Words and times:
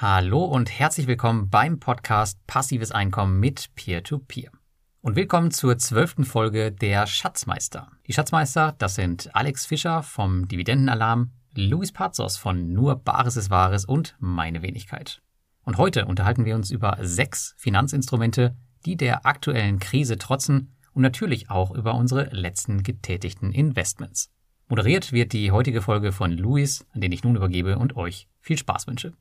Hallo 0.00 0.44
und 0.44 0.70
herzlich 0.70 1.08
willkommen 1.08 1.50
beim 1.50 1.80
Podcast 1.80 2.38
Passives 2.46 2.92
Einkommen 2.92 3.40
mit 3.40 3.74
Peer-to-Peer. 3.74 4.52
-Peer. 4.52 4.58
Und 5.00 5.16
willkommen 5.16 5.50
zur 5.50 5.76
zwölften 5.76 6.24
Folge 6.24 6.70
der 6.70 7.08
Schatzmeister. 7.08 7.90
Die 8.06 8.12
Schatzmeister, 8.12 8.76
das 8.78 8.94
sind 8.94 9.34
Alex 9.34 9.66
Fischer 9.66 10.04
vom 10.04 10.46
Dividendenalarm, 10.46 11.32
Luis 11.56 11.90
Pazos 11.90 12.36
von 12.36 12.72
Nur 12.72 12.94
Bares 12.94 13.36
ist 13.36 13.50
Wahres 13.50 13.86
und 13.86 14.14
meine 14.20 14.62
Wenigkeit. 14.62 15.20
Und 15.64 15.78
heute 15.78 16.06
unterhalten 16.06 16.44
wir 16.44 16.54
uns 16.54 16.70
über 16.70 16.96
sechs 17.00 17.56
Finanzinstrumente, 17.58 18.54
die 18.86 18.96
der 18.96 19.26
aktuellen 19.26 19.80
Krise 19.80 20.16
trotzen 20.16 20.76
und 20.92 21.02
natürlich 21.02 21.50
auch 21.50 21.72
über 21.72 21.96
unsere 21.96 22.28
letzten 22.30 22.84
getätigten 22.84 23.50
Investments. 23.50 24.30
Moderiert 24.68 25.10
wird 25.10 25.32
die 25.32 25.50
heutige 25.50 25.82
Folge 25.82 26.12
von 26.12 26.30
Luis, 26.30 26.86
an 26.92 27.00
den 27.00 27.10
ich 27.10 27.24
nun 27.24 27.34
übergebe 27.34 27.80
und 27.80 27.96
euch 27.96 28.28
viel 28.40 28.58
Spaß 28.58 28.86
wünsche. 28.86 29.12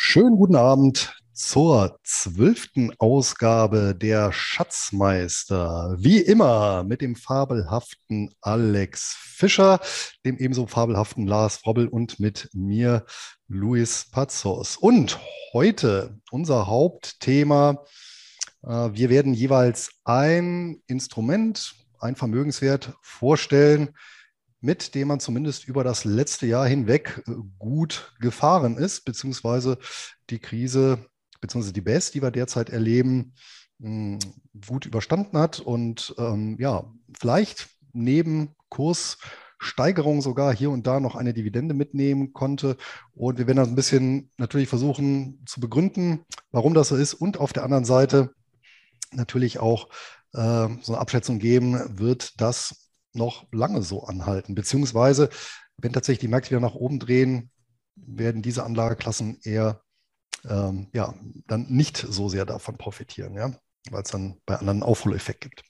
Schönen 0.00 0.36
guten 0.36 0.54
Abend 0.54 1.12
zur 1.32 1.98
zwölften 2.04 2.92
Ausgabe 3.00 3.96
der 3.96 4.32
Schatzmeister. 4.32 5.96
Wie 5.98 6.20
immer 6.20 6.84
mit 6.84 7.00
dem 7.00 7.16
fabelhaften 7.16 8.32
Alex 8.40 9.16
Fischer, 9.18 9.80
dem 10.24 10.38
ebenso 10.38 10.68
fabelhaften 10.68 11.26
Lars 11.26 11.66
Robbel 11.66 11.88
und 11.88 12.20
mit 12.20 12.48
mir 12.52 13.06
Luis 13.48 14.08
Pazos. 14.08 14.76
Und 14.76 15.18
heute 15.52 16.20
unser 16.30 16.68
Hauptthema. 16.68 17.84
Äh, 18.62 18.90
wir 18.92 19.10
werden 19.10 19.34
jeweils 19.34 19.90
ein 20.04 20.80
Instrument, 20.86 21.74
ein 21.98 22.14
Vermögenswert 22.14 22.94
vorstellen, 23.02 23.96
mit 24.60 24.94
dem 24.94 25.08
man 25.08 25.20
zumindest 25.20 25.68
über 25.68 25.84
das 25.84 26.04
letzte 26.04 26.46
Jahr 26.46 26.66
hinweg 26.66 27.22
äh, 27.26 27.32
gut 27.58 28.14
gefahren 28.20 28.76
ist, 28.76 29.04
beziehungsweise 29.04 29.78
die 30.30 30.38
Krise, 30.38 31.06
beziehungsweise 31.40 31.72
die 31.72 31.80
Best, 31.80 32.14
die 32.14 32.22
wir 32.22 32.30
derzeit 32.30 32.70
erleben, 32.70 33.34
gut 33.80 34.86
überstanden 34.86 35.38
hat 35.38 35.60
und 35.60 36.14
ähm, 36.18 36.56
ja, 36.58 36.84
vielleicht 37.18 37.68
neben 37.92 38.56
Kurssteigerung 38.70 40.20
sogar 40.20 40.54
hier 40.54 40.70
und 40.70 40.86
da 40.86 40.98
noch 40.98 41.14
eine 41.14 41.32
Dividende 41.32 41.74
mitnehmen 41.74 42.32
konnte. 42.32 42.76
Und 43.14 43.38
wir 43.38 43.46
werden 43.46 43.58
das 43.58 43.68
ein 43.68 43.76
bisschen 43.76 44.30
natürlich 44.36 44.68
versuchen 44.68 45.42
zu 45.46 45.60
begründen, 45.60 46.24
warum 46.50 46.74
das 46.74 46.88
so 46.88 46.96
ist 46.96 47.14
und 47.14 47.38
auf 47.38 47.52
der 47.52 47.62
anderen 47.62 47.84
Seite 47.84 48.32
natürlich 49.12 49.60
auch 49.60 49.88
äh, 50.32 50.68
so 50.82 50.92
eine 50.92 50.98
Abschätzung 50.98 51.38
geben, 51.38 51.98
wird 51.98 52.40
das 52.40 52.87
noch 53.12 53.46
lange 53.52 53.82
so 53.82 54.04
anhalten. 54.04 54.54
Beziehungsweise, 54.54 55.28
wenn 55.76 55.92
tatsächlich 55.92 56.20
die 56.20 56.28
Märkte 56.28 56.50
wieder 56.50 56.60
nach 56.60 56.74
oben 56.74 56.98
drehen, 56.98 57.50
werden 57.96 58.42
diese 58.42 58.64
Anlageklassen 58.64 59.38
eher 59.42 59.82
ähm, 60.48 60.88
ja, 60.92 61.14
dann 61.46 61.66
nicht 61.68 61.96
so 61.96 62.28
sehr 62.28 62.44
davon 62.44 62.78
profitieren, 62.78 63.34
ja, 63.34 63.52
weil 63.90 64.02
es 64.02 64.10
dann 64.10 64.40
bei 64.46 64.56
anderen 64.56 64.82
Aufholeffekt 64.82 65.40
gibt. 65.40 65.62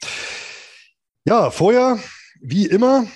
Ja, 1.25 1.50
vorher, 1.50 1.98
wie 2.41 2.67
immer, 2.67 3.06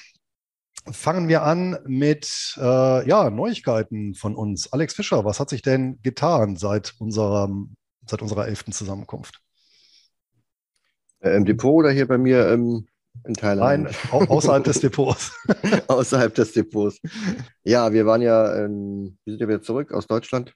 fangen 0.91 1.29
wir 1.29 1.43
an 1.43 1.79
mit 1.87 2.55
äh, 2.59 3.09
ja, 3.09 3.31
Neuigkeiten 3.31 4.15
von 4.15 4.35
uns. 4.35 4.73
Alex 4.73 4.95
Fischer, 4.95 5.25
was 5.25 5.41
hat 5.41 5.51
sich 5.51 5.63
denn 5.63 6.01
getan 6.03 6.57
seit, 6.57 6.95
unserem, 6.99 7.77
seit 8.07 8.23
unserer 8.23 8.49
elften 8.49 8.73
Zusammenkunft? 8.73 9.41
Äh, 11.21 11.37
Im 11.37 11.45
Depot 11.45 11.75
oder 11.75 11.91
hier 11.91 12.09
bei 12.09 12.19
mir 12.19 12.49
im 12.51 12.89
in 13.25 13.35
Thailand. 13.35 13.85
Nein, 13.85 13.95
außerhalb 14.29 14.65
des 14.65 14.81
Depots. 14.81 15.33
außerhalb 15.89 16.35
des 16.35 16.53
Depots. 16.53 17.01
Ja, 17.65 17.93
wir 17.93 18.07
waren 18.07 18.23
ja, 18.23 18.65
in, 18.65 19.19
wir 19.25 19.33
sind 19.33 19.41
ja 19.41 19.49
wieder 19.49 19.63
zurück 19.63 19.93
aus 19.93 20.07
Deutschland 20.07 20.55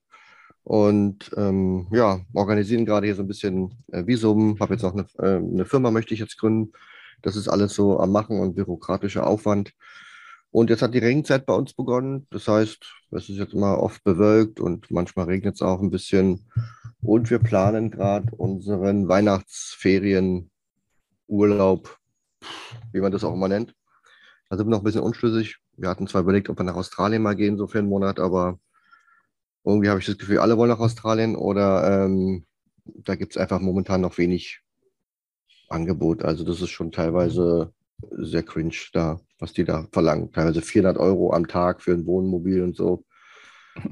und 0.64 1.30
ähm, 1.36 1.88
ja, 1.92 2.20
organisieren 2.34 2.86
gerade 2.86 3.06
hier 3.06 3.14
so 3.14 3.22
ein 3.22 3.28
bisschen 3.28 3.84
äh, 3.92 4.04
Visum. 4.06 4.58
Habe 4.58 4.74
jetzt 4.74 4.82
noch 4.82 4.94
eine, 4.94 5.06
äh, 5.18 5.36
eine 5.36 5.64
Firma, 5.64 5.92
möchte 5.92 6.12
ich 6.12 6.20
jetzt 6.20 6.38
gründen. 6.38 6.72
Das 7.22 7.36
ist 7.36 7.48
alles 7.48 7.74
so 7.74 8.00
am 8.00 8.10
Machen 8.10 8.40
und 8.40 8.56
bürokratischer 8.56 9.26
Aufwand. 9.26 9.72
Und 10.50 10.70
jetzt 10.70 10.82
hat 10.82 10.94
die 10.94 10.98
Regenzeit 10.98 11.46
bei 11.46 11.54
uns 11.54 11.74
begonnen. 11.74 12.26
Das 12.30 12.48
heißt, 12.48 12.84
es 13.12 13.28
ist 13.28 13.36
jetzt 13.36 13.52
immer 13.52 13.78
oft 13.78 14.02
bewölkt 14.04 14.58
und 14.58 14.90
manchmal 14.90 15.26
regnet 15.26 15.54
es 15.54 15.62
auch 15.62 15.80
ein 15.80 15.90
bisschen. 15.90 16.50
Und 17.02 17.30
wir 17.30 17.38
planen 17.38 17.90
gerade 17.90 18.34
unseren 18.34 19.06
Weihnachtsferienurlaub 19.06 21.98
wie 22.92 23.00
man 23.00 23.12
das 23.12 23.24
auch 23.24 23.34
immer 23.34 23.48
nennt. 23.48 23.74
Da 24.48 24.56
sind 24.56 24.66
wir 24.66 24.70
noch 24.70 24.78
ein 24.78 24.84
bisschen 24.84 25.02
unschlüssig. 25.02 25.58
Wir 25.76 25.88
hatten 25.88 26.06
zwar 26.06 26.22
überlegt, 26.22 26.48
ob 26.48 26.58
wir 26.58 26.64
nach 26.64 26.76
Australien 26.76 27.22
mal 27.22 27.34
gehen, 27.34 27.58
so 27.58 27.66
für 27.66 27.78
einen 27.78 27.88
Monat, 27.88 28.20
aber 28.20 28.58
irgendwie 29.64 29.88
habe 29.88 30.00
ich 30.00 30.06
das 30.06 30.18
Gefühl, 30.18 30.38
alle 30.38 30.56
wollen 30.56 30.70
nach 30.70 30.78
Australien 30.78 31.34
oder 31.34 32.04
ähm, 32.04 32.46
da 32.84 33.16
gibt 33.16 33.32
es 33.32 33.36
einfach 33.36 33.60
momentan 33.60 34.00
noch 34.00 34.16
wenig 34.16 34.60
Angebot. 35.68 36.22
Also 36.22 36.44
das 36.44 36.62
ist 36.62 36.70
schon 36.70 36.92
teilweise 36.92 37.72
sehr 38.10 38.44
cringe 38.44 38.76
da, 38.92 39.20
was 39.38 39.52
die 39.52 39.64
da 39.64 39.86
verlangen. 39.92 40.32
Teilweise 40.32 40.62
400 40.62 40.98
Euro 40.98 41.32
am 41.32 41.48
Tag 41.48 41.82
für 41.82 41.92
ein 41.92 42.06
Wohnmobil 42.06 42.62
und 42.62 42.76
so. 42.76 43.04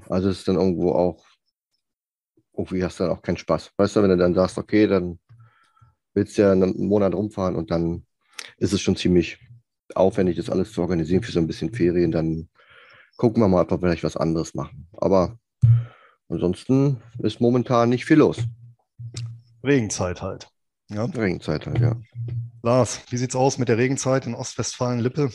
Also 0.08 0.28
es 0.28 0.38
ist 0.38 0.48
dann 0.48 0.56
irgendwo 0.56 0.92
auch, 0.92 1.24
irgendwie 2.56 2.84
hast 2.84 3.00
du 3.00 3.04
dann 3.04 3.12
auch 3.12 3.22
keinen 3.22 3.36
Spaß. 3.36 3.72
Weißt 3.76 3.96
du, 3.96 4.02
wenn 4.02 4.10
du 4.10 4.16
dann 4.16 4.34
sagst, 4.34 4.58
okay, 4.58 4.86
dann 4.86 5.18
willst 6.14 6.38
du 6.38 6.42
ja 6.42 6.52
einen 6.52 6.86
Monat 6.86 7.14
rumfahren 7.14 7.56
und 7.56 7.70
dann 7.70 8.06
ist 8.58 8.72
es 8.72 8.80
schon 8.80 8.96
ziemlich 8.96 9.38
aufwendig, 9.94 10.36
das 10.36 10.50
alles 10.50 10.72
zu 10.72 10.80
organisieren 10.80 11.22
für 11.22 11.32
so 11.32 11.40
ein 11.40 11.46
bisschen 11.46 11.72
Ferien. 11.72 12.12
Dann 12.12 12.48
gucken 13.16 13.42
wir 13.42 13.48
mal, 13.48 13.62
ob 13.62 13.70
wir 13.70 13.78
vielleicht 13.78 14.04
was 14.04 14.16
anderes 14.16 14.54
machen. 14.54 14.88
Aber 14.96 15.38
ansonsten 16.28 17.00
ist 17.18 17.40
momentan 17.40 17.88
nicht 17.88 18.04
viel 18.04 18.18
los. 18.18 18.38
Regenzeit 19.62 20.22
halt. 20.22 20.48
Ja. 20.90 21.04
Regenzeit 21.04 21.66
halt, 21.66 21.80
ja. 21.80 21.96
Lars, 22.62 23.02
wie 23.10 23.16
sieht's 23.16 23.36
aus 23.36 23.58
mit 23.58 23.68
der 23.68 23.78
Regenzeit 23.78 24.26
in 24.26 24.34
Ostwestfalen-Lippe? 24.34 25.30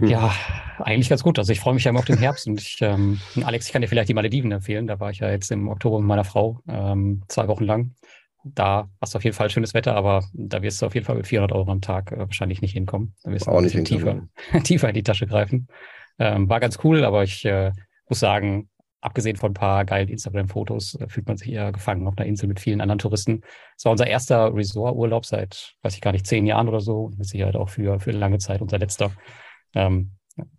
Ja, 0.00 0.32
eigentlich 0.78 1.08
ganz 1.08 1.22
gut. 1.22 1.38
Also 1.38 1.52
ich 1.52 1.60
freue 1.60 1.74
mich 1.74 1.84
ja 1.84 1.90
immer 1.90 1.98
auf 1.98 2.04
den 2.04 2.18
Herbst 2.18 2.46
und 2.46 2.60
ich, 2.60 2.78
ähm, 2.80 3.20
Alex, 3.42 3.66
ich 3.66 3.72
kann 3.72 3.82
dir 3.82 3.88
vielleicht 3.88 4.08
die 4.08 4.14
Malediven 4.14 4.52
empfehlen. 4.52 4.86
Da 4.86 5.00
war 5.00 5.10
ich 5.10 5.18
ja 5.18 5.30
jetzt 5.30 5.50
im 5.50 5.68
Oktober 5.68 5.98
mit 5.98 6.06
meiner 6.06 6.24
Frau 6.24 6.60
ähm, 6.68 7.22
zwei 7.28 7.48
Wochen 7.48 7.64
lang 7.64 7.94
da 8.54 8.88
hast 9.00 9.14
du 9.14 9.18
auf 9.18 9.24
jeden 9.24 9.36
Fall 9.36 9.50
schönes 9.50 9.74
Wetter, 9.74 9.94
aber 9.94 10.24
da 10.32 10.62
wirst 10.62 10.80
du 10.82 10.86
auf 10.86 10.94
jeden 10.94 11.06
Fall 11.06 11.16
mit 11.16 11.26
400 11.26 11.52
Euro 11.52 11.70
am 11.70 11.80
Tag 11.80 12.12
äh, 12.12 12.18
wahrscheinlich 12.18 12.62
nicht 12.62 12.72
hinkommen. 12.72 13.14
Da 13.22 13.30
wirst 13.30 13.46
du 13.46 13.50
auch 13.50 13.58
ein 13.58 13.64
bisschen 13.64 13.84
tiefer, 13.84 14.28
tiefer 14.64 14.88
in 14.88 14.94
die 14.94 15.02
Tasche 15.02 15.26
greifen. 15.26 15.68
Ähm, 16.18 16.48
war 16.48 16.60
ganz 16.60 16.78
cool, 16.84 17.04
aber 17.04 17.22
ich 17.22 17.44
äh, 17.44 17.72
muss 18.08 18.20
sagen, 18.20 18.68
abgesehen 19.00 19.36
von 19.36 19.52
ein 19.52 19.54
paar 19.54 19.84
geilen 19.84 20.08
Instagram-Fotos, 20.08 20.96
äh, 20.96 21.08
fühlt 21.08 21.28
man 21.28 21.36
sich 21.36 21.50
eher 21.50 21.72
gefangen 21.72 22.06
auf 22.06 22.16
einer 22.16 22.26
Insel 22.26 22.48
mit 22.48 22.60
vielen 22.60 22.80
anderen 22.80 22.98
Touristen. 22.98 23.42
Es 23.76 23.84
war 23.84 23.92
unser 23.92 24.06
erster 24.06 24.54
Resort-Urlaub 24.54 25.24
seit, 25.24 25.74
weiß 25.82 25.94
ich 25.94 26.00
gar 26.00 26.12
nicht, 26.12 26.26
zehn 26.26 26.46
Jahren 26.46 26.68
oder 26.68 26.80
so. 26.80 27.10
Mit 27.16 27.26
Sicherheit 27.26 27.56
auch 27.56 27.68
für, 27.68 28.00
für 28.00 28.10
lange 28.10 28.38
Zeit 28.38 28.60
unser 28.60 28.78
letzter. 28.78 29.12
Ähm, 29.74 30.12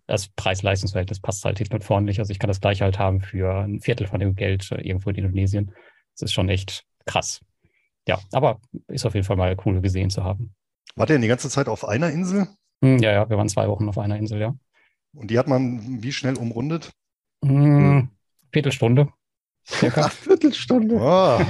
das 0.06 0.28
Preis-Leistungsverhältnis 0.28 1.20
passt 1.20 1.44
halt 1.44 1.58
hinten 1.58 1.74
und 1.74 1.84
vorne 1.84 2.06
nicht. 2.06 2.18
Also 2.18 2.32
ich 2.32 2.38
kann 2.38 2.48
das 2.48 2.60
gleiche 2.60 2.84
halt 2.84 2.98
haben 2.98 3.20
für 3.20 3.62
ein 3.62 3.80
Viertel 3.80 4.06
von 4.06 4.20
dem 4.20 4.34
Geld 4.34 4.70
äh, 4.72 4.80
irgendwo 4.80 5.10
in 5.10 5.16
Indonesien. 5.16 5.72
Das 6.14 6.22
ist 6.22 6.32
schon 6.32 6.48
echt 6.48 6.84
krass 7.06 7.40
ja, 8.08 8.18
aber 8.32 8.60
ist 8.88 9.06
auf 9.06 9.14
jeden 9.14 9.26
Fall 9.26 9.36
mal 9.36 9.56
cool 9.64 9.80
gesehen 9.80 10.10
zu 10.10 10.24
haben. 10.24 10.54
War 10.96 11.06
der 11.06 11.14
denn 11.14 11.22
die 11.22 11.28
ganze 11.28 11.48
Zeit 11.48 11.68
auf 11.68 11.86
einer 11.86 12.10
Insel? 12.10 12.48
Hm, 12.82 12.98
ja, 12.98 13.12
ja, 13.12 13.30
wir 13.30 13.36
waren 13.36 13.48
zwei 13.48 13.68
Wochen 13.68 13.88
auf 13.88 13.98
einer 13.98 14.16
Insel, 14.16 14.40
ja. 14.40 14.54
Und 15.14 15.30
die 15.30 15.38
hat 15.38 15.48
man 15.48 16.02
wie 16.02 16.12
schnell 16.12 16.36
umrundet? 16.36 16.92
Hm, 17.44 18.08
Viertelstunde. 18.52 19.08
Circa. 19.66 20.08
Viertelstunde. 20.08 20.96
Oh. 20.96 21.40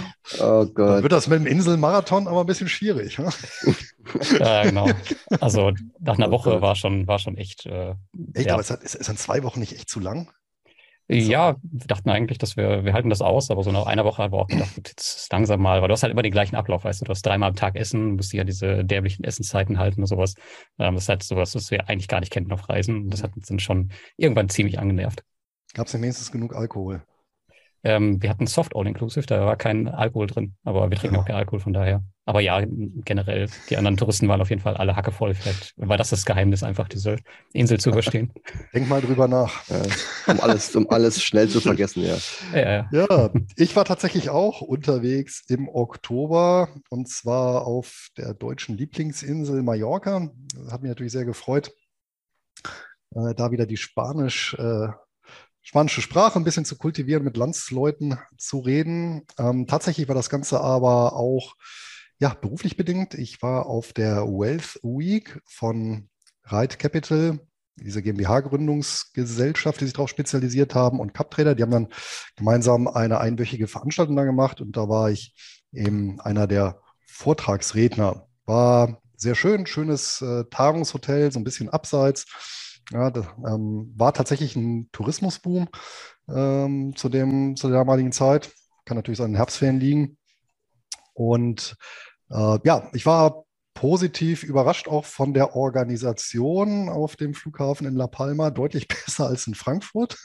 oh 0.41 0.67
Gott. 0.67 0.79
Dann 0.79 1.03
wird 1.03 1.13
das 1.13 1.29
mit 1.29 1.41
dem 1.41 1.47
Inselmarathon 1.47 2.29
aber 2.29 2.41
ein 2.41 2.47
bisschen 2.47 2.69
schwierig. 2.69 3.19
Ne? 3.19 3.31
ja, 4.39 4.63
genau. 4.65 4.89
Also 5.41 5.73
nach 5.99 6.17
einer 6.17 6.29
oh 6.29 6.33
Woche 6.33 6.61
war 6.61 6.75
schon, 6.75 7.07
war 7.07 7.19
schon 7.19 7.37
echt. 7.37 7.67
Äh, 7.67 7.95
echt, 8.35 8.49
ja. 8.49 8.55
aber 8.55 8.61
ist, 8.61 8.71
ist, 8.71 8.95
ist 8.95 9.09
dann 9.09 9.17
zwei 9.17 9.43
Wochen 9.43 9.61
nicht 9.61 9.75
echt 9.75 9.89
zu 9.89 10.01
lang? 10.01 10.31
Ja, 11.13 11.57
wir 11.63 11.87
dachten 11.89 12.09
eigentlich, 12.09 12.39
dass 12.39 12.57
wir, 12.57 12.85
wir 12.85 12.93
halten 12.93 13.11
das 13.11 13.21
aus, 13.21 13.51
aber 13.51 13.65
so 13.65 13.73
nach 13.73 13.87
einer 13.87 14.05
Woche 14.05 14.23
haben 14.23 14.33
wir 14.33 14.39
auch 14.39 14.47
gedacht, 14.47 14.71
jetzt 14.77 15.33
langsam 15.33 15.61
mal, 15.61 15.83
weil 15.83 15.89
du 15.89 15.93
hast 15.93 16.05
halt 16.05 16.13
immer 16.13 16.23
den 16.23 16.31
gleichen 16.31 16.55
Ablauf, 16.55 16.85
weißt 16.85 17.01
du, 17.01 17.05
du 17.05 17.11
hast 17.11 17.27
dreimal 17.27 17.49
am 17.49 17.57
Tag 17.57 17.75
Essen, 17.75 18.15
musst 18.15 18.33
ja 18.33 18.45
diese 18.45 18.85
dämlichen 18.85 19.25
Essenszeiten 19.25 19.79
halten 19.81 20.03
und 20.03 20.07
sowas. 20.07 20.35
Ähm, 20.79 20.95
das 20.95 21.05
ist 21.05 21.09
halt 21.09 21.23
sowas, 21.25 21.55
was 21.57 21.73
wir 21.73 21.89
eigentlich 21.89 22.07
gar 22.07 22.21
nicht 22.21 22.33
kennen 22.33 22.53
auf 22.53 22.69
Reisen. 22.69 23.11
Das 23.11 23.25
hat 23.25 23.35
uns 23.35 23.49
dann 23.49 23.59
schon 23.59 23.91
irgendwann 24.17 24.49
ziemlich 24.49 24.79
angenervt. 24.79 25.25
Gab 25.75 25.87
es 25.87 25.93
denn 25.93 26.03
wenigstens 26.03 26.31
genug 26.31 26.55
Alkohol? 26.55 27.03
Ähm, 27.83 28.23
wir 28.23 28.29
hatten 28.29 28.47
Soft 28.47 28.77
All-Inclusive, 28.77 29.27
da 29.27 29.47
war 29.47 29.57
kein 29.57 29.89
Alkohol 29.89 30.27
drin, 30.27 30.55
aber 30.65 30.91
wir 30.91 30.99
trinken 30.99 31.17
ja. 31.17 31.23
auch 31.23 31.27
kein 31.27 31.37
Alkohol 31.37 31.61
von 31.61 31.73
daher. 31.73 32.05
Aber 32.27 32.41
ja, 32.41 32.63
generell, 32.65 33.49
die 33.71 33.77
anderen 33.77 33.97
Touristen 33.97 34.29
waren 34.29 34.41
auf 34.41 34.51
jeden 34.51 34.63
Fall 34.63 34.77
alle 34.77 34.95
hackevoll. 34.95 35.35
Vielleicht 35.35 35.73
war 35.77 35.97
das 35.97 36.11
das 36.11 36.25
Geheimnis, 36.25 36.63
einfach 36.63 36.87
diese 36.87 37.17
Insel 37.53 37.81
zu 37.81 37.91
überstehen. 37.91 38.33
Denk 38.75 38.89
mal 38.89 39.01
drüber 39.01 39.27
nach. 39.27 39.67
Ja, 39.69 39.83
um, 40.33 40.41
alles, 40.41 40.77
um 40.77 40.89
alles 40.91 41.23
schnell 41.23 41.49
zu 41.49 41.61
vergessen, 41.61 42.05
ja. 42.05 42.17
Ja, 42.55 42.89
ja. 42.93 43.31
ich 43.57 43.75
war 43.75 43.85
tatsächlich 43.85 44.31
auch 44.31 44.61
unterwegs 44.61 45.43
im 45.49 45.69
Oktober 45.69 46.69
und 46.91 47.09
zwar 47.09 47.67
auf 47.67 48.11
der 48.17 48.35
deutschen 48.35 48.77
Lieblingsinsel 48.77 49.63
Mallorca. 49.63 50.31
Das 50.55 50.73
hat 50.73 50.83
mich 50.83 50.91
natürlich 50.91 51.13
sehr 51.13 51.25
gefreut, 51.25 51.73
äh, 53.15 53.35
da 53.35 53.51
wieder 53.51 53.67
die 53.67 53.79
Spanisch- 53.79 54.55
äh, 54.55 54.93
spanische 55.71 56.03
Sprache 56.03 56.37
ein 56.37 56.43
bisschen 56.43 56.65
zu 56.65 56.77
kultivieren, 56.77 57.23
mit 57.23 57.37
Landsleuten 57.37 58.19
zu 58.37 58.59
reden. 58.59 59.23
Ähm, 59.39 59.69
tatsächlich 59.69 60.09
war 60.09 60.17
das 60.17 60.29
Ganze 60.29 60.61
aber 60.61 61.13
auch 61.13 61.55
ja, 62.19 62.31
beruflich 62.35 62.77
bedingt. 62.77 63.15
Ich 63.15 63.41
war 63.41 63.67
auf 63.67 63.93
der 63.93 64.25
Wealth 64.25 64.81
Week 64.83 65.41
von 65.47 66.09
Ride 66.51 66.77
Capital, 66.77 67.39
diese 67.77 68.03
GmbH-Gründungsgesellschaft, 68.03 69.81
die 69.81 69.85
sich 69.85 69.95
darauf 69.95 70.11
spezialisiert 70.11 70.75
haben, 70.75 70.99
und 70.99 71.15
CupTrader. 71.15 71.55
Die 71.55 71.63
haben 71.63 71.71
dann 71.71 71.89
gemeinsam 72.35 72.89
eine 72.89 73.21
einwöchige 73.21 73.69
Veranstaltung 73.69 74.17
da 74.17 74.25
gemacht 74.25 74.61
und 74.61 74.77
da 74.77 74.89
war 74.89 75.13
ich 75.13 75.37
eben 75.73 76.21
einer 76.21 76.49
der 76.49 76.81
Vortragsredner. 77.07 78.27
War 78.45 79.01
sehr 79.17 79.37
schön, 79.37 79.67
schönes 79.67 80.21
äh, 80.21 80.47
Tagungshotel, 80.51 81.31
so 81.31 81.39
ein 81.39 81.45
bisschen 81.45 81.69
abseits. 81.69 82.27
Ja, 82.93 83.11
das, 83.11 83.27
ähm, 83.47 83.93
war 83.97 84.13
tatsächlich 84.13 84.57
ein 84.57 84.89
Tourismusboom 84.93 85.69
ähm, 86.29 86.95
zu, 86.97 87.09
dem, 87.09 87.57
zu 87.57 87.69
der 87.69 87.79
damaligen 87.79 88.13
Zeit. 88.13 88.53
Kann 88.85 88.97
natürlich 88.97 89.21
an 89.21 89.31
den 89.31 89.37
Herbstferien 89.37 89.79
liegen. 89.79 90.19
Und 91.15 91.77
äh, 92.31 92.59
ja, 92.65 92.89
ich 92.93 93.07
war 93.07 93.45
positiv 93.75 94.43
überrascht 94.43 94.89
auch 94.89 95.05
von 95.05 95.33
der 95.33 95.55
Organisation 95.55 96.89
auf 96.89 97.17
dem 97.17 97.35
Flughafen 97.35 97.87
in 97.87 97.95
La 97.95 98.09
Palma. 98.09 98.51
Deutlich 98.51 98.89
besser 99.07 99.27
als 99.27 99.47
in 99.47 99.55
Frankfurt. 99.55 100.19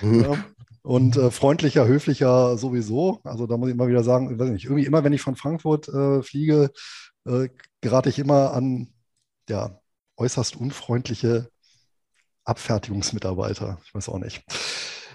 Mhm. 0.00 0.44
Und 0.82 1.16
äh, 1.16 1.30
freundlicher, 1.30 1.86
höflicher 1.86 2.56
sowieso. 2.56 3.20
Also 3.22 3.46
da 3.46 3.56
muss 3.56 3.68
ich 3.68 3.74
immer 3.74 3.86
wieder 3.86 4.02
sagen, 4.02 4.38
weiß 4.38 4.50
nicht, 4.50 4.64
irgendwie 4.64 4.84
immer, 4.84 5.04
wenn 5.04 5.12
ich 5.12 5.22
von 5.22 5.36
Frankfurt 5.36 5.88
äh, 5.88 6.22
fliege, 6.22 6.72
äh, 7.24 7.48
gerate 7.80 8.08
ich 8.08 8.18
immer 8.18 8.52
an 8.52 8.92
ja, 9.48 9.80
äußerst 10.16 10.56
unfreundliche 10.56 11.50
Abfertigungsmitarbeiter. 12.44 13.78
Ich 13.84 13.94
weiß 13.94 14.08
auch 14.08 14.18
nicht. 14.18 14.44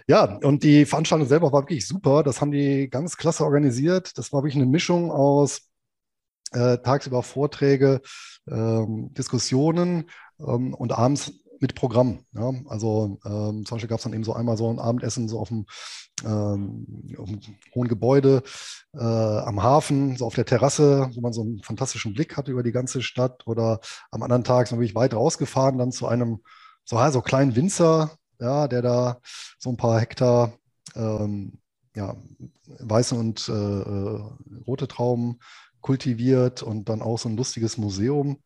Ja, 0.07 0.37
und 0.37 0.63
die 0.63 0.85
Veranstaltung 0.85 1.27
selber 1.27 1.51
war 1.51 1.63
wirklich 1.63 1.87
super. 1.87 2.23
Das 2.23 2.39
haben 2.39 2.51
die 2.51 2.89
ganz 2.89 3.17
klasse 3.17 3.43
organisiert. 3.43 4.17
Das 4.17 4.31
war 4.31 4.41
wirklich 4.41 4.55
eine 4.55 4.65
Mischung 4.65 5.11
aus 5.11 5.69
äh, 6.53 6.77
tagsüber 6.77 7.23
Vorträge, 7.23 8.01
ähm, 8.49 9.13
Diskussionen 9.13 10.09
ähm, 10.39 10.73
und 10.73 10.93
abends 10.93 11.33
mit 11.59 11.75
Programm. 11.75 12.19
Ja? 12.33 12.53
Also 12.67 13.19
ähm, 13.25 13.65
zum 13.65 13.75
Beispiel 13.75 13.89
gab 13.89 13.97
es 13.97 14.03
dann 14.03 14.13
eben 14.13 14.23
so 14.23 14.33
einmal 14.33 14.57
so 14.57 14.69
ein 14.69 14.79
Abendessen 14.79 15.27
so 15.27 15.39
auf 15.39 15.49
dem, 15.49 15.65
ähm, 16.23 17.15
auf 17.17 17.29
dem 17.29 17.39
hohen 17.75 17.87
Gebäude 17.87 18.43
äh, 18.93 18.99
am 18.99 19.61
Hafen, 19.61 20.15
so 20.15 20.25
auf 20.25 20.35
der 20.35 20.45
Terrasse, 20.45 21.09
wo 21.13 21.21
man 21.21 21.33
so 21.33 21.41
einen 21.41 21.61
fantastischen 21.63 22.13
Blick 22.13 22.37
hatte 22.37 22.51
über 22.51 22.63
die 22.63 22.71
ganze 22.71 23.01
Stadt. 23.01 23.45
Oder 23.45 23.79
am 24.11 24.23
anderen 24.23 24.43
Tag 24.43 24.67
sind 24.67 24.79
wir 24.79 24.95
weit 24.95 25.13
rausgefahren, 25.13 25.77
dann 25.77 25.91
zu 25.91 26.07
einem 26.07 26.41
so, 26.87 27.11
so 27.11 27.21
kleinen 27.21 27.55
Winzer, 27.55 28.17
ja, 28.39 28.67
der 28.67 28.81
da 28.81 29.19
so 29.59 29.69
ein 29.69 29.77
paar 29.77 29.99
Hektar 29.99 30.53
ähm, 30.95 31.59
ja, 31.95 32.15
weiße 32.79 33.15
und 33.15 33.49
äh, 33.49 33.51
äh 33.51 34.21
rote 34.65 34.87
Trauben 34.87 35.39
kultiviert 35.81 36.63
und 36.63 36.89
dann 36.89 37.01
auch 37.01 37.17
so 37.17 37.29
ein 37.29 37.37
lustiges 37.37 37.77
Museum 37.77 38.37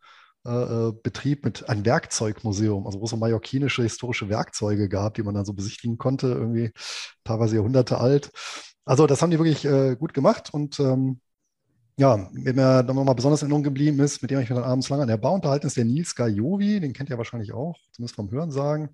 äh, 0.46 0.50
äh, 0.90 0.94
betrieb 1.04 1.46
mit 1.46 1.70
einem 1.70 1.86
Werkzeugmuseum, 1.86 2.88
also 2.88 3.00
wo 3.00 3.06
es 3.06 3.12
so 3.12 3.18
mallorquinische 3.18 3.84
historische 3.84 4.30
Werkzeuge 4.30 4.90
gab, 4.90 5.14
die 5.14 5.24
man 5.24 5.36
dann 5.36 5.46
so 5.46 5.54
besichtigen 5.54 5.98
konnte, 5.98 6.28
irgendwie 6.28 6.72
teilweise 7.24 7.56
Jahrhunderte 7.58 8.00
alt. 8.00 8.32
Also 8.86 9.06
das 9.06 9.22
haben 9.22 9.30
die 9.32 9.38
wirklich 9.38 9.66
äh, 9.66 9.96
gut 9.96 10.14
gemacht 10.16 10.52
und 10.52 10.80
ähm, 10.80 11.22
ja, 11.98 12.30
wer 12.34 12.54
mir 12.54 12.84
dann 12.84 12.96
nochmal 12.96 13.16
besonders 13.16 13.42
in 13.42 13.46
Erinnerung 13.46 13.64
geblieben 13.64 14.00
ist, 14.00 14.22
mit 14.22 14.32
dem 14.32 14.40
ich 14.40 14.50
mich 14.50 14.58
dann 14.58 14.68
abends 14.68 14.90
lange 14.90 15.04
an 15.04 15.08
der 15.08 15.18
Bar 15.18 15.34
unterhalten, 15.34 15.68
ist 15.68 15.78
der 15.78 15.86
Nils 15.86 16.16
Gajovi, 16.16 16.80
den 16.80 16.94
kennt 16.94 17.10
ihr 17.10 17.18
wahrscheinlich 17.18 17.54
auch, 17.54 17.78
zumindest 17.92 18.16
vom 18.16 18.32
Hören 18.32 18.52
sagen. 18.52 18.90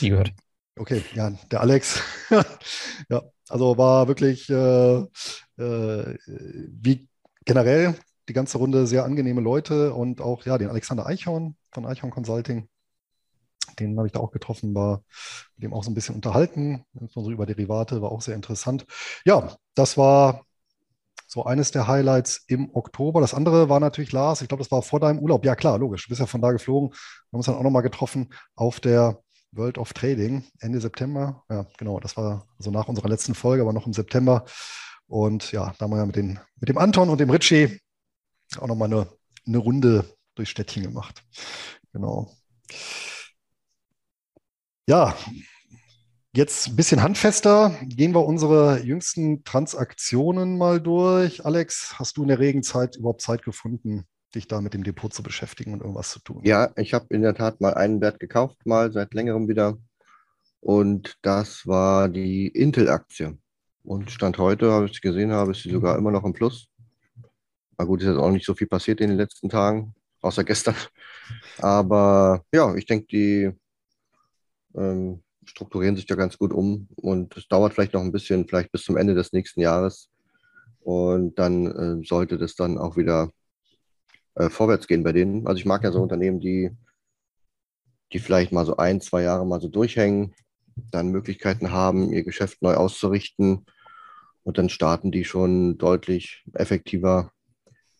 Die 0.00 0.10
gehört. 0.10 0.32
Okay, 0.78 1.02
ja, 1.14 1.30
der 1.50 1.60
Alex. 1.60 2.00
ja, 3.10 3.22
also 3.48 3.76
war 3.76 4.08
wirklich 4.08 4.48
äh, 4.48 5.00
äh, 5.00 6.18
wie 6.26 7.08
generell 7.44 7.94
die 8.28 8.32
ganze 8.32 8.58
Runde 8.58 8.86
sehr 8.86 9.04
angenehme 9.04 9.40
Leute 9.40 9.92
und 9.92 10.20
auch 10.20 10.44
ja, 10.46 10.56
den 10.58 10.68
Alexander 10.68 11.06
Eichhorn 11.06 11.56
von 11.72 11.86
Eichhorn 11.86 12.10
Consulting. 12.10 12.68
Den 13.78 13.96
habe 13.96 14.06
ich 14.06 14.12
da 14.12 14.20
auch 14.20 14.30
getroffen, 14.30 14.74
war 14.74 15.02
mit 15.56 15.64
dem 15.64 15.74
auch 15.74 15.84
so 15.84 15.90
ein 15.90 15.94
bisschen 15.94 16.14
unterhalten, 16.14 16.84
insbesondere 16.94 17.32
über 17.34 17.46
Derivate, 17.46 18.02
war 18.02 18.12
auch 18.12 18.22
sehr 18.22 18.34
interessant. 18.34 18.86
Ja, 19.24 19.56
das 19.74 19.96
war 19.96 20.44
so 21.32 21.44
eines 21.46 21.70
der 21.70 21.88
Highlights 21.88 22.44
im 22.46 22.68
Oktober. 22.74 23.22
Das 23.22 23.32
andere 23.32 23.70
war 23.70 23.80
natürlich 23.80 24.12
Lars, 24.12 24.42
ich 24.42 24.48
glaube, 24.48 24.62
das 24.62 24.70
war 24.70 24.82
vor 24.82 25.00
deinem 25.00 25.18
Urlaub. 25.18 25.46
Ja, 25.46 25.56
klar, 25.56 25.78
logisch. 25.78 26.04
Du 26.04 26.10
bist 26.10 26.20
ja 26.20 26.26
von 26.26 26.42
da 26.42 26.52
geflogen. 26.52 26.90
Wir 26.90 26.96
haben 27.32 27.38
uns 27.38 27.46
dann 27.46 27.54
auch 27.54 27.62
nochmal 27.62 27.82
getroffen 27.82 28.34
auf 28.54 28.80
der 28.80 29.18
World 29.52 29.78
of 29.78 29.94
Trading 29.94 30.44
Ende 30.60 30.78
September. 30.78 31.42
Ja, 31.48 31.64
genau, 31.78 32.00
das 32.00 32.18
war 32.18 32.46
so 32.58 32.70
nach 32.70 32.86
unserer 32.86 33.08
letzten 33.08 33.34
Folge, 33.34 33.62
aber 33.62 33.72
noch 33.72 33.86
im 33.86 33.94
September. 33.94 34.44
Und 35.06 35.52
ja, 35.52 35.72
da 35.78 35.84
haben 35.84 35.92
wir 35.92 35.98
ja 35.98 36.06
mit, 36.06 36.16
den, 36.16 36.38
mit 36.60 36.68
dem 36.68 36.76
Anton 36.76 37.08
und 37.08 37.18
dem 37.18 37.30
Ritchie 37.30 37.80
auch 38.58 38.66
nochmal 38.66 38.92
eine, 38.92 39.08
eine 39.46 39.56
Runde 39.58 40.04
durch 40.34 40.50
Städtchen 40.50 40.82
gemacht. 40.82 41.24
Genau. 41.94 42.30
Ja, 44.86 45.16
jetzt 46.34 46.68
ein 46.68 46.76
bisschen 46.76 47.02
handfester. 47.02 47.76
Gehen 47.84 48.14
wir 48.14 48.24
unsere 48.24 48.82
jüngsten 48.82 49.44
Transaktionen 49.44 50.56
mal 50.56 50.80
durch. 50.80 51.44
Alex, 51.44 51.98
hast 51.98 52.16
du 52.16 52.22
in 52.22 52.28
der 52.28 52.38
Regenzeit 52.38 52.96
überhaupt 52.96 53.20
Zeit 53.20 53.42
gefunden, 53.42 54.04
dich 54.34 54.48
da 54.48 54.60
mit 54.60 54.74
dem 54.74 54.82
Depot 54.82 55.12
zu 55.12 55.22
beschäftigen 55.22 55.74
und 55.74 55.80
irgendwas 55.80 56.10
zu 56.10 56.20
tun? 56.20 56.40
Ja, 56.44 56.70
ich 56.76 56.94
habe 56.94 57.06
in 57.10 57.22
der 57.22 57.34
Tat 57.34 57.60
mal 57.60 57.74
einen 57.74 58.00
Wert 58.00 58.18
gekauft, 58.18 58.64
mal 58.64 58.92
seit 58.92 59.12
längerem 59.14 59.48
wieder. 59.48 59.76
Und 60.60 61.18
das 61.22 61.66
war 61.66 62.08
die 62.08 62.46
Intel-Aktie. 62.48 63.36
Und 63.84 64.10
Stand 64.10 64.38
heute, 64.38 64.70
habe 64.72 64.86
ich 64.86 65.00
gesehen 65.02 65.32
habe, 65.32 65.50
ist 65.50 65.62
sie 65.62 65.70
sogar 65.70 65.98
immer 65.98 66.12
noch 66.12 66.24
im 66.24 66.32
Plus. 66.32 66.68
Na 67.76 67.84
gut, 67.84 68.00
ist 68.00 68.06
jetzt 68.06 68.18
auch 68.18 68.30
nicht 68.30 68.46
so 68.46 68.54
viel 68.54 68.68
passiert 68.68 69.00
in 69.00 69.08
den 69.08 69.18
letzten 69.18 69.48
Tagen, 69.48 69.94
außer 70.20 70.44
gestern. 70.44 70.76
Aber 71.58 72.44
ja, 72.54 72.74
ich 72.76 72.86
denke, 72.86 73.06
die 73.06 73.50
ähm, 74.76 75.22
strukturieren 75.44 75.96
sich 75.96 76.06
da 76.06 76.14
ganz 76.14 76.38
gut 76.38 76.52
um 76.52 76.88
und 76.96 77.36
es 77.36 77.48
dauert 77.48 77.74
vielleicht 77.74 77.94
noch 77.94 78.02
ein 78.02 78.12
bisschen, 78.12 78.46
vielleicht 78.46 78.72
bis 78.72 78.84
zum 78.84 78.96
Ende 78.96 79.14
des 79.14 79.32
nächsten 79.32 79.60
Jahres. 79.60 80.08
Und 80.80 81.38
dann 81.38 81.66
äh, 81.66 82.06
sollte 82.06 82.38
das 82.38 82.54
dann 82.54 82.78
auch 82.78 82.96
wieder 82.96 83.30
äh, 84.34 84.48
vorwärts 84.48 84.86
gehen 84.86 85.02
bei 85.02 85.12
denen. 85.12 85.46
Also 85.46 85.58
ich 85.58 85.66
mag 85.66 85.84
ja 85.84 85.92
so 85.92 86.00
Unternehmen, 86.00 86.40
die, 86.40 86.70
die 88.12 88.18
vielleicht 88.18 88.52
mal 88.52 88.66
so 88.66 88.76
ein, 88.76 89.00
zwei 89.00 89.22
Jahre 89.22 89.46
mal 89.46 89.60
so 89.60 89.68
durchhängen, 89.68 90.34
dann 90.90 91.08
Möglichkeiten 91.08 91.70
haben, 91.70 92.12
ihr 92.12 92.24
Geschäft 92.24 92.62
neu 92.62 92.74
auszurichten 92.74 93.66
und 94.42 94.58
dann 94.58 94.68
starten 94.68 95.12
die 95.12 95.24
schon 95.24 95.78
deutlich 95.78 96.44
effektiver 96.54 97.30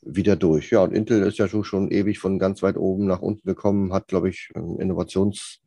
wieder 0.00 0.34
durch. 0.34 0.70
Ja, 0.70 0.82
und 0.82 0.92
Intel 0.92 1.22
ist 1.22 1.38
ja 1.38 1.46
schon, 1.46 1.62
schon 1.62 1.90
ewig 1.90 2.18
von 2.18 2.38
ganz 2.40 2.62
weit 2.62 2.76
oben 2.76 3.06
nach 3.06 3.20
unten 3.20 3.46
gekommen, 3.46 3.92
hat, 3.92 4.08
glaube 4.08 4.28
ich, 4.28 4.50
Innovations- 4.54 5.61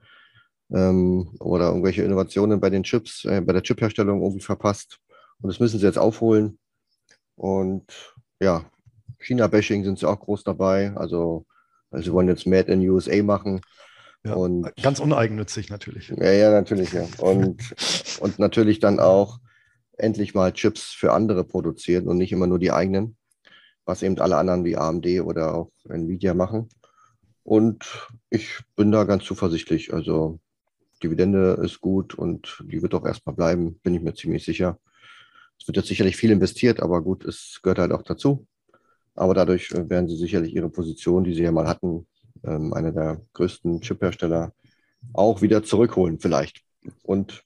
ähm, 0.71 1.35
oder 1.39 1.67
irgendwelche 1.67 2.03
Innovationen 2.03 2.59
bei 2.59 2.69
den 2.69 2.83
Chips, 2.83 3.25
äh, 3.25 3.41
bei 3.41 3.53
der 3.53 3.63
Chipherstellung 3.63 4.21
irgendwie 4.21 4.43
verpasst. 4.43 4.99
Und 5.41 5.49
das 5.49 5.59
müssen 5.59 5.79
sie 5.79 5.85
jetzt 5.85 5.97
aufholen. 5.97 6.59
Und 7.35 7.85
ja, 8.39 8.65
China-Bashing 9.19 9.83
sind 9.83 9.99
sie 9.99 10.07
auch 10.07 10.19
groß 10.19 10.43
dabei. 10.43 10.93
Also, 10.95 11.45
also 11.91 12.05
sie 12.05 12.13
wollen 12.13 12.27
jetzt 12.27 12.47
Made 12.47 12.71
in 12.71 12.87
USA 12.89 13.21
machen. 13.23 13.61
Ja, 14.23 14.33
und, 14.33 14.75
ganz 14.81 14.99
uneigennützig 14.99 15.69
natürlich. 15.69 16.09
Ja, 16.09 16.31
ja, 16.31 16.51
natürlich, 16.51 16.93
ja. 16.93 17.07
Und, 17.19 17.61
und 18.19 18.39
natürlich 18.39 18.79
dann 18.79 18.99
auch 18.99 19.39
endlich 19.97 20.33
mal 20.33 20.51
Chips 20.51 20.91
für 20.91 21.13
andere 21.13 21.43
produzieren 21.43 22.07
und 22.07 22.17
nicht 22.17 22.31
immer 22.31 22.47
nur 22.47 22.59
die 22.59 22.71
eigenen, 22.71 23.17
was 23.85 24.03
eben 24.03 24.19
alle 24.19 24.37
anderen 24.37 24.65
wie 24.65 24.77
AMD 24.77 25.05
oder 25.21 25.53
auch 25.53 25.71
Nvidia 25.87 26.33
machen. 26.33 26.69
Und 27.43 28.09
ich 28.31 28.61
bin 28.75 28.91
da 28.91 29.03
ganz 29.03 29.23
zuversichtlich. 29.25 29.93
Also 29.93 30.39
Dividende 31.03 31.59
ist 31.63 31.81
gut 31.81 32.15
und 32.15 32.63
die 32.63 32.81
wird 32.81 32.93
auch 32.93 33.05
erstmal 33.05 33.35
bleiben, 33.35 33.79
bin 33.83 33.93
ich 33.93 34.01
mir 34.01 34.13
ziemlich 34.13 34.45
sicher. 34.45 34.79
Es 35.59 35.67
wird 35.67 35.77
jetzt 35.77 35.87
sicherlich 35.87 36.17
viel 36.17 36.31
investiert, 36.31 36.81
aber 36.81 37.01
gut, 37.01 37.25
es 37.25 37.59
gehört 37.61 37.79
halt 37.79 37.91
auch 37.91 38.03
dazu. 38.03 38.47
Aber 39.15 39.33
dadurch 39.33 39.71
äh, 39.71 39.89
werden 39.89 40.09
sie 40.09 40.17
sicherlich 40.17 40.53
ihre 40.53 40.69
Position, 40.69 41.23
die 41.23 41.33
sie 41.33 41.43
ja 41.43 41.51
mal 41.51 41.67
hatten, 41.67 42.05
ähm, 42.43 42.73
einer 42.73 42.91
der 42.91 43.21
größten 43.33 43.81
Chiphersteller, 43.81 44.53
auch 45.13 45.41
wieder 45.41 45.63
zurückholen 45.63 46.19
vielleicht. 46.19 46.61
Und 47.03 47.43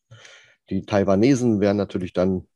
die 0.70 0.86
Taiwanesen 0.86 1.60
werden 1.60 1.77
natürlich 1.77 2.13
dann 2.13 2.48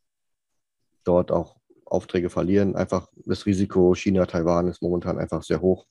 dort 1.03 1.31
auch 1.31 1.57
Aufträge 1.85 2.29
verlieren. 2.29 2.75
Einfach 2.75 3.07
das 3.25 3.45
Risiko 3.45 3.93
China-Taiwan 3.95 4.67
ist 4.67 4.81
momentan 4.81 5.19
einfach 5.19 5.43
sehr 5.43 5.61
hoch. 5.61 5.85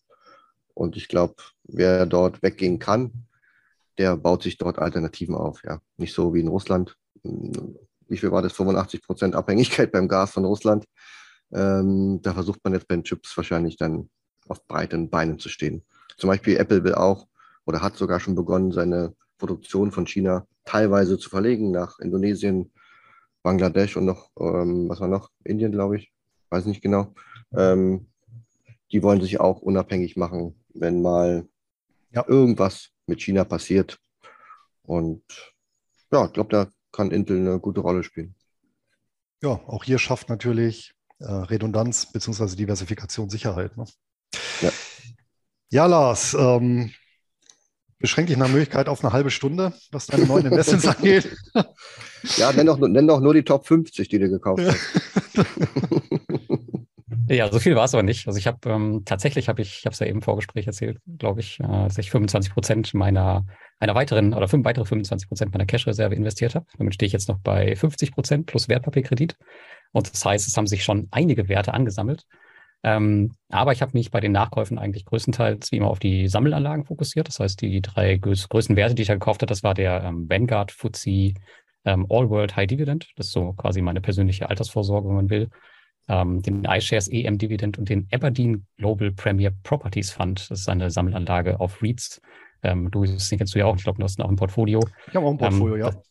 Und 0.74 0.96
ich 0.96 1.08
glaube, 1.08 1.34
wer 1.64 2.06
dort 2.06 2.42
weggehen 2.42 2.78
kann, 2.78 3.26
der 3.98 4.16
baut 4.16 4.42
sich 4.42 4.56
dort 4.56 4.78
Alternativen 4.78 5.34
auf. 5.34 5.62
Ja, 5.64 5.80
nicht 5.96 6.14
so 6.14 6.34
wie 6.34 6.40
in 6.40 6.48
Russland. 6.48 6.96
Wie 7.22 8.16
viel 8.16 8.30
war 8.30 8.42
das? 8.42 8.52
85 8.52 9.02
Prozent 9.02 9.34
Abhängigkeit 9.34 9.92
beim 9.92 10.08
Gas 10.08 10.32
von 10.32 10.44
Russland. 10.44 10.84
Ähm, 11.52 12.20
da 12.22 12.32
versucht 12.32 12.60
man 12.64 12.72
jetzt 12.72 12.88
bei 12.88 12.94
den 12.94 13.04
Chips 13.04 13.36
wahrscheinlich 13.36 13.76
dann 13.76 14.08
auf 14.48 14.66
breiten 14.66 15.10
Beinen 15.10 15.38
zu 15.38 15.48
stehen. 15.48 15.84
Zum 16.16 16.28
Beispiel 16.28 16.56
Apple 16.56 16.82
will 16.84 16.94
auch 16.94 17.26
oder 17.66 17.82
hat 17.82 17.96
sogar 17.96 18.20
schon 18.20 18.34
begonnen, 18.34 18.72
seine 18.72 19.14
Produktion 19.38 19.92
von 19.92 20.06
China 20.06 20.46
teilweise 20.64 21.18
zu 21.18 21.28
verlegen 21.28 21.70
nach 21.70 21.98
Indonesien, 21.98 22.72
Bangladesch 23.42 23.96
und 23.96 24.04
noch, 24.04 24.30
ähm, 24.38 24.88
was 24.88 25.00
war 25.00 25.08
noch? 25.08 25.30
Indien, 25.44 25.72
glaube 25.72 25.96
ich. 25.96 26.12
Weiß 26.50 26.66
nicht 26.66 26.82
genau. 26.82 27.14
Ähm, 27.54 28.06
die 28.92 29.02
wollen 29.02 29.20
sich 29.20 29.40
auch 29.40 29.62
unabhängig 29.62 30.16
machen, 30.16 30.54
wenn 30.74 31.02
mal 31.02 31.48
ja. 32.12 32.24
irgendwas 32.26 32.90
mit 33.06 33.20
China 33.22 33.44
passiert. 33.44 33.98
Und 34.82 35.22
ja, 36.10 36.26
ich 36.26 36.32
glaube, 36.32 36.50
da 36.50 36.68
kann 36.92 37.10
Intel 37.10 37.38
eine 37.38 37.58
gute 37.58 37.80
Rolle 37.80 38.02
spielen. 38.02 38.34
Ja, 39.42 39.50
auch 39.66 39.84
hier 39.84 39.98
schafft 39.98 40.28
natürlich 40.28 40.94
äh, 41.18 41.32
Redundanz 41.32 42.12
bzw. 42.12 42.54
Diversifikation 42.56 43.30
Sicherheit. 43.30 43.76
Ne? 43.76 43.84
Ja. 44.60 44.70
ja, 45.70 45.86
Lars, 45.86 46.34
ähm, 46.34 46.92
beschränke 47.98 48.30
dich 48.30 48.38
nach 48.38 48.48
Möglichkeit 48.48 48.88
auf 48.88 49.02
eine 49.02 49.12
halbe 49.12 49.30
Stunde, 49.30 49.72
was 49.90 50.06
deine 50.06 50.26
neuen 50.26 50.46
Investments 50.46 50.86
angeht. 50.96 51.36
Ja, 52.36 52.52
nenn 52.52 52.66
doch, 52.66 52.78
nenn 52.78 53.06
doch 53.06 53.20
nur 53.20 53.34
die 53.34 53.44
Top 53.44 53.66
50, 53.66 54.08
die 54.08 54.18
du 54.18 54.28
gekauft 54.28 54.62
hast. 54.64 54.78
Ja, 57.32 57.50
so 57.50 57.58
viel 57.58 57.74
war 57.74 57.84
es 57.84 57.94
aber 57.94 58.02
nicht. 58.02 58.26
Also 58.26 58.38
ich 58.38 58.46
habe 58.46 58.68
ähm, 58.68 59.02
tatsächlich 59.06 59.48
habe 59.48 59.62
ich, 59.62 59.78
ich 59.78 59.86
habe 59.86 59.94
es 59.94 59.98
ja 60.00 60.06
eben 60.06 60.18
im 60.18 60.22
Vorgespräch 60.22 60.66
erzählt, 60.66 60.98
glaube 61.18 61.40
ich, 61.40 61.58
äh, 61.60 61.62
dass 61.66 61.96
ich 61.96 62.10
25 62.10 62.52
Prozent 62.52 62.92
meiner 62.92 63.46
einer 63.78 63.94
weiteren 63.94 64.34
oder 64.34 64.48
fünf 64.48 64.66
weitere 64.66 64.84
25 64.84 65.28
Prozent 65.28 65.52
meiner 65.52 65.64
Cash-Reserve 65.64 66.14
investiert 66.14 66.54
habe. 66.54 66.66
Damit 66.76 66.94
stehe 66.94 67.06
ich 67.06 67.12
jetzt 67.14 67.28
noch 67.28 67.38
bei 67.38 67.74
50 67.74 68.12
Prozent 68.12 68.46
plus 68.46 68.68
Wertpapierkredit. 68.68 69.36
Und 69.92 70.12
das 70.12 70.24
heißt, 70.24 70.46
es 70.46 70.56
haben 70.56 70.66
sich 70.66 70.84
schon 70.84 71.08
einige 71.10 71.48
Werte 71.48 71.72
angesammelt. 71.72 72.26
Ähm, 72.84 73.32
aber 73.48 73.72
ich 73.72 73.80
habe 73.80 73.92
mich 73.94 74.10
bei 74.10 74.20
den 74.20 74.32
Nachkäufen 74.32 74.78
eigentlich 74.78 75.06
größtenteils 75.06 75.72
wie 75.72 75.76
immer 75.76 75.88
auf 75.88 76.00
die 76.00 76.28
Sammelanlagen 76.28 76.84
fokussiert. 76.84 77.28
Das 77.28 77.40
heißt, 77.40 77.62
die 77.62 77.80
drei 77.80 78.18
größten 78.18 78.76
Werte, 78.76 78.94
die 78.94 79.02
ich 79.02 79.08
da 79.08 79.14
gekauft 79.14 79.40
habe, 79.40 79.48
das 79.48 79.62
war 79.62 79.72
der 79.72 80.04
ähm, 80.04 80.28
Vanguard 80.28 80.70
FTSE 80.70 81.32
ähm, 81.84 82.06
All 82.10 82.28
World 82.28 82.56
High 82.56 82.66
Dividend. 82.66 83.10
Das 83.16 83.28
ist 83.28 83.32
so 83.32 83.54
quasi 83.54 83.80
meine 83.80 84.02
persönliche 84.02 84.50
Altersvorsorge, 84.50 85.08
wenn 85.08 85.16
man 85.16 85.30
will 85.30 85.48
ähm, 86.08 86.42
den 86.42 86.64
iShares 86.64 87.08
EM 87.08 87.38
Dividend 87.38 87.78
und 87.78 87.88
den 87.88 88.08
Aberdeen 88.12 88.66
Global 88.76 89.12
Premier 89.12 89.52
Properties 89.62 90.10
Fund. 90.10 90.50
Das 90.50 90.60
ist 90.60 90.68
eine 90.68 90.90
Sammelanlage 90.90 91.60
auf 91.60 91.82
REITs. 91.82 92.20
Ähm, 92.62 92.90
du, 92.90 93.04
den 93.04 93.36
kennst 93.36 93.54
du 93.54 93.58
ja 93.58 93.66
auch. 93.66 93.76
Ich 93.76 93.84
glaube, 93.84 93.98
du 93.98 94.04
hast 94.04 94.18
ihn 94.18 94.22
auch 94.22 94.30
im 94.30 94.36
Portfolio. 94.36 94.80
Ich 95.08 95.16
habe 95.16 95.26
auch 95.26 95.30
ein 95.30 95.38
Portfolio, 95.38 95.76
ähm, 95.76 95.92
ja. 95.94 96.02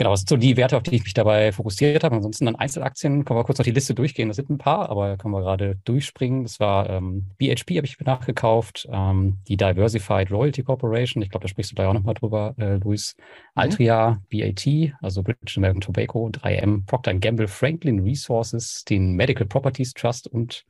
Genau, 0.00 0.12
das 0.12 0.20
sind 0.20 0.30
so 0.30 0.38
die 0.38 0.56
Werte, 0.56 0.78
auf 0.78 0.82
die 0.82 0.94
ich 0.94 1.04
mich 1.04 1.12
dabei 1.12 1.52
fokussiert 1.52 2.04
habe. 2.04 2.16
Ansonsten 2.16 2.48
an 2.48 2.56
Einzelaktien 2.56 3.26
können 3.26 3.38
wir 3.38 3.44
kurz 3.44 3.58
noch 3.58 3.66
die 3.66 3.70
Liste 3.70 3.92
durchgehen. 3.92 4.28
Das 4.28 4.36
sind 4.36 4.48
ein 4.48 4.56
paar, 4.56 4.88
aber 4.88 5.18
können 5.18 5.34
wir 5.34 5.42
gerade 5.42 5.76
durchspringen. 5.84 6.42
Das 6.44 6.58
war 6.58 6.88
ähm, 6.88 7.26
BHP, 7.36 7.76
habe 7.76 7.86
ich 7.86 8.00
nachgekauft, 8.00 8.88
ähm, 8.90 9.40
die 9.46 9.58
Diversified 9.58 10.30
Royalty 10.30 10.62
Corporation. 10.62 11.22
Ich 11.22 11.28
glaube, 11.28 11.42
da 11.42 11.48
sprichst 11.48 11.72
du 11.72 11.74
da 11.74 11.86
auch 11.86 11.92
nochmal 11.92 12.14
drüber, 12.14 12.54
äh, 12.56 12.76
Luis. 12.76 13.14
Mhm. 13.18 13.22
Altria, 13.56 14.22
BAT, 14.32 14.66
also 15.02 15.22
British 15.22 15.58
American 15.58 15.82
Tobacco, 15.82 16.30
3M, 16.30 16.86
Procter 16.86 17.12
Gamble, 17.12 17.46
Franklin 17.46 18.00
Resources, 18.00 18.86
den 18.86 19.16
Medical 19.16 19.46
Properties 19.46 19.92
Trust 19.92 20.28
und 20.28 20.64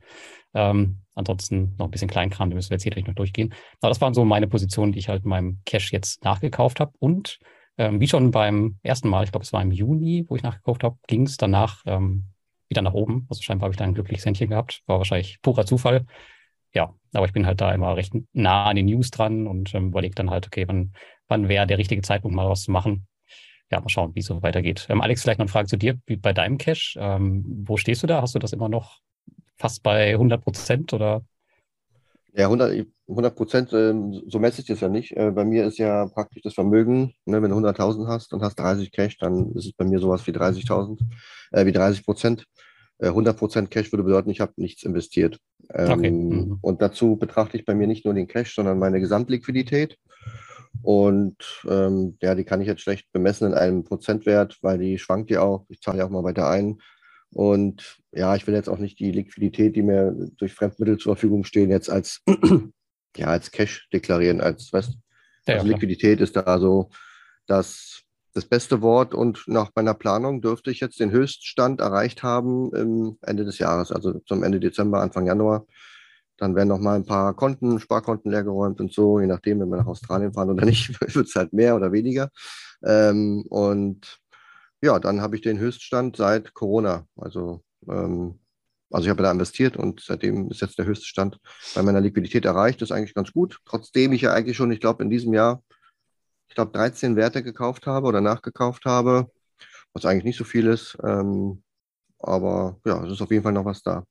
ähm, 0.53 0.97
ansonsten 1.15 1.73
noch 1.77 1.87
ein 1.87 1.91
bisschen 1.91 2.09
Kleinkram, 2.09 2.49
da 2.49 2.55
müssen 2.55 2.69
wir 2.69 2.75
jetzt 2.75 2.83
hier 2.83 2.91
gleich 2.91 3.07
noch 3.07 3.15
durchgehen. 3.15 3.53
Aber 3.79 3.87
das 3.91 4.01
waren 4.01 4.13
so 4.13 4.25
meine 4.25 4.49
Positionen, 4.49 4.91
die 4.91 4.99
ich 4.99 5.07
halt 5.07 5.23
in 5.23 5.29
meinem 5.29 5.61
Cash 5.65 5.93
jetzt 5.93 6.21
nachgekauft 6.25 6.81
habe. 6.81 6.91
Und 6.99 7.39
ähm, 7.77 7.99
wie 7.99 8.07
schon 8.07 8.31
beim 8.31 8.77
ersten 8.83 9.09
Mal, 9.09 9.23
ich 9.23 9.31
glaube, 9.31 9.43
es 9.43 9.53
war 9.53 9.61
im 9.61 9.71
Juni, 9.71 10.25
wo 10.27 10.35
ich 10.35 10.43
nachgekauft 10.43 10.83
habe, 10.83 10.97
ging 11.07 11.23
es 11.23 11.37
danach 11.37 11.81
ähm, 11.85 12.25
wieder 12.69 12.81
nach 12.81 12.93
oben. 12.93 13.25
Also 13.29 13.41
scheinbar 13.41 13.67
habe 13.67 13.73
ich 13.73 13.77
da 13.77 13.85
ein 13.85 13.93
glückliches 13.93 14.25
Händchen 14.25 14.49
gehabt. 14.49 14.81
War 14.85 14.97
wahrscheinlich 14.97 15.41
purer 15.41 15.65
Zufall. 15.65 16.05
Ja, 16.73 16.93
aber 17.13 17.25
ich 17.25 17.33
bin 17.33 17.45
halt 17.45 17.59
da 17.59 17.73
immer 17.73 17.95
recht 17.95 18.13
nah 18.33 18.65
an 18.65 18.77
den 18.77 18.85
News 18.85 19.11
dran 19.11 19.45
und 19.47 19.73
ähm, 19.75 19.87
überlege 19.89 20.15
dann 20.15 20.29
halt, 20.29 20.47
okay, 20.47 20.67
wann, 20.67 20.93
wann 21.27 21.49
wäre 21.49 21.67
der 21.67 21.77
richtige 21.77 22.01
Zeitpunkt, 22.01 22.35
mal 22.35 22.49
was 22.49 22.63
zu 22.63 22.71
machen. 22.71 23.07
Ja, 23.69 23.79
mal 23.79 23.89
schauen, 23.89 24.15
wie 24.15 24.19
es 24.19 24.25
so 24.25 24.41
weitergeht. 24.41 24.87
Ähm, 24.89 25.01
Alex, 25.01 25.21
vielleicht 25.21 25.39
noch 25.39 25.45
eine 25.45 25.51
Frage 25.51 25.67
zu 25.67 25.77
dir. 25.77 25.99
Wie 26.05 26.17
bei 26.17 26.33
deinem 26.33 26.57
Cash, 26.57 26.97
ähm, 26.99 27.43
wo 27.65 27.77
stehst 27.77 28.03
du 28.03 28.07
da? 28.07 28.21
Hast 28.21 28.35
du 28.35 28.39
das 28.39 28.53
immer 28.53 28.69
noch 28.69 28.99
fast 29.57 29.83
bei 29.83 30.11
100 30.11 30.41
Prozent 30.41 30.93
oder? 30.93 31.23
Ja, 32.33 32.45
100, 32.45 32.87
100 33.07 33.35
Prozent, 33.35 33.73
ähm, 33.73 34.21
so 34.27 34.39
messe 34.39 34.61
ich 34.61 34.67
das 34.67 34.79
ja 34.79 34.87
nicht. 34.87 35.15
Äh, 35.17 35.31
bei 35.31 35.43
mir 35.43 35.65
ist 35.65 35.77
ja 35.77 36.05
praktisch 36.07 36.41
das 36.43 36.53
Vermögen, 36.53 37.13
ne, 37.25 37.41
wenn 37.41 37.51
du 37.51 37.57
100.000 37.57 38.07
hast 38.07 38.33
und 38.33 38.41
hast 38.41 38.57
30 38.57 38.91
Cash, 38.91 39.17
dann 39.17 39.51
ist 39.53 39.65
es 39.65 39.73
bei 39.73 39.83
mir 39.83 39.99
sowas 39.99 40.25
wie 40.27 40.31
30.000, 40.31 40.99
äh, 41.51 41.65
wie 41.65 41.73
30 41.73 42.05
Prozent. 42.05 42.45
100 42.99 43.35
äh, 43.35 43.37
Prozent 43.37 43.71
Cash 43.71 43.91
würde 43.91 44.03
bedeuten, 44.03 44.29
ich 44.29 44.39
habe 44.39 44.53
nichts 44.57 44.83
investiert. 44.83 45.39
Ähm, 45.73 45.91
okay. 45.91 46.11
Mhm. 46.11 46.57
Und 46.61 46.81
dazu 46.81 47.17
betrachte 47.17 47.57
ich 47.57 47.65
bei 47.65 47.73
mir 47.73 47.87
nicht 47.87 48.05
nur 48.05 48.13
den 48.13 48.27
Cash, 48.27 48.55
sondern 48.55 48.79
meine 48.79 48.99
Gesamtliquidität. 48.99 49.97
Und 50.83 51.35
ähm, 51.67 52.17
ja, 52.21 52.35
die 52.35 52.43
kann 52.43 52.61
ich 52.61 52.67
jetzt 52.67 52.81
schlecht 52.81 53.11
bemessen 53.11 53.47
in 53.47 53.53
einem 53.53 53.83
Prozentwert, 53.83 54.57
weil 54.61 54.77
die 54.77 54.97
schwankt 54.97 55.29
ja 55.29 55.41
auch. 55.41 55.65
Ich 55.69 55.81
zahle 55.81 55.99
ja 55.99 56.05
auch 56.05 56.09
mal 56.09 56.23
weiter 56.23 56.49
ein. 56.49 56.77
Und 57.33 57.99
ja, 58.11 58.35
ich 58.35 58.45
will 58.45 58.53
jetzt 58.53 58.69
auch 58.69 58.77
nicht 58.77 58.99
die 58.99 59.11
Liquidität, 59.11 59.75
die 59.75 59.81
mir 59.81 60.13
durch 60.37 60.53
Fremdmittel 60.53 60.97
zur 60.97 61.15
Verfügung 61.15 61.43
stehen, 61.43 61.69
jetzt 61.69 61.89
als, 61.89 62.21
ja, 63.17 63.27
als 63.27 63.51
Cash 63.51 63.87
deklarieren, 63.93 64.41
als, 64.41 64.71
weißt 64.73 64.97
ja, 65.47 65.55
also 65.55 65.67
Liquidität 65.67 66.19
ist 66.21 66.35
da 66.35 66.59
so 66.59 66.89
das, 67.47 68.03
das 68.33 68.45
beste 68.45 68.81
Wort 68.81 69.13
und 69.13 69.43
nach 69.47 69.71
meiner 69.75 69.93
Planung 69.93 70.41
dürfte 70.41 70.71
ich 70.71 70.79
jetzt 70.79 70.99
den 70.99 71.11
Höchststand 71.11 71.81
erreicht 71.81 72.23
haben 72.23 72.73
im 72.75 73.17
Ende 73.21 73.45
des 73.45 73.59
Jahres, 73.59 73.91
also 73.91 74.19
zum 74.19 74.43
Ende 74.43 74.59
Dezember, 74.59 75.01
Anfang 75.01 75.25
Januar. 75.25 75.65
Dann 76.37 76.55
werden 76.55 76.69
noch 76.69 76.79
mal 76.79 76.95
ein 76.95 77.05
paar 77.05 77.35
Konten, 77.35 77.79
Sparkonten 77.79 78.31
leergeräumt 78.31 78.81
und 78.81 78.93
so, 78.93 79.19
je 79.19 79.27
nachdem, 79.27 79.59
wenn 79.59 79.69
wir 79.69 79.77
nach 79.77 79.87
Australien 79.87 80.33
fahren 80.33 80.49
oder 80.49 80.65
nicht, 80.65 80.99
wird 81.15 81.27
es 81.27 81.35
halt 81.35 81.53
mehr 81.53 81.75
oder 81.75 81.91
weniger. 81.91 82.29
Ähm, 82.83 83.45
und 83.49 84.19
ja, 84.81 84.99
dann 84.99 85.21
habe 85.21 85.35
ich 85.35 85.41
den 85.41 85.59
Höchststand 85.59 86.17
seit 86.17 86.53
Corona. 86.53 87.05
Also, 87.15 87.63
ähm, 87.87 88.39
also 88.91 89.05
ich 89.05 89.09
habe 89.09 89.23
da 89.23 89.31
investiert 89.31 89.77
und 89.77 90.01
seitdem 90.01 90.49
ist 90.49 90.61
jetzt 90.61 90.77
der 90.77 90.85
höchste 90.85 91.05
Stand 91.05 91.39
bei 91.75 91.83
meiner 91.83 92.01
Liquidität 92.01 92.45
erreicht. 92.45 92.81
Das 92.81 92.89
ist 92.89 92.95
eigentlich 92.95 93.13
ganz 93.13 93.31
gut. 93.31 93.59
Trotzdem 93.65 94.11
ich 94.11 94.21
ja 94.21 94.33
eigentlich 94.33 94.57
schon, 94.57 94.71
ich 94.71 94.81
glaube, 94.81 95.03
in 95.03 95.09
diesem 95.09 95.33
Jahr, 95.33 95.63
ich 96.49 96.55
glaube, 96.55 96.71
13 96.71 97.15
Werte 97.15 97.43
gekauft 97.43 97.87
habe 97.87 98.07
oder 98.07 98.19
nachgekauft 98.19 98.85
habe, 98.85 99.31
was 99.93 100.05
eigentlich 100.05 100.25
nicht 100.25 100.37
so 100.37 100.43
viel 100.43 100.67
ist. 100.67 100.97
Ähm, 101.03 101.63
aber 102.19 102.79
ja, 102.85 103.03
es 103.05 103.13
ist 103.13 103.21
auf 103.21 103.31
jeden 103.31 103.43
Fall 103.43 103.53
noch 103.53 103.65
was 103.65 103.81
da. 103.81 104.05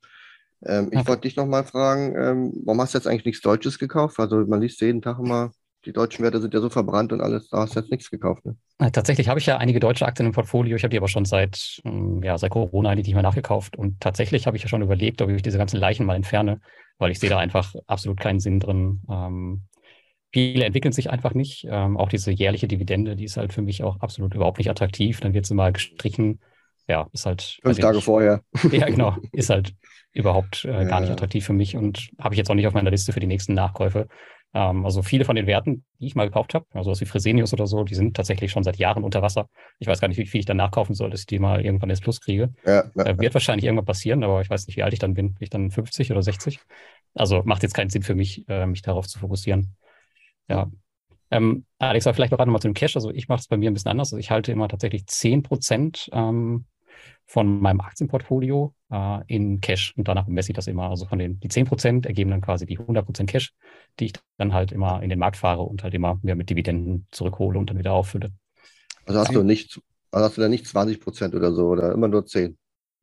Ähm, 0.65 0.89
ich 0.93 0.99
okay. 0.99 1.09
wollte 1.09 1.23
dich 1.23 1.37
noch 1.37 1.47
mal 1.47 1.65
fragen, 1.65 2.15
ähm, 2.17 2.53
warum 2.65 2.81
hast 2.81 2.95
du 2.95 2.99
jetzt 2.99 3.07
eigentlich 3.07 3.25
nichts 3.25 3.43
Deutsches 3.43 3.79
gekauft? 3.79 4.19
Also 4.19 4.37
man 4.47 4.61
liest 4.61 4.81
jeden 4.81 5.03
Tag 5.03 5.19
immer 5.19 5.53
die 5.85 5.93
deutschen 5.93 6.23
Werte 6.23 6.41
sind 6.41 6.53
ja 6.53 6.61
so 6.61 6.69
verbrannt 6.69 7.13
und 7.13 7.21
alles, 7.21 7.49
da 7.49 7.59
hast 7.59 7.75
du 7.75 7.81
jetzt 7.81 7.91
nichts 7.91 8.11
gekauft. 8.11 8.45
Ne? 8.45 8.57
Tatsächlich 8.93 9.29
habe 9.29 9.39
ich 9.39 9.47
ja 9.47 9.57
einige 9.57 9.81
deutsche 9.81 10.07
Aktien 10.07 10.27
im 10.27 10.33
Portfolio. 10.33 10.77
Ich 10.77 10.83
habe 10.83 10.91
die 10.91 10.99
aber 10.99 11.09
schon 11.09 11.25
seit, 11.25 11.81
hm, 11.85 12.23
ja, 12.23 12.37
seit 12.39 12.51
Corona 12.51 12.95
nicht 12.95 13.13
mehr 13.13 13.23
nachgekauft. 13.23 13.77
Und 13.77 14.01
tatsächlich 14.01 14.47
habe 14.47 14.57
ich 14.57 14.63
ja 14.63 14.69
schon 14.69 14.83
überlegt, 14.83 15.23
ob 15.23 15.31
ich 15.31 15.43
diese 15.43 15.59
ganzen 15.59 15.79
Leichen 15.79 16.07
mal 16.07 16.17
entferne, 16.17 16.61
weil 16.99 17.11
ich 17.11 17.19
sehe 17.19 17.31
da 17.31 17.39
einfach 17.39 17.75
absolut 17.87 18.21
keinen 18.21 18.41
Sinn 18.41 18.61
drin. 18.61 19.01
Ähm, 19.11 19.63
viele 20.33 20.65
entwickeln 20.65 20.93
sich 20.93 21.11
einfach 21.11 21.35
nicht. 21.35 21.67
Ähm, 21.69 21.97
auch 21.97 22.09
diese 22.09 22.31
jährliche 22.31 22.69
Dividende, 22.69 23.17
die 23.17 23.25
ist 23.25 23.37
halt 23.37 23.53
für 23.53 23.63
mich 23.63 23.83
auch 23.83 24.01
absolut 24.01 24.35
überhaupt 24.35 24.59
nicht 24.59 24.71
attraktiv. 24.71 25.21
Dann 25.21 25.35
wird 25.35 25.47
sie 25.47 25.55
mal 25.55 25.73
gestrichen. 25.73 26.41
Ja, 26.89 27.09
ist 27.13 27.27
halt. 27.27 27.59
Fünf 27.63 27.79
Tage 27.79 27.97
nicht. 27.97 28.05
vorher. 28.05 28.43
Ja, 28.73 28.87
genau. 28.87 29.17
Ist 29.33 29.51
halt 29.51 29.75
überhaupt 30.13 30.65
äh, 30.65 30.69
gar 30.69 30.87
ja. 30.87 31.01
nicht 31.01 31.11
attraktiv 31.11 31.45
für 31.45 31.53
mich 31.53 31.77
und 31.77 32.11
habe 32.19 32.35
ich 32.35 32.39
jetzt 32.39 32.51
auch 32.51 32.55
nicht 32.55 32.67
auf 32.67 32.75
meiner 32.75 32.91
Liste 32.91 33.13
für 33.13 33.21
die 33.21 33.27
nächsten 33.27 33.55
Nachkäufe. 33.55 34.09
Ähm, 34.53 34.85
also 34.85 35.03
viele 35.03 35.25
von 35.25 35.37
den 35.37 35.47
Werten, 35.47 35.85
die 36.01 36.07
ich 36.07 36.15
mal 36.15 36.27
gekauft 36.27 36.55
habe, 36.55 36.67
also 36.73 36.91
was 36.91 37.01
wie 37.01 37.07
Fresenius 37.07 37.53
oder 37.53 37.67
so, 37.67 37.85
die 37.85 37.95
sind 37.95 38.17
tatsächlich 38.17 38.51
schon 38.51 38.65
seit 38.65 38.77
Jahren 38.77 39.05
unter 39.05 39.23
Wasser. 39.23 39.49
Ich 39.79 39.87
weiß 39.87 40.01
gar 40.01 40.09
nicht, 40.09 40.19
wie 40.19 40.27
viel 40.27 40.41
ich 40.41 40.47
dann 40.47 40.57
nachkaufen 40.57 40.95
soll, 40.95 41.11
dass 41.11 41.21
ich 41.21 41.27
die 41.27 41.39
mal 41.39 41.65
irgendwann 41.65 41.91
ins 41.91 42.01
Plus 42.01 42.21
kriege. 42.21 42.53
Ja, 42.65 42.91
ja, 42.95 43.07
äh, 43.07 43.19
wird 43.19 43.35
wahrscheinlich 43.35 43.65
irgendwann 43.65 43.87
passieren, 43.87 44.25
aber 44.25 44.41
ich 44.41 44.51
weiß 44.51 44.67
nicht, 44.67 44.77
wie 44.77 44.83
alt 44.83 44.93
ich 44.93 44.99
dann 44.99 45.15
bin. 45.15 45.35
Bin 45.35 45.43
ich 45.43 45.51
dann 45.51 45.71
50 45.71 46.11
oder 46.11 46.23
60? 46.23 46.59
Also 47.15 47.43
macht 47.45 47.63
jetzt 47.63 47.75
keinen 47.75 47.91
Sinn 47.91 48.03
für 48.03 48.15
mich, 48.15 48.45
äh, 48.49 48.67
mich 48.67 48.83
darauf 48.83 49.07
zu 49.07 49.19
fokussieren. 49.19 49.77
Ja. 50.49 50.71
Ähm, 51.31 51.65
Alex, 51.79 52.09
vielleicht 52.13 52.33
noch 52.33 52.39
einmal 52.41 52.61
zu 52.61 52.69
dem 52.69 52.75
Cash. 52.75 52.97
Also 52.97 53.11
ich 53.11 53.29
mache 53.29 53.41
es 53.41 53.47
bei 53.47 53.57
mir 53.57 53.71
ein 53.71 53.75
bisschen 53.75 53.93
anders. 53.93 54.09
Also 54.13 54.19
ich 54.19 54.33
halte 54.33 54.51
immer 54.51 54.69
tatsächlich 54.69 55.07
10 55.07 55.45
Prozent 55.45 56.11
ähm, 56.13 56.65
von 57.27 57.61
meinem 57.61 57.81
Aktienportfolio 57.81 58.75
äh, 58.91 59.21
in 59.29 59.61
Cash 59.61 59.95
und 59.97 60.09
danach 60.09 60.27
messe 60.27 60.51
ich 60.51 60.57
das 60.57 60.67
immer. 60.67 60.91
Also 60.91 61.07
von 61.07 61.19
den 61.19 61.39
die 61.39 61.49
10% 61.49 62.07
ergeben 62.07 62.31
dann 62.31 62.41
quasi 62.41 62.67
die 62.67 62.79
100% 62.79 63.27
Cash, 63.27 63.53
die 63.99 64.07
ich 64.07 64.13
dann 64.37 64.53
halt 64.53 64.73
immer 64.73 65.03
in 65.03 65.11
den 65.11 65.19
Markt 65.19 65.37
fahre 65.37 65.63
und 65.63 65.85
halt 65.85 65.95
immer 65.95 66.19
mehr 66.23 66.35
mit 66.35 66.51
Dividenden 66.51 67.07
zurückhole 67.13 67.59
und 67.59 67.71
dann 67.71 67.79
wieder 67.79 67.93
auffülle. 67.93 68.31
Also 69.07 69.21
hast 69.21 69.35
du 69.35 69.43
nicht, 69.43 69.81
also 70.11 70.27
hast 70.27 70.37
du 70.37 70.41
da 70.41 70.49
nicht 70.49 70.67
20% 70.67 71.35
oder 71.37 71.53
so 71.53 71.69
oder 71.69 71.93
immer 71.93 72.09
nur 72.09 72.27
10? 72.27 72.57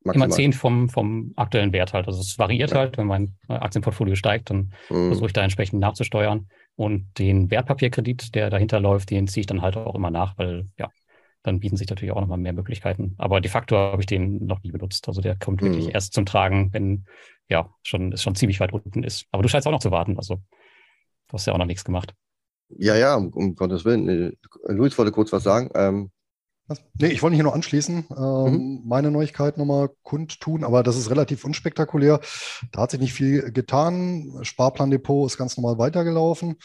Maximal. 0.04 0.26
Immer 0.26 0.34
10 0.34 0.52
vom, 0.52 0.88
vom 0.88 1.32
aktuellen 1.36 1.72
Wert 1.72 1.92
halt. 1.92 2.06
Also 2.06 2.20
es 2.20 2.38
variiert 2.38 2.70
ja. 2.70 2.78
halt, 2.78 2.98
wenn 2.98 3.06
mein 3.06 3.34
Aktienportfolio 3.48 4.14
steigt, 4.14 4.50
dann 4.50 4.72
mhm. 4.90 5.08
versuche 5.08 5.26
ich 5.26 5.32
da 5.32 5.42
entsprechend 5.42 5.80
nachzusteuern. 5.80 6.48
Und 6.76 7.18
den 7.18 7.50
Wertpapierkredit, 7.50 8.34
der 8.34 8.50
dahinter 8.50 8.78
läuft, 8.78 9.10
den 9.10 9.26
ziehe 9.26 9.40
ich 9.40 9.46
dann 9.46 9.62
halt 9.62 9.76
auch 9.76 9.96
immer 9.96 10.10
nach, 10.10 10.38
weil 10.38 10.66
ja, 10.78 10.90
dann 11.42 11.60
bieten 11.60 11.76
sich 11.76 11.88
natürlich 11.88 12.12
auch 12.12 12.20
nochmal 12.20 12.38
mehr 12.38 12.52
Möglichkeiten. 12.52 13.14
Aber 13.18 13.40
de 13.40 13.50
facto 13.50 13.76
habe 13.76 14.02
ich 14.02 14.06
den 14.06 14.44
noch 14.44 14.62
nie 14.62 14.72
benutzt. 14.72 15.08
Also 15.08 15.20
der 15.20 15.36
kommt 15.36 15.62
wirklich 15.62 15.86
mhm. 15.86 15.92
erst 15.94 16.12
zum 16.12 16.26
Tragen, 16.26 16.72
wenn 16.72 17.06
ja 17.48 17.72
schon, 17.82 18.12
es 18.12 18.22
schon 18.22 18.34
ziemlich 18.34 18.60
weit 18.60 18.72
unten 18.72 19.02
ist. 19.02 19.26
Aber 19.30 19.42
du 19.42 19.48
scheinst 19.48 19.66
auch 19.66 19.72
noch 19.72 19.80
zu 19.80 19.90
warten. 19.90 20.16
Also 20.16 20.36
du 20.36 21.32
hast 21.32 21.46
ja 21.46 21.52
auch 21.52 21.58
noch 21.58 21.66
nichts 21.66 21.84
gemacht. 21.84 22.14
Ja, 22.70 22.96
ja, 22.96 23.14
um, 23.14 23.28
um 23.28 23.54
Gottes 23.54 23.84
Willen. 23.84 24.08
Äh, 24.08 24.72
Luis 24.72 24.98
wollte 24.98 25.12
kurz 25.12 25.32
was 25.32 25.42
sagen. 25.42 25.70
Ähm, 25.74 26.10
Nee, 27.00 27.08
ich 27.08 27.22
wollte 27.22 27.34
hier 27.34 27.44
nur 27.44 27.54
anschließen, 27.54 28.06
ähm, 28.16 28.52
mhm. 28.52 28.82
meine 28.84 29.10
Neuigkeit 29.10 29.56
nochmal 29.56 29.90
kundtun, 30.02 30.64
aber 30.64 30.82
das 30.82 30.96
ist 30.96 31.10
relativ 31.10 31.44
unspektakulär. 31.44 32.20
Da 32.72 32.82
hat 32.82 32.90
sich 32.90 33.00
nicht 33.00 33.14
viel 33.14 33.52
getan. 33.52 34.38
Sparplandepot 34.42 35.30
ist 35.30 35.38
ganz 35.38 35.56
normal 35.56 35.78
weitergelaufen. 35.78 36.56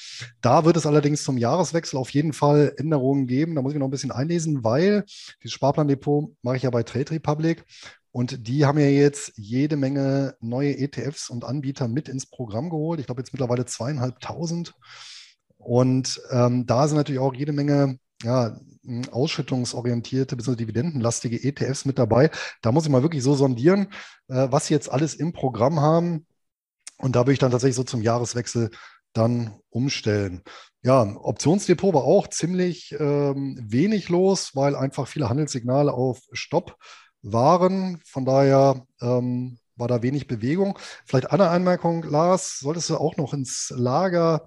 Da 0.42 0.66
wird 0.66 0.76
es 0.76 0.86
allerdings 0.86 1.24
zum 1.24 1.38
Jahreswechsel 1.38 1.98
auf 1.98 2.10
jeden 2.10 2.34
Fall 2.34 2.74
Änderungen 2.78 3.28
geben. 3.28 3.56
Da 3.56 3.62
muss 3.62 3.74
ich 3.74 3.80
noch 3.80 3.88
ein 3.88 3.92
bisschen 3.92 4.12
einlesen, 4.12 4.64
weil 4.64 5.06
dieses 5.42 5.54
Sparplandepot 5.54 6.32
mache 6.42 6.58
ich 6.58 6.64
ja 6.64 6.70
bei 6.70 6.84
Trade 6.84 7.12
Republic 7.12 7.64
und 8.12 8.48
die 8.48 8.66
haben 8.66 8.78
ja 8.78 8.86
jetzt 8.86 9.34
jede 9.38 9.76
Menge 9.76 10.36
neue 10.40 10.78
ETFs 10.78 11.30
und 11.32 11.46
Anbieter 11.46 11.88
mit 11.88 12.10
ins 12.10 12.28
Programm 12.28 12.70
geholt. 12.70 13.00
Ich 13.00 13.08
glaube 13.08 13.22
jetzt 13.22 13.34
mittlerweile 13.34 13.66
zweieinhalbtausend. 13.66 14.76
Und 15.58 16.22
ähm, 16.30 16.66
da 16.68 16.88
sind 16.88 16.98
natürlich 16.98 17.22
auch 17.22 17.34
jede 17.34 17.54
Menge 17.54 17.98
ja, 18.24 18.58
ausschüttungsorientierte 19.12 20.36
bzw. 20.36 20.56
dividendenlastige 20.56 21.42
ETFs 21.42 21.86
mit 21.86 21.98
dabei. 21.98 22.30
Da 22.62 22.72
muss 22.72 22.86
ich 22.86 22.90
mal 22.90 23.04
wirklich 23.04 23.24
so 23.24 23.34
sondieren, 23.36 23.88
äh, 24.28 24.48
was 24.50 24.68
sie 24.68 24.74
jetzt 24.74 24.92
alles 24.92 25.16
im 25.16 25.34
Programm 25.34 25.80
haben. 25.80 26.26
Und 26.98 27.16
da 27.16 27.22
würde 27.22 27.34
ich 27.34 27.40
dann 27.40 27.52
tatsächlich 27.52 27.76
so 27.76 27.84
zum 27.84 28.02
Jahreswechsel 28.02 28.72
dann 29.14 29.60
umstellen. 29.70 30.44
Ja, 30.82 31.02
Optionsdepot 31.02 31.94
war 31.94 32.04
auch 32.04 32.28
ziemlich 32.28 32.94
ähm, 33.00 33.58
wenig 33.62 34.10
los, 34.10 34.56
weil 34.56 34.76
einfach 34.76 35.08
viele 35.08 35.30
Handelssignale 35.30 35.94
auf 35.94 36.20
Stopp 36.34 36.78
waren. 37.22 38.02
Von 38.06 38.26
daher 38.26 38.86
ähm, 39.02 39.60
war 39.76 39.88
da 39.88 40.02
wenig 40.02 40.28
Bewegung. 40.28 40.78
Vielleicht 41.06 41.32
eine 41.32 41.50
Anmerkung, 41.50 42.04
Lars, 42.04 42.60
solltest 42.60 42.90
du 42.90 42.98
auch 42.98 43.18
noch 43.18 43.34
ins 43.34 43.74
Lager 43.76 44.46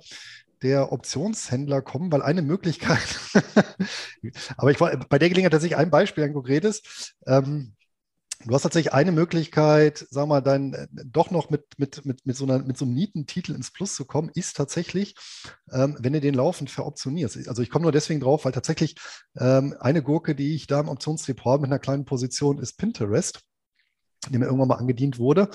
der 0.67 0.91
Optionshändler 0.91 1.81
kommen, 1.81 2.11
weil 2.11 2.23
eine 2.23 2.43
Möglichkeit, 2.43 3.21
aber 4.57 4.73
ich 4.73 4.81
war 4.81 4.97
bei 5.09 5.19
der 5.19 5.29
Gelegenheit 5.29 5.53
tatsächlich 5.53 5.79
ein 5.79 5.91
Beispiel, 5.91 6.25
ein 6.25 6.35
konkretes. 6.35 7.15
Ähm, 7.25 7.77
du 8.45 8.53
hast 8.53 8.63
tatsächlich 8.63 8.93
eine 8.93 9.13
Möglichkeit, 9.13 10.05
sag 10.11 10.27
mal, 10.27 10.41
dann 10.41 10.73
äh, 10.73 10.89
doch 11.05 11.31
noch 11.31 11.51
mit, 11.51 11.65
mit, 11.79 12.05
mit, 12.05 12.27
mit, 12.27 12.37
so 12.37 12.45
einer, 12.45 12.59
mit 12.59 12.77
so 12.77 12.85
einem 12.85 12.95
Nietentitel 12.95 13.55
ins 13.55 13.71
Plus 13.71 13.95
zu 13.95 14.07
kommen, 14.07 14.29
ist 14.35 14.57
tatsächlich, 14.57 15.15
ähm, 15.71 15.97
wenn 16.01 16.13
du 16.13 16.21
den 16.21 16.35
laufend 16.35 16.69
veroptionierst. 16.69 17.47
Also 17.47 17.63
ich 17.63 17.71
komme 17.71 17.85
nur 17.85 17.93
deswegen 17.93 18.21
drauf, 18.21 18.45
weil 18.45 18.53
tatsächlich 18.53 18.97
ähm, 19.39 19.77
eine 19.79 20.03
Gurke, 20.03 20.35
die 20.35 20.57
ich 20.57 20.67
da 20.67 20.81
im 20.81 20.89
Optionsdepot 20.89 21.53
habe 21.53 21.63
mit 21.63 21.71
einer 21.71 21.79
kleinen 21.79 22.05
Position, 22.05 22.59
ist 22.59 22.77
Pinterest, 22.77 23.41
die 24.31 24.39
mir 24.39 24.47
irgendwann 24.47 24.69
mal 24.69 24.79
angedient 24.79 25.21
wurde. 25.21 25.49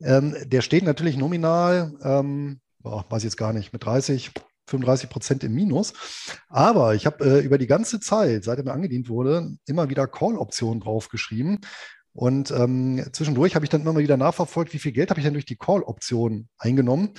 Ähm, 0.00 0.34
der 0.44 0.62
steht 0.62 0.84
natürlich 0.84 1.18
nominal 1.18 1.92
ähm, 2.02 2.60
boah, 2.86 3.04
weiß 3.08 3.22
ich 3.22 3.24
jetzt 3.24 3.36
gar 3.36 3.52
nicht, 3.52 3.72
mit 3.72 3.84
30, 3.84 4.30
35 4.68 5.10
Prozent 5.10 5.44
im 5.44 5.54
Minus. 5.54 5.92
Aber 6.48 6.94
ich 6.94 7.04
habe 7.04 7.24
äh, 7.24 7.44
über 7.44 7.58
die 7.58 7.66
ganze 7.66 7.98
Zeit, 7.98 8.44
seit 8.44 8.58
er 8.58 8.64
mir 8.64 8.72
angedient 8.72 9.08
wurde, 9.08 9.56
immer 9.66 9.90
wieder 9.90 10.06
Call-Optionen 10.06 10.80
draufgeschrieben. 10.80 11.60
Und 12.12 12.50
ähm, 12.52 13.04
zwischendurch 13.12 13.56
habe 13.56 13.64
ich 13.64 13.70
dann 13.70 13.82
immer 13.82 13.92
mal 13.92 14.02
wieder 14.02 14.16
nachverfolgt, 14.16 14.72
wie 14.72 14.78
viel 14.78 14.92
Geld 14.92 15.10
habe 15.10 15.20
ich 15.20 15.24
denn 15.24 15.34
durch 15.34 15.44
die 15.46 15.56
Call-Option 15.56 16.48
eingenommen. 16.58 17.14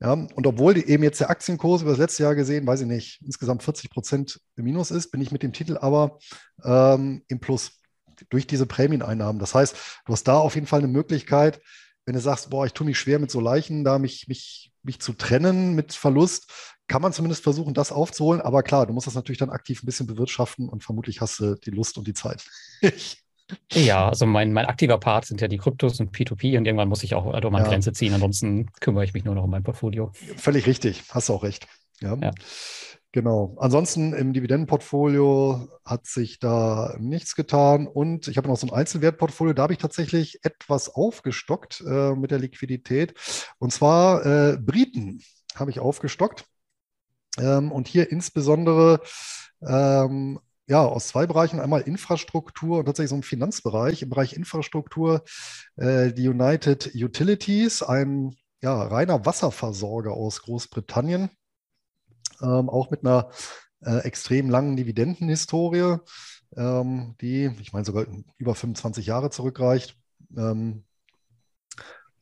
Ja, 0.00 0.12
und 0.12 0.46
obwohl 0.46 0.78
eben 0.78 1.02
jetzt 1.02 1.20
der 1.20 1.28
Aktienkurs 1.28 1.82
über 1.82 1.90
das 1.90 2.00
letzte 2.00 2.22
Jahr 2.22 2.34
gesehen, 2.34 2.66
weiß 2.66 2.80
ich 2.80 2.86
nicht, 2.86 3.20
insgesamt 3.22 3.62
40 3.62 3.90
Prozent 3.90 4.40
im 4.56 4.64
Minus 4.64 4.90
ist, 4.90 5.10
bin 5.10 5.20
ich 5.20 5.30
mit 5.30 5.42
dem 5.42 5.52
Titel 5.52 5.76
aber 5.76 6.18
ähm, 6.64 7.22
im 7.28 7.40
Plus 7.40 7.82
durch 8.30 8.46
diese 8.46 8.64
Prämieneinnahmen. 8.64 9.38
Das 9.38 9.54
heißt, 9.54 9.76
du 10.06 10.12
hast 10.12 10.24
da 10.24 10.38
auf 10.38 10.54
jeden 10.54 10.66
Fall 10.66 10.78
eine 10.78 10.88
Möglichkeit, 10.88 11.60
wenn 12.06 12.14
du 12.14 12.20
sagst, 12.20 12.48
boah, 12.48 12.64
ich 12.64 12.72
tue 12.72 12.86
mich 12.86 12.98
schwer 12.98 13.18
mit 13.18 13.30
so 13.30 13.40
Leichen, 13.40 13.84
da 13.84 13.98
mich, 13.98 14.26
mich 14.26 14.69
mich 14.82 15.00
zu 15.00 15.12
trennen 15.12 15.74
mit 15.74 15.92
Verlust, 15.92 16.50
kann 16.88 17.02
man 17.02 17.12
zumindest 17.12 17.42
versuchen, 17.42 17.74
das 17.74 17.92
aufzuholen. 17.92 18.40
Aber 18.40 18.62
klar, 18.62 18.86
du 18.86 18.92
musst 18.92 19.06
das 19.06 19.14
natürlich 19.14 19.38
dann 19.38 19.50
aktiv 19.50 19.82
ein 19.82 19.86
bisschen 19.86 20.06
bewirtschaften 20.06 20.68
und 20.68 20.82
vermutlich 20.82 21.20
hast 21.20 21.38
du 21.40 21.54
die 21.54 21.70
Lust 21.70 21.98
und 21.98 22.06
die 22.06 22.14
Zeit. 22.14 22.44
ja, 23.72 24.08
also 24.08 24.26
mein, 24.26 24.52
mein 24.52 24.66
aktiver 24.66 24.98
Part 24.98 25.26
sind 25.26 25.40
ja 25.40 25.48
die 25.48 25.58
Kryptos 25.58 26.00
und 26.00 26.14
P2P 26.14 26.58
und 26.58 26.66
irgendwann 26.66 26.88
muss 26.88 27.02
ich 27.02 27.14
auch 27.14 27.26
also 27.32 27.50
meine 27.50 27.64
ja. 27.64 27.70
Grenze 27.70 27.92
ziehen. 27.92 28.12
Ansonsten 28.12 28.66
kümmere 28.80 29.04
ich 29.04 29.14
mich 29.14 29.24
nur 29.24 29.34
noch 29.34 29.44
um 29.44 29.50
mein 29.50 29.62
Portfolio. 29.62 30.10
Völlig 30.36 30.66
richtig, 30.66 31.04
hast 31.10 31.28
du 31.28 31.34
auch 31.34 31.42
recht. 31.42 31.66
Ja. 32.00 32.16
ja. 32.16 32.32
Genau. 33.12 33.56
Ansonsten 33.58 34.12
im 34.12 34.32
Dividendenportfolio 34.32 35.68
hat 35.84 36.06
sich 36.06 36.38
da 36.38 36.94
nichts 37.00 37.34
getan. 37.34 37.88
Und 37.88 38.28
ich 38.28 38.36
habe 38.36 38.46
noch 38.46 38.56
so 38.56 38.68
ein 38.68 38.72
Einzelwertportfolio. 38.72 39.52
Da 39.52 39.64
habe 39.64 39.72
ich 39.72 39.80
tatsächlich 39.80 40.44
etwas 40.44 40.94
aufgestockt 40.94 41.82
äh, 41.84 42.14
mit 42.14 42.30
der 42.30 42.38
Liquidität. 42.38 43.14
Und 43.58 43.72
zwar 43.72 44.24
äh, 44.24 44.58
Briten 44.58 45.22
habe 45.56 45.72
ich 45.72 45.80
aufgestockt. 45.80 46.44
Ähm, 47.38 47.72
und 47.72 47.88
hier 47.88 48.12
insbesondere 48.12 49.00
ähm, 49.66 50.38
ja, 50.68 50.84
aus 50.84 51.08
zwei 51.08 51.26
Bereichen. 51.26 51.58
Einmal 51.58 51.80
Infrastruktur 51.80 52.78
und 52.78 52.84
tatsächlich 52.84 53.10
so 53.10 53.16
ein 53.16 53.24
Finanzbereich. 53.24 54.02
Im 54.02 54.10
Bereich 54.10 54.34
Infrastruktur 54.34 55.24
äh, 55.76 56.12
die 56.12 56.28
United 56.28 56.92
Utilities, 56.94 57.82
ein 57.82 58.36
ja, 58.62 58.80
reiner 58.80 59.26
Wasserversorger 59.26 60.12
aus 60.12 60.42
Großbritannien 60.42 61.30
ähm, 62.42 62.68
auch 62.68 62.90
mit 62.90 63.04
einer 63.04 63.30
äh, 63.82 63.98
extrem 63.98 64.50
langen 64.50 64.76
Dividendenhistorie, 64.76 65.98
ähm, 66.56 67.14
die, 67.20 67.50
ich 67.60 67.72
meine, 67.72 67.84
sogar 67.84 68.06
über 68.38 68.54
25 68.54 69.06
Jahre 69.06 69.30
zurückreicht. 69.30 69.96
Ähm, 70.36 70.84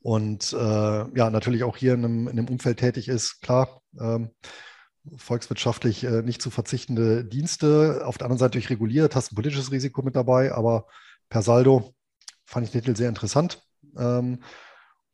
und 0.00 0.52
äh, 0.52 0.56
ja, 0.56 1.30
natürlich 1.30 1.64
auch 1.64 1.76
hier 1.76 1.94
in 1.94 2.04
einem, 2.04 2.28
in 2.28 2.38
einem 2.38 2.48
Umfeld 2.48 2.78
tätig 2.78 3.08
ist, 3.08 3.40
klar, 3.42 3.82
ähm, 4.00 4.30
volkswirtschaftlich 5.16 6.04
äh, 6.04 6.22
nicht 6.22 6.42
zu 6.42 6.50
verzichtende 6.50 7.24
Dienste. 7.24 8.02
Auf 8.04 8.18
der 8.18 8.26
anderen 8.26 8.38
Seite 8.38 8.52
durch 8.52 8.70
reguliert, 8.70 9.14
hast 9.14 9.32
ein 9.32 9.34
politisches 9.34 9.72
Risiko 9.72 10.02
mit 10.02 10.16
dabei, 10.16 10.52
aber 10.52 10.86
per 11.28 11.42
Saldo 11.42 11.94
fand 12.44 12.66
ich 12.66 12.72
den 12.72 12.82
Titel 12.82 12.96
sehr 12.96 13.08
interessant. 13.08 13.62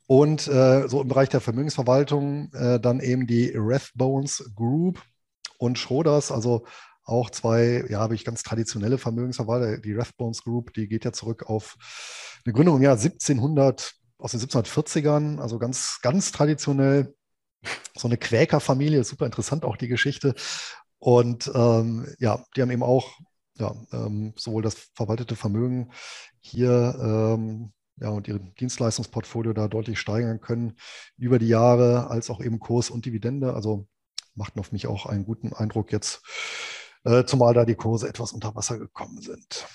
Und 0.07 0.47
äh, 0.49 0.87
so 0.89 1.01
im 1.01 1.09
Bereich 1.09 1.31
der 1.31 1.41
Vermögensverwaltung 1.41 2.53
äh, 2.53 2.79
dann 2.79 3.01
eben 3.01 3.27
die 3.27 3.53
Rathbones 3.55 4.53
Group 4.55 5.03
und 5.59 5.79
Schroders, 5.79 6.31
also 6.31 6.67
auch 7.05 7.31
zwei, 7.31 7.85
ja, 7.89 8.01
habe 8.01 8.15
ich 8.15 8.25
ganz 8.25 8.43
traditionelle 8.43 8.99
Vermögensverwalter. 8.99 9.79
Die 9.79 9.95
Rathbones 9.95 10.43
Group, 10.43 10.73
die 10.75 10.89
geht 10.89 11.05
ja 11.05 11.13
zurück 11.13 11.45
auf 11.45 11.77
eine 12.45 12.53
Gründung 12.53 12.77
im 12.77 12.83
Jahr 12.83 12.97
1700, 12.97 13.95
aus 14.19 14.33
den 14.33 14.41
1740ern, 14.41 15.39
also 15.39 15.59
ganz, 15.59 16.01
ganz 16.03 16.33
traditionell. 16.33 17.15
So 17.97 18.09
eine 18.09 18.19
Quäkerfamilie, 18.19 19.05
super 19.05 19.25
interessant 19.25 19.65
auch 19.65 19.77
die 19.77 19.89
Geschichte. 19.89 20.35
Und 20.99 21.51
ähm, 21.55 22.07
ja, 22.19 22.45
die 22.55 22.63
haben 22.63 22.71
eben 22.71 22.83
auch 22.83 23.19
ja, 23.57 23.75
ähm, 23.93 24.35
sowohl 24.37 24.63
das 24.63 24.91
verwaltete 24.95 25.37
Vermögen 25.37 25.91
hier 26.41 26.95
ähm, 27.01 27.73
ja, 28.01 28.09
und 28.09 28.27
ihr 28.29 28.39
Dienstleistungsportfolio 28.39 29.53
da 29.53 29.69
deutlich 29.69 29.99
steigern 29.99 30.41
können 30.41 30.75
über 31.17 31.39
die 31.39 31.49
Jahre, 31.49 32.11
als 32.11 32.31
auch 32.31 32.41
eben 32.41 32.59
Kurs 32.59 32.91
und 32.91 33.07
Dividende. 33.07 33.55
Also 33.55 33.87
machten 34.35 34.59
auf 34.61 34.73
mich 34.73 34.87
auch 34.87 35.07
einen 35.07 35.25
guten 35.25 35.53
Eindruck 35.53 35.93
jetzt, 35.93 36.23
äh, 37.05 37.25
zumal 37.25 37.55
da 37.55 37.65
die 37.65 37.77
Kurse 37.77 38.09
etwas 38.09 38.33
unter 38.33 38.55
Wasser 38.55 38.79
gekommen 38.79 39.21
sind. 39.21 39.67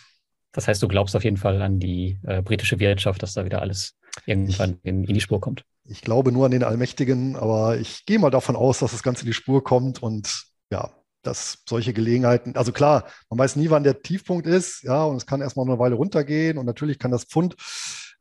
Das 0.52 0.68
heißt, 0.68 0.82
du 0.82 0.88
glaubst 0.88 1.16
auf 1.16 1.24
jeden 1.24 1.38
Fall 1.38 1.62
an 1.62 1.80
die 1.80 2.20
äh, 2.24 2.42
britische 2.42 2.80
Wirtschaft, 2.80 3.22
dass 3.24 3.34
da 3.34 3.46
wieder 3.46 3.62
alles 3.62 3.96
irgendwann 4.26 4.80
in, 4.84 5.04
in, 5.04 5.14
die 5.14 5.22
Spur 5.22 5.40
kommt. 5.40 5.64
Ich 5.86 6.02
glaube 6.02 6.32
nur 6.32 6.46
an 6.46 6.52
den 6.52 6.64
Allmächtigen, 6.64 7.36
aber 7.36 7.78
ich 7.78 8.06
gehe 8.06 8.20
mal 8.20 8.32
davon 8.32 8.56
aus, 8.56 8.80
dass 8.80 8.92
das 8.92 9.04
Ganze 9.04 9.22
in 9.22 9.28
die 9.28 9.34
Spur 9.34 9.64
kommt 9.64 10.02
und 10.02 10.46
ja, 10.72 10.92
dass 11.22 11.60
solche 11.68 11.94
Gelegenheiten, 11.94 12.56
also 12.56 12.72
klar, 12.72 13.06
man 13.30 13.40
weiß 13.40 13.56
nie, 13.56 13.70
wann 13.70 13.84
der 13.84 14.02
Tiefpunkt 14.02 14.48
ist, 14.48 14.84
ja, 14.84 15.04
und 15.04 15.18
es 15.18 15.26
kann 15.26 15.42
erstmal 15.42 15.68
eine 15.68 15.80
Weile 15.80 15.96
runtergehen 15.96 16.58
und 16.58 16.66
natürlich 16.66 16.98
kann 16.98 17.12
das 17.12 17.26
Pfund 17.26 17.56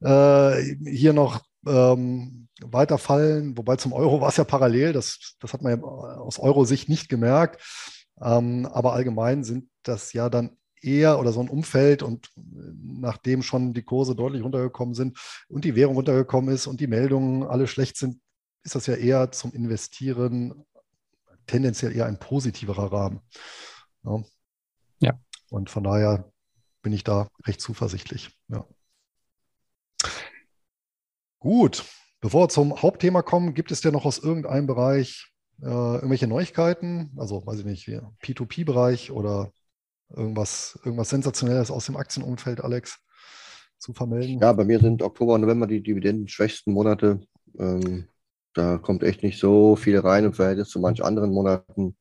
äh, 0.00 0.62
hier 0.84 1.12
noch 1.12 1.42
ähm, 1.66 2.48
weiterfallen, 2.60 3.56
wobei 3.56 3.76
zum 3.76 3.92
Euro 3.92 4.20
war 4.20 4.28
es 4.28 4.36
ja 4.36 4.44
parallel, 4.44 4.92
das, 4.92 5.36
das 5.40 5.52
hat 5.52 5.62
man 5.62 5.78
ja 5.78 5.84
aus 5.84 6.38
Euro-Sicht 6.38 6.88
nicht 6.88 7.08
gemerkt. 7.08 7.62
Ähm, 8.20 8.66
aber 8.66 8.94
allgemein 8.94 9.44
sind 9.44 9.68
das 9.82 10.12
ja 10.12 10.28
dann 10.28 10.56
eher 10.80 11.18
oder 11.18 11.32
so 11.32 11.40
ein 11.40 11.48
Umfeld 11.48 12.02
und 12.02 12.30
nachdem 12.36 13.42
schon 13.42 13.74
die 13.74 13.82
Kurse 13.82 14.14
deutlich 14.14 14.42
runtergekommen 14.42 14.94
sind 14.94 15.18
und 15.48 15.64
die 15.64 15.74
Währung 15.74 15.96
runtergekommen 15.96 16.54
ist 16.54 16.66
und 16.66 16.80
die 16.80 16.86
Meldungen 16.86 17.44
alle 17.44 17.66
schlecht 17.66 17.96
sind, 17.96 18.20
ist 18.64 18.74
das 18.74 18.86
ja 18.86 18.94
eher 18.94 19.32
zum 19.32 19.52
Investieren 19.52 20.64
tendenziell 21.46 21.96
eher 21.96 22.06
ein 22.06 22.18
positiverer 22.18 22.92
Rahmen. 22.92 23.20
Ja. 24.04 24.22
ja. 25.00 25.20
Und 25.50 25.70
von 25.70 25.84
daher 25.84 26.30
bin 26.82 26.92
ich 26.92 27.04
da 27.04 27.28
recht 27.46 27.60
zuversichtlich. 27.60 28.36
Ja. 28.48 28.66
Gut, 31.38 31.84
bevor 32.20 32.44
wir 32.44 32.48
zum 32.48 32.82
Hauptthema 32.82 33.22
kommen, 33.22 33.54
gibt 33.54 33.70
es 33.70 33.80
denn 33.80 33.92
noch 33.92 34.04
aus 34.04 34.18
irgendeinem 34.18 34.66
Bereich 34.66 35.32
äh, 35.62 35.66
irgendwelche 35.66 36.26
Neuigkeiten? 36.26 37.12
Also, 37.16 37.46
weiß 37.46 37.60
ich 37.60 37.64
nicht, 37.64 37.88
P2P-Bereich 38.22 39.10
oder 39.10 39.52
irgendwas, 40.14 40.78
irgendwas 40.84 41.10
Sensationelles 41.10 41.70
aus 41.70 41.86
dem 41.86 41.96
Aktienumfeld, 41.96 42.62
Alex, 42.62 42.98
zu 43.78 43.92
vermelden? 43.92 44.40
Ja, 44.40 44.52
bei 44.52 44.64
mir 44.64 44.80
sind 44.80 45.02
Oktober 45.02 45.34
und 45.34 45.42
November 45.42 45.66
die 45.66 45.82
dividendenschwächsten 45.82 46.72
Monate. 46.72 47.20
Ähm, 47.58 48.08
da 48.54 48.78
kommt 48.78 49.02
echt 49.02 49.22
nicht 49.22 49.38
so 49.38 49.76
viel 49.76 49.98
rein 49.98 50.24
im 50.24 50.32
Verhältnis 50.32 50.68
zu 50.68 50.80
manchen 50.80 51.04
anderen 51.04 51.30
Monaten. 51.30 51.96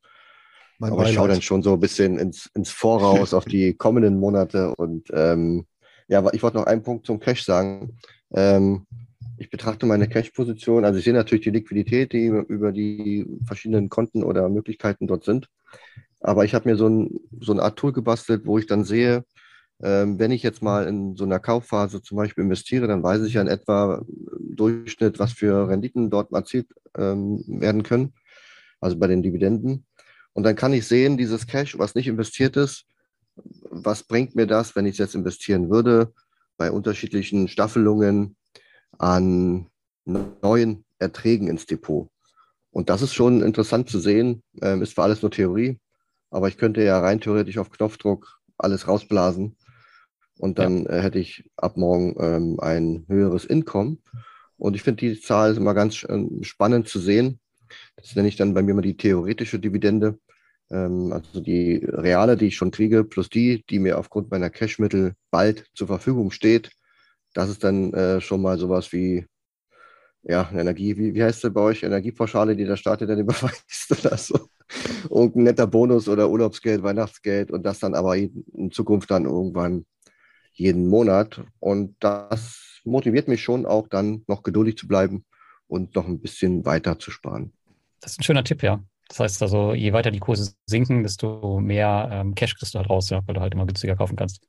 Mein 0.79 0.91
Aber 0.91 0.97
Beileid. 0.97 1.11
ich 1.11 1.15
schaue 1.15 1.27
dann 1.27 1.41
schon 1.41 1.63
so 1.63 1.73
ein 1.73 1.79
bisschen 1.79 2.17
ins, 2.17 2.49
ins 2.55 2.71
Voraus 2.71 3.33
auf 3.33 3.45
die 3.45 3.73
kommenden 3.77 4.19
Monate. 4.19 4.75
Und 4.75 5.09
ähm, 5.13 5.67
ja, 6.07 6.23
ich 6.33 6.41
wollte 6.41 6.57
noch 6.57 6.65
einen 6.65 6.83
Punkt 6.83 7.05
zum 7.05 7.19
Cash 7.19 7.43
sagen. 7.43 7.97
Ähm, 8.33 8.85
ich 9.37 9.49
betrachte 9.49 9.85
meine 9.85 10.07
Cash-Position, 10.07 10.85
also 10.85 10.97
ich 10.99 11.05
sehe 11.05 11.13
natürlich 11.13 11.43
die 11.43 11.51
Liquidität, 11.51 12.13
die 12.13 12.25
über 12.25 12.71
die 12.71 13.25
verschiedenen 13.45 13.89
Konten 13.89 14.23
oder 14.23 14.49
Möglichkeiten 14.49 15.07
dort 15.07 15.23
sind. 15.23 15.49
Aber 16.19 16.45
ich 16.45 16.55
habe 16.55 16.69
mir 16.69 16.75
so, 16.75 16.87
ein, 16.87 17.19
so 17.39 17.51
eine 17.51 17.61
Art 17.61 17.77
Tool 17.77 17.93
gebastelt, 17.93 18.45
wo 18.45 18.57
ich 18.57 18.65
dann 18.65 18.83
sehe, 18.83 19.23
ähm, 19.81 20.17
wenn 20.17 20.31
ich 20.31 20.41
jetzt 20.41 20.63
mal 20.63 20.87
in 20.87 21.15
so 21.15 21.23
einer 21.23 21.39
Kaufphase 21.39 22.01
zum 22.01 22.17
Beispiel 22.17 22.43
investiere, 22.43 22.87
dann 22.87 23.03
weiß 23.03 23.23
ich 23.23 23.33
ja 23.33 23.41
in 23.41 23.47
etwa 23.47 24.03
im 24.07 24.55
Durchschnitt, 24.55 25.19
was 25.19 25.33
für 25.33 25.69
Renditen 25.69 26.09
dort 26.09 26.31
erzielt 26.31 26.67
ähm, 26.97 27.43
werden 27.47 27.83
können, 27.83 28.13
also 28.81 28.97
bei 28.97 29.07
den 29.07 29.21
Dividenden. 29.21 29.85
Und 30.33 30.43
dann 30.43 30.55
kann 30.55 30.73
ich 30.73 30.87
sehen, 30.87 31.17
dieses 31.17 31.45
Cash, 31.45 31.77
was 31.77 31.93
nicht 31.93 32.07
investiert 32.07 32.57
ist, 32.57 32.85
was 33.69 34.03
bringt 34.03 34.35
mir 34.35 34.47
das, 34.47 34.75
wenn 34.75 34.87
ich 34.87 34.93
es 34.93 34.97
jetzt 34.97 35.15
investieren 35.15 35.69
würde, 35.69 36.11
bei 36.57 36.71
unterschiedlichen 36.71 37.47
Staffelungen 37.47 38.35
an 38.97 39.67
neuen 40.05 40.85
Erträgen 40.99 41.47
ins 41.47 41.65
Depot. 41.65 42.09
Und 42.71 42.89
das 42.89 43.01
ist 43.01 43.13
schon 43.13 43.41
interessant 43.41 43.89
zu 43.89 43.99
sehen, 43.99 44.43
ähm, 44.61 44.81
ist 44.81 44.95
zwar 44.95 45.05
alles 45.05 45.21
nur 45.21 45.31
Theorie, 45.31 45.79
aber 46.29 46.47
ich 46.47 46.57
könnte 46.57 46.83
ja 46.83 46.99
rein 46.99 47.21
theoretisch 47.21 47.57
auf 47.57 47.71
Knopfdruck 47.71 48.39
alles 48.57 48.87
rausblasen 48.87 49.55
und 50.37 50.59
dann 50.59 50.83
ja. 50.83 50.91
äh, 50.91 51.01
hätte 51.01 51.19
ich 51.19 51.49
ab 51.55 51.77
morgen 51.77 52.15
ähm, 52.19 52.59
ein 52.59 53.05
höheres 53.07 53.45
Income. 53.45 53.97
Und 54.57 54.75
ich 54.75 54.83
finde 54.83 55.05
die 55.05 55.19
Zahl 55.19 55.55
immer 55.55 55.73
ganz 55.73 56.03
äh, 56.03 56.25
spannend 56.41 56.87
zu 56.87 56.99
sehen. 56.99 57.39
Das 57.95 58.15
nenne 58.15 58.27
ich 58.27 58.35
dann 58.35 58.53
bei 58.53 58.63
mir 58.63 58.73
mal 58.73 58.81
die 58.81 58.97
theoretische 58.97 59.59
Dividende. 59.59 60.19
Ähm, 60.69 61.11
also 61.11 61.41
die 61.41 61.83
reale, 61.85 62.37
die 62.37 62.47
ich 62.47 62.55
schon 62.55 62.71
kriege, 62.71 63.03
plus 63.03 63.29
die, 63.29 63.63
die 63.69 63.79
mir 63.79 63.97
aufgrund 63.97 64.31
meiner 64.31 64.49
Cashmittel 64.49 65.13
bald 65.31 65.65
zur 65.73 65.87
Verfügung 65.87 66.31
steht. 66.31 66.71
Das 67.37 67.49
ist 67.49 67.63
dann 67.63 67.93
äh, 67.93 68.19
schon 68.19 68.41
mal 68.41 68.57
sowas 68.57 68.91
wie 68.91 69.23
ja, 70.23 70.49
Energie, 70.51 70.97
wie, 70.97 71.13
wie 71.13 71.23
heißt 71.23 71.45
es 71.45 71.53
bei 71.53 71.61
euch? 71.61 71.83
Energiepauschale, 71.83 72.55
die 72.55 72.65
der 72.65 72.77
Staat 72.77 73.01
dann 73.01 73.19
überweist 73.19 73.91
oder 73.91 74.17
so. 74.17 74.49
Und 75.09 75.35
ein 75.35 75.43
netter 75.43 75.67
Bonus 75.67 76.09
oder 76.09 76.31
Urlaubsgeld, 76.31 76.81
Weihnachtsgeld 76.81 77.51
und 77.51 77.61
das 77.61 77.77
dann 77.77 77.93
aber 77.93 78.17
in 78.17 78.71
Zukunft 78.71 79.11
dann 79.11 79.25
irgendwann 79.25 79.85
jeden 80.51 80.87
Monat. 80.87 81.43
Und 81.59 81.95
das 81.99 82.81
motiviert 82.85 83.27
mich 83.27 83.43
schon 83.43 83.67
auch 83.67 83.87
dann 83.87 84.23
noch 84.25 84.41
geduldig 84.41 84.75
zu 84.75 84.87
bleiben 84.87 85.23
und 85.67 85.93
noch 85.93 86.07
ein 86.07 86.19
bisschen 86.19 86.65
weiter 86.65 86.97
zu 86.97 87.11
sparen. 87.11 87.53
Das 87.99 88.13
ist 88.13 88.19
ein 88.19 88.23
schöner 88.23 88.45
Tipp, 88.45 88.63
ja. 88.63 88.83
Das 89.09 89.19
heißt 89.19 89.43
also, 89.43 89.75
je 89.75 89.93
weiter 89.93 90.09
die 90.09 90.19
Kurse 90.19 90.53
sinken, 90.65 91.03
desto 91.03 91.59
mehr 91.59 92.09
ähm, 92.11 92.33
Cash 92.33 92.55
kriegst 92.55 92.73
du 92.73 92.79
halt 92.79 92.89
raus, 92.89 93.11
ja, 93.11 93.21
weil 93.27 93.35
du 93.35 93.41
halt 93.41 93.53
immer 93.53 93.67
günstiger 93.67 93.95
kaufen 93.95 94.15
kannst. 94.15 94.47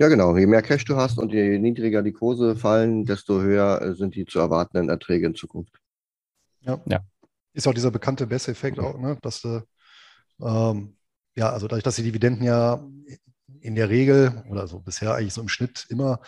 Ja, 0.00 0.08
genau. 0.08 0.34
Je 0.34 0.46
mehr 0.46 0.62
Cash 0.62 0.86
du 0.86 0.96
hast 0.96 1.18
und 1.18 1.30
je 1.30 1.58
niedriger 1.58 2.02
die 2.02 2.12
Kurse 2.12 2.56
fallen, 2.56 3.04
desto 3.04 3.42
höher 3.42 3.82
äh, 3.82 3.94
sind 3.94 4.14
die 4.14 4.24
zu 4.24 4.38
erwartenden 4.38 4.88
Erträge 4.88 5.26
in 5.26 5.34
Zukunft. 5.34 5.78
Ja. 6.62 6.80
ja. 6.86 7.00
Ist 7.52 7.68
auch 7.68 7.74
dieser 7.74 7.90
bekannte 7.90 8.26
Bess-Effekt 8.26 8.78
auch, 8.78 8.98
ne? 8.98 9.18
dass 9.20 9.42
du, 9.42 9.62
ähm, 10.40 10.96
ja, 11.34 11.50
also 11.50 11.68
dadurch, 11.68 11.84
dass 11.84 11.96
die 11.96 12.02
Dividenden 12.02 12.44
ja 12.44 12.82
in 13.60 13.74
der 13.74 13.90
Regel 13.90 14.42
oder 14.48 14.66
so 14.66 14.80
bisher 14.80 15.14
eigentlich 15.14 15.34
so 15.34 15.42
im 15.42 15.48
Schnitt 15.48 15.84
immer 15.90 16.20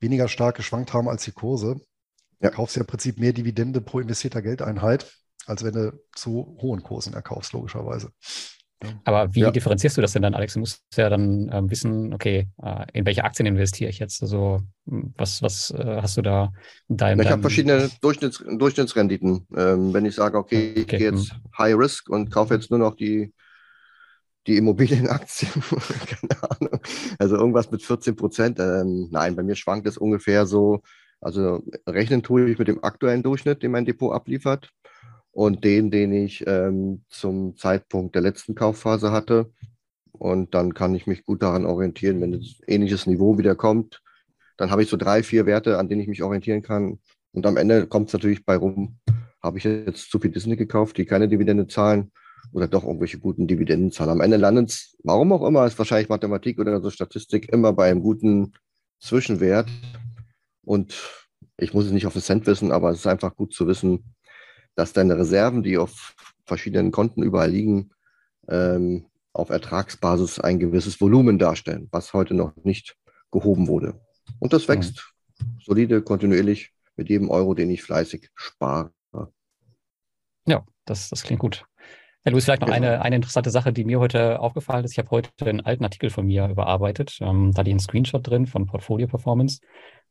weniger 0.00 0.28
stark 0.28 0.56
geschwankt 0.56 0.94
haben 0.94 1.08
als 1.08 1.24
die 1.24 1.32
Kurse, 1.32 1.82
ja. 2.40 2.48
kaufst 2.48 2.76
du 2.76 2.80
ja 2.80 2.84
im 2.84 2.86
Prinzip 2.86 3.18
mehr 3.18 3.34
Dividende 3.34 3.82
pro 3.82 4.00
investierter 4.00 4.40
Geldeinheit, 4.40 5.12
als 5.44 5.62
wenn 5.64 5.74
du 5.74 6.00
zu 6.14 6.56
hohen 6.62 6.82
Kursen 6.82 7.12
erkaufst, 7.12 7.52
logischerweise. 7.52 8.10
Aber 9.04 9.34
wie 9.34 9.40
ja. 9.40 9.50
differenzierst 9.50 9.96
du 9.96 10.00
das 10.00 10.12
denn 10.12 10.22
dann, 10.22 10.34
Alex? 10.34 10.54
Du 10.54 10.60
musst 10.60 10.82
ja 10.96 11.08
dann 11.08 11.50
ähm, 11.52 11.70
wissen, 11.70 12.12
okay, 12.12 12.48
äh, 12.62 12.86
in 12.92 13.06
welche 13.06 13.24
Aktien 13.24 13.46
investiere 13.46 13.90
ich 13.90 13.98
jetzt? 13.98 14.22
Also 14.22 14.60
was, 14.84 15.42
was 15.42 15.70
äh, 15.70 15.98
hast 16.00 16.16
du 16.16 16.22
da 16.22 16.52
in 16.88 16.96
deinem. 16.96 17.20
Ich 17.20 17.30
habe 17.30 17.42
verschiedene 17.42 17.90
Durchschnitts, 18.00 18.44
Durchschnittsrenditen. 18.58 19.46
Ähm, 19.56 19.92
wenn 19.92 20.06
ich 20.06 20.14
sage, 20.14 20.38
okay, 20.38 20.72
ich 20.74 20.84
okay. 20.84 20.98
gehe 20.98 21.10
jetzt 21.10 21.32
hm. 21.32 21.40
High 21.58 21.76
Risk 21.76 22.08
und 22.08 22.30
kaufe 22.30 22.54
jetzt 22.54 22.70
nur 22.70 22.78
noch 22.78 22.96
die 22.96 23.32
die 24.48 24.56
Immobilienaktien, 24.56 25.52
keine 25.62 26.50
Ahnung, 26.50 26.80
also 27.20 27.36
irgendwas 27.36 27.70
mit 27.70 27.80
14 27.80 28.16
Prozent. 28.16 28.58
Ähm, 28.58 29.08
nein, 29.12 29.36
bei 29.36 29.44
mir 29.44 29.54
schwankt 29.54 29.86
es 29.86 29.96
ungefähr 29.96 30.46
so. 30.46 30.82
Also 31.20 31.62
rechnen 31.86 32.24
tue 32.24 32.50
ich 32.50 32.58
mit 32.58 32.66
dem 32.66 32.82
aktuellen 32.82 33.22
Durchschnitt, 33.22 33.62
den 33.62 33.70
mein 33.70 33.84
Depot 33.84 34.12
abliefert 34.12 34.72
und 35.32 35.64
den, 35.64 35.90
den 35.90 36.12
ich 36.12 36.44
ähm, 36.46 37.04
zum 37.08 37.56
Zeitpunkt 37.56 38.14
der 38.14 38.22
letzten 38.22 38.54
Kaufphase 38.54 39.10
hatte. 39.10 39.50
Und 40.12 40.54
dann 40.54 40.74
kann 40.74 40.94
ich 40.94 41.06
mich 41.06 41.24
gut 41.24 41.42
daran 41.42 41.64
orientieren, 41.66 42.20
wenn 42.20 42.34
ein 42.34 42.46
ähnliches 42.66 43.06
Niveau 43.06 43.38
wieder 43.38 43.54
kommt. 43.54 44.02
Dann 44.58 44.70
habe 44.70 44.82
ich 44.82 44.88
so 44.88 44.96
drei, 44.96 45.22
vier 45.22 45.46
Werte, 45.46 45.78
an 45.78 45.88
denen 45.88 46.02
ich 46.02 46.08
mich 46.08 46.22
orientieren 46.22 46.62
kann. 46.62 47.00
Und 47.32 47.46
am 47.46 47.56
Ende 47.56 47.86
kommt 47.86 48.08
es 48.08 48.12
natürlich 48.12 48.44
bei 48.44 48.56
rum, 48.56 48.98
habe 49.42 49.58
ich 49.58 49.64
jetzt 49.64 50.10
zu 50.10 50.18
viel 50.18 50.30
Disney 50.30 50.56
gekauft, 50.56 50.98
die 50.98 51.06
keine 51.06 51.28
Dividende 51.28 51.66
zahlen 51.66 52.12
oder 52.52 52.68
doch 52.68 52.84
irgendwelche 52.84 53.18
guten 53.18 53.46
Dividendenzahlen. 53.46 54.12
Am 54.12 54.20
Ende 54.20 54.36
landet 54.36 54.68
es, 54.68 54.96
warum 55.02 55.32
auch 55.32 55.46
immer, 55.46 55.66
ist 55.66 55.78
wahrscheinlich 55.78 56.10
Mathematik 56.10 56.58
oder 56.58 56.80
so 56.82 56.90
Statistik 56.90 57.50
immer 57.50 57.72
bei 57.72 57.90
einem 57.90 58.02
guten 58.02 58.52
Zwischenwert. 59.00 59.68
Und 60.64 60.94
ich 61.56 61.72
muss 61.72 61.86
es 61.86 61.92
nicht 61.92 62.06
auf 62.06 62.12
den 62.12 62.22
Cent 62.22 62.46
wissen, 62.46 62.70
aber 62.70 62.90
es 62.90 62.98
ist 62.98 63.06
einfach 63.06 63.34
gut 63.34 63.54
zu 63.54 63.66
wissen, 63.66 64.14
dass 64.74 64.92
deine 64.92 65.18
Reserven, 65.18 65.62
die 65.62 65.78
auf 65.78 66.14
verschiedenen 66.44 66.92
Konten 66.92 67.22
überall 67.22 67.50
liegen, 67.50 67.90
ähm, 68.48 69.06
auf 69.32 69.50
Ertragsbasis 69.50 70.40
ein 70.40 70.58
gewisses 70.58 71.00
Volumen 71.00 71.38
darstellen, 71.38 71.88
was 71.90 72.12
heute 72.12 72.34
noch 72.34 72.54
nicht 72.64 72.96
gehoben 73.30 73.68
wurde. 73.68 74.00
Und 74.38 74.52
das 74.52 74.68
wächst 74.68 75.12
mhm. 75.38 75.60
solide, 75.64 76.02
kontinuierlich 76.02 76.72
mit 76.96 77.08
jedem 77.08 77.30
Euro, 77.30 77.54
den 77.54 77.70
ich 77.70 77.82
fleißig 77.82 78.30
spare. 78.34 78.92
Ja, 80.46 80.64
das, 80.84 81.08
das 81.08 81.22
klingt 81.22 81.40
gut. 81.40 81.64
Ja, 82.24 82.30
Luis, 82.30 82.44
vielleicht 82.44 82.60
noch 82.60 82.68
genau. 82.68 82.76
eine, 82.76 83.02
eine 83.02 83.16
interessante 83.16 83.50
Sache, 83.50 83.72
die 83.72 83.84
mir 83.84 83.98
heute 83.98 84.38
aufgefallen 84.38 84.84
ist. 84.84 84.92
Ich 84.92 84.98
habe 84.98 85.10
heute 85.10 85.30
einen 85.40 85.60
alten 85.60 85.84
Artikel 85.84 86.10
von 86.10 86.26
mir 86.26 86.48
überarbeitet. 86.48 87.18
Ähm, 87.20 87.52
da 87.52 87.60
hatte 87.60 87.70
ich 87.70 87.72
einen 87.72 87.80
Screenshot 87.80 88.26
drin 88.26 88.46
von 88.46 88.66
Portfolio 88.66 89.08
Performance. 89.08 89.60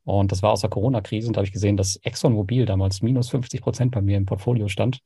Und 0.04 0.32
das 0.32 0.42
war 0.42 0.52
aus 0.52 0.60
der 0.60 0.70
Corona-Krise. 0.70 1.28
Und 1.28 1.36
da 1.36 1.38
habe 1.38 1.46
ich 1.46 1.52
gesehen, 1.52 1.76
dass 1.76 1.96
ExxonMobil 1.96 2.66
damals 2.66 3.02
minus 3.02 3.30
50 3.30 3.60
Prozent 3.60 3.92
bei 3.92 4.00
mir 4.00 4.16
im 4.16 4.26
Portfolio 4.26 4.68
stand. 4.68 5.00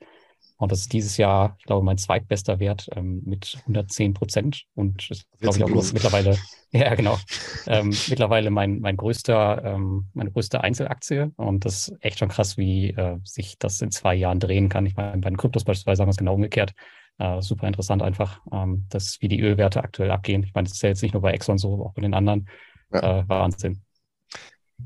Und 0.58 0.72
das 0.72 0.80
ist 0.80 0.92
dieses 0.92 1.18
Jahr, 1.18 1.56
ich 1.58 1.64
glaube, 1.64 1.84
mein 1.84 1.98
zweitbester 1.98 2.58
Wert 2.60 2.88
ähm, 2.96 3.22
mit 3.24 3.58
110 3.62 4.14
Prozent. 4.14 4.64
Und 4.74 5.10
das 5.10 5.26
glaube 5.38 5.58
ich 5.58 5.64
auch 5.64 5.68
plus. 5.68 5.92
mittlerweile, 5.92 6.38
ja 6.72 6.94
genau, 6.94 7.18
ähm, 7.66 7.94
mittlerweile 8.08 8.50
mein, 8.50 8.80
mein 8.80 8.96
größter, 8.96 9.62
ähm, 9.64 10.06
meine 10.14 10.30
größte 10.30 10.62
Einzelaktie. 10.62 11.30
Und 11.36 11.66
das 11.66 11.88
ist 11.88 11.96
echt 12.00 12.18
schon 12.18 12.30
krass, 12.30 12.56
wie 12.56 12.90
äh, 12.90 13.18
sich 13.22 13.58
das 13.58 13.82
in 13.82 13.90
zwei 13.90 14.14
Jahren 14.14 14.40
drehen 14.40 14.70
kann. 14.70 14.86
Ich 14.86 14.96
meine, 14.96 15.18
bei 15.18 15.28
den 15.28 15.36
Kryptos 15.36 15.64
beispielsweise 15.64 16.02
haben 16.02 16.08
wir 16.08 16.12
es 16.12 16.16
genau 16.16 16.34
umgekehrt. 16.34 16.72
Äh, 17.18 17.42
super 17.42 17.66
interessant 17.66 18.02
einfach, 18.02 18.40
ähm, 18.50 18.86
dass 18.88 19.18
wie 19.20 19.28
die 19.28 19.40
Ölwerte 19.40 19.82
aktuell 19.82 20.10
abgehen. 20.10 20.42
Ich 20.42 20.54
meine, 20.54 20.64
das 20.64 20.76
ist 20.76 20.82
ja 20.82 20.88
jetzt 20.88 21.02
nicht 21.02 21.12
nur 21.12 21.22
bei 21.22 21.32
Exxon 21.32 21.58
so, 21.58 21.84
auch 21.84 21.92
bei 21.92 22.02
den 22.02 22.14
anderen. 22.14 22.48
Ja. 22.92 23.20
Äh, 23.20 23.28
Wahnsinn. 23.28 23.82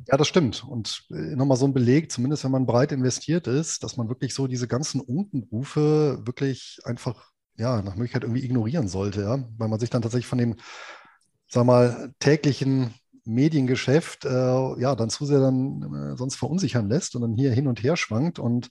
Ja, 0.06 0.16
das 0.16 0.28
stimmt. 0.28 0.64
Und 0.64 1.04
äh, 1.10 1.36
nochmal 1.36 1.56
so 1.56 1.66
ein 1.66 1.74
Beleg, 1.74 2.12
zumindest 2.12 2.44
wenn 2.44 2.52
man 2.52 2.66
breit 2.66 2.92
investiert 2.92 3.46
ist, 3.46 3.82
dass 3.82 3.96
man 3.96 4.08
wirklich 4.08 4.34
so 4.34 4.46
diese 4.46 4.68
ganzen 4.68 5.00
Unkenrufe 5.00 6.20
wirklich 6.24 6.78
einfach, 6.84 7.30
ja, 7.56 7.82
nach 7.82 7.96
Möglichkeit 7.96 8.22
irgendwie 8.22 8.44
ignorieren 8.44 8.88
sollte, 8.88 9.22
ja, 9.22 9.44
weil 9.58 9.68
man 9.68 9.80
sich 9.80 9.90
dann 9.90 10.02
tatsächlich 10.02 10.26
von 10.26 10.38
dem, 10.38 10.56
sag 11.48 11.64
mal, 11.66 12.12
täglichen 12.20 12.94
Mediengeschäft, 13.24 14.24
äh, 14.24 14.80
ja, 14.80 14.94
dann 14.94 15.10
zu 15.10 15.26
sehr 15.26 15.40
dann 15.40 15.82
äh, 16.12 16.16
sonst 16.16 16.36
verunsichern 16.36 16.88
lässt 16.88 17.14
und 17.16 17.22
dann 17.22 17.34
hier 17.34 17.52
hin 17.52 17.66
und 17.66 17.82
her 17.82 17.96
schwankt 17.96 18.38
und 18.38 18.66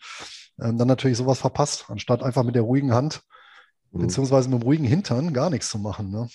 äh, 0.58 0.74
dann 0.74 0.88
natürlich 0.88 1.18
sowas 1.18 1.40
verpasst, 1.40 1.86
anstatt 1.90 2.24
einfach 2.24 2.44
mit 2.44 2.56
der 2.56 2.64
ruhigen 2.64 2.94
Hand, 2.94 3.22
mhm. 3.92 4.02
beziehungsweise 4.02 4.50
mit 4.50 4.62
dem 4.62 4.64
ruhigen 4.66 4.86
Hintern 4.86 5.34
gar 5.34 5.50
nichts 5.50 5.70
zu 5.70 5.80
machen, 5.80 6.10
ne? 6.10 6.30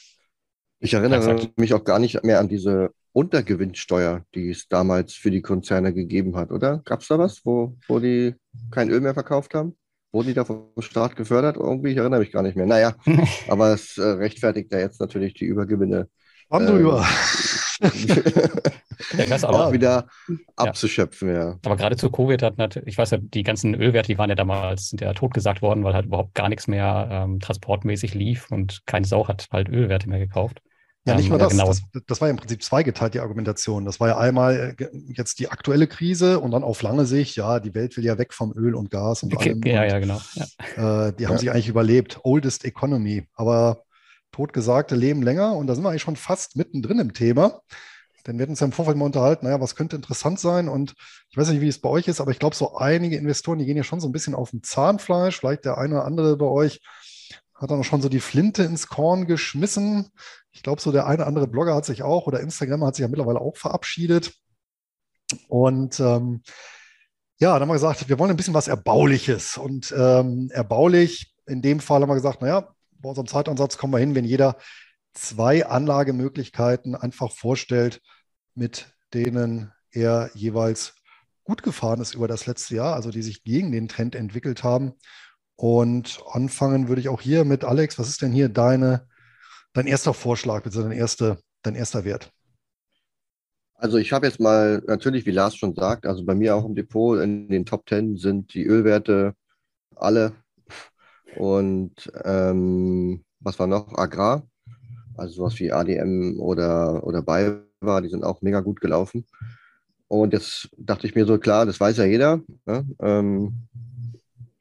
Ich 0.85 0.93
erinnere 0.93 1.49
mich 1.57 1.73
auch 1.73 1.83
gar 1.83 1.99
nicht 1.99 2.23
mehr 2.25 2.41
an 2.41 2.49
diese 2.51 2.91
Untergewinnsteuer, 3.13 4.23
die 4.35 4.51
es 4.51 4.69
damals 4.69 5.15
für 5.15 5.31
die 5.31 5.41
Konzerne 5.41 5.95
gegeben 5.95 6.37
hat, 6.37 6.51
oder? 6.51 6.83
Gab 6.85 7.01
es 7.01 7.09
da 7.09 7.19
was, 7.19 7.41
wo, 7.47 7.79
wo 7.89 8.01
die 8.01 8.35
kein 8.71 8.91
Öl 8.91 9.01
mehr 9.01 9.15
verkauft 9.15 9.55
haben? 9.55 9.79
Wurden 10.13 10.29
die 10.29 10.35
da 10.35 10.45
vom 10.45 10.69
Staat 10.81 11.17
gefördert? 11.17 11.57
Irgendwie, 11.57 11.93
ich 11.93 11.97
erinnere 11.97 12.21
mich 12.21 12.33
gar 12.33 12.43
nicht 12.43 12.55
mehr. 12.55 12.67
Naja, 12.67 12.97
aber 13.49 13.73
es 13.73 13.97
äh, 13.97 14.03
rechtfertigt 14.03 14.71
ja 14.73 14.79
jetzt 14.79 15.01
natürlich 15.01 15.33
die 15.33 15.47
Übergewinne. 15.47 16.07
Haben 16.51 16.69
ähm, 16.69 16.79
über. 16.79 17.01
ja, 19.17 19.49
auch 19.49 19.73
wieder 19.73 20.07
abzuschöpfen, 20.57 21.29
ja. 21.31 21.35
ja. 21.35 21.59
Aber 21.65 21.77
gerade 21.77 21.97
zu 21.97 22.11
Covid 22.11 22.43
hat 22.43 22.59
natürlich, 22.59 22.89
ich 22.89 22.99
weiß 22.99 23.13
ja, 23.13 23.19
die 23.23 23.43
ganzen 23.43 23.75
Ölwerte, 23.75 24.09
die 24.09 24.19
waren 24.19 24.29
ja 24.29 24.37
damals, 24.37 24.91
sind 24.91 25.01
ja 25.01 25.15
totgesagt 25.15 25.63
worden, 25.63 25.83
weil 25.83 25.95
halt 25.95 26.05
überhaupt 26.05 26.35
gar 26.35 26.51
nichts 26.51 26.69
mehr 26.69 27.09
ähm, 27.11 27.41
transportmäßig 27.41 28.13
lief 28.13 28.51
und 28.51 28.83
keine 28.85 29.07
Sau 29.07 29.27
hat 29.29 29.49
halt 29.51 29.71
Ölwerte 29.71 30.11
mehr 30.11 30.19
gekauft. 30.19 30.61
Ja, 31.07 31.15
nicht 31.17 31.27
ähm, 31.27 31.31
nur 31.31 31.39
das. 31.39 31.51
genau. 31.51 31.67
das. 31.67 31.83
Das 32.07 32.21
war 32.21 32.29
ja 32.29 32.31
im 32.31 32.39
Prinzip 32.39 32.63
zweigeteilt, 32.63 33.15
die 33.15 33.21
Argumentation. 33.21 33.85
Das 33.85 34.01
war 34.01 34.09
ja 34.09 34.19
einmal 34.19 34.75
äh, 34.79 34.87
jetzt 35.13 35.39
die 35.39 35.49
aktuelle 35.51 35.87
Krise 35.87 36.41
und 36.41 36.51
dann 36.51 36.65
auf 36.65 36.81
lange 36.83 37.05
Sicht, 37.05 37.37
ja, 37.37 37.61
die 37.61 37.75
Welt 37.75 37.97
will 37.97 38.05
ja 38.05 38.17
weg 38.17 38.33
vom 38.33 38.53
Öl 38.57 38.75
und 38.75 38.91
Gas 38.91 39.23
und 39.23 39.37
allem. 39.37 39.61
Ja, 39.65 39.83
und, 39.83 39.89
ja, 39.91 39.99
genau. 39.99 40.21
Ja. 40.77 41.09
Äh, 41.09 41.13
die 41.13 41.27
haben 41.27 41.35
Ja. 41.35 41.39
sich 41.39 41.51
eigentlich 41.51 41.69
überlebt. 41.69 42.21
Oldest 42.23 42.65
Economy. 42.65 43.27
Aber 43.35 43.85
totgesagte 44.33 44.97
leben 44.97 45.23
länger 45.23 45.55
und 45.55 45.67
da 45.67 45.75
sind 45.75 45.85
wir 45.85 45.91
eigentlich 45.91 46.03
schon 46.03 46.17
fast 46.17 46.57
mittendrin 46.57 46.99
im 46.99 47.13
Thema. 47.13 47.61
Denn 48.27 48.39
wir 48.39 48.45
hatten 48.45 48.53
uns 48.53 48.61
ja 48.61 48.67
im 48.67 48.73
Vorfeld 48.73 48.97
mal 48.97 49.05
unterhalten, 49.05 49.45
naja, 49.45 49.61
was 49.61 49.77
könnte 49.77 49.97
interessant 49.97 50.41
sein? 50.41 50.71
Und 50.71 50.95
ich 51.29 51.37
weiß 51.37 51.51
nicht, 51.51 51.61
wie 51.61 51.69
es 51.69 51.79
bei 51.81 51.91
euch 51.91 52.09
ist, 52.09 52.23
aber 52.23 52.31
ich 52.31 52.39
glaube, 52.39 52.57
so 52.57 52.77
einige 52.77 53.17
Investoren, 53.17 53.59
die 53.59 53.67
gehen 53.67 53.77
ja 53.77 53.85
schon 53.85 54.01
so 54.01 54.09
ein 54.09 54.13
bisschen 54.13 54.35
auf 54.35 54.51
dem 54.51 54.63
Zahnfleisch. 54.63 55.39
Vielleicht 55.39 55.67
der 55.67 55.77
eine 55.77 55.97
oder 55.97 56.05
andere 56.07 56.37
bei 56.39 56.47
euch 56.47 56.81
hat 57.55 57.71
dann 57.71 57.85
schon 57.85 58.03
so 58.03 58.09
die 58.09 58.21
Flinte 58.21 58.65
ins 58.65 58.89
Korn 58.89 59.27
geschmissen. 59.27 60.11
Ich 60.51 60.63
glaube, 60.63 60.81
so 60.81 60.93
der 60.93 61.07
eine 61.07 61.19
oder 61.19 61.27
andere 61.27 61.47
Blogger 61.47 61.75
hat 61.75 61.85
sich 61.85 62.03
auch 62.03 62.27
oder 62.27 62.41
Instagrammer 62.41 62.87
hat 62.87 62.97
sich 62.97 63.03
ja 63.03 63.09
mittlerweile 63.09 63.41
auch 63.41 63.57
verabschiedet. 63.57 64.35
Und 65.49 66.01
ähm, 66.01 66.43
ja, 67.39 67.53
dann 67.53 67.63
haben 67.63 67.69
wir 67.69 67.75
gesagt, 67.75 68.09
wir 68.09 68.19
wollen 68.19 68.31
ein 68.31 68.37
bisschen 68.37 68.55
was 68.55 68.69
Erbauliches. 68.69 69.57
Und 69.57 69.95
ähm, 69.97 70.51
erbaulich, 70.53 71.35
in 71.47 71.63
dem 71.63 71.81
Fall 71.81 72.03
haben 72.03 72.09
wir 72.09 72.15
gesagt, 72.15 72.43
naja, 72.43 72.75
bei 72.93 73.09
unserem 73.09 73.27
Zeitansatz 73.27 73.77
kommen 73.77 73.93
wir 73.93 73.99
hin, 73.99 74.15
wenn 74.15 74.25
jeder 74.25 74.57
zwei 75.13 75.67
Anlagemöglichkeiten 75.67 76.95
einfach 76.95 77.31
vorstellt, 77.33 78.01
mit 78.55 78.93
denen 79.13 79.73
er 79.91 80.31
jeweils 80.35 80.95
gut 81.45 81.63
gefahren 81.63 82.01
ist 82.01 82.15
über 82.15 82.27
das 82.27 82.47
letzte 82.47 82.77
Jahr, 82.77 82.95
also 82.95 83.11
die 83.11 83.23
sich 83.23 83.45
gegen 83.45 83.71
den 83.71 83.89
Trend 83.89 84.15
entwickelt 84.15 84.65
haben. 84.65 84.95
Und 85.57 86.21
anfangen 86.31 86.89
würde 86.89 87.01
ich 87.01 87.09
auch 87.09 87.21
hier 87.21 87.45
mit 87.45 87.65
Alex. 87.65 87.99
Was 87.99 88.09
ist 88.09 88.23
denn 88.23 88.33
hier 88.33 88.49
deine, 88.49 89.07
dein 89.73 89.87
erster 89.87 90.15
Vorschlag, 90.15 90.63
bitte 90.63 90.83
dein, 90.83 90.93
erste, 90.93 91.39
dein 91.63 91.75
erster 91.75 92.05
Wert? 92.05 92.33
Also 93.75 93.99
ich 93.99 94.13
habe 94.13 94.27
jetzt 94.27 94.41
mal, 94.41 94.83
natürlich, 94.87 95.27
wie 95.27 95.31
Lars 95.31 95.57
schon 95.57 95.75
sagt, 95.75 96.07
also 96.07 96.25
bei 96.25 96.35
mir 96.35 96.57
auch 96.57 96.65
im 96.65 96.75
Depot 96.75 97.21
in 97.21 97.49
den 97.49 97.67
Top 97.67 97.89
10 97.89 98.17
sind 98.17 98.55
die 98.55 98.65
Ölwerte 98.65 99.35
alle. 99.95 100.33
Und 101.37 102.11
ähm, 102.25 103.25
was 103.41 103.59
war 103.59 103.67
noch? 103.67 103.93
Agrar, 103.99 104.47
also 105.17 105.35
sowas 105.35 105.59
wie 105.59 105.73
ADM 105.73 106.41
oder, 106.41 107.05
oder 107.05 107.23
BayWa, 107.23 108.01
die 108.01 108.09
sind 108.09 108.25
auch 108.25 108.43
mega 108.43 108.61
gut 108.61 108.81
gelaufen. 108.81 109.27
Und 110.09 110.33
jetzt 110.33 110.71
dachte 110.79 111.07
ich 111.07 111.15
mir 111.15 111.27
so, 111.27 111.39
klar, 111.39 111.67
das 111.67 111.81
weiß 111.81 111.97
ja 111.97 112.05
jeder. 112.05 112.41
Ne? 112.67 112.87
Ähm, 113.01 113.67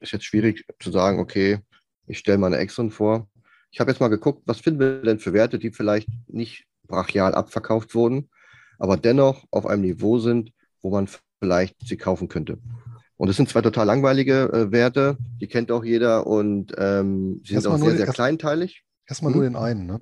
ist 0.04 0.12
jetzt 0.12 0.24
schwierig 0.24 0.64
zu 0.80 0.90
sagen, 0.90 1.18
okay, 1.18 1.58
ich 2.06 2.18
stelle 2.18 2.38
mal 2.38 2.48
eine 2.48 2.58
Exxon 2.58 2.90
vor. 2.90 3.28
Ich 3.70 3.80
habe 3.80 3.90
jetzt 3.90 4.00
mal 4.00 4.08
geguckt, 4.08 4.42
was 4.46 4.60
finden 4.60 4.80
wir 4.80 5.02
denn 5.02 5.18
für 5.18 5.32
Werte, 5.32 5.58
die 5.58 5.72
vielleicht 5.72 6.08
nicht 6.28 6.64
brachial 6.86 7.34
abverkauft 7.34 7.94
wurden, 7.94 8.28
aber 8.78 8.96
dennoch 8.96 9.44
auf 9.50 9.66
einem 9.66 9.82
Niveau 9.82 10.18
sind, 10.18 10.52
wo 10.82 10.90
man 10.90 11.08
vielleicht 11.40 11.76
sie 11.86 11.96
kaufen 11.96 12.28
könnte. 12.28 12.58
Und 13.16 13.28
es 13.28 13.36
sind 13.36 13.48
zwei 13.48 13.62
total 13.62 13.86
langweilige 13.86 14.50
äh, 14.52 14.70
Werte, 14.72 15.16
die 15.40 15.46
kennt 15.46 15.70
auch 15.72 15.84
jeder 15.84 16.26
und 16.26 16.72
ähm, 16.76 17.40
sie 17.42 17.54
sind 17.54 17.56
Erstmal 17.56 17.76
auch 17.76 17.82
sehr, 17.82 17.90
die- 17.92 17.96
sehr 17.98 18.06
erst- 18.06 18.14
kleinteilig. 18.16 18.84
Erstmal 19.06 19.32
Hm? 19.32 19.40
nur 19.40 19.48
den 19.48 19.56
einen, 19.56 19.86
ne? 19.86 20.00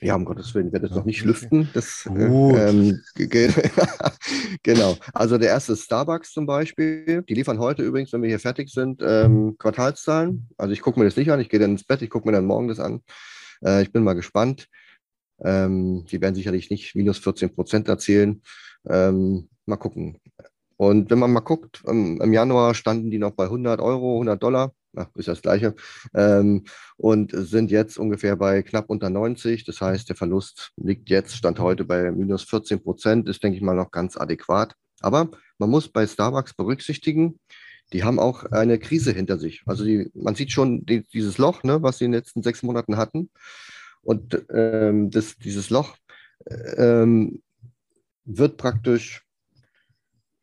Ja, 0.00 0.14
um 0.14 0.24
Gottes 0.24 0.54
Willen, 0.54 0.66
ich 0.68 0.72
werde 0.72 0.86
das 0.88 0.94
Ja. 0.94 0.98
noch 1.00 1.06
nicht 1.06 1.24
lüften. 1.24 1.68
Das, 1.72 2.06
äh, 2.06 2.68
ähm, 2.68 3.00
ge- 3.14 3.26
ge- 3.28 3.50
genau. 4.62 4.96
Also 5.14 5.38
der 5.38 5.48
erste 5.48 5.72
ist 5.72 5.84
Starbucks 5.84 6.32
zum 6.32 6.46
Beispiel. 6.46 7.22
Die 7.28 7.34
liefern 7.34 7.58
heute 7.58 7.82
übrigens, 7.82 8.12
wenn 8.12 8.22
wir 8.22 8.28
hier 8.28 8.38
fertig 8.38 8.70
sind, 8.70 9.02
ähm, 9.02 9.56
Quartalszahlen. 9.58 10.48
Also 10.58 10.72
ich 10.72 10.82
gucke 10.82 10.98
mir 10.98 11.06
das 11.06 11.16
nicht 11.16 11.30
an, 11.30 11.40
ich 11.40 11.48
gehe 11.48 11.60
dann 11.60 11.70
ins 11.72 11.84
Bett, 11.84 12.02
ich 12.02 12.10
gucke 12.10 12.28
mir 12.28 12.32
dann 12.32 12.44
morgen 12.46 12.68
das 12.68 12.78
an. 12.80 13.00
Äh, 13.64 13.82
ich 13.82 13.92
bin 13.92 14.04
mal 14.04 14.14
gespannt. 14.14 14.68
Ähm, 15.44 16.04
die 16.10 16.20
werden 16.20 16.34
sicherlich 16.34 16.70
nicht 16.70 16.94
minus 16.94 17.18
14 17.18 17.54
Prozent 17.54 17.88
erzählen. 17.88 18.42
Ähm, 18.88 19.48
mal 19.66 19.76
gucken. 19.76 20.18
Und 20.78 21.10
wenn 21.10 21.18
man 21.18 21.32
mal 21.32 21.40
guckt, 21.40 21.82
im, 21.86 22.20
im 22.20 22.32
Januar 22.34 22.74
standen 22.74 23.10
die 23.10 23.18
noch 23.18 23.32
bei 23.32 23.44
100 23.44 23.80
Euro, 23.80 24.14
100 24.16 24.42
Dollar. 24.42 24.74
Ist 25.14 25.28
das 25.28 25.42
Gleiche. 25.42 25.74
Ähm, 26.14 26.64
und 26.96 27.32
sind 27.34 27.70
jetzt 27.70 27.98
ungefähr 27.98 28.36
bei 28.36 28.62
knapp 28.62 28.88
unter 28.88 29.10
90. 29.10 29.64
Das 29.64 29.80
heißt, 29.80 30.08
der 30.08 30.16
Verlust 30.16 30.72
liegt 30.76 31.10
jetzt, 31.10 31.36
stand 31.36 31.58
heute 31.58 31.84
bei 31.84 32.10
minus 32.10 32.44
14 32.44 32.82
Prozent, 32.82 33.28
ist, 33.28 33.42
denke 33.42 33.56
ich 33.56 33.62
mal, 33.62 33.74
noch 33.74 33.90
ganz 33.90 34.16
adäquat. 34.16 34.74
Aber 35.00 35.30
man 35.58 35.70
muss 35.70 35.88
bei 35.88 36.06
Starbucks 36.06 36.54
berücksichtigen, 36.54 37.38
die 37.92 38.02
haben 38.02 38.18
auch 38.18 38.44
eine 38.44 38.78
Krise 38.78 39.12
hinter 39.12 39.38
sich. 39.38 39.62
Also 39.66 39.84
die, 39.84 40.10
man 40.14 40.34
sieht 40.34 40.52
schon 40.52 40.84
die, 40.86 41.06
dieses 41.06 41.38
Loch, 41.38 41.62
ne, 41.62 41.82
was 41.82 41.98
sie 41.98 42.06
in 42.06 42.12
den 42.12 42.20
letzten 42.20 42.42
sechs 42.42 42.62
Monaten 42.62 42.96
hatten. 42.96 43.30
Und 44.02 44.44
ähm, 44.50 45.10
das, 45.10 45.36
dieses 45.36 45.70
Loch 45.70 45.96
ähm, 46.76 47.42
wird 48.24 48.56
praktisch 48.56 49.24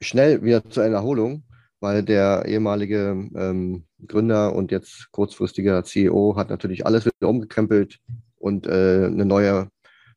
schnell 0.02 0.44
wieder 0.44 0.70
zu 0.70 0.82
einer 0.82 0.98
Erholung, 0.98 1.44
weil 1.84 2.02
der 2.02 2.46
ehemalige 2.46 3.30
ähm, 3.36 3.84
Gründer 4.08 4.56
und 4.56 4.72
jetzt 4.72 5.12
kurzfristiger 5.12 5.84
CEO 5.84 6.38
hat 6.38 6.50
natürlich 6.50 6.86
alles 6.86 7.06
wieder 7.06 7.28
umgekrempelt 7.28 8.00
und 8.38 8.66
äh, 8.68 9.08
eine 9.08 9.26
neue 9.26 9.68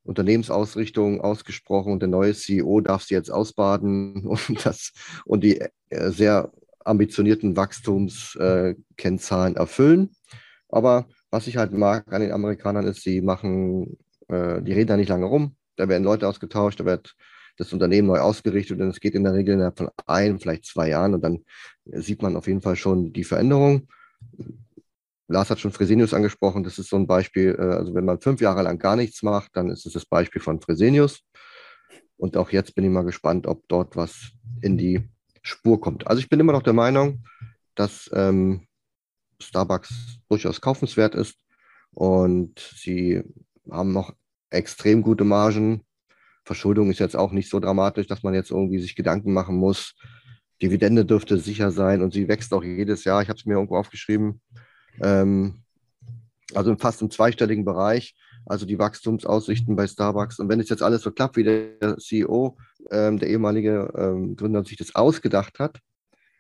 Unternehmensausrichtung 0.05 1.20
ausgesprochen 1.20 1.92
und 1.92 2.02
der 2.02 2.09
neue 2.09 2.35
CEO 2.35 2.83
darf 2.83 3.02
sie 3.02 3.14
jetzt 3.14 3.31
ausbaden 3.31 4.26
und, 4.26 4.64
das, 4.64 4.92
und 5.24 5.42
die 5.42 5.61
äh, 5.90 6.12
sehr 6.12 6.52
ambitionierten 6.85 7.57
Wachstumskennzahlen 7.57 9.57
erfüllen. 9.57 10.11
Aber 10.68 11.07
was 11.33 11.48
ich 11.48 11.57
halt 11.57 11.72
mag 11.72 12.12
an 12.12 12.20
den 12.20 12.31
Amerikanern 12.31 12.87
ist, 12.87 13.02
sie 13.02 13.22
machen, 13.22 13.98
äh, 14.29 14.62
die 14.62 14.72
reden 14.72 14.87
da 14.87 14.96
nicht 14.96 15.09
lange 15.09 15.26
rum, 15.26 15.57
da 15.74 15.88
werden 15.88 16.05
Leute 16.05 16.29
ausgetauscht, 16.29 16.79
da 16.79 16.85
wird 16.85 17.16
das 17.57 17.73
Unternehmen 17.73 18.09
neu 18.09 18.19
ausgerichtet 18.19 18.81
und 18.81 18.88
es 18.88 19.01
geht 19.01 19.14
in 19.14 19.25
der 19.25 19.35
Regel 19.35 19.55
innerhalb 19.55 19.79
von 19.79 19.90
ein, 20.07 20.38
vielleicht 20.38 20.66
zwei 20.66 20.88
Jahren 20.88 21.14
und 21.14 21.23
dann 21.23 21.45
sieht 21.85 22.23
man 22.23 22.37
auf 22.37 22.47
jeden 22.47 22.62
Fall 22.62 22.77
schon 22.77 23.12
die 23.12 23.25
Veränderung. 23.25 23.88
Lars 25.29 25.51
hat 25.51 25.59
schon 25.59 25.73
Fresenius 25.73 26.14
angesprochen, 26.14 26.62
das 26.62 26.79
ist 26.79 26.88
so 26.88 26.97
ein 26.97 27.07
Beispiel, 27.07 27.57
äh, 27.59 27.62
also 27.62 27.95
wenn 27.95 28.05
man 28.05 28.21
fünf 28.21 28.40
Jahre 28.40 28.62
lang 28.62 28.79
gar 28.79 28.97
nichts 28.97 29.23
macht, 29.23 29.57
dann 29.57 29.71
ist 29.71 29.87
es 29.87 29.92
das 29.92 30.07
Beispiel 30.07 30.40
von 30.40 30.61
Fresenius. 30.61 31.23
Und 32.16 32.37
auch 32.37 32.51
jetzt 32.51 32.75
bin 32.75 32.85
ich 32.85 32.90
mal 32.90 33.05
gespannt, 33.05 33.47
ob 33.47 33.66
dort 33.69 33.97
was 33.97 34.33
in 34.62 34.79
die 34.79 35.09
Spur 35.42 35.81
kommt. 35.81 36.07
Also 36.07 36.21
ich 36.21 36.29
bin 36.29 36.40
immer 36.40 36.53
noch 36.53 36.62
der 36.62 36.73
Meinung, 36.73 37.25
dass 37.75 38.11
ähm, 38.14 38.66
Starbucks 39.40 40.19
durchaus 40.29 40.61
kaufenswert 40.61 41.14
ist 41.14 41.37
und 41.92 42.59
sie 42.59 43.23
haben 43.71 43.92
noch 43.92 44.14
extrem 44.51 45.03
gute 45.03 45.25
Margen. 45.25 45.86
Verschuldung 46.46 46.90
ist 46.90 47.00
jetzt 47.00 47.16
auch 47.16 47.32
nicht 47.32 47.50
so 47.50 47.59
dramatisch, 47.59 48.06
dass 48.06 48.22
man 48.22 48.32
jetzt 48.32 48.52
irgendwie 48.52 48.78
sich 48.78 48.94
Gedanken 48.94 49.32
machen 49.32 49.56
muss. 49.56 49.94
Dividende 50.62 51.04
dürfte 51.04 51.38
sicher 51.38 51.72
sein 51.72 52.00
und 52.02 52.14
sie 52.14 52.28
wächst 52.28 52.54
auch 52.54 52.62
jedes 52.62 53.04
Jahr. 53.04 53.20
Ich 53.20 53.28
habe 53.28 53.38
es 53.38 53.44
mir 53.44 53.54
irgendwo 53.54 53.76
aufgeschrieben. 53.76 54.40
Ähm, 55.02 55.62
also 56.54 56.74
fast 56.76 57.02
im 57.02 57.11
zweistelligen 57.11 57.64
Bereich. 57.64 58.14
Also 58.46 58.64
die 58.64 58.78
Wachstumsaussichten 58.78 59.74
bei 59.74 59.88
Starbucks. 59.88 60.38
Und 60.38 60.48
wenn 60.48 60.61
es 60.61 60.68
jetzt 60.68 60.82
alles 60.82 61.02
so 61.02 61.11
klappt, 61.11 61.37
wie 61.37 61.42
der 61.42 61.98
CEO, 61.98 62.56
ähm, 62.92 63.18
der 63.18 63.28
ehemalige 63.28 63.92
ähm, 63.96 64.37
Gründer, 64.37 64.64
sich 64.64 64.76
das 64.76 64.94
ausgedacht 64.94 65.59
hat, 65.59 65.80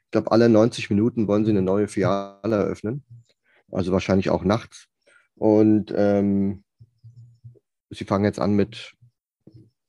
ich 0.04 0.12
glaube, 0.12 0.30
alle 0.30 0.48
90 0.48 0.88
Minuten 0.88 1.26
wollen 1.26 1.44
sie 1.44 1.50
eine 1.50 1.62
neue 1.62 1.88
Filiale 1.88 2.56
eröffnen. 2.56 3.04
Also 3.72 3.90
wahrscheinlich 3.90 4.30
auch 4.30 4.44
nachts. 4.44 4.86
Und 5.34 5.92
ähm, 5.96 6.62
sie 7.90 8.04
fangen 8.04 8.24
jetzt 8.24 8.38
an 8.38 8.54
mit, 8.54 8.94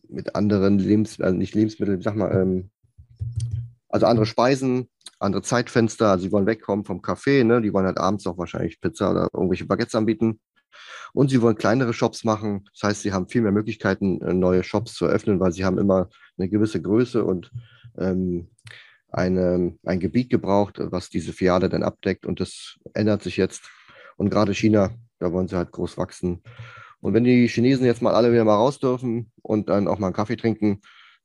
mit 0.09 0.35
anderen 0.35 0.79
Lebensmitteln, 0.79 1.25
also 1.25 1.37
nicht 1.37 1.55
Lebensmitteln, 1.55 2.01
sag 2.01 2.15
mal, 2.15 2.31
ähm, 2.31 2.69
also 3.89 4.05
andere 4.05 4.25
Speisen, 4.25 4.89
andere 5.19 5.41
Zeitfenster. 5.41 6.09
Also 6.09 6.25
sie 6.25 6.31
wollen 6.31 6.45
wegkommen 6.45 6.85
vom 6.85 7.01
Kaffee, 7.01 7.43
ne? 7.43 7.61
Die 7.61 7.73
wollen 7.73 7.85
halt 7.85 7.97
abends 7.97 8.27
auch 8.27 8.37
wahrscheinlich 8.37 8.79
Pizza 8.79 9.11
oder 9.11 9.29
irgendwelche 9.33 9.65
Baguettes 9.65 9.95
anbieten. 9.95 10.39
Und 11.13 11.29
sie 11.29 11.41
wollen 11.41 11.55
kleinere 11.55 11.93
Shops 11.93 12.23
machen. 12.23 12.65
Das 12.73 12.83
heißt, 12.89 13.01
sie 13.01 13.13
haben 13.13 13.27
viel 13.27 13.41
mehr 13.41 13.51
Möglichkeiten, 13.51 14.21
äh, 14.21 14.33
neue 14.33 14.63
Shops 14.63 14.93
zu 14.93 15.05
eröffnen, 15.05 15.39
weil 15.39 15.51
sie 15.51 15.65
haben 15.65 15.77
immer 15.77 16.09
eine 16.37 16.49
gewisse 16.49 16.81
Größe 16.81 17.23
und 17.23 17.51
ähm, 17.97 18.49
eine, 19.09 19.73
ein 19.85 19.99
Gebiet 19.99 20.29
gebraucht, 20.29 20.75
was 20.79 21.09
diese 21.09 21.33
Filiale 21.33 21.69
dann 21.69 21.83
abdeckt. 21.83 22.25
Und 22.25 22.39
das 22.39 22.77
ändert 22.93 23.23
sich 23.23 23.37
jetzt. 23.37 23.63
Und 24.17 24.29
gerade 24.29 24.53
China, 24.53 24.91
da 25.19 25.31
wollen 25.31 25.47
sie 25.47 25.55
halt 25.55 25.71
groß 25.71 25.97
wachsen. 25.97 26.43
Und 27.07 27.13
wenn 27.13 27.23
die 27.23 27.47
Chinesen 27.47 27.85
jetzt 27.85 28.01
mal 28.01 28.13
alle 28.13 28.33
wieder 28.33 28.43
mal 28.43 28.55
raus 28.55 28.79
dürfen 28.79 29.31
und 29.41 29.69
dann 29.69 29.87
auch 29.87 29.97
mal 29.97 30.07
einen 30.07 30.13
Kaffee 30.13 30.35
trinken, 30.35 30.81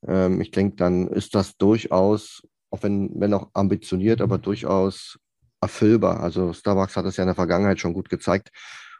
ähm, 0.06 0.40
ich 0.40 0.52
denke, 0.52 0.76
dann 0.76 1.08
ist 1.08 1.34
das 1.34 1.56
durchaus, 1.56 2.46
auch 2.70 2.84
wenn, 2.84 3.10
wenn 3.16 3.34
auch 3.34 3.50
ambitioniert, 3.52 4.20
aber 4.20 4.38
durchaus 4.38 5.18
erfüllbar. 5.60 6.20
Also 6.20 6.52
Starbucks 6.52 6.94
hat 6.94 7.04
es 7.06 7.16
ja 7.16 7.24
in 7.24 7.26
der 7.26 7.34
Vergangenheit 7.34 7.80
schon 7.80 7.94
gut 7.94 8.08
gezeigt. 8.10 8.52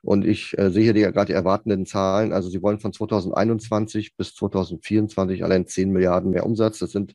Und 0.02 0.26
ich 0.26 0.58
äh, 0.58 0.70
sehe 0.72 0.92
hier 0.92 1.12
gerade 1.12 1.26
die 1.26 1.34
erwartenden 1.34 1.86
Zahlen. 1.86 2.32
Also 2.32 2.50
sie 2.50 2.60
wollen 2.62 2.80
von 2.80 2.92
2021 2.92 4.16
bis 4.16 4.34
2024 4.34 5.44
allein 5.44 5.68
10 5.68 5.92
Milliarden 5.92 6.32
mehr 6.32 6.44
Umsatz. 6.44 6.80
Das 6.80 6.90
sind 6.90 7.14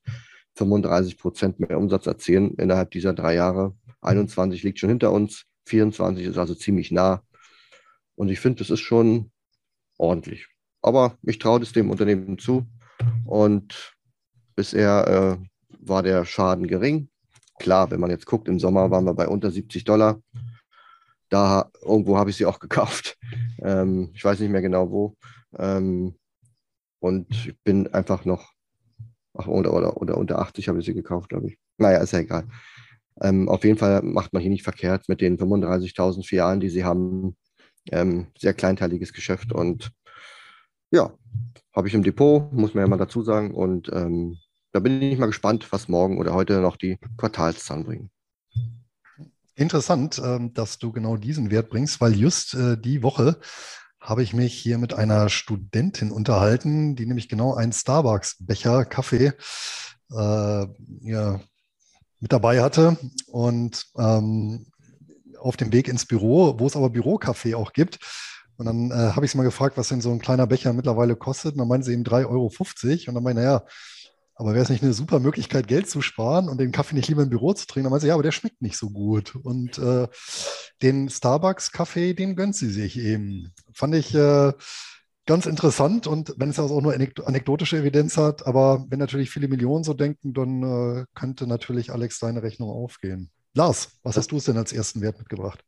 35 0.55 1.17
Prozent 1.17 1.59
mehr 1.59 1.77
Umsatz 1.77 2.07
erzielen 2.07 2.53
innerhalb 2.55 2.91
dieser 2.91 3.11
drei 3.11 3.35
Jahre. 3.35 3.75
21 3.99 4.63
liegt 4.63 4.79
schon 4.79 4.91
hinter 4.91 5.11
uns, 5.11 5.43
24 5.65 6.25
ist 6.25 6.37
also 6.37 6.55
ziemlich 6.55 6.89
nah. 6.89 7.21
Und 8.15 8.29
ich 8.29 8.39
finde, 8.39 8.59
das 8.59 8.69
ist 8.69 8.79
schon 8.79 9.29
ordentlich. 9.97 10.47
aber 10.81 11.17
ich 11.23 11.39
traue 11.39 11.61
es 11.61 11.73
dem 11.73 11.89
Unternehmen 11.89 12.37
zu. 12.37 12.65
Und 13.25 13.95
bisher 14.55 15.39
äh, 15.39 15.47
war 15.79 16.03
der 16.03 16.25
Schaden 16.25 16.67
gering. 16.67 17.09
Klar, 17.59 17.91
wenn 17.91 17.99
man 17.99 18.09
jetzt 18.09 18.25
guckt, 18.25 18.47
im 18.47 18.59
Sommer 18.59 18.91
waren 18.91 19.05
wir 19.05 19.13
bei 19.13 19.27
unter 19.27 19.51
70 19.51 19.83
Dollar. 19.83 20.21
Da 21.29 21.69
irgendwo 21.81 22.17
habe 22.17 22.29
ich 22.29 22.37
sie 22.37 22.45
auch 22.45 22.59
gekauft. 22.67 23.17
Ähm, 23.61 24.11
ich 24.13 24.23
weiß 24.23 24.39
nicht 24.39 24.51
mehr 24.51 24.61
genau 24.61 24.91
wo. 24.91 25.15
Ähm, 25.57 26.15
und 26.99 27.29
ich 27.29 27.55
bin 27.63 27.87
einfach 27.93 28.25
noch, 28.25 28.51
ach, 29.33 29.47
oder, 29.47 29.73
oder, 29.73 29.97
oder 29.97 30.17
unter 30.17 30.39
80 30.39 30.67
habe 30.67 30.79
ich 30.79 30.85
sie 30.85 30.93
gekauft, 30.93 31.29
glaube 31.29 31.47
ich. 31.47 31.57
Naja, 31.77 31.99
ist 31.99 32.11
ja 32.11 32.19
egal. 32.19 32.47
Ähm, 33.21 33.49
auf 33.49 33.63
jeden 33.63 33.77
Fall 33.77 34.01
macht 34.03 34.33
man 34.33 34.41
hier 34.41 34.51
nicht 34.51 34.63
verkehrt 34.63 35.09
mit 35.09 35.21
den 35.21 35.37
35.000 35.37 36.25
Filialen, 36.25 36.59
die 36.59 36.69
sie 36.69 36.83
haben. 36.83 37.35
Ähm, 37.91 38.27
sehr 38.37 38.53
kleinteiliges 38.53 39.13
Geschäft 39.13 39.51
und 39.51 39.91
ja, 40.91 41.11
habe 41.75 41.87
ich 41.87 41.93
im 41.93 42.03
Depot, 42.03 42.51
muss 42.51 42.73
man 42.73 42.83
ja 42.83 42.87
mal 42.87 42.97
dazu 42.97 43.21
sagen. 43.21 43.53
Und 43.53 43.89
ähm, 43.93 44.37
da 44.71 44.79
bin 44.79 45.01
ich 45.01 45.19
mal 45.19 45.27
gespannt, 45.27 45.71
was 45.71 45.87
morgen 45.87 46.17
oder 46.17 46.33
heute 46.33 46.59
noch 46.59 46.77
die 46.77 46.97
Quartalszahlen 47.17 47.85
bringen. 47.85 48.09
Interessant, 49.55 50.21
ähm, 50.23 50.53
dass 50.53 50.77
du 50.77 50.91
genau 50.91 51.17
diesen 51.17 51.51
Wert 51.51 51.69
bringst, 51.69 51.99
weil 51.99 52.15
just 52.15 52.53
äh, 52.53 52.77
die 52.77 53.03
Woche 53.03 53.39
habe 53.99 54.23
ich 54.23 54.33
mich 54.33 54.53
hier 54.53 54.77
mit 54.77 54.93
einer 54.93 55.29
Studentin 55.29 56.11
unterhalten, 56.11 56.95
die 56.95 57.05
nämlich 57.05 57.27
genau 57.27 57.55
einen 57.55 57.73
Starbucks-Becher 57.73 58.85
Kaffee 58.85 59.33
äh, 60.11 60.67
ja, 61.01 61.41
mit 62.19 62.31
dabei 62.31 62.61
hatte 62.61 62.97
und 63.27 63.85
ähm, 63.97 64.67
auf 65.39 65.57
dem 65.57 65.71
Weg 65.73 65.87
ins 65.87 66.05
Büro, 66.05 66.59
wo 66.59 66.67
es 66.67 66.75
aber 66.75 66.89
Bürokaffee 66.89 67.55
auch 67.55 67.73
gibt. 67.73 67.99
Und 68.57 68.65
dann 68.65 68.91
äh, 68.91 69.13
habe 69.13 69.25
ich 69.25 69.31
sie 69.31 69.37
mal 69.37 69.43
gefragt, 69.43 69.77
was 69.77 69.89
denn 69.89 70.01
so 70.01 70.11
ein 70.11 70.19
kleiner 70.19 70.47
Becher 70.47 70.73
mittlerweile 70.73 71.15
kostet. 71.15 71.53
Und 71.53 71.59
dann 71.59 71.67
meinen 71.67 71.83
sie 71.83 71.93
eben 71.93 72.03
3,50 72.03 72.27
Euro. 72.27 72.51
Und 73.07 73.15
dann 73.15 73.23
meine 73.23 73.39
ich, 73.39 73.45
naja, 73.45 73.63
aber 74.39 74.53
wäre 74.53 74.63
es 74.63 74.69
nicht 74.69 74.83
eine 74.83 74.93
super 74.93 75.19
Möglichkeit, 75.19 75.67
Geld 75.67 75.89
zu 75.89 76.01
sparen 76.01 76.47
und 76.47 76.59
den 76.59 76.71
Kaffee 76.71 76.95
nicht 76.95 77.07
lieber 77.07 77.23
im 77.23 77.29
Büro 77.29 77.53
zu 77.53 77.65
trinken? 77.65 77.85
Dann 77.85 77.91
meinte 77.91 78.03
sie, 78.03 78.09
ja, 78.09 78.13
aber 78.13 78.23
der 78.23 78.31
schmeckt 78.31 78.61
nicht 78.61 78.77
so 78.77 78.89
gut. 78.89 79.35
Und 79.35 79.79
äh, 79.79 80.07
den 80.81 81.09
Starbucks-Kaffee, 81.09 82.13
den 82.13 82.35
gönnt 82.35 82.55
sie 82.55 82.69
sich 82.69 82.99
eben. 82.99 83.53
Fand 83.73 83.95
ich 83.95 84.13
äh, 84.13 84.53
ganz 85.25 85.45
interessant 85.45 86.07
und 86.07 86.35
wenn 86.37 86.49
es 86.49 86.59
also 86.59 86.75
auch 86.75 86.81
nur 86.81 86.93
anekdotische 86.93 87.77
Evidenz 87.77 88.17
hat, 88.17 88.47
aber 88.47 88.85
wenn 88.89 88.99
natürlich 88.99 89.29
viele 89.29 89.47
Millionen 89.47 89.83
so 89.83 89.93
denken, 89.93 90.33
dann 90.33 90.63
äh, 90.63 91.05
könnte 91.15 91.47
natürlich 91.47 91.91
Alex 91.91 92.19
deine 92.19 92.43
Rechnung 92.43 92.69
aufgehen. 92.69 93.29
Lars, 93.57 93.99
was 94.03 94.15
hast 94.15 94.31
du 94.31 94.37
es 94.37 94.45
denn 94.45 94.55
als 94.55 94.71
ersten 94.71 95.01
Wert 95.01 95.17
mitgebracht? 95.17 95.63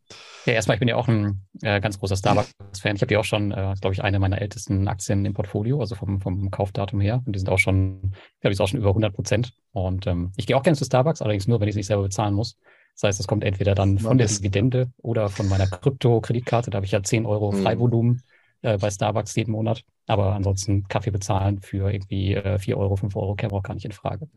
Ja, 0.46 0.54
erstmal, 0.54 0.76
ich 0.76 0.80
bin 0.80 0.88
ja 0.88 0.96
auch 0.96 1.08
ein 1.08 1.42
äh, 1.64 1.82
ganz 1.82 2.00
großer 2.00 2.16
Starbucks-Fan. 2.16 2.96
Ich 2.96 3.02
habe 3.02 3.14
ja 3.14 3.20
auch 3.20 3.26
schon, 3.26 3.52
äh, 3.52 3.74
glaube 3.82 3.94
ich, 3.94 4.04
eine 4.04 4.20
meiner 4.20 4.40
ältesten 4.40 4.88
Aktien 4.88 5.26
im 5.26 5.34
Portfolio, 5.34 5.80
also 5.80 5.96
vom, 5.96 6.22
vom 6.22 6.52
Kaufdatum 6.52 7.02
her. 7.02 7.24
Und 7.26 7.36
die 7.36 7.40
sind 7.40 7.50
auch 7.50 7.58
schon, 7.58 8.14
glaube 8.42 8.54
ich, 8.54 8.62
auch 8.62 8.68
schon 8.68 8.80
über 8.80 8.90
100 8.90 9.14
Prozent. 9.14 9.54
Und 9.72 10.06
ähm, 10.06 10.32
ich 10.38 10.46
gehe 10.46 10.56
auch 10.56 10.62
gerne 10.62 10.78
zu 10.78 10.86
Starbucks, 10.86 11.22
allerdings 11.22 11.48
nur, 11.48 11.60
wenn 11.60 11.68
ich 11.68 11.74
es 11.74 11.78
nicht 11.78 11.88
selber 11.88 12.04
bezahlen 12.04 12.36
muss. 12.36 12.58
Das 12.94 13.08
heißt, 13.08 13.20
es 13.20 13.28
kommt 13.28 13.44
entweder 13.44 13.74
dann 13.74 13.98
von 13.98 14.18
der 14.18 14.28
Dividende 14.28 14.92
oder 14.98 15.30
von 15.30 15.50
meiner 15.50 15.66
Krypto-Kreditkarte. 15.66 16.70
Da 16.70 16.76
habe 16.76 16.86
ich 16.86 16.92
ja 16.92 17.02
10 17.02 17.26
Euro 17.26 17.52
mhm. 17.52 17.64
Freivolumen 17.64 18.22
äh, 18.62 18.78
bei 18.78 18.92
Starbucks 18.92 19.36
jeden 19.36 19.52
Monat. 19.52 19.84
Aber 20.06 20.34
ansonsten 20.36 20.88
Kaffee 20.88 21.12
bezahlen 21.12 21.60
für 21.62 21.92
irgendwie 21.92 22.36
äh, 22.36 22.60
4 22.60 22.78
Euro, 22.78 22.96
5 22.96 23.16
Euro 23.16 23.34
käme 23.34 23.54
auch 23.54 23.64
gar 23.64 23.74
nicht 23.74 23.86
in 23.86 23.94
Frage. 23.94 24.28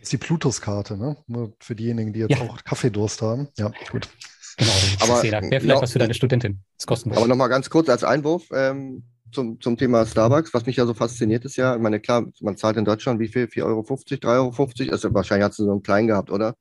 Ist 0.00 0.12
die 0.12 0.18
Plutus-Karte, 0.18 0.96
ne? 0.96 1.16
Nur 1.26 1.52
für 1.60 1.74
diejenigen, 1.74 2.12
die 2.12 2.20
jetzt 2.20 2.38
ja. 2.38 2.40
auch 2.40 2.62
Kaffeedurst 2.64 3.22
haben. 3.22 3.48
Ja, 3.58 3.70
gut. 3.90 4.08
Genau, 4.56 4.72
aber 5.00 5.22
wäre 5.22 5.42
vielleicht 5.42 5.66
noch, 5.66 5.82
was 5.82 5.92
für 5.92 5.98
deine 5.98 6.14
Studentin. 6.14 6.60
Das 6.76 6.86
kostenlos. 6.86 7.18
Aber 7.18 7.28
nochmal 7.28 7.48
ganz 7.48 7.70
kurz 7.70 7.88
als 7.88 8.04
Einwurf 8.04 8.48
ähm, 8.52 9.04
zum, 9.32 9.60
zum 9.60 9.76
Thema 9.76 10.06
Starbucks. 10.06 10.52
Was 10.54 10.66
mich 10.66 10.76
ja 10.76 10.86
so 10.86 10.94
fasziniert 10.94 11.44
ist 11.44 11.56
ja, 11.56 11.76
ich 11.76 11.82
meine, 11.82 12.00
klar, 12.00 12.26
man 12.40 12.56
zahlt 12.56 12.76
in 12.76 12.84
Deutschland 12.84 13.20
wie 13.20 13.28
viel? 13.28 13.44
4,50 13.44 13.64
Euro, 13.64 13.80
3,50 13.80 14.26
Euro? 14.26 14.92
Also 14.92 15.14
wahrscheinlich 15.14 15.48
hast 15.48 15.58
du 15.58 15.64
so 15.64 15.70
einen 15.70 15.82
kleinen 15.82 16.08
gehabt, 16.08 16.30
oder? 16.30 16.54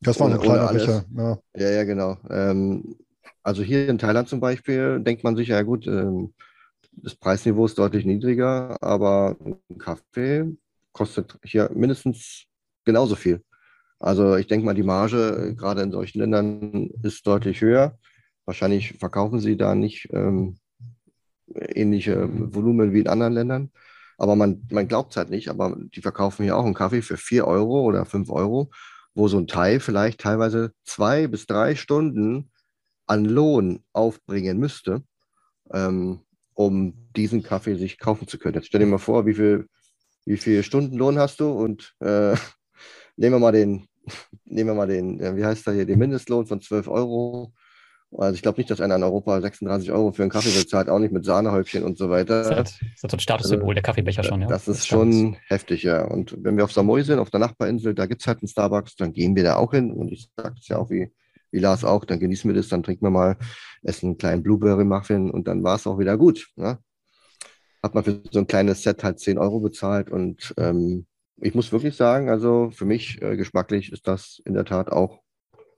Das 0.00 0.20
war 0.20 0.28
ein 0.28 0.38
kleiner 0.38 0.72
Becher, 0.72 1.04
ja. 1.16 1.38
Ja, 1.56 1.70
ja, 1.70 1.84
genau. 1.84 2.18
Ähm, 2.28 2.96
also 3.42 3.62
hier 3.62 3.88
in 3.88 3.98
Thailand 3.98 4.28
zum 4.28 4.40
Beispiel 4.40 5.00
denkt 5.00 5.24
man 5.24 5.36
sich, 5.36 5.48
ja 5.48 5.62
gut, 5.62 5.86
ähm, 5.86 6.34
das 6.92 7.14
Preisniveau 7.14 7.66
ist 7.66 7.78
deutlich 7.78 8.04
niedriger, 8.04 8.76
aber 8.82 9.36
ein 9.44 9.78
Kaffee 9.78 10.56
kostet 10.92 11.38
hier 11.44 11.70
mindestens 11.74 12.46
genauso 12.86 13.14
viel. 13.16 13.42
Also 13.98 14.36
ich 14.36 14.46
denke 14.46 14.64
mal, 14.64 14.74
die 14.74 14.82
Marge 14.82 15.54
gerade 15.56 15.82
in 15.82 15.92
solchen 15.92 16.20
Ländern 16.20 16.90
ist 17.02 17.26
deutlich 17.26 17.60
höher. 17.60 17.98
Wahrscheinlich 18.44 18.94
verkaufen 18.98 19.40
sie 19.40 19.56
da 19.56 19.74
nicht 19.74 20.08
ähm, 20.12 20.58
ähnliche 21.54 22.28
Volumen 22.54 22.92
wie 22.92 23.00
in 23.00 23.08
anderen 23.08 23.32
Ländern. 23.32 23.70
Aber 24.18 24.36
man, 24.36 24.66
man 24.70 24.88
glaubt 24.88 25.12
es 25.12 25.16
halt 25.16 25.30
nicht. 25.30 25.48
Aber 25.48 25.76
die 25.94 26.00
verkaufen 26.00 26.44
hier 26.44 26.56
auch 26.56 26.64
einen 26.64 26.74
Kaffee 26.74 27.02
für 27.02 27.16
4 27.16 27.46
Euro 27.46 27.82
oder 27.82 28.04
5 28.04 28.30
Euro, 28.30 28.70
wo 29.14 29.28
so 29.28 29.38
ein 29.38 29.46
Thai 29.46 29.80
vielleicht 29.80 30.20
teilweise 30.20 30.72
zwei 30.84 31.26
bis 31.26 31.46
drei 31.46 31.74
Stunden 31.74 32.50
an 33.06 33.24
Lohn 33.24 33.84
aufbringen 33.92 34.58
müsste, 34.58 35.02
ähm, 35.72 36.20
um 36.54 36.94
diesen 37.16 37.42
Kaffee 37.42 37.76
sich 37.76 37.98
kaufen 37.98 38.28
zu 38.28 38.38
können. 38.38 38.56
Jetzt 38.56 38.66
stell 38.66 38.80
dir 38.80 38.86
mal 38.86 38.98
vor, 38.98 39.26
wie 39.26 39.34
viel, 39.34 39.68
wie 40.24 40.36
viel 40.36 40.62
Stunden 40.62 40.96
Lohn 40.96 41.18
hast 41.18 41.40
du 41.40 41.50
und 41.50 41.94
äh, 42.00 42.36
nehmen 43.16 43.34
wir 43.34 43.40
mal 43.40 43.52
den, 43.52 43.86
nehmen 44.44 44.70
wir 44.70 44.74
mal 44.74 44.88
den, 44.88 45.18
wie 45.36 45.44
heißt 45.44 45.66
der 45.66 45.74
hier, 45.74 45.86
den 45.86 45.98
Mindestlohn 45.98 46.46
von 46.46 46.60
12 46.60 46.88
Euro. 46.88 47.52
Also 48.16 48.34
ich 48.34 48.42
glaube 48.42 48.58
nicht, 48.58 48.70
dass 48.70 48.80
einer 48.80 48.96
in 48.96 49.02
Europa 49.02 49.40
36 49.40 49.90
Euro 49.90 50.12
für 50.12 50.22
einen 50.22 50.30
Kaffee 50.30 50.56
bezahlt, 50.56 50.88
auch 50.88 51.00
nicht 51.00 51.12
mit 51.12 51.24
Sahnehäubchen 51.24 51.82
und 51.82 51.98
so 51.98 52.08
weiter. 52.08 52.38
Das 52.38 52.46
ist, 52.46 52.54
halt, 52.54 52.66
das 52.66 52.80
ist 52.80 53.10
so 53.10 53.16
ein 53.16 53.20
Statussymbol, 53.20 53.64
also, 53.64 53.74
der 53.74 53.82
Kaffeebecher 53.82 54.22
schon, 54.22 54.42
ja. 54.42 54.46
Das 54.46 54.68
ist 54.68 54.86
schon 54.86 55.36
heftig, 55.48 55.82
ja. 55.82 56.04
Und 56.04 56.36
wenn 56.42 56.56
wir 56.56 56.64
auf 56.64 56.72
Samui 56.72 57.02
sind, 57.02 57.18
auf 57.18 57.30
der 57.30 57.40
Nachbarinsel, 57.40 57.94
da 57.94 58.06
gibt 58.06 58.22
es 58.22 58.28
halt 58.28 58.38
einen 58.38 58.48
Starbucks, 58.48 58.96
dann 58.96 59.12
gehen 59.12 59.34
wir 59.34 59.42
da 59.42 59.56
auch 59.56 59.72
hin. 59.72 59.92
Und 59.92 60.12
ich 60.12 60.30
sage 60.36 60.54
es 60.58 60.68
ja 60.68 60.78
auch 60.78 60.88
wie, 60.88 61.12
wie 61.50 61.58
Lars 61.58 61.84
auch, 61.84 62.04
dann 62.04 62.20
genießen 62.20 62.48
wir 62.48 62.54
das, 62.54 62.68
dann 62.68 62.84
trinken 62.84 63.04
wir 63.04 63.10
mal, 63.10 63.36
essen 63.82 64.06
einen 64.06 64.18
kleinen 64.18 64.42
Blueberry-Muffin 64.42 65.30
und 65.30 65.48
dann 65.48 65.64
war 65.64 65.76
es 65.76 65.86
auch 65.86 65.98
wieder 65.98 66.16
gut. 66.16 66.48
Ne? 66.56 66.78
Hat 67.82 67.94
man 67.94 68.04
für 68.04 68.22
so 68.30 68.38
ein 68.38 68.46
kleines 68.46 68.82
Set 68.82 69.02
halt 69.02 69.18
10 69.18 69.36
Euro 69.36 69.60
bezahlt 69.60 70.10
und 70.10 70.54
ähm, 70.58 71.06
ich 71.38 71.54
muss 71.54 71.72
wirklich 71.72 71.96
sagen, 71.96 72.28
also 72.30 72.70
für 72.70 72.84
mich 72.84 73.20
äh, 73.22 73.36
geschmacklich 73.36 73.92
ist 73.92 74.06
das 74.08 74.40
in 74.44 74.54
der 74.54 74.64
Tat 74.64 74.90
auch 74.90 75.20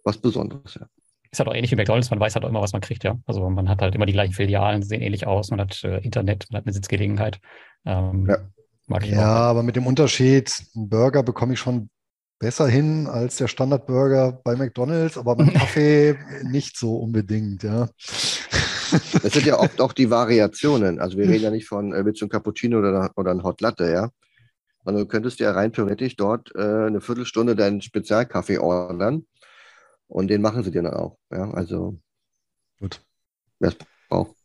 was 0.05 0.19
Besonderes. 0.19 0.75
Ja. 0.75 0.87
Ist 1.31 1.41
halt 1.41 1.49
auch 1.49 1.55
ähnlich 1.55 1.71
wie 1.71 1.77
McDonalds, 1.77 2.11
man 2.11 2.21
weiß 2.21 2.35
halt 2.35 2.45
auch 2.45 2.49
immer, 2.49 2.63
was 2.63 2.73
man 2.73 2.81
kriegt, 2.81 3.05
ja. 3.05 3.19
Also 3.27 3.49
man 3.51 3.69
hat 3.69 3.83
halt 3.83 3.95
immer 3.95 4.07
die 4.07 4.13
gleichen 4.13 4.33
Filialen, 4.33 4.83
sehen 4.83 5.03
ähnlich 5.03 5.27
aus, 5.27 5.51
man 5.51 5.61
hat 5.61 5.85
äh, 5.85 5.99
Internet, 5.99 6.47
man 6.51 6.61
hat 6.61 6.67
eine 6.67 6.73
Sitzgelegenheit. 6.73 7.41
Ähm, 7.85 8.27
ja, 8.27 8.99
ja 9.03 9.27
aber 9.27 9.63
mit 9.63 9.77
dem 9.77 9.87
Unterschied, 9.87 10.53
einen 10.75 10.89
Burger 10.89 11.23
bekomme 11.23 11.53
ich 11.53 11.59
schon 11.59 11.91
besser 12.39 12.69
hin 12.69 13.07
als 13.07 13.37
der 13.37 13.49
Standardburger 13.49 14.41
bei 14.45 14.57
McDonalds, 14.57 15.19
aber 15.19 15.37
beim 15.37 15.53
Kaffee 15.53 16.17
nicht 16.45 16.79
so 16.79 16.97
unbedingt, 16.97 17.63
ja. 17.63 17.89
Es 19.23 19.35
sind 19.35 19.45
ja 19.45 19.59
oft 19.59 19.81
auch 19.83 19.93
die 19.93 20.09
Variationen. 20.11 20.99
Also 20.99 21.19
wir 21.19 21.29
reden 21.29 21.45
ja 21.45 21.51
nicht 21.51 21.67
von 21.67 21.93
äh, 21.93 22.05
willst 22.07 22.23
du 22.23 22.27
ein 22.27 22.31
Cappuccino 22.31 22.79
oder, 22.79 23.11
oder 23.17 23.33
ein 23.33 23.43
Hot 23.43 23.61
Latte, 23.61 23.91
ja. 23.91 24.11
Also 24.89 25.01
du 25.01 25.07
könntest 25.07 25.39
ja 25.39 25.53
rein 25.53 25.71
theoretisch 25.71 26.17
dort 26.17 26.51
äh, 26.55 26.61
eine 26.87 27.03
Viertelstunde 27.03 27.55
deinen 27.55 27.83
Spezialkaffee 27.83 28.57
ordern 28.59 29.27
und 30.07 30.29
den 30.29 30.41
machen 30.41 30.65
sie 30.65 30.71
dir 30.71 30.83
dann 30.83 30.95
auch. 30.95 31.19
Ja, 31.31 31.51
also 31.51 32.01
gut. 32.81 33.05
Wer 33.59 33.69
es 33.69 33.77
braucht. 34.09 34.38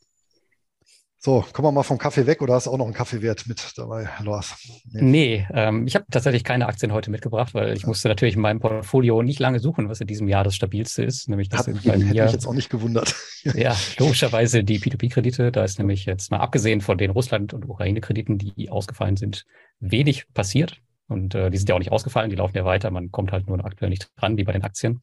So, 1.26 1.46
kommen 1.54 1.68
wir 1.68 1.72
mal 1.72 1.84
vom 1.84 1.98
Kaffee 1.98 2.28
weg 2.28 2.42
oder 2.42 2.56
hast 2.56 2.68
du 2.68 2.72
auch 2.72 2.78
noch 2.78 2.84
einen 2.84 2.94
Kaffeewert 2.94 3.48
mit 3.48 3.78
dabei, 3.78 4.10
Lars? 4.26 4.58
Nee, 4.92 5.02
nee 5.02 5.48
ähm, 5.54 5.88
ich 5.88 5.96
habe 5.96 6.04
tatsächlich 6.12 6.44
keine 6.44 6.68
Aktien 6.68 6.92
heute 6.92 7.12
mitgebracht, 7.12 7.54
weil 7.54 7.72
ich 7.72 7.84
ja. 7.84 7.88
musste 7.88 8.10
natürlich 8.10 8.36
in 8.36 8.42
meinem 8.42 8.60
Portfolio 8.60 9.24
nicht 9.24 9.40
lange 9.40 9.60
suchen, 9.60 9.88
was 9.88 10.02
in 10.02 10.08
diesem 10.08 10.28
Jahr 10.28 10.44
das 10.44 10.54
stabilste 10.54 11.02
ist. 11.02 11.30
Nämlich 11.30 11.48
das 11.48 11.60
Hat, 11.60 11.68
bei 11.68 11.96
mir, 11.96 12.08
hätte 12.08 12.24
mich 12.24 12.34
jetzt 12.34 12.46
auch 12.46 12.54
nicht 12.54 12.70
gewundert. 12.70 13.16
ja, 13.56 13.74
logischerweise 14.00 14.66
die 14.66 14.80
P2P-Kredite. 14.80 15.54
Da 15.54 15.64
ist 15.64 15.80
nämlich 15.80 16.06
jetzt 16.06 16.30
mal 16.30 16.42
abgesehen 16.42 16.82
von 16.82 16.98
den 16.98 17.12
Russland- 17.12 17.54
und 17.54 17.70
Ukraine-Krediten, 17.70 18.38
die 18.38 18.70
ausgefallen 18.70 19.16
sind, 19.16 19.46
wenig 19.80 20.26
passiert. 20.34 20.82
Und 21.08 21.36
äh, 21.36 21.50
die 21.50 21.58
sind 21.58 21.70
ja 21.70 21.76
auch 21.76 21.80
nicht 21.80 21.94
ausgefallen, 21.94 22.32
die 22.32 22.36
laufen 22.36 22.58
ja 22.58 22.66
weiter. 22.66 22.92
Man 22.92 23.12
kommt 23.12 23.32
halt 23.32 23.48
nur 23.48 23.64
aktuell 23.64 23.92
nicht 23.92 24.10
dran, 24.18 24.36
wie 24.36 24.44
bei 24.44 24.52
den 24.52 24.64
Aktien. 24.64 25.02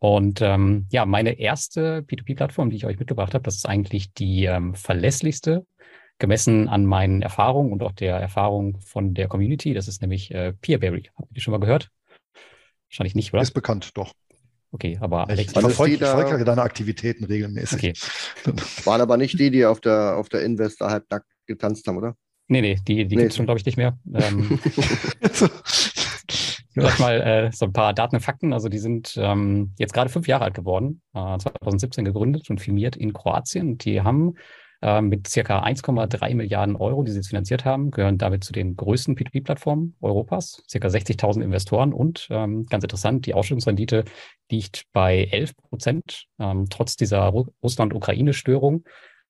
Und 0.00 0.40
ähm, 0.40 0.86
ja, 0.90 1.04
meine 1.04 1.38
erste 1.38 2.00
P2P-Plattform, 2.00 2.70
die 2.70 2.76
ich 2.76 2.86
euch 2.86 2.98
mitgebracht 2.98 3.34
habe, 3.34 3.44
das 3.44 3.56
ist 3.56 3.68
eigentlich 3.68 4.14
die 4.14 4.46
ähm, 4.46 4.74
verlässlichste, 4.74 5.66
gemessen 6.18 6.68
an 6.68 6.86
meinen 6.86 7.20
Erfahrungen 7.20 7.70
und 7.70 7.82
auch 7.82 7.92
der 7.92 8.16
Erfahrung 8.16 8.80
von 8.80 9.12
der 9.12 9.28
Community. 9.28 9.74
Das 9.74 9.88
ist 9.88 10.00
nämlich 10.00 10.32
äh, 10.32 10.54
Peerberry. 10.54 11.10
Habt 11.16 11.30
ihr 11.30 11.34
die 11.34 11.40
schon 11.42 11.52
mal 11.52 11.60
gehört? 11.60 11.90
Wahrscheinlich 12.88 13.14
nicht, 13.14 13.32
oder? 13.34 13.42
Ist 13.42 13.52
bekannt, 13.52 13.90
doch. 13.94 14.14
Okay, 14.72 14.96
aber 15.00 15.24
ich, 15.24 15.30
Alex, 15.30 15.52
verfolge, 15.52 15.94
ich 15.94 16.00
verfolge 16.00 16.44
deine 16.44 16.62
Aktivitäten 16.62 17.24
regelmäßig. 17.24 17.92
Okay. 18.44 18.54
Waren 18.84 19.00
aber 19.02 19.18
nicht 19.18 19.38
die, 19.38 19.50
die 19.50 19.66
auf 19.66 19.80
der, 19.80 20.16
auf 20.16 20.30
der 20.30 20.44
Investor 20.44 20.90
halb 20.90 21.10
nackt 21.10 21.26
getanzt 21.46 21.86
haben, 21.86 21.98
oder? 21.98 22.16
Nee, 22.46 22.62
nee, 22.62 22.78
die, 22.86 23.06
die 23.06 23.16
nee. 23.16 23.22
gibt 23.22 23.30
es 23.32 23.36
schon, 23.36 23.46
glaube 23.46 23.60
ich, 23.60 23.66
nicht 23.66 23.76
mehr. 23.76 23.98
Ähm, 24.14 24.58
Vielleicht 26.72 27.00
mal 27.00 27.20
äh, 27.20 27.50
so 27.52 27.66
ein 27.66 27.72
paar 27.72 27.92
Daten 27.94 28.16
und 28.16 28.22
Fakten. 28.22 28.52
Also 28.52 28.68
die 28.68 28.78
sind 28.78 29.14
ähm, 29.16 29.72
jetzt 29.78 29.92
gerade 29.92 30.10
fünf 30.10 30.28
Jahre 30.28 30.44
alt 30.44 30.54
geworden, 30.54 31.02
äh, 31.14 31.38
2017 31.38 32.04
gegründet 32.04 32.48
und 32.50 32.60
firmiert 32.60 32.96
in 32.96 33.12
Kroatien. 33.12 33.76
Die 33.78 34.02
haben 34.02 34.34
äh, 34.82 35.02
mit 35.02 35.28
circa 35.28 35.62
1,3 35.62 36.34
Milliarden 36.34 36.76
Euro, 36.76 37.02
die 37.02 37.10
sie 37.10 37.18
jetzt 37.18 37.28
finanziert 37.28 37.64
haben, 37.64 37.90
gehören 37.90 38.18
damit 38.18 38.44
zu 38.44 38.52
den 38.52 38.76
größten 38.76 39.14
P2P-Plattformen 39.14 39.96
Europas, 40.00 40.62
circa 40.68 40.88
60.000 40.88 41.42
Investoren 41.42 41.92
und 41.92 42.28
ähm, 42.30 42.66
ganz 42.66 42.84
interessant, 42.84 43.26
die 43.26 43.34
Ausschüttungsrendite 43.34 44.04
liegt 44.50 44.84
bei 44.92 45.24
11 45.30 45.56
Prozent, 45.56 46.26
ähm, 46.38 46.66
trotz 46.70 46.96
dieser 46.96 47.24
Russland-Ukraine-Störung. 47.62 48.84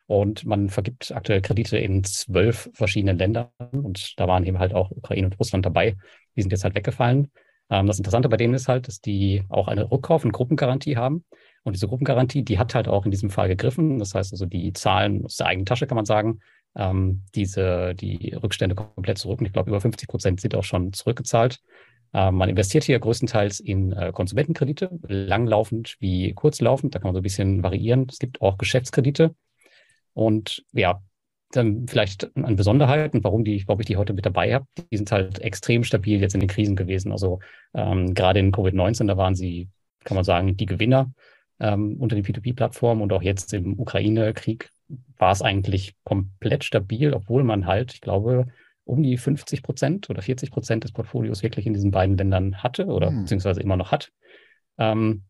Und 0.07 0.45
man 0.45 0.71
vergibt 0.71 1.13
aktuell 1.15 1.41
Kredite 1.41 1.79
in 1.79 2.03
zwölf 2.03 2.69
verschiedenen 2.73 3.17
Ländern. 3.17 3.47
Und 3.71 4.19
da 4.19 4.27
waren 4.27 4.45
eben 4.45 4.59
halt 4.59 4.75
auch 4.75 4.91
Ukraine 4.91 5.29
und 5.29 5.39
Russland 5.39 5.65
dabei. 5.65 5.97
Die 6.41 6.45
sind 6.45 6.53
jetzt 6.53 6.65
halt 6.65 6.75
weggefallen. 6.75 7.31
Ähm, 7.69 7.87
das 7.87 7.99
Interessante 7.99 8.29
bei 8.29 8.37
denen 8.37 8.55
ist 8.55 8.69
halt, 8.69 8.89
dass 8.89 9.01
die 9.01 9.45
auch 9.49 9.69
eine 9.69 9.91
Rückkauf- 9.91 10.25
und 10.25 10.33
Gruppengarantie 10.33 10.97
haben. 10.97 11.25
Und 11.63 11.75
diese 11.75 11.87
Gruppengarantie, 11.87 12.43
die 12.43 12.59
hat 12.59 12.75
halt 12.75 12.89
auch 12.89 13.05
in 13.05 13.11
diesem 13.11 13.31
Fall 13.31 13.49
gegriffen. 13.49 13.99
Das 13.99 14.15
heißt 14.15 14.33
also, 14.33 14.47
die 14.47 14.73
zahlen 14.73 15.25
aus 15.25 15.37
der 15.37 15.47
eigenen 15.47 15.67
Tasche, 15.67 15.87
kann 15.87 15.97
man 15.97 16.07
sagen, 16.07 16.41
ähm, 16.75 17.25
diese, 17.35 17.95
die 17.95 18.33
Rückstände 18.35 18.75
komplett 18.75 19.19
zurück. 19.19 19.41
Und 19.41 19.47
ich 19.47 19.53
glaube, 19.53 19.71
über 19.71 19.81
50 19.81 20.09
Prozent 20.09 20.41
sind 20.41 20.55
auch 20.55 20.65
schon 20.65 20.93
zurückgezahlt. 20.93 21.61
Ähm, 22.13 22.37
man 22.37 22.49
investiert 22.49 22.85
hier 22.85 22.99
größtenteils 22.99 23.61
in 23.61 23.93
äh, 23.93 24.13
Konsumentenkredite, 24.13 24.91
langlaufend 25.07 25.97
wie 26.01 26.33
kurzlaufend. 26.33 26.95
Da 26.95 26.99
kann 26.99 27.09
man 27.09 27.15
so 27.15 27.21
ein 27.21 27.25
bisschen 27.25 27.63
variieren. 27.63 28.07
Es 28.11 28.19
gibt 28.19 28.41
auch 28.41 28.59
Geschäftskredite. 28.59 29.35
Und 30.15 30.65
ja, 30.73 31.03
dann 31.53 31.87
vielleicht 31.89 32.35
an 32.37 32.57
Besonderheiten, 32.57 33.25
warum 33.25 33.45
die, 33.45 33.65
warum 33.67 33.81
ich 33.81 33.87
die 33.87 33.97
heute 33.97 34.13
mit 34.13 34.27
dabei 34.27 34.55
habe. 34.55 34.67
Die 34.93 34.97
sind 34.97 35.11
halt 35.11 35.41
extrem 35.41 35.85
stabil 35.85 36.21
jetzt 36.21 36.35
in 36.35 36.41
den 36.41 36.49
Krisen 36.49 36.77
gewesen. 36.77 37.13
Also 37.13 37.41
ähm, 37.75 38.15
gerade 38.15 38.41
in 38.41 38.53
Covid-19, 38.53 39.07
da 39.07 39.17
waren 39.17 39.35
sie, 39.35 39.69
kann 40.05 40.15
man 40.15 40.25
sagen, 40.25 40.57
die 40.57 40.67
Gewinner 40.67 41.13
ähm, 41.59 41.97
unter 41.99 42.17
den 42.17 42.25
P2P-Plattformen 42.25 43.03
und 43.03 43.13
auch 43.13 43.23
jetzt 43.23 43.53
im 43.53 43.79
Ukraine-Krieg 43.79 44.71
war 45.19 45.33
es 45.33 45.43
eigentlich 45.43 45.95
komplett 46.05 46.65
stabil, 46.65 47.13
obwohl 47.13 47.45
man 47.45 47.67
halt, 47.67 47.95
ich 47.95 48.01
glaube, 48.01 48.47
um 48.85 49.03
die 49.03 49.17
50 49.17 49.63
Prozent 49.63 50.11
oder 50.11 50.23
40 50.23 50.51
Prozent 50.51 50.85
des 50.85 50.93
Portfolios 50.93 51.43
wirklich 51.43 51.67
in 51.67 51.75
diesen 51.75 51.91
beiden 51.91 52.17
Ländern 52.17 52.63
hatte 52.63 52.87
oder 52.87 53.09
hm. 53.09 53.21
beziehungsweise 53.23 53.61
immer 53.61 53.77
noch 53.77 53.93
hat. 53.93 54.11
Ähm, 54.79 55.25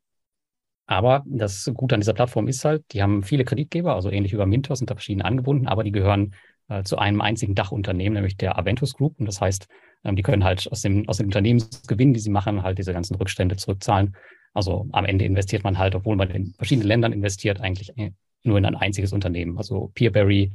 aber 0.91 1.22
das 1.24 1.70
Gute 1.72 1.95
an 1.95 2.01
dieser 2.01 2.14
Plattform 2.14 2.49
ist 2.49 2.64
halt, 2.64 2.82
die 2.91 3.01
haben 3.01 3.22
viele 3.22 3.45
Kreditgeber, 3.45 3.95
also 3.95 4.11
ähnlich 4.11 4.32
wie 4.32 4.38
bei 4.38 4.45
Mintos 4.45 4.80
sind 4.80 4.91
da 4.91 4.97
verschiedene 4.97 5.24
angebunden, 5.24 5.68
aber 5.68 5.84
die 5.84 5.93
gehören 5.93 6.34
äh, 6.68 6.82
zu 6.82 6.99
einem 6.99 7.20
einzigen 7.20 7.55
Dachunternehmen, 7.55 8.14
nämlich 8.14 8.36
der 8.36 8.59
Aventus 8.59 8.95
Group. 8.95 9.14
Und 9.20 9.26
das 9.26 9.41
heißt, 9.41 9.68
ähm, 10.03 10.16
die 10.16 10.22
können 10.22 10.43
halt 10.43 10.66
aus 10.68 10.82
dem, 10.82 11.09
aus 11.09 11.18
dem 11.18 11.26
Unternehmensgewinn, 11.26 12.12
die 12.12 12.18
sie 12.18 12.30
machen, 12.30 12.64
halt 12.64 12.78
diese 12.78 12.93
ganzen 12.93 13.14
Rückstände 13.14 13.55
zurückzahlen. 13.55 14.16
Also 14.53 14.88
am 14.91 15.05
Ende 15.05 15.24
investiert 15.26 15.62
man 15.62 15.78
halt, 15.78 15.95
obwohl 15.95 16.16
man 16.16 16.28
in 16.30 16.55
verschiedenen 16.55 16.88
Ländern 16.88 17.12
investiert, 17.12 17.61
eigentlich 17.61 17.97
äh, 17.97 18.11
nur 18.43 18.59
in 18.59 18.64
ein 18.64 18.74
einziges 18.74 19.12
Unternehmen. 19.12 19.59
Also 19.59 19.93
Peerberry, 19.95 20.51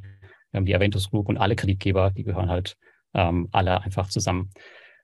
ähm, 0.51 0.65
die 0.65 0.75
Aventus 0.75 1.11
Group 1.11 1.29
und 1.29 1.37
alle 1.37 1.55
Kreditgeber, 1.55 2.11
die 2.11 2.25
gehören 2.25 2.49
halt 2.49 2.75
ähm, 3.13 3.47
alle 3.53 3.79
einfach 3.81 4.09
zusammen. 4.09 4.51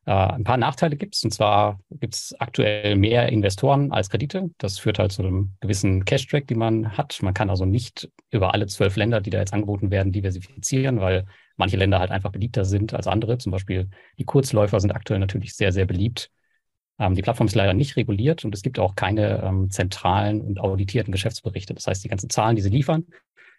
Äh, 0.05 0.11
ein 0.11 0.43
paar 0.43 0.57
Nachteile 0.57 0.95
gibt 0.95 1.15
es. 1.15 1.23
Und 1.23 1.31
zwar 1.31 1.79
gibt 1.89 2.15
es 2.15 2.35
aktuell 2.39 2.95
mehr 2.95 3.29
Investoren 3.29 3.91
als 3.91 4.09
Kredite. 4.09 4.49
Das 4.57 4.79
führt 4.79 4.99
halt 4.99 5.11
zu 5.11 5.21
einem 5.21 5.53
gewissen 5.59 6.05
Cash-Track, 6.05 6.47
den 6.47 6.57
man 6.57 6.97
hat. 6.97 7.21
Man 7.21 7.33
kann 7.33 7.49
also 7.49 7.65
nicht 7.65 8.09
über 8.31 8.53
alle 8.53 8.67
zwölf 8.67 8.95
Länder, 8.95 9.21
die 9.21 9.29
da 9.29 9.39
jetzt 9.39 9.53
angeboten 9.53 9.91
werden, 9.91 10.11
diversifizieren, 10.11 10.99
weil 10.99 11.25
manche 11.55 11.77
Länder 11.77 11.99
halt 11.99 12.11
einfach 12.11 12.31
beliebter 12.31 12.65
sind 12.65 12.93
als 12.93 13.07
andere. 13.07 13.37
Zum 13.37 13.51
Beispiel 13.51 13.89
die 14.17 14.25
Kurzläufer 14.25 14.79
sind 14.79 14.91
aktuell 14.91 15.19
natürlich 15.19 15.55
sehr, 15.55 15.71
sehr 15.71 15.85
beliebt. 15.85 16.31
Ähm, 16.99 17.15
die 17.15 17.21
Plattform 17.21 17.47
ist 17.47 17.55
leider 17.55 17.73
nicht 17.73 17.95
reguliert 17.95 18.43
und 18.43 18.55
es 18.55 18.63
gibt 18.63 18.79
auch 18.79 18.95
keine 18.95 19.41
ähm, 19.43 19.69
zentralen 19.69 20.41
und 20.41 20.59
auditierten 20.59 21.11
Geschäftsberichte. 21.11 21.73
Das 21.73 21.87
heißt, 21.87 22.03
die 22.03 22.09
ganzen 22.09 22.29
Zahlen, 22.29 22.55
die 22.55 22.61
sie 22.61 22.69
liefern, 22.69 23.05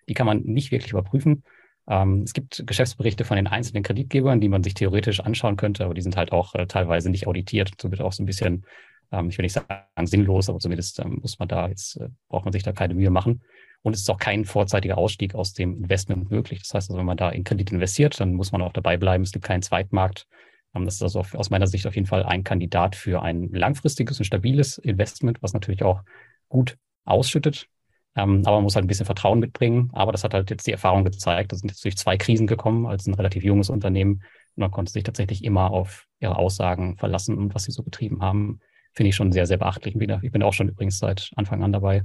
die 0.09 0.15
kann 0.15 0.27
man 0.27 0.43
nicht 0.43 0.73
wirklich 0.73 0.93
überprüfen. 0.93 1.45
Ähm, 1.89 2.23
es 2.23 2.33
gibt 2.33 2.65
Geschäftsberichte 2.67 3.25
von 3.25 3.37
den 3.37 3.47
einzelnen 3.47 3.83
Kreditgebern, 3.83 4.41
die 4.41 4.49
man 4.49 4.63
sich 4.63 4.75
theoretisch 4.75 5.21
anschauen 5.21 5.57
könnte, 5.57 5.85
aber 5.85 5.95
die 5.95 6.01
sind 6.01 6.17
halt 6.17 6.33
auch 6.33 6.55
äh, 6.55 6.67
teilweise 6.67 7.11
nicht 7.11 7.27
auditiert. 7.27 7.73
Somit 7.81 8.01
auch 8.01 8.13
so 8.13 8.23
ein 8.23 8.27
bisschen, 8.27 8.65
ähm, 9.11 9.29
ich 9.29 9.39
will 9.39 9.43
nicht 9.43 9.53
sagen 9.53 10.07
sinnlos, 10.07 10.49
aber 10.49 10.59
zumindest 10.59 11.01
ähm, 11.01 11.19
muss 11.23 11.39
man 11.39 11.49
da 11.49 11.69
jetzt, 11.69 11.97
äh, 11.97 12.09
braucht 12.29 12.45
man 12.45 12.53
sich 12.53 12.63
da 12.63 12.73
keine 12.73 12.95
Mühe 12.95 13.11
machen. 13.11 13.43
Und 13.83 13.95
es 13.95 14.03
ist 14.03 14.11
auch 14.11 14.19
kein 14.19 14.45
vorzeitiger 14.45 14.97
Ausstieg 14.97 15.35
aus 15.35 15.55
dem 15.55 15.77
Investment 15.77 16.31
möglich. 16.31 16.61
Das 16.61 16.75
heißt 16.75 16.91
also, 16.91 16.99
wenn 16.99 17.07
man 17.07 17.17
da 17.17 17.31
in 17.31 17.43
Kredit 17.43 17.73
investiert, 17.73 18.21
dann 18.21 18.35
muss 18.35 18.53
man 18.53 18.63
auch 18.63 18.73
dabei 18.73 18.97
bleiben. 18.97 19.25
Es 19.25 19.33
gibt 19.33 19.45
keinen 19.45 19.63
Zweitmarkt. 19.63 20.27
Ähm, 20.75 20.85
das 20.85 20.95
ist 20.97 21.03
also 21.03 21.25
aus 21.37 21.51
meiner 21.51 21.67
Sicht 21.67 21.87
auf 21.87 21.97
jeden 21.97 22.07
Fall 22.07 22.23
ein 22.23 22.45
Kandidat 22.45 22.95
für 22.95 23.23
ein 23.23 23.49
langfristiges 23.51 24.19
und 24.19 24.25
stabiles 24.25 24.79
Investment, 24.79 25.43
was 25.43 25.53
natürlich 25.53 25.83
auch 25.83 26.03
gut 26.49 26.77
ausschüttet. 27.05 27.69
Ähm, 28.15 28.43
aber 28.45 28.57
man 28.57 28.65
muss 28.65 28.75
halt 28.75 28.85
ein 28.85 28.89
bisschen 28.89 29.07
Vertrauen 29.07 29.39
mitbringen. 29.39 29.91
Aber 29.93 30.13
das 30.13 30.25
hat 30.25 30.35
halt 30.35 30.51
jetzt 30.51 30.67
die 30.67 30.73
Erfahrung 30.73 31.05
gezeigt. 31.05 31.53
Da 31.53 31.57
sind 31.57 31.71
jetzt 31.71 31.85
durch 31.85 31.97
zwei 31.97 32.17
Krisen 32.17 32.47
gekommen 32.47 32.87
als 32.87 33.07
ein 33.07 33.15
relativ 33.15 33.43
junges 33.45 33.71
Unternehmen. 33.71 34.23
Und 34.55 34.61
man 34.61 34.71
konnte 34.71 34.93
sich 34.93 35.05
tatsächlich 35.05 35.45
immer 35.45 35.71
auf 35.71 36.07
ihre 36.21 36.37
Aussagen 36.37 36.97
verlassen 36.99 37.39
und 37.39 37.55
was 37.55 37.65
sie 37.65 37.73
so 37.73 37.83
betrieben 37.83 38.21
haben, 38.21 38.61
finde 38.93 39.09
ich 39.09 39.17
schon 39.17 39.33
sehr, 39.33 39.47
sehr 39.47 39.57
beachtlich. 39.57 39.97
Ich 39.97 40.33
bin 40.33 40.43
auch 40.43 40.53
schon 40.53 40.69
übrigens 40.69 40.99
seit 40.99 41.31
Anfang 41.37 41.63
an 41.63 41.73
dabei 41.73 42.05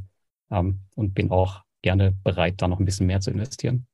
ähm, 0.49 0.81
und 0.95 1.13
bin 1.13 1.31
auch 1.31 1.61
gerne 1.81 2.11
bereit, 2.23 2.61
da 2.61 2.67
noch 2.67 2.79
ein 2.79 2.85
bisschen 2.85 3.07
mehr 3.07 3.19
zu 3.19 3.31
investieren. 3.31 3.87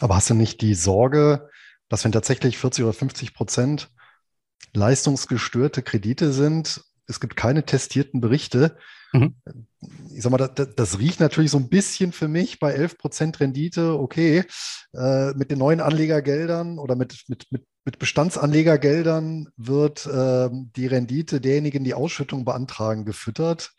Aber 0.00 0.16
hast 0.16 0.28
du 0.30 0.34
nicht 0.34 0.60
die 0.60 0.74
Sorge, 0.74 1.48
dass 1.88 2.04
wenn 2.04 2.12
tatsächlich 2.12 2.58
40 2.58 2.84
oder 2.84 2.92
50 2.92 3.34
Prozent 3.34 3.90
leistungsgestörte 4.74 5.82
Kredite 5.82 6.32
sind, 6.32 6.84
es 7.06 7.20
gibt 7.20 7.36
keine 7.36 7.64
testierten 7.64 8.20
Berichte, 8.20 8.76
Mhm. 9.12 9.34
Ich 10.14 10.22
sag 10.22 10.32
mal, 10.32 10.38
das, 10.38 10.74
das, 10.74 10.98
riecht 10.98 11.20
natürlich 11.20 11.50
so 11.50 11.58
ein 11.58 11.68
bisschen 11.68 12.12
für 12.12 12.28
mich 12.28 12.58
bei 12.58 12.74
11% 12.74 13.40
Rendite, 13.40 13.98
okay, 13.98 14.44
äh, 14.94 15.32
mit 15.34 15.50
den 15.50 15.58
neuen 15.58 15.80
Anlegergeldern 15.80 16.78
oder 16.78 16.96
mit, 16.96 17.24
mit, 17.28 17.46
mit, 17.50 17.64
mit 17.84 17.98
Bestandsanlegergeldern 17.98 19.48
wird 19.56 20.06
äh, 20.06 20.48
die 20.50 20.86
Rendite 20.86 21.40
derjenigen, 21.40 21.84
die 21.84 21.94
Ausschüttung 21.94 22.44
beantragen, 22.44 23.04
gefüttert. 23.04 23.72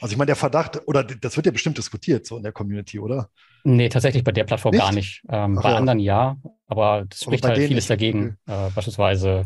Also 0.00 0.12
ich 0.12 0.18
meine, 0.18 0.26
der 0.26 0.36
Verdacht, 0.36 0.80
oder 0.86 1.04
das 1.04 1.36
wird 1.36 1.46
ja 1.46 1.52
bestimmt 1.52 1.78
diskutiert 1.78 2.26
so 2.26 2.36
in 2.36 2.42
der 2.42 2.52
Community, 2.52 2.98
oder? 2.98 3.28
Nee, 3.64 3.88
tatsächlich 3.90 4.24
bei 4.24 4.32
der 4.32 4.44
Plattform 4.44 4.72
nicht? 4.72 4.80
gar 4.80 4.92
nicht. 4.92 5.22
Ähm, 5.28 5.56
bei 5.56 5.70
ja. 5.70 5.76
anderen 5.76 5.98
ja, 5.98 6.36
aber 6.66 7.04
das 7.08 7.20
spricht 7.20 7.44
halt 7.44 7.58
vieles 7.58 7.70
nicht. 7.70 7.90
dagegen. 7.90 8.38
Okay. 8.46 8.68
Äh, 8.68 8.70
beispielsweise 8.70 9.44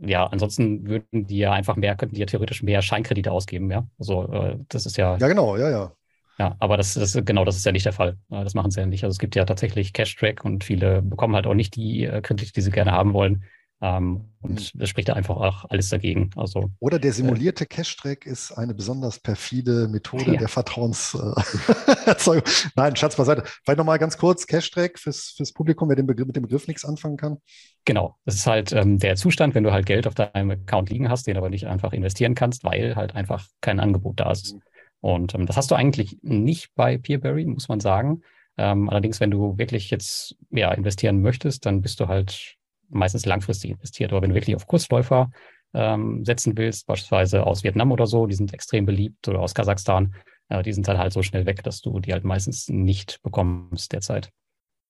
ja, 0.00 0.26
ansonsten 0.26 0.86
würden 0.86 1.26
die 1.26 1.38
ja 1.38 1.52
einfach 1.52 1.76
mehr, 1.76 1.96
könnten 1.96 2.14
die 2.14 2.20
ja 2.20 2.26
theoretisch 2.26 2.62
mehr 2.62 2.82
Scheinkredite 2.82 3.30
ausgeben, 3.30 3.70
ja. 3.70 3.86
Also 3.98 4.30
äh, 4.32 4.58
das 4.68 4.86
ist 4.86 4.96
ja. 4.96 5.16
Ja, 5.16 5.28
genau, 5.28 5.56
ja, 5.56 5.70
ja. 5.70 5.92
Ja, 6.38 6.56
aber 6.60 6.76
das 6.76 6.96
ist 6.96 7.26
genau, 7.26 7.44
das 7.44 7.56
ist 7.56 7.66
ja 7.66 7.72
nicht 7.72 7.84
der 7.84 7.92
Fall. 7.92 8.16
Das 8.30 8.54
machen 8.54 8.70
sie 8.70 8.80
ja 8.80 8.86
nicht. 8.86 9.04
Also 9.04 9.12
es 9.12 9.18
gibt 9.18 9.36
ja 9.36 9.44
tatsächlich 9.44 9.92
Cash-Track 9.92 10.44
und 10.44 10.64
viele 10.64 11.02
bekommen 11.02 11.36
halt 11.36 11.46
auch 11.46 11.54
nicht 11.54 11.76
die 11.76 12.04
äh, 12.04 12.20
Kredite, 12.22 12.52
die 12.52 12.60
sie 12.62 12.70
gerne 12.70 12.92
haben 12.92 13.12
wollen. 13.12 13.44
Ähm, 13.82 14.28
und 14.40 14.74
mhm. 14.74 14.78
das 14.78 14.88
spricht 14.88 15.08
da 15.08 15.14
einfach 15.14 15.36
auch 15.36 15.64
alles 15.68 15.88
dagegen. 15.88 16.30
Also, 16.36 16.70
Oder 16.78 17.00
der 17.00 17.10
äh, 17.10 17.14
simulierte 17.14 17.64
äh, 17.64 17.66
Cash-Track 17.66 18.26
ist 18.26 18.52
eine 18.52 18.74
besonders 18.74 19.18
perfide 19.18 19.88
Methode 19.88 20.32
ja. 20.32 20.36
der 20.38 20.46
Vertrauenserzeugung. 20.46 22.44
Nein, 22.76 22.94
Schatz 22.94 23.16
beiseite. 23.16 23.42
Vielleicht 23.64 23.78
nochmal 23.78 23.98
ganz 23.98 24.16
kurz 24.16 24.46
Cash-Track 24.46 25.00
fürs, 25.00 25.34
fürs 25.36 25.52
Publikum, 25.52 25.88
wer 25.88 25.96
den 25.96 26.06
Begriff, 26.06 26.28
mit 26.28 26.36
dem 26.36 26.44
Begriff 26.44 26.68
nichts 26.68 26.84
anfangen 26.84 27.16
kann. 27.16 27.38
Genau, 27.84 28.14
das 28.24 28.36
ist 28.36 28.46
halt 28.46 28.72
ähm, 28.72 29.00
der 29.00 29.16
Zustand, 29.16 29.56
wenn 29.56 29.64
du 29.64 29.72
halt 29.72 29.86
Geld 29.86 30.06
auf 30.06 30.14
deinem 30.14 30.52
Account 30.52 30.88
liegen 30.88 31.08
hast, 31.08 31.26
den 31.26 31.36
aber 31.36 31.50
nicht 31.50 31.66
einfach 31.66 31.92
investieren 31.92 32.36
kannst, 32.36 32.62
weil 32.62 32.94
halt 32.94 33.16
einfach 33.16 33.48
kein 33.60 33.80
Angebot 33.80 34.20
da 34.20 34.30
ist. 34.30 34.54
Mhm. 34.54 34.62
Und 35.00 35.34
ähm, 35.34 35.46
das 35.46 35.56
hast 35.56 35.72
du 35.72 35.74
eigentlich 35.74 36.18
nicht 36.22 36.72
bei 36.76 36.98
Peerberry, 36.98 37.46
muss 37.46 37.68
man 37.68 37.80
sagen. 37.80 38.22
Ähm, 38.56 38.88
allerdings, 38.88 39.18
wenn 39.18 39.32
du 39.32 39.58
wirklich 39.58 39.90
jetzt 39.90 40.36
ja, 40.50 40.70
investieren 40.70 41.20
möchtest, 41.20 41.66
dann 41.66 41.80
bist 41.80 41.98
du 41.98 42.06
halt 42.06 42.58
meistens 42.92 43.26
langfristig 43.26 43.70
investiert. 43.70 44.12
Aber 44.12 44.22
wenn 44.22 44.30
du 44.30 44.36
wirklich 44.36 44.56
auf 44.56 44.66
Kursläufer 44.66 45.30
ähm, 45.74 46.24
setzen 46.24 46.56
willst, 46.56 46.86
beispielsweise 46.86 47.46
aus 47.46 47.64
Vietnam 47.64 47.92
oder 47.92 48.06
so, 48.06 48.26
die 48.26 48.34
sind 48.34 48.52
extrem 48.52 48.86
beliebt, 48.86 49.26
oder 49.28 49.40
aus 49.40 49.54
Kasachstan, 49.54 50.14
äh, 50.48 50.62
die 50.62 50.72
sind 50.72 50.86
dann 50.88 50.98
halt 50.98 51.12
so 51.12 51.22
schnell 51.22 51.46
weg, 51.46 51.62
dass 51.62 51.80
du 51.80 51.98
die 52.00 52.12
halt 52.12 52.24
meistens 52.24 52.68
nicht 52.68 53.22
bekommst 53.22 53.92
derzeit. 53.92 54.30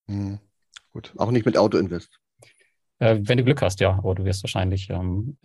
Mhm. 0.08 0.38
Gut, 0.92 1.14
auch 1.16 1.30
nicht 1.30 1.46
mit 1.46 1.56
Autoinvest. 1.56 2.18
Äh, 2.98 3.18
wenn 3.22 3.38
du 3.38 3.44
Glück 3.44 3.62
hast, 3.62 3.80
ja, 3.80 3.92
aber 3.96 4.14
du 4.14 4.24
wirst 4.24 4.42
wahrscheinlich 4.42 4.90
ähm, 4.90 5.38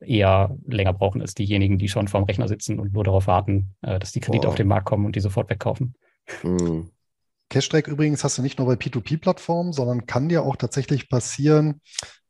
eher 0.00 0.56
länger 0.66 0.92
brauchen 0.92 1.20
als 1.20 1.34
diejenigen, 1.34 1.78
die 1.78 1.88
schon 1.88 2.08
vorm 2.08 2.24
Rechner 2.24 2.48
sitzen 2.48 2.78
und 2.78 2.92
nur 2.92 3.04
darauf 3.04 3.26
warten, 3.26 3.74
äh, 3.82 3.98
dass 3.98 4.12
die 4.12 4.20
Kredite 4.20 4.44
wow. 4.44 4.52
auf 4.52 4.56
den 4.56 4.68
Markt 4.68 4.86
kommen 4.86 5.04
und 5.04 5.16
die 5.16 5.20
sofort 5.20 5.50
wegkaufen. 5.50 5.94
Mhm. 6.42 6.90
Cashtrack 7.50 7.88
übrigens 7.88 8.24
hast 8.24 8.38
du 8.38 8.42
nicht 8.42 8.58
nur 8.58 8.66
bei 8.66 8.74
P2P-Plattformen, 8.74 9.72
sondern 9.72 10.06
kann 10.06 10.28
dir 10.28 10.42
auch 10.42 10.56
tatsächlich 10.56 11.08
passieren 11.08 11.80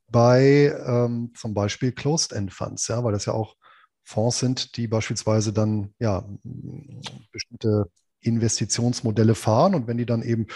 bei 0.08 0.74
ähm, 0.86 1.32
zum 1.36 1.54
Beispiel 1.54 1.92
Closed-End-Funds, 1.92 2.88
ja, 2.88 3.02
weil 3.02 3.12
das 3.12 3.24
ja 3.26 3.32
auch 3.32 3.56
Fonds 4.04 4.38
sind, 4.38 4.76
die 4.76 4.86
beispielsweise 4.86 5.52
dann 5.52 5.94
ja 5.98 6.28
bestimmte 7.32 7.90
Investitionsmodelle 8.20 9.34
fahren 9.34 9.74
und 9.74 9.86
wenn 9.86 9.98
die 9.98 10.06
dann 10.06 10.22
eben 10.22 10.46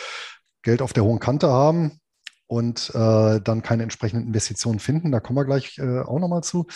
Geld 0.63 0.83
auf 0.83 0.93
der 0.93 1.05
hohen 1.05 1.19
Kante 1.19 1.49
haben, 1.49 2.01
und 2.49 2.91
äh, 2.95 3.41
dann 3.41 3.63
keine 3.63 3.85
entsprechenden 3.85 4.27
Investitionen 4.27 4.79
finden, 4.79 5.13
da 5.13 5.21
kommen 5.21 5.39
wir 5.39 5.45
gleich 5.45 5.79
äh, 5.79 6.01
auch 6.01 6.19
nochmal 6.19 6.43
zu, 6.43 6.67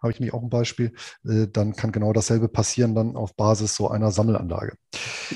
habe 0.00 0.12
ich 0.12 0.20
nämlich 0.20 0.34
auch 0.34 0.42
ein 0.42 0.50
Beispiel, 0.50 0.92
äh, 1.24 1.48
dann 1.50 1.72
kann 1.72 1.90
genau 1.90 2.12
dasselbe 2.12 2.48
passieren 2.48 2.94
dann 2.94 3.16
auf 3.16 3.34
Basis 3.34 3.74
so 3.74 3.88
einer 3.88 4.10
Sammelanlage. 4.10 4.74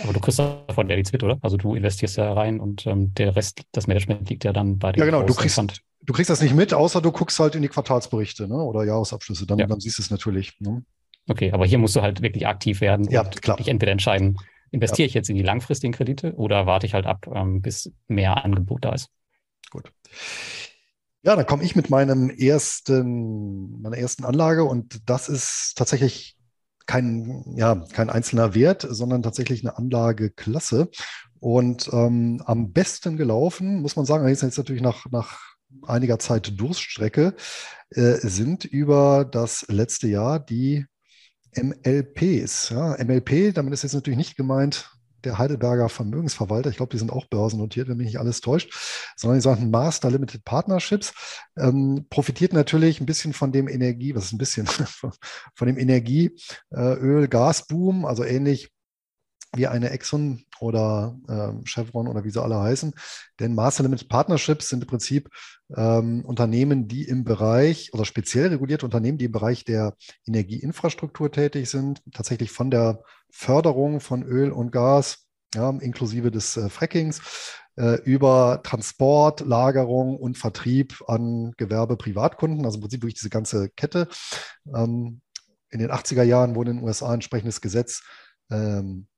Aber 0.04 0.12
du 0.12 0.20
kriegst 0.20 0.38
davon 0.38 0.88
ja 0.88 0.96
nichts 0.96 1.12
mit, 1.12 1.24
oder? 1.24 1.38
Also 1.40 1.56
du 1.56 1.74
investierst 1.74 2.18
ja 2.18 2.32
rein 2.32 2.60
und 2.60 2.86
ähm, 2.86 3.14
der 3.14 3.34
Rest, 3.34 3.62
das 3.72 3.86
Management 3.86 4.28
liegt 4.28 4.44
ja 4.44 4.52
dann 4.52 4.78
bei 4.78 4.92
dir. 4.92 5.00
Ja, 5.00 5.06
genau, 5.06 5.22
du 5.22 5.34
kriegst, 5.34 5.58
du 5.58 6.12
kriegst 6.12 6.28
das 6.28 6.42
nicht 6.42 6.54
mit, 6.54 6.74
außer 6.74 7.00
du 7.00 7.10
guckst 7.10 7.40
halt 7.40 7.54
in 7.54 7.62
die 7.62 7.68
Quartalsberichte 7.68 8.46
ne? 8.46 8.56
oder 8.56 8.84
Jahresabschlüsse, 8.84 9.46
dann, 9.46 9.58
ja. 9.58 9.66
dann 9.66 9.80
siehst 9.80 9.98
du 9.98 10.02
es 10.02 10.10
natürlich. 10.10 10.60
Ne? 10.60 10.84
Okay, 11.26 11.52
aber 11.52 11.64
hier 11.64 11.78
musst 11.78 11.96
du 11.96 12.02
halt 12.02 12.20
wirklich 12.20 12.46
aktiv 12.46 12.82
werden 12.82 13.10
ja, 13.10 13.22
und 13.22 13.40
klar. 13.40 13.56
dich 13.56 13.68
entweder 13.68 13.92
entscheiden, 13.92 14.38
investiere 14.70 15.06
ja. 15.06 15.08
ich 15.08 15.14
jetzt 15.14 15.30
in 15.30 15.36
die 15.36 15.42
langfristigen 15.42 15.92
Kredite 15.92 16.34
oder 16.34 16.66
warte 16.66 16.86
ich 16.86 16.92
halt 16.92 17.06
ab, 17.06 17.26
ähm, 17.34 17.62
bis 17.62 17.90
mehr 18.08 18.44
Angebot 18.44 18.84
da 18.84 18.92
ist. 18.92 19.08
Gut. 19.70 19.92
Ja, 21.22 21.34
dann 21.34 21.46
komme 21.46 21.64
ich 21.64 21.74
mit 21.74 21.90
meinem 21.90 22.30
ersten, 22.30 23.80
meiner 23.82 23.98
ersten 23.98 24.24
Anlage 24.24 24.64
und 24.64 25.08
das 25.08 25.28
ist 25.28 25.72
tatsächlich 25.76 26.36
kein, 26.86 27.42
ja, 27.56 27.84
kein 27.92 28.10
einzelner 28.10 28.54
Wert, 28.54 28.86
sondern 28.88 29.22
tatsächlich 29.22 29.62
eine 29.62 29.76
Anlageklasse. 29.76 30.88
Und 31.40 31.90
ähm, 31.92 32.42
am 32.46 32.72
besten 32.72 33.16
gelaufen, 33.16 33.82
muss 33.82 33.96
man 33.96 34.06
sagen, 34.06 34.26
jetzt, 34.28 34.42
jetzt 34.42 34.56
natürlich 34.56 34.82
nach, 34.82 35.06
nach 35.10 35.40
einiger 35.82 36.18
Zeit 36.18 36.58
Durststrecke, 36.58 37.34
äh, 37.90 38.14
sind 38.18 38.64
über 38.64 39.24
das 39.24 39.66
letzte 39.68 40.08
Jahr 40.08 40.38
die 40.38 40.86
MLPs. 41.54 42.70
Ja, 42.70 42.96
MLP, 43.02 43.52
damit 43.52 43.74
ist 43.74 43.82
jetzt 43.82 43.94
natürlich 43.94 44.18
nicht 44.18 44.36
gemeint 44.36 44.95
der 45.26 45.38
Heidelberger 45.38 45.88
Vermögensverwalter, 45.88 46.70
ich 46.70 46.76
glaube, 46.76 46.92
die 46.92 46.98
sind 46.98 47.12
auch 47.12 47.26
börsennotiert, 47.26 47.88
wenn 47.88 47.98
mich 47.98 48.06
nicht 48.06 48.18
alles 48.18 48.40
täuscht, 48.40 48.72
sondern 49.16 49.38
die 49.38 49.42
sagen 49.42 49.70
Master 49.70 50.10
Limited 50.10 50.44
Partnerships, 50.44 51.12
ähm, 51.58 52.06
profitiert 52.08 52.52
natürlich 52.54 53.00
ein 53.00 53.06
bisschen 53.06 53.34
von 53.34 53.52
dem 53.52 53.68
Energie, 53.68 54.14
was 54.14 54.26
ist 54.26 54.32
ein 54.32 54.38
bisschen, 54.38 54.66
von 55.54 55.66
dem 55.66 55.76
Energie, 55.76 56.36
äh, 56.70 56.94
Öl, 56.94 57.28
Gasboom, 57.28 58.06
also 58.06 58.24
ähnlich 58.24 58.70
wie 59.54 59.66
eine 59.66 59.90
Exxon 59.90 60.45
oder 60.60 61.16
äh, 61.28 61.66
Chevron 61.66 62.08
oder 62.08 62.24
wie 62.24 62.30
sie 62.30 62.42
alle 62.42 62.58
heißen. 62.60 62.94
Denn 63.40 63.54
Master 63.54 63.82
Limited 63.82 64.08
Partnerships 64.08 64.68
sind 64.68 64.82
im 64.82 64.88
Prinzip 64.88 65.28
ähm, 65.76 66.24
Unternehmen, 66.24 66.88
die 66.88 67.04
im 67.04 67.24
Bereich 67.24 67.92
oder 67.92 68.04
speziell 68.04 68.48
regulierte 68.48 68.86
Unternehmen, 68.86 69.18
die 69.18 69.26
im 69.26 69.32
Bereich 69.32 69.64
der 69.64 69.94
Energieinfrastruktur 70.26 71.30
tätig 71.30 71.70
sind, 71.70 72.02
tatsächlich 72.12 72.50
von 72.50 72.70
der 72.70 73.02
Förderung 73.30 74.00
von 74.00 74.22
Öl 74.22 74.50
und 74.50 74.72
Gas, 74.72 75.26
ja, 75.54 75.70
inklusive 75.70 76.30
des 76.30 76.56
äh, 76.56 76.68
Frackings, 76.68 77.20
äh, 77.76 78.00
über 78.02 78.60
Transport, 78.62 79.40
Lagerung 79.40 80.16
und 80.16 80.38
Vertrieb 80.38 81.02
an 81.06 81.52
Gewerbe, 81.56 81.96
Privatkunden, 81.96 82.64
also 82.64 82.78
im 82.78 82.82
Prinzip 82.82 83.00
durch 83.02 83.14
diese 83.14 83.30
ganze 83.30 83.68
Kette. 83.70 84.08
Ähm, 84.74 85.20
in 85.70 85.80
den 85.80 85.90
80er 85.90 86.22
Jahren 86.22 86.54
wurde 86.54 86.70
in 86.70 86.78
den 86.78 86.86
USA 86.86 87.08
ein 87.08 87.14
entsprechendes 87.14 87.60
Gesetz 87.60 88.02
ähm, 88.50 89.08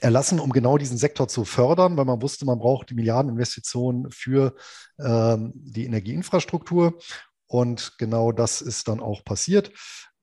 erlassen, 0.00 0.40
um 0.40 0.50
genau 0.50 0.78
diesen 0.78 0.98
Sektor 0.98 1.28
zu 1.28 1.44
fördern, 1.44 1.96
weil 1.96 2.04
man 2.04 2.22
wusste, 2.22 2.44
man 2.44 2.58
braucht 2.58 2.90
die 2.90 2.94
Milliardeninvestitionen 2.94 4.10
für 4.10 4.54
ähm, 4.98 5.52
die 5.54 5.86
Energieinfrastruktur. 5.86 6.98
Und 7.46 7.94
genau 7.98 8.32
das 8.32 8.60
ist 8.60 8.88
dann 8.88 9.00
auch 9.00 9.24
passiert. 9.24 9.72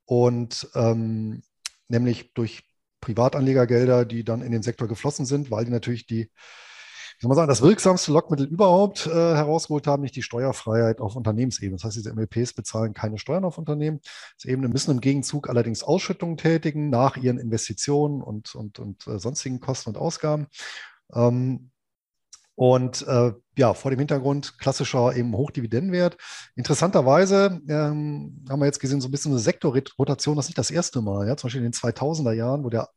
Und 0.05 0.67
ähm, 0.75 1.43
nämlich 1.87 2.33
durch 2.33 2.63
Privatanlegergelder, 2.99 4.05
die 4.05 4.23
dann 4.23 4.41
in 4.41 4.51
den 4.51 4.63
Sektor 4.63 4.87
geflossen 4.87 5.25
sind, 5.25 5.51
weil 5.51 5.65
die 5.65 5.71
natürlich 5.71 6.05
die 6.05 6.29
soll 7.21 7.29
man 7.29 7.35
sagen, 7.35 7.49
das 7.49 7.61
wirksamste 7.61 8.11
Lockmittel 8.11 8.47
überhaupt 8.47 9.05
äh, 9.05 9.11
herausgeholt 9.11 9.85
haben, 9.85 10.01
nicht 10.01 10.15
die 10.15 10.23
Steuerfreiheit 10.23 10.99
auf 10.99 11.15
Unternehmensebene. 11.15 11.75
Das 11.75 11.83
heißt, 11.83 11.97
diese 11.97 12.13
MLPs 12.13 12.53
bezahlen 12.53 12.93
keine 12.95 13.19
Steuern 13.19 13.45
auf 13.45 13.59
Unternehmensebene, 13.59 14.67
müssen 14.67 14.91
im 14.91 15.01
Gegenzug 15.01 15.47
allerdings 15.47 15.83
Ausschüttungen 15.83 16.37
tätigen 16.37 16.89
nach 16.89 17.17
ihren 17.17 17.37
Investitionen 17.37 18.23
und, 18.23 18.55
und, 18.55 18.79
und 18.79 19.05
äh, 19.05 19.19
sonstigen 19.19 19.59
Kosten 19.59 19.89
und 19.89 19.97
Ausgaben. 19.97 20.47
Ähm, 21.13 21.69
und 22.55 23.07
äh, 23.07 23.33
ja, 23.57 23.73
vor 23.73 23.91
dem 23.91 23.99
Hintergrund 23.99 24.57
klassischer 24.57 25.15
eben 25.15 25.35
Hochdividendenwert. 25.35 26.17
Interessanterweise 26.55 27.61
ähm, 27.67 28.45
haben 28.49 28.59
wir 28.59 28.65
jetzt 28.65 28.79
gesehen, 28.79 29.01
so 29.01 29.07
ein 29.07 29.11
bisschen 29.11 29.31
eine 29.31 29.39
Sektorrotation, 29.39 30.35
das 30.35 30.45
ist 30.45 30.49
nicht 30.49 30.57
das 30.57 30.71
erste 30.71 31.01
Mal. 31.01 31.27
Ja? 31.27 31.37
Zum 31.37 31.47
Beispiel 31.47 31.63
in 31.63 31.71
den 31.71 31.73
2000er 31.73 32.33
Jahren, 32.33 32.63
wo 32.63 32.69
der 32.69 32.89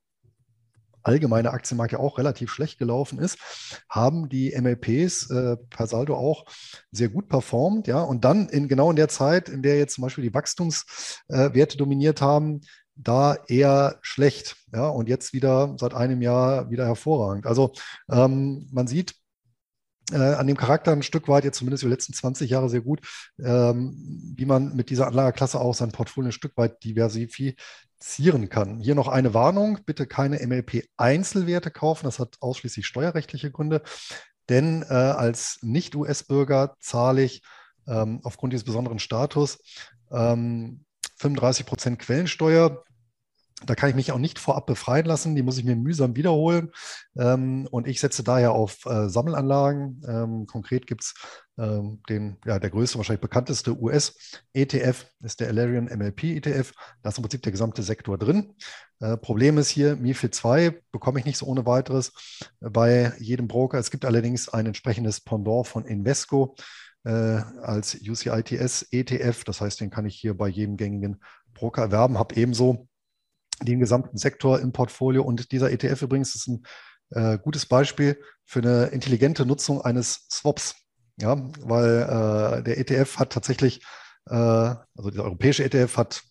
allgemeine 1.04 1.52
Aktienmarkt 1.52 1.92
ja 1.92 1.98
auch 1.98 2.18
relativ 2.18 2.50
schlecht 2.50 2.78
gelaufen 2.78 3.18
ist, 3.18 3.38
haben 3.88 4.28
die 4.28 4.54
MLPs 4.58 5.30
äh, 5.30 5.56
per 5.70 5.86
Saldo 5.86 6.16
auch 6.16 6.44
sehr 6.90 7.08
gut 7.08 7.28
performt. 7.28 7.86
Ja? 7.86 8.00
Und 8.00 8.24
dann 8.24 8.48
in 8.48 8.68
genau 8.68 8.90
in 8.90 8.96
der 8.96 9.08
Zeit, 9.08 9.48
in 9.48 9.62
der 9.62 9.78
jetzt 9.78 9.94
zum 9.94 10.02
Beispiel 10.02 10.24
die 10.24 10.34
Wachstumswerte 10.34 11.74
äh, 11.74 11.78
dominiert 11.78 12.20
haben, 12.20 12.62
da 12.96 13.36
eher 13.48 13.98
schlecht. 14.02 14.56
Ja? 14.72 14.88
Und 14.88 15.08
jetzt 15.08 15.32
wieder 15.32 15.74
seit 15.78 15.94
einem 15.94 16.22
Jahr 16.22 16.70
wieder 16.70 16.86
hervorragend. 16.86 17.46
Also 17.46 17.72
ähm, 18.10 18.68
man 18.72 18.86
sieht, 18.86 19.14
äh, 20.12 20.16
an 20.16 20.46
dem 20.46 20.56
Charakter 20.56 20.92
ein 20.92 21.02
Stück 21.02 21.28
weit, 21.28 21.44
jetzt 21.44 21.58
zumindest 21.58 21.82
die 21.82 21.88
letzten 21.88 22.12
20 22.12 22.50
Jahre 22.50 22.68
sehr 22.68 22.82
gut, 22.82 23.00
ähm, 23.42 24.34
wie 24.36 24.44
man 24.44 24.74
mit 24.76 24.90
dieser 24.90 25.06
Anlageklasse 25.06 25.60
auch 25.60 25.74
sein 25.74 25.92
Portfolio 25.92 26.28
ein 26.28 26.32
Stück 26.32 26.56
weit 26.56 26.82
diversifizieren 26.84 28.48
kann. 28.48 28.80
Hier 28.80 28.94
noch 28.94 29.08
eine 29.08 29.34
Warnung, 29.34 29.78
bitte 29.86 30.06
keine 30.06 30.44
MLP-Einzelwerte 30.46 31.70
kaufen, 31.70 32.04
das 32.04 32.18
hat 32.18 32.36
ausschließlich 32.40 32.86
steuerrechtliche 32.86 33.50
Gründe, 33.50 33.82
denn 34.48 34.82
äh, 34.82 34.94
als 34.94 35.58
Nicht-US-Bürger 35.62 36.76
zahle 36.80 37.22
ich 37.22 37.42
ähm, 37.86 38.20
aufgrund 38.22 38.52
dieses 38.52 38.64
besonderen 38.64 38.98
Status 38.98 39.58
ähm, 40.10 40.84
35 41.16 41.66
Prozent 41.66 41.98
Quellensteuer 41.98 42.84
da 43.64 43.74
kann 43.74 43.88
ich 43.88 43.94
mich 43.94 44.12
auch 44.12 44.18
nicht 44.18 44.38
vorab 44.38 44.66
befreien 44.66 45.06
lassen. 45.06 45.36
Die 45.36 45.42
muss 45.42 45.58
ich 45.58 45.64
mir 45.64 45.76
mühsam 45.76 46.16
wiederholen. 46.16 46.70
Ähm, 47.16 47.68
und 47.70 47.86
ich 47.86 48.00
setze 48.00 48.24
daher 48.24 48.52
auf 48.52 48.84
äh, 48.86 49.08
Sammelanlagen. 49.08 50.02
Ähm, 50.06 50.46
konkret 50.46 50.86
gibt 50.86 51.02
es 51.02 51.14
ähm, 51.56 52.02
den, 52.08 52.36
ja, 52.44 52.58
der 52.58 52.70
größte, 52.70 52.98
wahrscheinlich 52.98 53.20
bekannteste 53.20 53.80
US-ETF, 53.80 55.06
ist 55.22 55.40
der 55.40 55.48
Alerian 55.48 55.84
MLP 55.84 56.24
ETF. 56.24 56.72
Da 57.02 57.10
ist 57.10 57.18
im 57.18 57.22
Prinzip 57.22 57.42
der 57.42 57.52
gesamte 57.52 57.82
Sektor 57.82 58.18
drin. 58.18 58.54
Äh, 59.00 59.16
Problem 59.16 59.56
ist 59.58 59.68
hier, 59.68 59.96
MIFID 59.96 60.34
2 60.34 60.80
bekomme 60.90 61.20
ich 61.20 61.24
nicht 61.24 61.38
so 61.38 61.46
ohne 61.46 61.64
weiteres 61.64 62.12
bei 62.60 63.12
jedem 63.18 63.46
Broker. 63.46 63.78
Es 63.78 63.90
gibt 63.90 64.04
allerdings 64.04 64.48
ein 64.48 64.66
entsprechendes 64.66 65.20
Pendant 65.20 65.68
von 65.68 65.84
Invesco 65.84 66.56
äh, 67.04 67.10
als 67.10 67.94
UCITS 67.94 68.88
ETF. 68.90 69.44
Das 69.44 69.60
heißt, 69.60 69.80
den 69.80 69.90
kann 69.90 70.06
ich 70.06 70.16
hier 70.16 70.36
bei 70.36 70.48
jedem 70.48 70.76
gängigen 70.76 71.20
Broker 71.54 71.82
erwerben, 71.82 72.18
habe 72.18 72.34
ebenso 72.34 72.88
den 73.62 73.80
gesamten 73.80 74.18
Sektor 74.18 74.60
im 74.60 74.72
Portfolio. 74.72 75.22
Und 75.22 75.52
dieser 75.52 75.70
ETF 75.70 76.02
übrigens 76.02 76.34
ist 76.34 76.48
ein 76.48 76.62
äh, 77.10 77.38
gutes 77.38 77.66
Beispiel 77.66 78.20
für 78.44 78.60
eine 78.60 78.86
intelligente 78.86 79.46
Nutzung 79.46 79.80
eines 79.80 80.26
Swaps. 80.30 80.76
Ja, 81.20 81.36
weil 81.60 82.02
äh, 82.02 82.62
der 82.64 82.78
ETF 82.78 83.18
hat 83.18 83.32
tatsächlich, 83.32 83.84
äh, 84.28 84.34
also 84.34 85.10
der 85.12 85.22
europäische 85.22 85.62
ETF 85.62 85.96
hat 85.96 86.22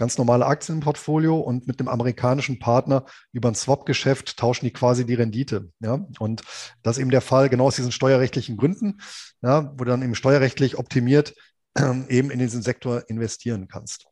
ganz 0.00 0.16
normale 0.16 0.46
Aktien 0.46 0.78
im 0.78 0.80
Portfolio 0.80 1.38
und 1.38 1.66
mit 1.66 1.78
einem 1.78 1.88
amerikanischen 1.88 2.58
Partner 2.58 3.04
über 3.32 3.50
ein 3.50 3.54
Swap-Geschäft 3.54 4.38
tauschen 4.38 4.64
die 4.64 4.72
quasi 4.72 5.04
die 5.04 5.14
Rendite. 5.14 5.70
Ja? 5.80 6.06
Und 6.18 6.42
das 6.82 6.96
ist 6.96 7.02
eben 7.02 7.10
der 7.10 7.20
Fall, 7.20 7.50
genau 7.50 7.66
aus 7.66 7.76
diesen 7.76 7.92
steuerrechtlichen 7.92 8.56
Gründen, 8.56 8.98
ja, 9.42 9.72
wo 9.72 9.84
du 9.84 9.90
dann 9.90 10.02
eben 10.02 10.14
steuerrechtlich 10.14 10.78
optimiert 10.78 11.34
äh, 11.74 11.92
eben 12.08 12.30
in 12.30 12.38
diesen 12.38 12.62
Sektor 12.62 13.04
investieren 13.08 13.68
kannst. 13.68 14.06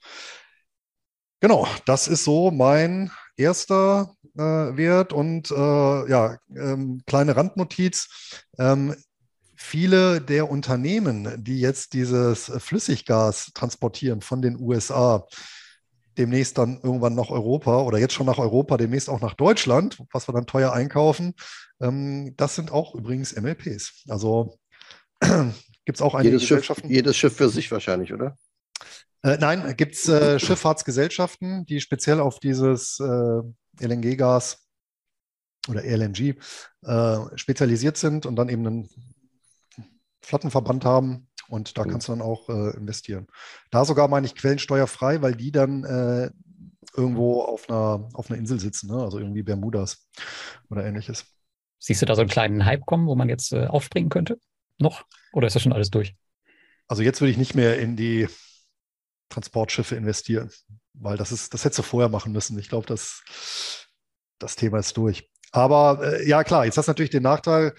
Genau, 1.41 1.68
das 1.86 2.09
ist 2.09 2.24
so 2.24 2.51
mein 2.51 3.11
erster 3.36 4.14
äh, 4.36 4.43
Wert 4.43 5.12
und 5.12 5.51
äh, 5.51 6.11
ja, 6.11 6.39
ähm, 6.57 7.03
kleine 7.07 7.36
Randnotiz. 7.36 8.43
Ähm, 8.59 8.95
viele 9.55 10.20
der 10.20 10.51
Unternehmen, 10.51 11.43
die 11.43 11.61
jetzt 11.61 11.93
dieses 11.93 12.51
Flüssiggas 12.59 13.53
transportieren 13.55 14.20
von 14.20 14.43
den 14.43 14.61
USA, 14.61 15.26
demnächst 16.16 16.59
dann 16.59 16.80
irgendwann 16.82 17.14
nach 17.14 17.30
Europa 17.30 17.82
oder 17.82 17.99
jetzt 17.99 18.14
schon 18.14 18.26
nach 18.26 18.39
Europa, 18.39 18.76
demnächst 18.76 19.09
auch 19.09 19.20
nach 19.20 19.34
Deutschland, 19.34 19.99
was 20.12 20.28
wir 20.28 20.32
dann 20.32 20.47
teuer 20.47 20.72
einkaufen, 20.72 21.34
ähm, 21.80 22.34
das 22.36 22.57
sind 22.57 22.72
auch 22.72 22.95
übrigens 22.95 23.34
MLPs. 23.34 24.05
Also 24.09 24.59
gibt 25.20 25.99
es 25.99 26.03
auch 26.03 26.14
einige 26.14 26.36
jedes 26.36 26.49
Gesellschaften. 26.49 26.89
Schiff, 26.89 26.97
jedes 26.97 27.16
Schiff 27.16 27.36
für 27.36 27.49
sich 27.49 27.70
wahrscheinlich, 27.70 28.12
oder? 28.12 28.36
Äh, 29.23 29.39
nein, 29.39 29.77
gibt 29.77 29.95
es 29.95 30.09
äh, 30.09 30.39
Schifffahrtsgesellschaften, 30.39 31.66
die 31.66 31.81
speziell 31.81 32.21
auf 32.21 32.39
dieses 32.39 33.01
äh, 33.01 33.43
LNG-Gas 33.81 34.66
oder 35.69 35.85
LNG 35.85 36.37
äh, 36.83 37.37
spezialisiert 37.37 37.97
sind 37.97 38.27
und 38.27 38.37
dann 38.37 38.49
eben 38.49 38.66
einen 38.66 38.89
Flottenverband 40.23 40.85
haben. 40.85 41.29
Und 41.49 41.79
da 41.79 41.85
kannst 41.85 42.09
du 42.09 42.12
dann 42.12 42.21
auch 42.21 42.49
äh, 42.51 42.77
investieren. 42.77 43.27
Da 43.71 43.85
sogar 43.85 44.09
meine 44.09 44.27
ich 44.27 44.35
quellensteuerfrei, 44.35 45.23
weil 45.23 45.35
die 45.35 45.51
dann 45.51 45.83
äh, 45.85 46.31
irgendwo 46.95 47.43
auf 47.43 47.69
einer, 47.71 48.09
auf 48.12 48.31
einer 48.31 48.39
Insel 48.39 48.61
sitzen, 48.61 48.89
ne? 48.89 49.03
also 49.03 49.19
irgendwie 49.19 49.43
Bermudas 49.43 50.09
oder 50.69 50.85
ähnliches. 50.85 51.25
Siehst 51.79 52.03
du 52.03 52.07
da 52.07 52.14
so 52.14 52.21
einen 52.21 52.31
kleinen 52.31 52.66
Hype 52.66 52.85
kommen, 52.85 53.07
wo 53.07 53.14
man 53.14 53.29
jetzt 53.29 53.55
aufspringen 53.55 54.11
könnte? 54.11 54.39
noch? 54.79 55.05
Oder 55.33 55.47
ist 55.47 55.55
das 55.55 55.62
schon 55.62 55.73
alles 55.73 55.91
durch? 55.91 56.14
Also 56.87 57.03
jetzt 57.03 57.21
würde 57.21 57.31
ich 57.31 57.37
nicht 57.37 57.55
mehr 57.55 57.79
in 57.79 57.97
die 57.97 58.29
Transportschiffe 59.29 59.97
investieren, 59.97 60.51
weil 60.95 61.16
das 61.16 61.33
ist, 61.33 61.55
das 61.55 61.64
hättest 61.64 61.81
du 61.81 61.83
vorher 61.83 62.09
machen 62.09 62.33
müssen. 62.33 62.59
Ich 62.59 62.68
glaube, 62.68 62.87
das, 62.87 63.22
das 64.39 64.57
Thema 64.57 64.79
ist 64.79 64.97
durch. 64.97 65.31
Aber 65.53 66.01
äh, 66.03 66.29
ja, 66.29 66.45
klar, 66.45 66.64
jetzt 66.64 66.76
hast 66.76 66.87
du 66.87 66.91
natürlich 66.91 67.11
den 67.11 67.22
Nachteil, 67.22 67.74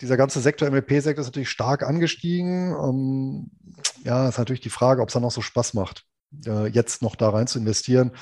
dieser 0.00 0.16
ganze 0.16 0.40
Sektor, 0.40 0.70
MLP-Sektor 0.70 1.20
ist 1.20 1.28
natürlich 1.28 1.50
stark 1.50 1.82
angestiegen. 1.82 2.72
Ähm, 2.72 3.50
ja, 4.04 4.28
ist 4.28 4.38
natürlich 4.38 4.60
die 4.60 4.70
Frage, 4.70 5.02
ob 5.02 5.08
es 5.08 5.14
dann 5.14 5.22
noch 5.22 5.32
so 5.32 5.42
Spaß 5.42 5.74
macht, 5.74 6.04
äh, 6.46 6.66
jetzt 6.68 7.02
noch 7.02 7.16
da 7.16 7.30
rein 7.30 7.46
zu 7.46 7.58
investieren. 7.58 8.12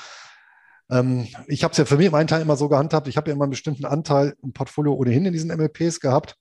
Ähm, 0.89 1.27
ich 1.47 1.63
habe 1.63 1.73
es 1.73 1.77
ja 1.77 1.85
für 1.85 1.97
mich 1.97 2.09
meinen 2.11 2.27
Teil 2.27 2.41
immer 2.41 2.55
so 2.55 2.69
gehandhabt, 2.69 3.07
ich 3.07 3.17
habe 3.17 3.29
ja 3.29 3.35
immer 3.35 3.43
einen 3.43 3.51
bestimmten 3.51 3.85
Anteil 3.85 4.35
im 4.41 4.53
Portfolio 4.53 4.93
ohnehin 4.93 5.25
in 5.25 5.33
diesen 5.33 5.55
MLPs 5.55 5.99
gehabt. 5.99 6.35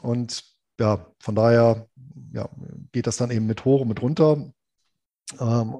Und 0.00 0.44
ja, 0.78 1.06
von 1.18 1.34
daher 1.34 1.88
ja, 2.32 2.48
geht 2.92 3.06
das 3.06 3.16
dann 3.16 3.30
eben 3.30 3.46
mit 3.46 3.64
hoch 3.64 3.82
und 3.82 3.88
mit 3.88 4.00
runter. 4.00 4.50
Ähm, 5.38 5.74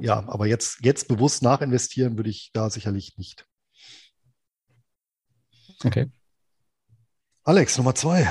ja, 0.00 0.24
aber 0.28 0.46
jetzt, 0.46 0.78
jetzt 0.82 1.08
bewusst 1.08 1.42
nachinvestieren 1.42 2.16
würde 2.16 2.30
ich 2.30 2.50
da 2.52 2.70
sicherlich 2.70 3.18
nicht. 3.18 3.46
Okay. 5.84 6.10
Alex, 7.42 7.76
Nummer 7.76 7.94
zwei. 7.94 8.26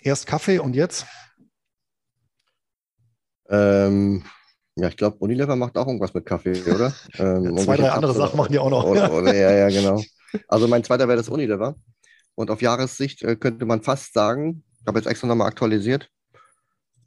Erst 0.00 0.26
Kaffee 0.26 0.58
und 0.58 0.74
jetzt? 0.74 1.06
Ähm, 3.48 4.24
ja, 4.76 4.88
ich 4.88 4.96
glaube, 4.96 5.16
Unilever 5.18 5.56
macht 5.56 5.76
auch 5.76 5.86
irgendwas 5.86 6.14
mit 6.14 6.26
Kaffee, 6.26 6.62
oder? 6.62 6.94
Ähm, 7.18 7.56
Zwei, 7.56 7.76
drei 7.76 7.90
andere 7.90 8.14
Sachen 8.14 8.36
machen 8.36 8.52
die 8.52 8.58
auch 8.58 8.70
noch. 8.70 8.84
Oder, 8.84 9.12
oder, 9.12 9.34
ja, 9.34 9.52
ja, 9.52 9.68
genau. 9.68 10.02
Also 10.48 10.68
mein 10.68 10.84
zweiter 10.84 11.06
wäre 11.08 11.16
das 11.16 11.28
Unilever. 11.28 11.76
Und 12.34 12.50
auf 12.50 12.60
Jahressicht 12.62 13.22
äh, 13.22 13.36
könnte 13.36 13.66
man 13.66 13.82
fast 13.82 14.12
sagen, 14.12 14.64
ich 14.80 14.86
habe 14.86 14.98
jetzt 14.98 15.06
extra 15.06 15.26
nochmal 15.26 15.46
aktualisiert, 15.48 16.10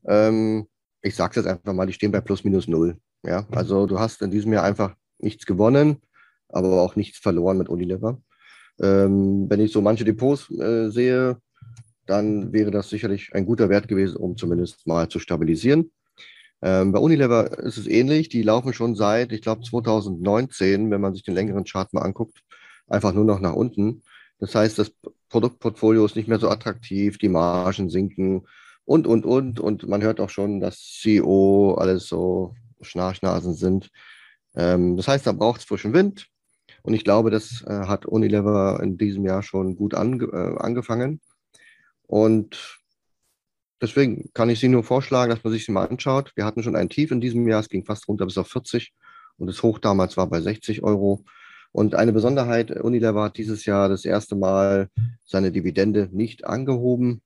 ähm, 0.07 0.68
ich 1.07 1.15
sage 1.15 1.31
es 1.31 1.35
jetzt 1.37 1.47
einfach 1.47 1.73
mal, 1.73 1.87
die 1.87 1.93
stehen 1.93 2.11
bei 2.11 2.21
plus 2.21 2.43
minus 2.43 2.67
null. 2.67 2.97
Ja? 3.23 3.45
Also 3.51 3.85
du 3.85 3.99
hast 3.99 4.21
in 4.21 4.31
diesem 4.31 4.53
Jahr 4.53 4.63
einfach 4.63 4.95
nichts 5.19 5.45
gewonnen, 5.45 5.97
aber 6.49 6.81
auch 6.81 6.95
nichts 6.95 7.17
verloren 7.19 7.57
mit 7.57 7.69
Unilever. 7.69 8.21
Ähm, 8.79 9.49
wenn 9.49 9.59
ich 9.59 9.71
so 9.71 9.81
manche 9.81 10.05
Depots 10.05 10.51
äh, 10.51 10.89
sehe, 10.89 11.37
dann 12.05 12.53
wäre 12.53 12.71
das 12.71 12.89
sicherlich 12.89 13.33
ein 13.33 13.45
guter 13.45 13.69
Wert 13.69 13.87
gewesen, 13.87 14.17
um 14.17 14.37
zumindest 14.37 14.85
mal 14.85 15.09
zu 15.09 15.19
stabilisieren. 15.19 15.91
Ähm, 16.61 16.91
bei 16.91 16.99
Unilever 16.99 17.59
ist 17.59 17.77
es 17.77 17.87
ähnlich. 17.87 18.29
Die 18.29 18.43
laufen 18.43 18.73
schon 18.73 18.95
seit, 18.95 19.31
ich 19.31 19.41
glaube, 19.41 19.63
2019, 19.63 20.89
wenn 20.91 21.01
man 21.01 21.13
sich 21.13 21.23
den 21.23 21.35
längeren 21.35 21.65
Chart 21.65 21.91
mal 21.93 22.01
anguckt, 22.01 22.43
einfach 22.87 23.13
nur 23.13 23.25
noch 23.25 23.39
nach 23.39 23.53
unten. 23.53 24.03
Das 24.39 24.55
heißt, 24.55 24.77
das 24.77 24.91
Produktportfolio 25.29 26.05
ist 26.05 26.15
nicht 26.15 26.27
mehr 26.27 26.39
so 26.39 26.49
attraktiv, 26.49 27.17
die 27.17 27.29
Margen 27.29 27.89
sinken 27.89 28.47
und, 28.88 29.05
und, 29.05 29.25
und. 29.25 29.59
Und 29.59 29.88
man 29.88 30.01
hört 30.01 30.19
auch 30.21 30.29
schon, 30.29 30.61
dass 30.61 30.79
CEO 31.01 31.75
alles 31.77 32.07
so 32.07 32.55
Schnarchnasen 32.81 33.53
sind. 33.53 33.91
Ähm, 34.55 34.95
das 34.95 35.09
heißt, 35.09 35.27
da 35.27 35.33
braucht 35.33 35.59
es 35.59 35.67
frischen 35.67 35.93
Wind. 35.93 36.27
Und 36.83 36.93
ich 36.93 37.03
glaube, 37.03 37.29
das 37.29 37.63
äh, 37.67 37.85
hat 37.85 38.05
Unilever 38.05 38.79
in 38.81 38.97
diesem 38.97 39.25
Jahr 39.25 39.43
schon 39.43 39.75
gut 39.75 39.93
ange 39.93 40.25
äh, 40.25 40.57
angefangen. 40.57 41.19
Und 42.03 42.79
deswegen 43.81 44.29
kann 44.33 44.49
ich 44.49 44.61
Sie 44.61 44.69
nur 44.69 44.85
vorschlagen, 44.85 45.31
dass 45.31 45.43
man 45.43 45.51
sich 45.51 45.65
sie 45.65 45.73
mal 45.73 45.88
anschaut. 45.88 46.31
Wir 46.35 46.45
hatten 46.45 46.63
schon 46.63 46.77
ein 46.77 46.88
Tief 46.88 47.11
in 47.11 47.19
diesem 47.19 47.45
Jahr, 47.45 47.59
es 47.59 47.69
ging 47.69 47.83
fast 47.83 48.07
runter 48.07 48.25
bis 48.25 48.38
auf 48.38 48.47
40 48.47 48.93
und 49.38 49.47
das 49.47 49.61
Hoch 49.63 49.79
damals 49.79 50.15
war 50.15 50.27
bei 50.27 50.39
60 50.39 50.81
Euro. 50.83 51.25
Und 51.73 51.93
eine 51.93 52.13
Besonderheit, 52.13 52.71
Unilever 52.71 53.23
hat 53.23 53.38
dieses 53.38 53.65
Jahr 53.65 53.89
das 53.89 54.05
erste 54.05 54.38
Mal 54.38 54.89
seine 55.25 55.51
Dividende 55.51 56.07
nicht 56.13 56.45
angehoben. 56.45 57.21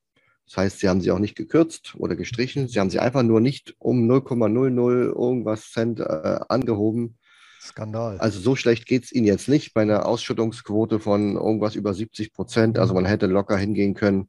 Das 0.51 0.57
heißt, 0.57 0.79
sie 0.79 0.89
haben 0.89 1.01
sie 1.01 1.11
auch 1.11 1.19
nicht 1.19 1.35
gekürzt 1.35 1.95
oder 1.97 2.15
gestrichen. 2.15 2.67
Sie 2.67 2.79
haben 2.79 2.89
sie 2.89 2.99
einfach 2.99 3.23
nur 3.23 3.39
nicht 3.41 3.75
um 3.79 4.09
0,00 4.09 5.15
irgendwas 5.15 5.71
Cent 5.71 5.99
äh, 5.99 6.39
angehoben. 6.49 7.17
Skandal. 7.61 8.17
Also 8.19 8.39
so 8.39 8.55
schlecht 8.55 8.85
geht 8.85 9.03
es 9.05 9.11
ihnen 9.11 9.27
jetzt 9.27 9.47
nicht 9.47 9.73
bei 9.73 9.81
einer 9.81 10.05
Ausschüttungsquote 10.05 10.99
von 10.99 11.35
irgendwas 11.35 11.75
über 11.75 11.93
70 11.93 12.33
Prozent. 12.33 12.79
Also 12.79 12.93
man 12.93 13.05
hätte 13.05 13.27
locker 13.27 13.57
hingehen 13.57 13.93
können 13.93 14.27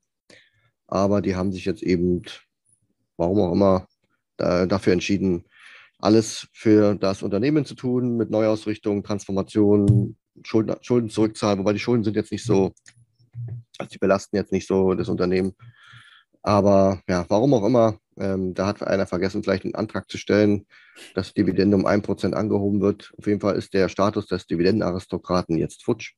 aber 0.92 1.22
die 1.22 1.34
haben 1.34 1.52
sich 1.52 1.64
jetzt 1.64 1.82
eben, 1.82 2.22
warum 3.16 3.40
auch 3.40 3.52
immer, 3.52 3.86
da, 4.36 4.66
dafür 4.66 4.92
entschieden, 4.92 5.44
alles 5.98 6.48
für 6.52 6.96
das 6.96 7.22
Unternehmen 7.22 7.64
zu 7.64 7.74
tun, 7.74 8.18
mit 8.18 8.28
Neuausrichtung, 8.30 9.02
Transformation, 9.02 10.16
Schulden, 10.42 10.76
Schulden 10.82 11.08
zurückzahlen, 11.08 11.60
wobei 11.60 11.72
die 11.72 11.78
Schulden 11.78 12.04
sind 12.04 12.14
jetzt 12.14 12.30
nicht 12.30 12.44
so, 12.44 12.74
also 13.78 13.88
die 13.90 13.98
belasten 13.98 14.36
jetzt 14.36 14.52
nicht 14.52 14.66
so 14.66 14.92
das 14.92 15.08
Unternehmen. 15.08 15.54
Aber 16.42 17.00
ja, 17.08 17.24
warum 17.28 17.54
auch 17.54 17.64
immer, 17.64 17.98
ähm, 18.18 18.54
da 18.54 18.66
hat 18.66 18.82
einer 18.82 19.06
vergessen, 19.06 19.42
vielleicht 19.42 19.64
einen 19.64 19.74
Antrag 19.74 20.10
zu 20.10 20.18
stellen, 20.18 20.66
dass 21.14 21.34
Dividende 21.34 21.76
um 21.76 21.86
1% 21.86 22.32
angehoben 22.34 22.80
wird. 22.80 23.12
Auf 23.16 23.26
jeden 23.26 23.40
Fall 23.40 23.56
ist 23.56 23.74
der 23.74 23.88
Status 23.88 24.26
des 24.26 24.46
Dividendenaristokraten 24.46 25.56
jetzt 25.56 25.84
futsch. 25.84 26.14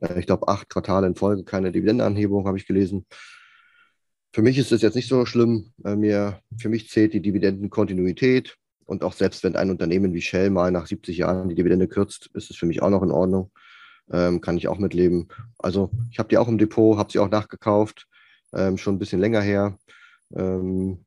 Äh, 0.00 0.18
ich 0.18 0.26
glaube, 0.26 0.48
acht 0.48 0.68
Quartale 0.68 1.06
in 1.06 1.14
Folge 1.14 1.44
keine 1.44 1.72
Dividendenanhebung, 1.72 2.46
habe 2.46 2.58
ich 2.58 2.66
gelesen. 2.66 3.06
Für 4.32 4.42
mich 4.42 4.58
ist 4.58 4.72
es 4.72 4.82
jetzt 4.82 4.94
nicht 4.94 5.08
so 5.08 5.24
schlimm. 5.24 5.72
Äh, 5.84 5.96
mir, 5.96 6.40
für 6.58 6.68
mich 6.68 6.88
zählt 6.88 7.14
die 7.14 7.22
Dividendenkontinuität. 7.22 8.56
Und 8.84 9.04
auch 9.04 9.12
selbst 9.12 9.44
wenn 9.44 9.56
ein 9.56 9.70
Unternehmen 9.70 10.14
wie 10.14 10.22
Shell 10.22 10.50
mal 10.50 10.70
nach 10.70 10.86
70 10.86 11.18
Jahren 11.18 11.48
die 11.48 11.54
Dividende 11.54 11.88
kürzt, 11.88 12.30
ist 12.34 12.50
es 12.50 12.56
für 12.56 12.66
mich 12.66 12.82
auch 12.82 12.90
noch 12.90 13.02
in 13.02 13.10
Ordnung. 13.10 13.50
Ähm, 14.10 14.40
kann 14.40 14.56
ich 14.56 14.68
auch 14.68 14.78
mitleben. 14.78 15.28
Also 15.58 15.90
ich 16.10 16.18
habe 16.18 16.30
die 16.30 16.38
auch 16.38 16.48
im 16.48 16.56
Depot, 16.56 16.96
habe 16.96 17.12
sie 17.12 17.18
auch 17.18 17.28
nachgekauft, 17.28 18.06
ähm, 18.54 18.76
schon 18.78 18.96
ein 18.96 18.98
bisschen 18.98 19.20
länger 19.20 19.40
her. 19.40 19.78
Ähm, 20.34 21.04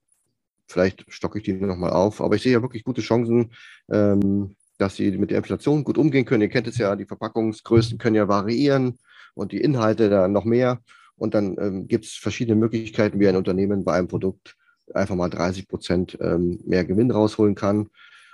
vielleicht 0.67 1.05
stocke 1.11 1.39
ich 1.39 1.43
die 1.43 1.53
nochmal 1.53 1.91
auf. 1.91 2.21
Aber 2.21 2.35
ich 2.35 2.43
sehe 2.43 2.53
ja 2.53 2.61
wirklich 2.61 2.83
gute 2.83 3.01
Chancen, 3.01 3.51
ähm, 3.91 4.55
dass 4.77 4.95
sie 4.95 5.11
mit 5.17 5.31
der 5.31 5.37
Inflation 5.37 5.83
gut 5.83 5.97
umgehen 5.97 6.25
können. 6.25 6.41
Ihr 6.41 6.49
kennt 6.49 6.67
es 6.67 6.77
ja, 6.77 6.95
die 6.95 7.05
Verpackungsgrößen 7.05 7.97
können 7.97 8.15
ja 8.15 8.27
variieren 8.27 8.97
und 9.35 9.51
die 9.51 9.61
Inhalte 9.61 10.09
dann 10.09 10.31
noch 10.31 10.45
mehr. 10.45 10.81
Und 11.15 11.35
dann 11.35 11.55
ähm, 11.59 11.87
gibt 11.87 12.05
es 12.05 12.13
verschiedene 12.13 12.55
Möglichkeiten, 12.55 13.19
wie 13.19 13.27
ein 13.27 13.35
Unternehmen 13.35 13.83
bei 13.83 13.93
einem 13.93 14.07
Produkt 14.07 14.55
einfach 14.93 15.15
mal 15.15 15.29
30 15.29 15.67
Prozent 15.67 16.17
ähm, 16.19 16.59
mehr 16.65 16.83
Gewinn 16.83 17.11
rausholen 17.11 17.55
kann. 17.55 17.89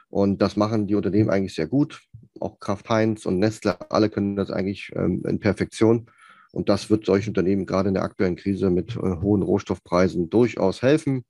Und 0.09 0.41
das 0.41 0.55
machen 0.55 0.87
die 0.87 0.95
Unternehmen 0.95 1.29
eigentlich 1.29 1.53
sehr 1.53 1.67
gut. 1.67 2.01
Auch 2.39 2.59
Kraft 2.59 2.87
Heinz 2.89 3.25
und 3.25 3.39
Nestle, 3.39 3.77
alle 3.91 4.09
können 4.09 4.35
das 4.35 4.51
eigentlich 4.51 4.91
ähm, 4.95 5.23
in 5.27 5.39
Perfektion. 5.39 6.09
Und 6.51 6.69
das 6.69 6.89
wird 6.89 7.05
solchen 7.05 7.31
Unternehmen 7.31 7.65
gerade 7.65 7.89
in 7.89 7.93
der 7.93 8.03
aktuellen 8.03 8.35
Krise 8.35 8.69
mit 8.69 8.95
äh, 8.95 8.99
hohen 8.99 9.41
Rohstoffpreisen 9.41 10.29
durchaus 10.29 10.81
helfen. 10.81 11.23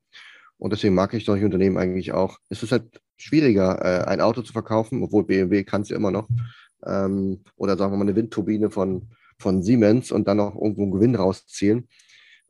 Und 0.57 0.73
deswegen 0.73 0.95
mag 0.95 1.13
ich 1.13 1.25
solche 1.25 1.45
Unternehmen 1.45 1.77
eigentlich 1.77 2.11
auch. 2.11 2.37
Es 2.49 2.63
ist 2.63 2.71
halt 2.71 3.01
schwieriger, 3.17 3.79
äh, 3.83 4.05
ein 4.05 4.21
Auto 4.21 4.41
zu 4.41 4.53
verkaufen, 4.53 5.03
obwohl 5.03 5.23
BMW 5.23 5.63
kann 5.63 5.81
es 5.81 5.89
ja 5.89 5.95
immer 5.95 6.11
noch. 6.11 6.27
Ähm, 6.85 7.43
oder 7.55 7.77
sagen 7.77 7.93
wir 7.93 7.97
mal 7.97 8.03
eine 8.03 8.15
Windturbine 8.15 8.69
von 8.69 9.07
von 9.39 9.61
Siemens 9.63 10.11
und 10.11 10.27
dann 10.27 10.37
noch 10.37 10.55
irgendwo 10.55 10.83
einen 10.83 10.91
Gewinn 10.91 11.15
rausziehen. 11.15 11.87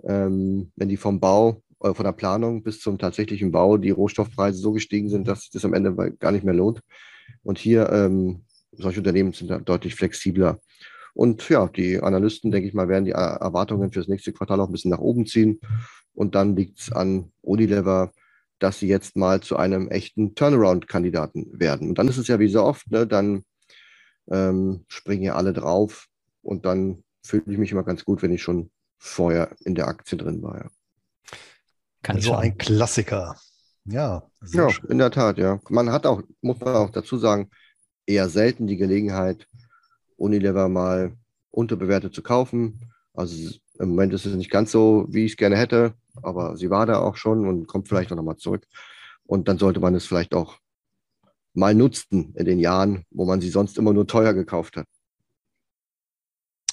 Ähm, 0.03 0.71
wenn 0.75 0.89
die 0.89 0.97
vom 0.97 1.19
Bau, 1.19 1.63
äh, 1.81 1.93
von 1.93 2.05
der 2.05 2.13
Planung 2.13 2.63
bis 2.63 2.79
zum 2.79 2.97
tatsächlichen 2.97 3.51
Bau 3.51 3.77
die 3.77 3.89
Rohstoffpreise 3.89 4.59
so 4.59 4.71
gestiegen 4.71 5.09
sind, 5.09 5.27
dass 5.27 5.41
sich 5.41 5.51
das 5.51 5.65
am 5.65 5.73
Ende 5.73 5.93
gar 6.19 6.31
nicht 6.31 6.45
mehr 6.45 6.53
lohnt. 6.53 6.81
Und 7.43 7.57
hier, 7.57 7.89
ähm, 7.91 8.43
solche 8.71 8.99
Unternehmen 8.99 9.33
sind 9.33 9.49
deutlich 9.67 9.95
flexibler. 9.95 10.59
Und 11.17 11.49
ja, 11.49 11.67
die 11.67 11.99
Analysten, 11.99 12.51
denke 12.51 12.67
ich 12.67 12.75
mal, 12.75 12.89
werden 12.89 13.05
die 13.05 13.11
Erwartungen 13.11 13.91
für 13.91 14.01
das 14.01 14.07
nächste 14.07 14.33
Quartal 14.33 14.61
auch 14.61 14.67
ein 14.67 14.71
bisschen 14.71 14.91
nach 14.91 14.99
oben 14.99 15.25
ziehen. 15.25 15.59
Und 16.13 16.35
dann 16.35 16.55
liegt 16.55 16.79
es 16.79 16.91
an 16.91 17.31
Unilever, 17.41 18.11
dass 18.59 18.77
sie 18.77 18.87
jetzt 18.87 19.15
mal 19.15 19.41
zu 19.41 19.57
einem 19.57 19.89
echten 19.89 20.35
Turnaround-Kandidaten 20.35 21.59
werden. 21.59 21.89
Und 21.89 21.97
dann 21.97 22.07
ist 22.07 22.17
es 22.17 22.27
ja 22.27 22.39
wie 22.39 22.49
so 22.49 22.63
oft, 22.63 22.91
ne, 22.91 23.07
dann 23.07 23.43
ähm, 24.29 24.85
springen 24.89 25.23
ja 25.23 25.33
alle 25.33 25.53
drauf 25.53 26.05
und 26.43 26.67
dann 26.67 27.03
fühle 27.25 27.45
ich 27.47 27.57
mich 27.57 27.71
immer 27.71 27.83
ganz 27.83 28.05
gut, 28.05 28.21
wenn 28.21 28.31
ich 28.31 28.43
schon 28.43 28.69
vorher 28.99 29.49
in 29.65 29.73
der 29.73 29.87
Aktie 29.87 30.19
drin 30.19 30.43
war. 30.43 30.57
Ja. 30.57 30.69
Kann 32.03 32.17
also 32.17 32.35
ein 32.35 32.59
Klassiker. 32.59 33.35
Ja, 33.85 34.21
ja 34.53 34.69
schön. 34.69 34.91
in 34.91 34.99
der 34.99 35.09
Tat, 35.09 35.39
ja. 35.39 35.59
Man 35.69 35.91
hat 35.91 36.05
auch, 36.05 36.21
muss 36.41 36.59
man 36.59 36.75
auch 36.75 36.91
dazu 36.91 37.17
sagen, 37.17 37.49
eher 38.05 38.29
selten 38.29 38.67
die 38.67 38.77
Gelegenheit, 38.77 39.47
Unilever 40.17 40.67
mal 40.67 41.15
unterbewertet 41.51 42.13
zu 42.13 42.21
kaufen. 42.21 42.91
Also 43.13 43.51
im 43.79 43.89
Moment 43.89 44.13
ist 44.13 44.25
es 44.25 44.35
nicht 44.35 44.51
ganz 44.51 44.71
so, 44.71 45.05
wie 45.09 45.25
ich 45.25 45.31
es 45.33 45.37
gerne 45.37 45.57
hätte, 45.57 45.93
aber 46.21 46.57
sie 46.57 46.69
war 46.69 46.85
da 46.85 46.99
auch 46.99 47.15
schon 47.15 47.47
und 47.47 47.67
kommt 47.67 47.87
vielleicht 47.87 48.11
auch 48.11 48.15
nochmal 48.15 48.37
zurück. 48.37 48.67
Und 49.25 49.47
dann 49.47 49.57
sollte 49.57 49.79
man 49.79 49.95
es 49.95 50.05
vielleicht 50.05 50.33
auch 50.33 50.59
mal 51.53 51.73
nutzen 51.73 52.33
in 52.35 52.45
den 52.45 52.59
Jahren, 52.59 53.05
wo 53.09 53.25
man 53.25 53.41
sie 53.41 53.49
sonst 53.49 53.77
immer 53.77 53.93
nur 53.93 54.07
teuer 54.07 54.33
gekauft 54.33 54.77
hat. 54.77 54.85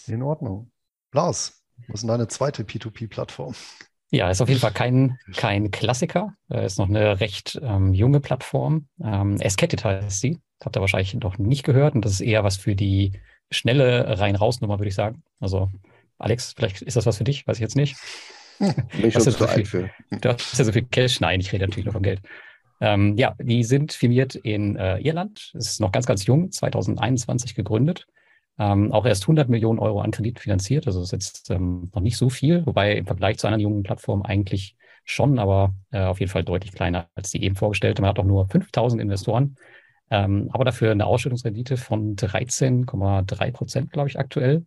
In 0.06 0.22
Ordnung. 0.22 0.70
Lars, 1.12 1.62
was 1.88 1.96
ist 1.96 2.00
denn 2.02 2.08
deine 2.08 2.28
zweite 2.28 2.64
P2P-Plattform? 2.64 3.54
Ja, 4.10 4.30
ist 4.30 4.40
auf 4.40 4.48
jeden 4.48 4.60
Fall 4.60 4.72
kein, 4.72 5.18
kein 5.34 5.70
Klassiker. 5.70 6.34
Äh, 6.48 6.66
ist 6.66 6.78
noch 6.78 6.88
eine 6.88 7.20
recht 7.20 7.58
ähm, 7.62 7.94
junge 7.94 8.20
Plattform. 8.20 8.86
Ähm, 9.02 9.40
Escated 9.40 9.84
heißt 9.84 10.20
sie. 10.20 10.40
Habt 10.62 10.76
ihr 10.76 10.80
wahrscheinlich 10.80 11.14
noch 11.14 11.38
nicht 11.38 11.64
gehört. 11.64 11.94
Und 11.94 12.04
das 12.04 12.12
ist 12.12 12.20
eher 12.20 12.44
was 12.44 12.56
für 12.56 12.76
die 12.76 13.18
schnelle 13.50 14.18
Rein-Raus-Nummer, 14.18 14.78
würde 14.78 14.88
ich 14.88 14.94
sagen. 14.94 15.22
Also, 15.40 15.70
Alex, 16.18 16.54
vielleicht 16.56 16.82
ist 16.82 16.96
das 16.96 17.06
was 17.06 17.18
für 17.18 17.24
dich, 17.24 17.46
weiß 17.46 17.56
ich 17.56 17.62
jetzt 17.62 17.76
nicht. 17.76 17.96
Ich 19.02 19.12
schon 19.12 19.22
zu 19.22 19.48
alt 19.48 19.66
für. 19.66 19.90
Du 20.20 20.28
hast 20.28 20.56
ja 20.56 20.64
so 20.64 20.70
viel 20.70 20.84
Cash. 20.84 21.20
Nein, 21.20 21.40
ich 21.40 21.52
rede 21.52 21.66
natürlich 21.66 21.86
nur 21.86 21.92
von 21.92 22.04
Geld. 22.04 22.20
Ähm, 22.80 23.16
ja, 23.16 23.34
die 23.40 23.64
sind 23.64 23.92
firmiert 23.92 24.36
in 24.36 24.76
äh, 24.76 24.98
Irland. 24.98 25.52
Es 25.54 25.70
ist 25.70 25.80
noch 25.80 25.90
ganz, 25.90 26.06
ganz 26.06 26.24
jung, 26.26 26.52
2021 26.52 27.56
gegründet. 27.56 28.06
Ähm, 28.58 28.92
auch 28.92 29.06
erst 29.06 29.24
100 29.24 29.48
Millionen 29.48 29.80
Euro 29.80 30.00
an 30.00 30.12
Kredit 30.12 30.38
finanziert. 30.38 30.86
Also 30.86 31.00
das 31.00 31.08
ist 31.08 31.12
jetzt 31.12 31.50
ähm, 31.50 31.90
noch 31.92 32.02
nicht 32.02 32.16
so 32.16 32.30
viel, 32.30 32.64
wobei 32.66 32.96
im 32.96 33.06
Vergleich 33.06 33.38
zu 33.38 33.48
anderen 33.48 33.62
jungen 33.62 33.82
Plattformen 33.82 34.24
eigentlich 34.24 34.76
schon, 35.04 35.38
aber 35.38 35.74
äh, 35.90 36.04
auf 36.04 36.20
jeden 36.20 36.30
Fall 36.30 36.44
deutlich 36.44 36.72
kleiner 36.72 37.08
als 37.14 37.30
die 37.30 37.42
eben 37.42 37.56
vorgestellte. 37.56 38.02
Man 38.02 38.10
hat 38.10 38.18
auch 38.18 38.24
nur 38.24 38.48
5000 38.48 39.02
Investoren, 39.02 39.56
ähm, 40.10 40.50
aber 40.52 40.64
dafür 40.64 40.90
eine 40.90 41.06
Ausschüttungsrendite 41.06 41.76
von 41.76 42.16
13,3 42.16 43.52
Prozent, 43.52 43.92
glaube 43.92 44.08
ich, 44.08 44.18
aktuell. 44.18 44.66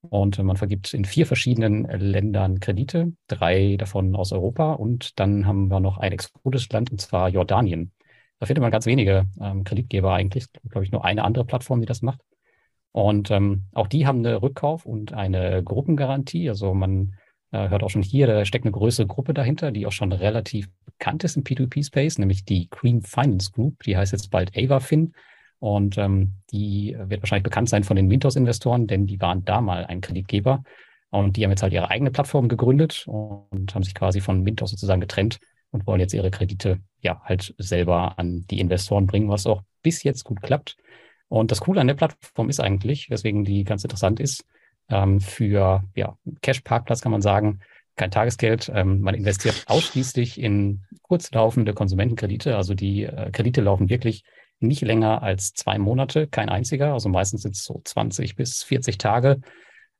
Und 0.00 0.38
man 0.42 0.56
vergibt 0.56 0.92
in 0.94 1.04
vier 1.04 1.26
verschiedenen 1.26 1.84
Ländern 1.84 2.58
Kredite, 2.58 3.12
drei 3.28 3.76
davon 3.76 4.16
aus 4.16 4.32
Europa. 4.32 4.72
Und 4.72 5.20
dann 5.20 5.46
haben 5.46 5.68
wir 5.68 5.78
noch 5.78 5.98
ein 5.98 6.12
exotisches 6.12 6.68
Land, 6.70 6.90
und 6.90 7.00
zwar 7.00 7.28
Jordanien. 7.28 7.92
Da 8.40 8.46
findet 8.46 8.62
man 8.62 8.72
ganz 8.72 8.86
wenige 8.86 9.26
ähm, 9.40 9.62
Kreditgeber 9.62 10.12
eigentlich. 10.12 10.46
Glaube 10.68 10.84
ich, 10.84 10.90
nur 10.90 11.04
eine 11.04 11.22
andere 11.22 11.44
Plattform, 11.44 11.80
die 11.80 11.86
das 11.86 12.02
macht. 12.02 12.20
Und 12.90 13.30
ähm, 13.30 13.66
auch 13.72 13.86
die 13.86 14.06
haben 14.06 14.18
eine 14.18 14.42
Rückkauf 14.42 14.84
und 14.84 15.12
eine 15.12 15.62
Gruppengarantie. 15.62 16.48
Also 16.48 16.74
man 16.74 17.14
hört 17.52 17.82
auch 17.82 17.90
schon 17.90 18.02
hier, 18.02 18.26
da 18.26 18.44
steckt 18.44 18.64
eine 18.64 18.72
größere 18.72 19.06
Gruppe 19.06 19.34
dahinter, 19.34 19.70
die 19.70 19.86
auch 19.86 19.92
schon 19.92 20.12
relativ 20.12 20.68
bekannt 20.84 21.24
ist 21.24 21.36
im 21.36 21.44
P2P-Space, 21.44 22.18
nämlich 22.18 22.44
die 22.44 22.68
Green 22.70 23.02
Finance 23.02 23.50
Group. 23.52 23.82
Die 23.82 23.96
heißt 23.96 24.12
jetzt 24.12 24.30
bald 24.30 24.56
AvaFin. 24.56 25.14
Und 25.58 25.96
ähm, 25.96 26.32
die 26.50 26.96
wird 26.98 27.22
wahrscheinlich 27.22 27.44
bekannt 27.44 27.68
sein 27.68 27.84
von 27.84 27.94
den 27.94 28.08
Mintos-Investoren, 28.08 28.88
denn 28.88 29.06
die 29.06 29.20
waren 29.20 29.44
da 29.44 29.60
mal 29.60 29.84
ein 29.86 30.00
Kreditgeber. 30.00 30.64
Und 31.10 31.36
die 31.36 31.44
haben 31.44 31.50
jetzt 31.50 31.62
halt 31.62 31.72
ihre 31.72 31.90
eigene 31.90 32.10
Plattform 32.10 32.48
gegründet 32.48 33.04
und 33.06 33.74
haben 33.74 33.82
sich 33.82 33.94
quasi 33.94 34.20
von 34.20 34.42
Mintos 34.42 34.70
sozusagen 34.70 35.00
getrennt 35.00 35.38
und 35.70 35.86
wollen 35.86 36.00
jetzt 36.00 36.14
ihre 36.14 36.30
Kredite 36.30 36.80
ja 37.00 37.20
halt 37.22 37.54
selber 37.58 38.18
an 38.18 38.46
die 38.50 38.60
Investoren 38.60 39.06
bringen, 39.06 39.28
was 39.28 39.46
auch 39.46 39.62
bis 39.82 40.02
jetzt 40.02 40.24
gut 40.24 40.40
klappt. 40.42 40.76
Und 41.28 41.50
das 41.50 41.60
Coole 41.60 41.80
an 41.80 41.86
der 41.86 41.94
Plattform 41.94 42.48
ist 42.48 42.60
eigentlich, 42.60 43.10
weswegen 43.10 43.44
die 43.44 43.64
ganz 43.64 43.84
interessant 43.84 44.20
ist, 44.20 44.44
ähm, 44.88 45.20
für 45.20 45.84
ja, 45.94 46.16
Cash-Parkplatz 46.42 47.00
kann 47.00 47.12
man 47.12 47.22
sagen, 47.22 47.60
kein 47.96 48.10
Tagesgeld. 48.10 48.70
Ähm, 48.74 49.00
man 49.00 49.14
investiert 49.14 49.64
ausschließlich 49.66 50.40
in 50.40 50.82
kurzlaufende 51.02 51.74
Konsumentenkredite. 51.74 52.56
Also 52.56 52.74
die 52.74 53.04
äh, 53.04 53.30
Kredite 53.30 53.60
laufen 53.60 53.90
wirklich 53.90 54.24
nicht 54.60 54.82
länger 54.82 55.22
als 55.22 55.52
zwei 55.52 55.78
Monate, 55.78 56.26
kein 56.26 56.48
einziger. 56.48 56.92
Also 56.92 57.08
meistens 57.08 57.42
sind 57.42 57.56
es 57.56 57.64
so 57.64 57.80
20 57.84 58.36
bis 58.36 58.62
40 58.62 58.98
Tage. 58.98 59.40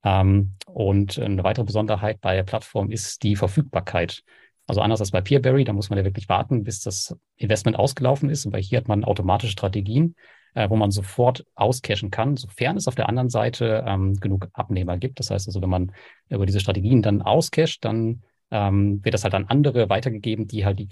Ähm, 0.05 0.55
und 0.67 1.19
eine 1.19 1.45
weitere 1.45 1.65
Besonderheit 1.65 2.21
bei 2.21 2.35
der 2.35 2.45
Plattform 2.45 2.91
ist 2.91 3.23
die 3.23 3.37
Verfügbarkeit. 3.37 4.23
Also 4.67 4.81
anders 4.81 5.01
als 5.01 5.11
bei 5.11 5.21
Peerberry, 5.21 5.65
da 5.65 5.73
muss 5.73 5.91
man 5.91 5.99
ja 5.99 6.05
wirklich 6.05 6.29
warten, 6.29 6.65
bis 6.65 6.81
das 6.81 7.17
Investment 7.37 7.77
ausgelaufen 7.77 8.31
ist. 8.31 8.47
Und 8.47 8.53
bei 8.53 8.63
hier 8.63 8.79
hat 8.79 8.89
man 8.89 9.05
automatische 9.05 9.53
Strategien, 9.53 10.15
äh, 10.55 10.69
wo 10.69 10.77
man 10.77 10.91
sofort 10.91 11.45
auscashen 11.55 12.11
kann, 12.11 12.37
sofern 12.37 12.77
es 12.77 12.89
auf 12.89 12.95
der 12.95 13.09
anderen 13.09 13.31
Seite 13.31 13.85
ähm, 13.87 14.15
genug 14.21 14.49
Abnehmer 14.53 14.99
gibt. 14.99 15.19
Das 15.19 15.31
heißt 15.31 15.49
also, 15.49 15.63
wenn 15.63 15.71
man 15.71 15.93
über 16.29 16.47
diese 16.47 16.61
Strategien 16.61 17.03
dann 17.03 17.23
auscasht, 17.23 17.85
dann 17.85 18.23
ähm, 18.51 19.03
wird 19.03 19.15
das 19.15 19.25
halt 19.25 19.35
an 19.35 19.47
andere 19.47 19.89
weitergegeben, 19.89 20.47
die 20.47 20.65
halt 20.65 20.79
die, 20.79 20.89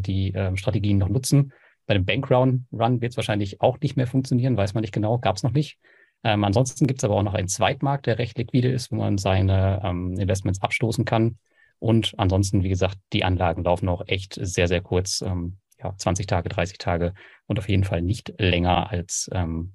die 0.00 0.34
äh, 0.34 0.56
Strategien 0.56 0.98
noch 0.98 1.08
nutzen. 1.08 1.52
Bei 1.86 1.94
dem 1.94 2.04
Bankrun 2.04 2.66
Run 2.72 3.00
wird 3.00 3.12
es 3.12 3.16
wahrscheinlich 3.16 3.60
auch 3.60 3.78
nicht 3.80 3.96
mehr 3.96 4.06
funktionieren, 4.06 4.56
weiß 4.56 4.74
man 4.74 4.80
nicht 4.80 4.94
genau, 4.94 5.18
gab 5.18 5.36
es 5.36 5.42
noch 5.42 5.52
nicht. 5.52 5.78
Ähm, 6.24 6.42
ansonsten 6.42 6.86
gibt 6.86 7.00
es 7.00 7.04
aber 7.04 7.14
auch 7.14 7.22
noch 7.22 7.34
einen 7.34 7.48
Zweitmarkt, 7.48 8.06
der 8.06 8.18
recht 8.18 8.38
liquide 8.38 8.70
ist, 8.70 8.90
wo 8.90 8.96
man 8.96 9.18
seine 9.18 9.82
ähm, 9.84 10.18
Investments 10.18 10.62
abstoßen 10.62 11.04
kann. 11.04 11.38
Und 11.78 12.14
ansonsten, 12.16 12.62
wie 12.62 12.70
gesagt, 12.70 12.96
die 13.12 13.24
Anlagen 13.24 13.62
laufen 13.62 13.88
auch 13.88 14.02
echt 14.06 14.38
sehr, 14.40 14.66
sehr 14.66 14.80
kurz, 14.80 15.20
ähm, 15.20 15.58
ja, 15.84 15.94
20 15.96 16.26
Tage, 16.26 16.48
30 16.48 16.78
Tage 16.78 17.14
und 17.46 17.58
auf 17.58 17.68
jeden 17.68 17.84
Fall 17.84 18.02
nicht 18.02 18.34
länger 18.38 18.90
als 18.90 19.30
ähm, 19.32 19.74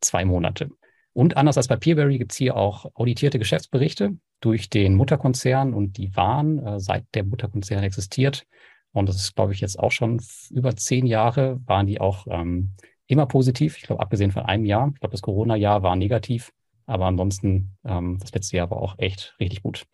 zwei 0.00 0.24
Monate. 0.24 0.70
Und 1.12 1.36
anders 1.36 1.56
als 1.56 1.68
bei 1.68 1.76
Peerberry 1.76 2.18
gibt 2.18 2.32
es 2.32 2.38
hier 2.38 2.56
auch 2.56 2.86
auditierte 2.94 3.38
Geschäftsberichte 3.38 4.16
durch 4.40 4.70
den 4.70 4.94
Mutterkonzern 4.94 5.74
und 5.74 5.98
die 5.98 6.16
waren, 6.16 6.58
äh, 6.58 6.80
seit 6.80 7.04
der 7.14 7.24
Mutterkonzern 7.24 7.84
existiert, 7.84 8.46
und 8.92 9.08
das 9.08 9.16
ist, 9.16 9.36
glaube 9.36 9.52
ich, 9.52 9.60
jetzt 9.60 9.78
auch 9.78 9.92
schon 9.92 10.20
über 10.50 10.74
zehn 10.74 11.06
Jahre, 11.06 11.60
waren 11.66 11.86
die 11.86 12.00
auch 12.00 12.26
ähm, 12.28 12.72
immer 13.06 13.26
positiv. 13.26 13.76
Ich 13.76 13.84
glaube, 13.84 14.02
abgesehen 14.02 14.32
von 14.32 14.44
einem 14.44 14.64
Jahr. 14.64 14.90
Ich 14.94 15.00
glaube, 15.00 15.12
das 15.12 15.22
Corona-Jahr 15.22 15.82
war 15.82 15.96
negativ. 15.96 16.52
Aber 16.86 17.06
ansonsten, 17.06 17.76
ähm, 17.84 18.18
das 18.20 18.32
letzte 18.32 18.56
Jahr 18.56 18.70
war 18.70 18.78
auch 18.78 18.96
echt 18.98 19.36
richtig 19.38 19.62
gut. 19.62 19.86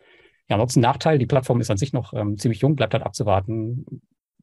Ja, 0.49 0.55
ansonsten 0.55 0.79
Nachteil, 0.79 1.19
die 1.19 1.27
Plattform 1.27 1.61
ist 1.61 1.69
an 1.69 1.77
sich 1.77 1.93
noch 1.93 2.13
ähm, 2.13 2.37
ziemlich 2.37 2.61
jung, 2.61 2.75
bleibt 2.75 2.93
halt 2.93 3.03
abzuwarten, 3.03 3.85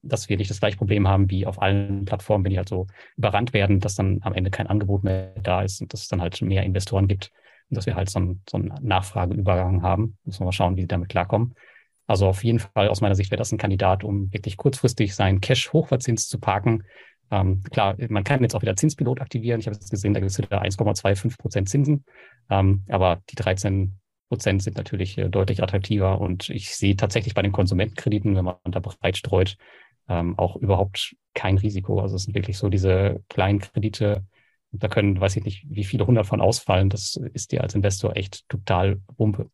dass 0.06 0.28
wir 0.28 0.36
nicht 0.36 0.50
das 0.50 0.60
gleiche 0.60 0.76
Problem 0.76 1.08
haben 1.08 1.30
wie 1.30 1.46
auf 1.46 1.60
allen 1.60 2.04
Plattformen, 2.04 2.44
wenn 2.44 2.50
die 2.50 2.58
halt 2.58 2.68
so 2.68 2.86
überrannt 3.16 3.52
werden, 3.52 3.80
dass 3.80 3.94
dann 3.94 4.20
am 4.22 4.34
Ende 4.34 4.50
kein 4.50 4.66
Angebot 4.66 5.04
mehr 5.04 5.34
da 5.42 5.62
ist 5.62 5.80
und 5.80 5.92
dass 5.92 6.02
es 6.02 6.08
dann 6.08 6.20
halt 6.20 6.40
mehr 6.42 6.62
Investoren 6.62 7.08
gibt 7.08 7.30
und 7.70 7.76
dass 7.76 7.86
wir 7.86 7.94
halt 7.94 8.10
so, 8.10 8.20
ein, 8.20 8.42
so 8.48 8.58
einen 8.58 8.72
Nachfrageübergang 8.82 9.82
haben. 9.82 10.16
Müssen 10.24 10.40
wir 10.40 10.46
mal 10.46 10.52
schauen, 10.52 10.76
wie 10.76 10.82
die 10.82 10.88
damit 10.88 11.08
klarkommen. 11.08 11.54
Also 12.06 12.26
auf 12.26 12.44
jeden 12.44 12.58
Fall 12.58 12.88
aus 12.88 13.00
meiner 13.00 13.14
Sicht 13.14 13.30
wäre 13.30 13.38
das 13.38 13.52
ein 13.52 13.58
Kandidat, 13.58 14.04
um 14.04 14.32
wirklich 14.32 14.56
kurzfristig 14.56 15.14
seinen 15.14 15.40
Cash 15.40 15.72
hochverzinst 15.72 16.28
zu 16.28 16.38
parken. 16.38 16.84
Ähm, 17.30 17.62
klar, 17.70 17.96
man 18.08 18.24
kann 18.24 18.42
jetzt 18.42 18.54
auch 18.54 18.62
wieder 18.62 18.76
Zinspilot 18.76 19.20
aktivieren. 19.20 19.60
Ich 19.60 19.66
habe 19.66 19.74
jetzt 19.74 19.90
gesehen, 19.90 20.12
da 20.12 20.20
gibt 20.20 20.30
es 20.30 20.38
wieder 20.38 20.62
1,25 20.62 21.38
Prozent 21.38 21.68
Zinsen. 21.68 22.04
Ähm, 22.50 22.84
aber 22.88 23.22
die 23.30 23.36
13 23.36 23.98
Prozent 24.28 24.62
sind 24.62 24.76
natürlich 24.76 25.16
äh, 25.16 25.30
deutlich 25.30 25.62
attraktiver. 25.62 26.20
Und 26.20 26.50
ich 26.50 26.76
sehe 26.76 26.96
tatsächlich 26.96 27.34
bei 27.34 27.42
den 27.42 27.52
Konsumentenkrediten, 27.52 28.36
wenn 28.36 28.44
man 28.44 28.56
da 28.66 28.80
breit 28.80 29.16
streut, 29.16 29.56
ähm, 30.08 30.38
auch 30.38 30.56
überhaupt 30.56 31.16
kein 31.34 31.58
Risiko. 31.58 32.00
Also 32.00 32.16
es 32.16 32.24
sind 32.24 32.34
wirklich 32.34 32.58
so 32.58 32.68
diese 32.68 33.22
kleinen 33.28 33.60
Kredite. 33.60 34.24
Da 34.72 34.88
können, 34.88 35.20
weiß 35.20 35.36
ich 35.36 35.44
nicht, 35.44 35.66
wie 35.68 35.84
viele 35.84 36.06
hundert 36.06 36.26
von 36.26 36.40
ausfallen. 36.40 36.90
Das 36.90 37.16
ist 37.16 37.52
dir 37.52 37.62
als 37.62 37.74
Investor 37.74 38.16
echt 38.16 38.48
total 38.48 39.00
Wumpe. 39.16 39.50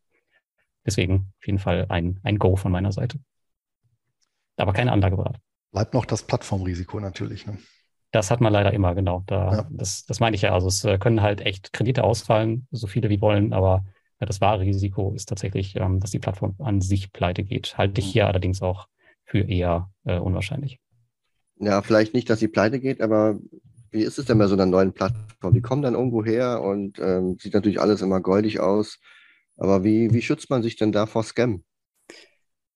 Deswegen 0.85 1.33
auf 1.39 1.47
jeden 1.47 1.59
Fall 1.59 1.87
ein, 1.89 2.21
ein 2.23 2.39
Go 2.39 2.57
von 2.57 2.73
meiner 2.73 2.93
Seite. 2.93 3.19
Aber 4.57 4.73
keine 4.73 4.93
Anlageberatung. 4.93 5.43
Bleibt 5.73 5.95
noch 5.95 6.05
das 6.05 6.23
Plattformrisiko 6.23 7.01
natürlich. 7.01 7.47
Ne? 7.47 7.59
Das 8.13 8.31
hat 8.31 8.41
man 8.41 8.53
leider 8.53 8.73
immer, 8.73 8.95
genau. 8.95 9.23
Da, 9.27 9.53
ja. 9.53 9.69
das, 9.71 10.05
das 10.05 10.21
meine 10.21 10.35
ich 10.35 10.43
ja. 10.43 10.53
Also 10.53 10.69
es 10.69 10.85
äh, 10.85 10.99
können 10.99 11.23
halt 11.23 11.41
echt 11.43 11.73
Kredite 11.73 12.03
ausfallen, 12.03 12.67
so 12.71 12.87
viele 12.87 13.09
wie 13.09 13.21
wollen, 13.21 13.53
aber 13.53 13.85
ja, 14.21 14.27
das 14.27 14.41
wahre 14.41 14.61
Risiko 14.61 15.13
ist 15.15 15.29
tatsächlich, 15.29 15.77
ähm, 15.77 16.01
dass 16.01 16.11
die 16.11 16.19
Plattform 16.19 16.55
an 16.59 16.81
sich 16.81 17.13
pleite 17.13 17.45
geht. 17.45 17.79
Halte 17.79 18.01
ich 18.01 18.09
mhm. 18.09 18.13
hier 18.13 18.27
allerdings 18.27 18.63
auch 18.63 18.89
für 19.31 19.49
eher 19.49 19.91
äh, 20.05 20.19
unwahrscheinlich. 20.19 20.81
Ja, 21.59 21.83
vielleicht 21.83 22.15
nicht, 22.15 22.29
dass 22.29 22.41
sie 22.41 22.49
pleite 22.49 22.81
geht, 22.81 23.01
aber 23.01 23.39
wie 23.93 24.03
ist 24.03 24.19
es 24.19 24.25
denn 24.25 24.39
bei 24.39 24.47
so 24.47 24.55
einer 24.55 24.67
neuen 24.67 24.93
Plattform? 24.93 25.55
Die 25.55 25.61
kommen 25.61 25.83
dann 25.83 25.95
irgendwo 25.95 26.25
her 26.25 26.63
und 26.63 26.99
ähm, 26.99 27.37
sieht 27.39 27.55
natürlich 27.55 27.81
alles 27.81 28.03
immer 28.03 28.21
goldig 28.21 28.61
aus. 28.61 28.99
Aber 29.57 29.85
wie, 29.85 30.13
wie 30.13 30.23
schützt 30.23 30.51
man 30.51 30.63
sich 30.63 30.77
denn 30.77 30.91
da 30.91 31.07
vor 31.07 31.23
Scam? 31.23 31.63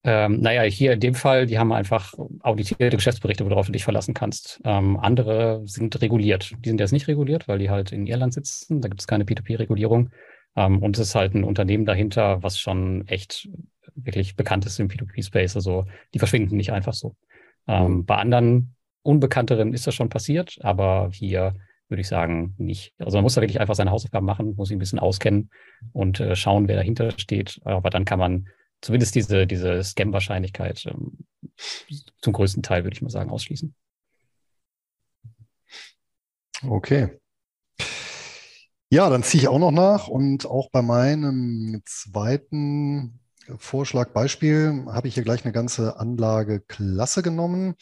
Ähm, 0.06 0.40
naja, 0.40 0.62
hier 0.62 0.92
in 0.92 1.00
dem 1.00 1.14
Fall, 1.14 1.46
die 1.46 1.58
haben 1.58 1.72
einfach 1.72 2.12
auditierte 2.42 2.96
Geschäftsberichte, 2.96 3.48
worauf 3.48 3.66
du 3.66 3.72
dich 3.72 3.84
verlassen 3.84 4.12
kannst. 4.12 4.60
Ähm, 4.64 4.98
andere 4.98 5.62
sind 5.64 6.00
reguliert. 6.02 6.52
Die 6.58 6.68
sind 6.68 6.78
jetzt 6.78 6.92
nicht 6.92 7.08
reguliert, 7.08 7.48
weil 7.48 7.58
die 7.58 7.70
halt 7.70 7.90
in 7.90 8.06
Irland 8.06 8.34
sitzen. 8.34 8.82
Da 8.82 8.88
gibt 8.88 9.00
es 9.00 9.06
keine 9.06 9.24
P2P-Regulierung. 9.24 10.10
Ähm, 10.56 10.82
und 10.82 10.98
es 10.98 11.08
ist 11.08 11.14
halt 11.14 11.34
ein 11.34 11.42
Unternehmen 11.42 11.86
dahinter, 11.86 12.42
was 12.42 12.58
schon 12.58 13.06
echt 13.08 13.48
wirklich 13.94 14.36
bekannt 14.36 14.66
ist 14.66 14.78
im 14.80 14.88
P2P-Space. 14.88 15.56
Also 15.56 15.86
die 16.12 16.18
verschwinden 16.18 16.56
nicht 16.56 16.72
einfach 16.72 16.94
so. 16.94 17.16
Ähm, 17.66 17.98
mhm. 17.98 18.06
Bei 18.06 18.16
anderen 18.16 18.74
Unbekannteren 19.02 19.74
ist 19.74 19.86
das 19.86 19.94
schon 19.94 20.08
passiert, 20.08 20.58
aber 20.62 21.10
hier 21.12 21.54
würde 21.88 22.00
ich 22.00 22.08
sagen, 22.08 22.54
nicht. 22.56 22.94
Also 22.98 23.18
man 23.18 23.24
muss 23.24 23.34
da 23.34 23.42
wirklich 23.42 23.60
einfach 23.60 23.74
seine 23.74 23.90
Hausaufgaben 23.90 24.26
machen, 24.26 24.54
muss 24.56 24.68
sich 24.68 24.76
ein 24.76 24.80
bisschen 24.80 24.98
auskennen 24.98 25.50
und 25.92 26.18
äh, 26.20 26.34
schauen, 26.34 26.66
wer 26.68 26.76
dahinter 26.76 27.10
steht. 27.18 27.60
Aber 27.64 27.90
dann 27.90 28.04
kann 28.04 28.18
man 28.18 28.48
zumindest 28.80 29.14
diese, 29.14 29.46
diese 29.46 29.82
Scam-Wahrscheinlichkeit 29.82 30.86
ähm, 30.86 31.18
zum 32.20 32.32
größten 32.32 32.62
Teil, 32.62 32.84
würde 32.84 32.94
ich 32.94 33.02
mal 33.02 33.10
sagen, 33.10 33.30
ausschließen. 33.30 33.74
Okay. 36.66 37.18
Ja, 38.90 39.10
dann 39.10 39.22
ziehe 39.22 39.42
ich 39.42 39.48
auch 39.48 39.58
noch 39.58 39.72
nach 39.72 40.08
und 40.08 40.46
auch 40.46 40.70
bei 40.70 40.80
meinem 40.80 41.82
zweiten 41.84 43.20
Vorschlag, 43.58 44.10
Beispiel, 44.10 44.84
habe 44.86 45.08
ich 45.08 45.14
hier 45.14 45.22
gleich 45.22 45.44
eine 45.44 45.52
ganze 45.52 45.98
Anlageklasse 45.98 47.22
genommen 47.22 47.74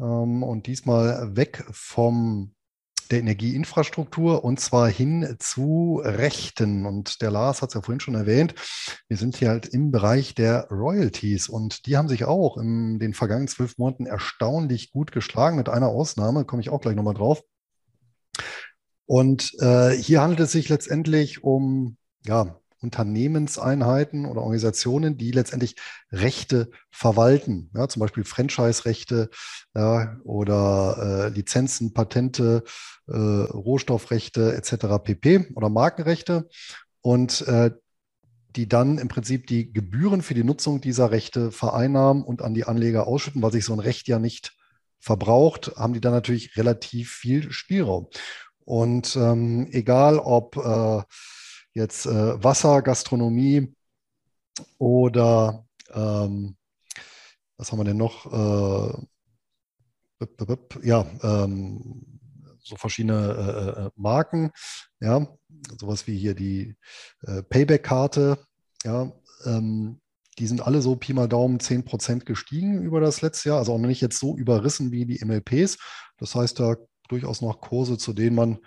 ähm, 0.00 0.42
und 0.42 0.66
diesmal 0.66 1.36
weg 1.36 1.64
vom 1.70 2.52
der 3.10 3.20
Energieinfrastruktur 3.20 4.44
und 4.44 4.58
zwar 4.58 4.88
hin 4.88 5.36
zu 5.38 6.00
Rechten. 6.02 6.86
Und 6.86 7.22
der 7.22 7.30
Lars 7.30 7.62
hat 7.62 7.70
es 7.70 7.74
ja 7.74 7.82
vorhin 7.82 8.00
schon 8.00 8.14
erwähnt, 8.14 8.54
wir 9.08 9.16
sind 9.16 9.36
hier 9.36 9.50
halt 9.50 9.66
im 9.66 9.90
Bereich 9.90 10.34
der 10.34 10.68
Royalties 10.70 11.48
und 11.48 11.86
die 11.86 11.96
haben 11.96 12.08
sich 12.08 12.24
auch 12.24 12.56
in 12.56 12.98
den 12.98 13.14
vergangenen 13.14 13.48
zwölf 13.48 13.78
Monaten 13.78 14.06
erstaunlich 14.06 14.90
gut 14.92 15.12
geschlagen, 15.12 15.56
mit 15.56 15.68
einer 15.68 15.88
Ausnahme, 15.88 16.44
komme 16.44 16.62
ich 16.62 16.70
auch 16.70 16.80
gleich 16.80 16.96
nochmal 16.96 17.14
drauf. 17.14 17.42
Und 19.06 19.52
äh, 19.60 19.90
hier 19.90 20.20
handelt 20.20 20.40
es 20.40 20.52
sich 20.52 20.68
letztendlich 20.68 21.44
um 21.44 21.96
ja, 22.24 22.58
Unternehmenseinheiten 22.80 24.26
oder 24.26 24.42
Organisationen, 24.42 25.16
die 25.16 25.30
letztendlich 25.30 25.76
Rechte 26.12 26.70
verwalten, 26.90 27.70
ja, 27.74 27.88
zum 27.88 28.00
Beispiel 28.00 28.24
Franchise-Rechte 28.24 29.30
ja, 29.74 30.16
oder 30.24 31.26
äh, 31.26 31.28
Lizenzen, 31.28 31.94
Patente, 31.94 32.64
äh, 33.08 33.16
Rohstoffrechte 33.16 34.54
etc. 34.54 35.02
pp. 35.02 35.48
oder 35.54 35.68
Markenrechte. 35.68 36.48
Und 37.00 37.46
äh, 37.46 37.70
die 38.56 38.68
dann 38.68 38.98
im 38.98 39.08
Prinzip 39.08 39.46
die 39.46 39.72
Gebühren 39.72 40.22
für 40.22 40.34
die 40.34 40.44
Nutzung 40.44 40.80
dieser 40.80 41.10
Rechte 41.10 41.52
vereinnahmen 41.52 42.24
und 42.24 42.42
an 42.42 42.54
die 42.54 42.64
Anleger 42.64 43.06
ausschütten, 43.06 43.42
weil 43.42 43.52
sich 43.52 43.64
so 43.64 43.74
ein 43.74 43.80
Recht 43.80 44.08
ja 44.08 44.18
nicht 44.18 44.56
verbraucht, 44.98 45.72
haben 45.76 45.92
die 45.92 46.00
dann 46.00 46.12
natürlich 46.12 46.56
relativ 46.56 47.12
viel 47.12 47.52
Spielraum. 47.52 48.08
Und 48.64 49.14
ähm, 49.16 49.68
egal 49.70 50.18
ob 50.18 50.56
äh, 50.56 51.02
jetzt 51.76 52.06
äh, 52.06 52.42
Wasser, 52.42 52.80
Gastronomie 52.80 53.74
oder 54.78 55.66
ähm, 55.92 56.56
was 57.58 57.70
haben 57.70 57.78
wir 57.78 57.84
denn 57.84 57.98
noch? 57.98 58.26
Äh, 58.32 59.02
ja, 60.82 61.06
ähm, 61.22 62.18
so 62.62 62.76
verschiedene 62.76 63.76
äh, 63.76 63.80
äh, 63.82 63.90
Marken, 63.94 64.50
ja, 65.00 65.26
sowas 65.78 66.06
wie 66.06 66.16
hier 66.16 66.34
die 66.34 66.76
äh, 67.22 67.42
Payback-Karte, 67.42 68.38
ja, 68.82 69.12
ähm, 69.44 70.00
die 70.38 70.46
sind 70.46 70.62
alle 70.62 70.80
so 70.80 70.96
Pi 70.96 71.12
mal 71.12 71.28
Daumen 71.28 71.58
10% 71.58 72.24
gestiegen 72.24 72.82
über 72.82 73.00
das 73.00 73.20
letzte 73.20 73.50
Jahr, 73.50 73.58
also 73.58 73.74
auch 73.74 73.78
nicht 73.78 74.00
jetzt 74.00 74.18
so 74.18 74.36
überrissen 74.36 74.92
wie 74.92 75.04
die 75.04 75.22
MLPs. 75.22 75.78
Das 76.18 76.34
heißt, 76.34 76.58
da 76.58 76.76
durchaus 77.08 77.42
noch 77.42 77.60
Kurse, 77.60 77.98
zu 77.98 78.14
denen 78.14 78.36
man 78.36 78.58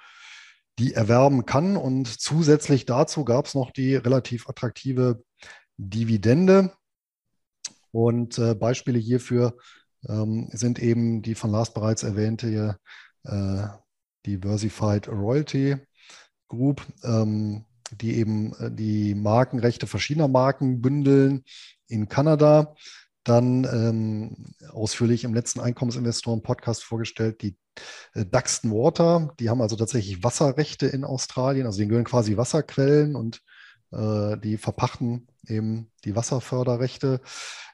die 0.80 0.93
erwerben 0.93 1.45
kann. 1.45 1.77
Und 1.77 2.07
zusätzlich 2.07 2.86
dazu 2.86 3.25
gab 3.25 3.45
es 3.45 3.55
noch 3.55 3.71
die 3.71 3.95
relativ 3.95 4.49
attraktive 4.49 5.23
Dividende. 5.77 6.71
Und 7.91 8.38
äh, 8.38 8.55
Beispiele 8.55 8.99
hierfür 8.99 9.57
ähm, 10.07 10.49
sind 10.51 10.80
eben 10.80 11.21
die 11.21 11.36
von 11.36 11.51
Lars 11.51 11.73
bereits 11.73 12.03
erwähnte 12.03 12.80
äh, 13.23 13.63
Diversified 14.25 15.07
Royalty 15.07 15.77
Group, 16.47 16.86
ähm, 17.03 17.65
die 17.91 18.15
eben 18.15 18.53
äh, 18.55 18.71
die 18.71 19.15
Markenrechte 19.15 19.88
verschiedener 19.88 20.27
Marken 20.27 20.82
bündeln 20.82 21.43
in 21.88 22.07
Kanada. 22.07 22.75
Dann 23.23 23.65
ähm, 23.65 24.55
ausführlich 24.71 25.23
im 25.23 25.34
letzten 25.34 25.59
Einkommensinvestoren-Podcast 25.59 26.84
vorgestellt, 26.84 27.41
die 27.41 27.57
Duxton 28.13 28.71
Water. 28.71 29.34
Die 29.39 29.49
haben 29.49 29.61
also 29.61 29.75
tatsächlich 29.75 30.23
Wasserrechte 30.23 30.88
in 30.88 31.03
Australien, 31.03 31.65
also 31.65 31.77
denen 31.77 31.89
gehören 31.89 32.05
quasi 32.05 32.38
Wasserquellen 32.38 33.15
und 33.15 33.41
äh, 33.91 34.38
die 34.38 34.57
verpachten 34.57 35.27
eben 35.47 35.91
die 36.05 36.15
Wasserförderrechte. 36.15 37.21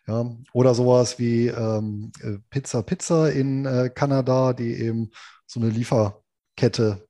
Ja. 0.08 0.36
Oder 0.54 0.76
sowas 0.76 1.18
wie 1.18 1.48
ähm, 1.48 2.12
äh, 2.22 2.38
Pizza 2.50 2.84
Pizza 2.84 3.32
in 3.32 3.66
äh, 3.66 3.90
Kanada, 3.94 4.54
die 4.54 4.74
eben 4.76 5.12
so 5.48 5.60
eine 5.60 5.70
Lieferkette 5.70 7.08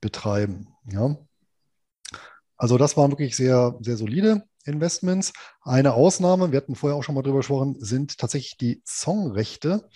betreiben. 0.00 0.68
Ja. 0.90 1.16
Also 2.56 2.78
das 2.78 2.96
waren 2.96 3.10
wirklich 3.10 3.36
sehr, 3.36 3.76
sehr 3.80 3.96
solide 3.96 4.44
Investments. 4.64 5.32
Eine 5.62 5.94
Ausnahme, 5.94 6.52
wir 6.52 6.58
hatten 6.58 6.74
vorher 6.74 6.96
auch 6.96 7.02
schon 7.02 7.14
mal 7.14 7.22
drüber 7.22 7.38
gesprochen, 7.38 7.76
sind 7.78 8.18
tatsächlich 8.18 8.56
die 8.56 8.82
Songrechte. 8.86 9.88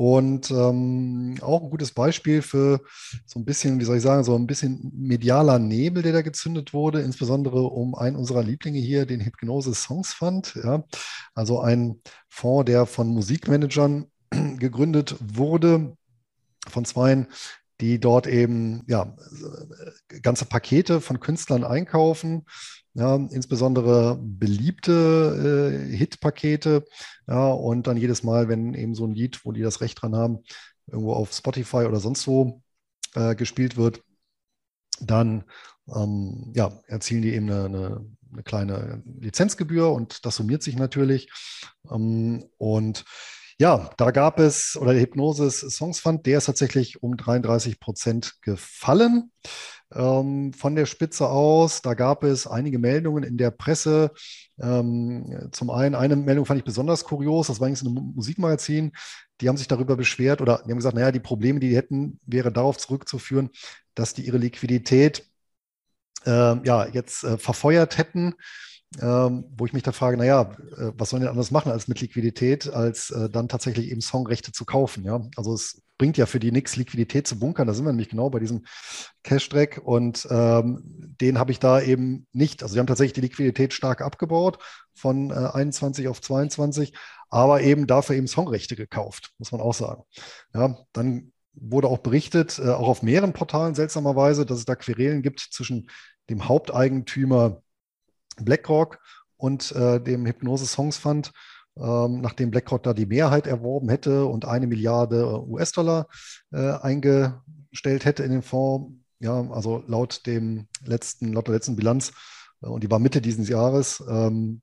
Und 0.00 0.50
ähm, 0.50 1.36
auch 1.42 1.62
ein 1.62 1.68
gutes 1.68 1.92
Beispiel 1.92 2.40
für 2.40 2.80
so 3.26 3.38
ein 3.38 3.44
bisschen, 3.44 3.80
wie 3.80 3.84
soll 3.84 3.98
ich 3.98 4.02
sagen, 4.02 4.24
so 4.24 4.34
ein 4.34 4.46
bisschen 4.46 4.90
medialer 4.94 5.58
Nebel, 5.58 6.02
der 6.02 6.14
da 6.14 6.22
gezündet 6.22 6.72
wurde, 6.72 7.02
insbesondere 7.02 7.64
um 7.64 7.94
einen 7.94 8.16
unserer 8.16 8.42
Lieblinge 8.42 8.78
hier, 8.78 9.04
den 9.04 9.20
Hypnose 9.20 9.74
Songs 9.74 10.14
Fund. 10.14 10.58
Ja? 10.64 10.84
Also 11.34 11.60
ein 11.60 12.00
Fonds, 12.30 12.64
der 12.64 12.86
von 12.86 13.08
Musikmanagern 13.08 14.06
gegründet 14.58 15.16
wurde, 15.20 15.94
von 16.66 16.86
zweien, 16.86 17.26
die 17.82 18.00
dort 18.00 18.26
eben 18.26 18.84
ja, 18.86 19.14
ganze 20.22 20.46
Pakete 20.46 21.02
von 21.02 21.20
Künstlern 21.20 21.62
einkaufen, 21.62 22.46
ja, 22.94 23.16
insbesondere 23.16 24.18
beliebte 24.20 25.90
äh, 25.90 25.96
Hit-Pakete. 25.96 26.84
Ja, 27.26 27.48
und 27.48 27.86
dann 27.86 27.96
jedes 27.96 28.22
Mal, 28.22 28.48
wenn 28.48 28.74
eben 28.74 28.94
so 28.94 29.06
ein 29.06 29.14
Lied, 29.14 29.44
wo 29.44 29.52
die 29.52 29.62
das 29.62 29.80
Recht 29.80 30.00
dran 30.02 30.16
haben, 30.16 30.40
irgendwo 30.86 31.12
auf 31.12 31.32
Spotify 31.32 31.84
oder 31.86 32.00
sonst 32.00 32.26
wo 32.26 32.62
äh, 33.14 33.34
gespielt 33.34 33.76
wird, 33.76 34.02
dann 35.00 35.44
ähm, 35.94 36.52
ja, 36.54 36.72
erzielen 36.86 37.22
die 37.22 37.34
eben 37.34 37.50
eine, 37.50 37.64
eine, 37.64 38.06
eine, 38.32 38.42
kleine 38.42 39.02
Lizenzgebühr 39.20 39.90
und 39.92 40.24
das 40.24 40.36
summiert 40.36 40.62
sich 40.62 40.76
natürlich. 40.76 41.30
Ähm, 41.90 42.44
und 42.58 43.04
ja, 43.60 43.90
da 43.98 44.10
gab 44.10 44.38
es, 44.38 44.74
oder 44.80 44.94
der 44.94 45.02
Hypnosis 45.02 45.60
Songs 45.60 46.00
Fund, 46.00 46.24
der 46.24 46.38
ist 46.38 46.46
tatsächlich 46.46 47.02
um 47.02 47.18
33 47.18 47.78
Prozent 47.78 48.40
gefallen 48.40 49.32
ähm, 49.94 50.54
von 50.54 50.74
der 50.74 50.86
Spitze 50.86 51.28
aus. 51.28 51.82
Da 51.82 51.92
gab 51.92 52.24
es 52.24 52.46
einige 52.46 52.78
Meldungen 52.78 53.22
in 53.22 53.36
der 53.36 53.50
Presse. 53.50 54.12
Ähm, 54.58 55.50
zum 55.52 55.68
einen, 55.68 55.94
eine 55.94 56.16
Meldung 56.16 56.46
fand 56.46 56.56
ich 56.56 56.64
besonders 56.64 57.04
kurios, 57.04 57.48
das 57.48 57.60
war 57.60 57.66
eigentlich 57.66 57.82
ein 57.82 58.12
Musikmagazin. 58.14 58.92
Die 59.42 59.48
haben 59.50 59.58
sich 59.58 59.68
darüber 59.68 59.94
beschwert 59.94 60.40
oder 60.40 60.62
die 60.64 60.70
haben 60.70 60.78
gesagt, 60.78 60.96
naja, 60.96 61.12
die 61.12 61.20
Probleme, 61.20 61.60
die 61.60 61.68
die 61.68 61.76
hätten, 61.76 62.18
wäre 62.24 62.50
darauf 62.50 62.78
zurückzuführen, 62.78 63.50
dass 63.94 64.14
die 64.14 64.22
ihre 64.22 64.38
Liquidität 64.38 65.28
äh, 66.24 66.66
ja, 66.66 66.86
jetzt 66.86 67.24
äh, 67.24 67.36
verfeuert 67.36 67.98
hätten 67.98 68.36
ähm, 69.00 69.44
wo 69.56 69.66
ich 69.66 69.72
mich 69.72 69.84
da 69.84 69.92
frage, 69.92 70.16
naja, 70.16 70.56
äh, 70.76 70.92
was 70.96 71.10
sollen 71.10 71.22
die 71.22 71.28
anders 71.28 71.52
machen 71.52 71.70
als 71.70 71.86
mit 71.86 72.00
Liquidität, 72.00 72.68
als 72.68 73.10
äh, 73.10 73.30
dann 73.30 73.48
tatsächlich 73.48 73.90
eben 73.90 74.00
Songrechte 74.00 74.50
zu 74.50 74.64
kaufen. 74.64 75.04
Ja? 75.04 75.28
Also 75.36 75.54
es 75.54 75.82
bringt 75.96 76.16
ja 76.16 76.26
für 76.26 76.40
die 76.40 76.50
nichts, 76.50 76.76
Liquidität 76.76 77.26
zu 77.26 77.38
bunkern. 77.38 77.68
Da 77.68 77.74
sind 77.74 77.84
wir 77.84 77.92
nämlich 77.92 78.08
genau 78.08 78.30
bei 78.30 78.40
diesem 78.40 78.64
Cash-Track 79.22 79.80
und 79.84 80.26
ähm, 80.30 80.82
den 81.20 81.38
habe 81.38 81.52
ich 81.52 81.60
da 81.60 81.80
eben 81.80 82.26
nicht. 82.32 82.62
Also 82.62 82.74
die 82.74 82.80
haben 82.80 82.88
tatsächlich 82.88 83.12
die 83.12 83.20
Liquidität 83.20 83.72
stark 83.74 84.00
abgebaut 84.00 84.58
von 84.94 85.30
äh, 85.30 85.34
21 85.34 86.08
auf 86.08 86.20
22, 86.20 86.94
aber 87.28 87.60
eben 87.60 87.86
dafür 87.86 88.16
eben 88.16 88.26
Songrechte 88.26 88.74
gekauft, 88.74 89.32
muss 89.38 89.52
man 89.52 89.60
auch 89.60 89.74
sagen. 89.74 90.02
Ja, 90.52 90.78
dann 90.92 91.32
wurde 91.52 91.86
auch 91.86 91.98
berichtet, 91.98 92.58
äh, 92.58 92.70
auch 92.70 92.88
auf 92.88 93.02
mehreren 93.02 93.32
Portalen 93.32 93.76
seltsamerweise, 93.76 94.46
dass 94.46 94.58
es 94.58 94.64
da 94.64 94.74
Querelen 94.74 95.22
gibt 95.22 95.40
zwischen 95.40 95.90
dem 96.28 96.48
Haupteigentümer 96.48 97.62
BlackRock 98.44 98.98
und 99.36 99.72
äh, 99.72 100.00
dem 100.00 100.26
Hypnose 100.26 100.66
Songs 100.66 100.98
Fund, 100.98 101.32
ähm, 101.76 102.20
nachdem 102.20 102.50
BlackRock 102.50 102.82
da 102.82 102.94
die 102.94 103.06
Mehrheit 103.06 103.46
erworben 103.46 103.88
hätte 103.88 104.26
und 104.26 104.44
eine 104.44 104.66
Milliarde 104.66 105.46
US-Dollar 105.46 106.08
äh, 106.52 106.72
eingestellt 106.72 108.04
hätte 108.04 108.22
in 108.22 108.32
den 108.32 108.42
Fonds. 108.42 108.94
Ja, 109.22 109.50
also 109.50 109.84
laut 109.86 110.26
dem 110.26 110.66
letzten, 110.84 111.32
laut 111.34 111.46
der 111.46 111.54
letzten 111.54 111.76
Bilanz, 111.76 112.12
äh, 112.62 112.66
und 112.66 112.82
die 112.82 112.90
war 112.90 112.98
Mitte 112.98 113.20
dieses 113.20 113.48
Jahres, 113.48 114.02
ähm, 114.08 114.62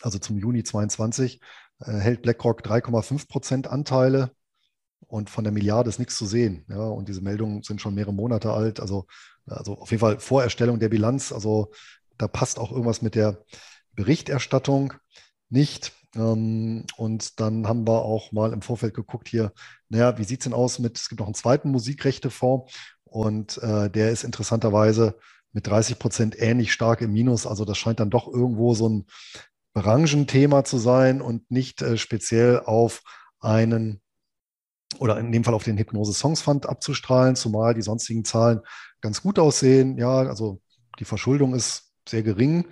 also 0.00 0.18
zum 0.18 0.38
Juni 0.38 0.64
22, 0.64 1.40
äh, 1.80 1.92
hält 1.92 2.22
BlackRock 2.22 2.62
3,5 2.62 3.28
Prozent 3.28 3.66
Anteile 3.68 4.32
und 5.06 5.30
von 5.30 5.44
der 5.44 5.52
Milliarde 5.52 5.90
ist 5.90 5.98
nichts 5.98 6.16
zu 6.16 6.26
sehen. 6.26 6.64
Ja, 6.68 6.80
und 6.80 7.08
diese 7.08 7.20
Meldungen 7.20 7.62
sind 7.62 7.80
schon 7.80 7.94
mehrere 7.94 8.14
Monate 8.14 8.52
alt. 8.52 8.80
Also, 8.80 9.06
also 9.46 9.78
auf 9.78 9.90
jeden 9.90 10.00
Fall 10.00 10.18
Vorerstellung 10.20 10.78
der 10.78 10.88
Bilanz. 10.88 11.32
Also 11.32 11.72
da 12.22 12.28
passt 12.28 12.58
auch 12.58 12.70
irgendwas 12.70 13.02
mit 13.02 13.14
der 13.14 13.44
Berichterstattung 13.94 14.94
nicht. 15.50 15.92
Ähm, 16.14 16.86
und 16.96 17.40
dann 17.40 17.66
haben 17.66 17.86
wir 17.86 18.02
auch 18.02 18.32
mal 18.32 18.52
im 18.52 18.62
Vorfeld 18.62 18.94
geguckt 18.94 19.28
hier, 19.28 19.52
naja, 19.88 20.18
wie 20.18 20.24
sieht 20.24 20.40
es 20.40 20.44
denn 20.44 20.54
aus 20.54 20.78
mit, 20.78 20.98
es 20.98 21.08
gibt 21.08 21.20
noch 21.20 21.26
einen 21.26 21.34
zweiten 21.34 21.70
Musikrechtefonds 21.70 22.72
und 23.04 23.58
äh, 23.58 23.90
der 23.90 24.10
ist 24.10 24.24
interessanterweise 24.24 25.18
mit 25.52 25.66
30 25.66 25.98
Prozent 25.98 26.40
ähnlich 26.40 26.72
stark 26.72 27.00
im 27.00 27.12
Minus. 27.12 27.46
Also 27.46 27.64
das 27.64 27.76
scheint 27.76 28.00
dann 28.00 28.10
doch 28.10 28.26
irgendwo 28.28 28.74
so 28.74 28.88
ein 28.88 29.06
Branchenthema 29.74 30.64
zu 30.64 30.78
sein 30.78 31.20
und 31.20 31.50
nicht 31.50 31.82
äh, 31.82 31.98
speziell 31.98 32.60
auf 32.60 33.02
einen 33.40 34.00
oder 34.98 35.18
in 35.18 35.32
dem 35.32 35.42
Fall 35.42 35.54
auf 35.54 35.64
den 35.64 35.78
Hypnose 35.78 36.12
Songs 36.12 36.42
Fund 36.42 36.66
abzustrahlen, 36.66 37.34
zumal 37.34 37.74
die 37.74 37.82
sonstigen 37.82 38.24
Zahlen 38.24 38.60
ganz 39.00 39.22
gut 39.22 39.38
aussehen. 39.38 39.98
Ja, 39.98 40.18
also 40.20 40.60
die 40.98 41.06
Verschuldung 41.06 41.54
ist 41.54 41.91
sehr 42.08 42.22
gering. 42.22 42.66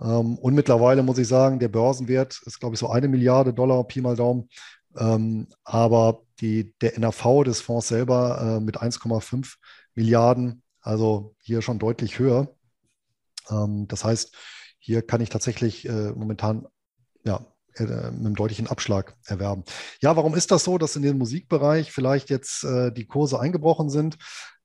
Ähm, 0.00 0.38
und 0.38 0.54
mittlerweile 0.54 1.02
muss 1.02 1.18
ich 1.18 1.28
sagen, 1.28 1.58
der 1.58 1.68
Börsenwert 1.68 2.40
ist, 2.44 2.60
glaube 2.60 2.74
ich, 2.74 2.80
so 2.80 2.88
eine 2.88 3.08
Milliarde 3.08 3.52
Dollar, 3.52 3.84
Pi 3.84 4.00
mal 4.00 4.16
Daumen. 4.16 4.48
Ähm, 4.96 5.48
aber 5.64 6.22
die, 6.40 6.74
der 6.80 6.98
NAV 6.98 7.44
des 7.44 7.60
Fonds 7.60 7.88
selber 7.88 8.58
äh, 8.58 8.60
mit 8.60 8.80
1,5 8.80 9.54
Milliarden, 9.94 10.62
also 10.80 11.34
hier 11.40 11.62
schon 11.62 11.78
deutlich 11.78 12.18
höher. 12.18 12.54
Ähm, 13.50 13.88
das 13.88 14.04
heißt, 14.04 14.34
hier 14.78 15.02
kann 15.02 15.20
ich 15.20 15.30
tatsächlich 15.30 15.88
äh, 15.88 16.12
momentan 16.12 16.66
ja, 17.24 17.44
äh, 17.74 17.82
mit 17.82 17.90
einem 18.26 18.34
deutlichen 18.36 18.68
Abschlag 18.68 19.16
erwerben. 19.26 19.64
Ja, 20.00 20.16
warum 20.16 20.34
ist 20.34 20.50
das 20.50 20.64
so, 20.64 20.78
dass 20.78 20.96
in 20.96 21.02
dem 21.02 21.18
Musikbereich 21.18 21.92
vielleicht 21.92 22.30
jetzt 22.30 22.64
äh, 22.64 22.92
die 22.92 23.06
Kurse 23.06 23.40
eingebrochen 23.40 23.90
sind? 23.90 24.16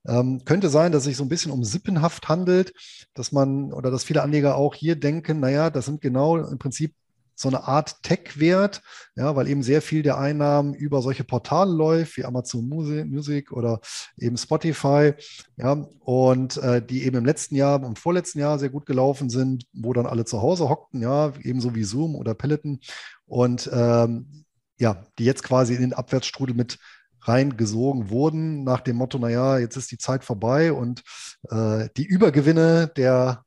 Ähm, 0.06 0.44
könnte 0.44 0.68
sein, 0.68 0.92
dass 0.92 1.02
es 1.02 1.06
sich 1.06 1.16
so 1.16 1.24
ein 1.24 1.28
bisschen 1.28 1.52
um 1.52 1.64
Sippenhaft 1.64 2.28
handelt, 2.28 2.72
dass 3.14 3.32
man 3.32 3.72
oder 3.72 3.90
dass 3.90 4.04
viele 4.04 4.22
Anleger 4.22 4.56
auch 4.56 4.74
hier 4.74 4.96
denken, 4.96 5.40
naja, 5.40 5.70
das 5.70 5.84
sind 5.86 6.00
genau 6.00 6.36
im 6.38 6.58
Prinzip 6.58 6.94
so 7.34 7.48
eine 7.48 7.64
Art 7.64 8.02
Tech-Wert, 8.02 8.82
ja, 9.16 9.34
weil 9.36 9.48
eben 9.48 9.62
sehr 9.62 9.82
viel 9.82 10.02
der 10.02 10.18
Einnahmen 10.18 10.74
über 10.74 11.02
solche 11.02 11.24
Portale 11.24 11.72
läuft, 11.72 12.16
wie 12.16 12.24
Amazon 12.24 12.68
Music 12.68 13.52
oder 13.52 13.80
eben 14.16 14.36
Spotify, 14.36 15.14
ja, 15.56 15.72
und 16.00 16.56
äh, 16.58 16.84
die 16.84 17.04
eben 17.04 17.16
im 17.16 17.24
letzten 17.24 17.56
Jahr 17.56 17.82
und 17.82 17.98
vorletzten 17.98 18.38
Jahr 18.38 18.58
sehr 18.58 18.70
gut 18.70 18.86
gelaufen 18.86 19.30
sind, 19.30 19.64
wo 19.72 19.92
dann 19.92 20.06
alle 20.06 20.24
zu 20.24 20.40
Hause 20.40 20.68
hockten, 20.68 21.02
ja, 21.02 21.32
ebenso 21.42 21.74
wie 21.74 21.84
Zoom 21.84 22.14
oder 22.14 22.34
Peloton 22.34 22.80
und 23.26 23.68
ähm, 23.72 24.44
ja, 24.78 25.04
die 25.18 25.24
jetzt 25.24 25.42
quasi 25.42 25.74
in 25.74 25.80
den 25.80 25.92
Abwärtsstrudel 25.92 26.54
mit 26.54 26.78
reingesogen 27.22 28.10
wurden, 28.10 28.64
nach 28.64 28.80
dem 28.80 28.96
Motto, 28.96 29.18
naja, 29.18 29.58
jetzt 29.58 29.76
ist 29.76 29.90
die 29.90 29.98
Zeit 29.98 30.24
vorbei 30.24 30.72
und 30.72 31.02
äh, 31.50 31.88
die 31.96 32.04
Übergewinne 32.04 32.88
der 32.96 33.44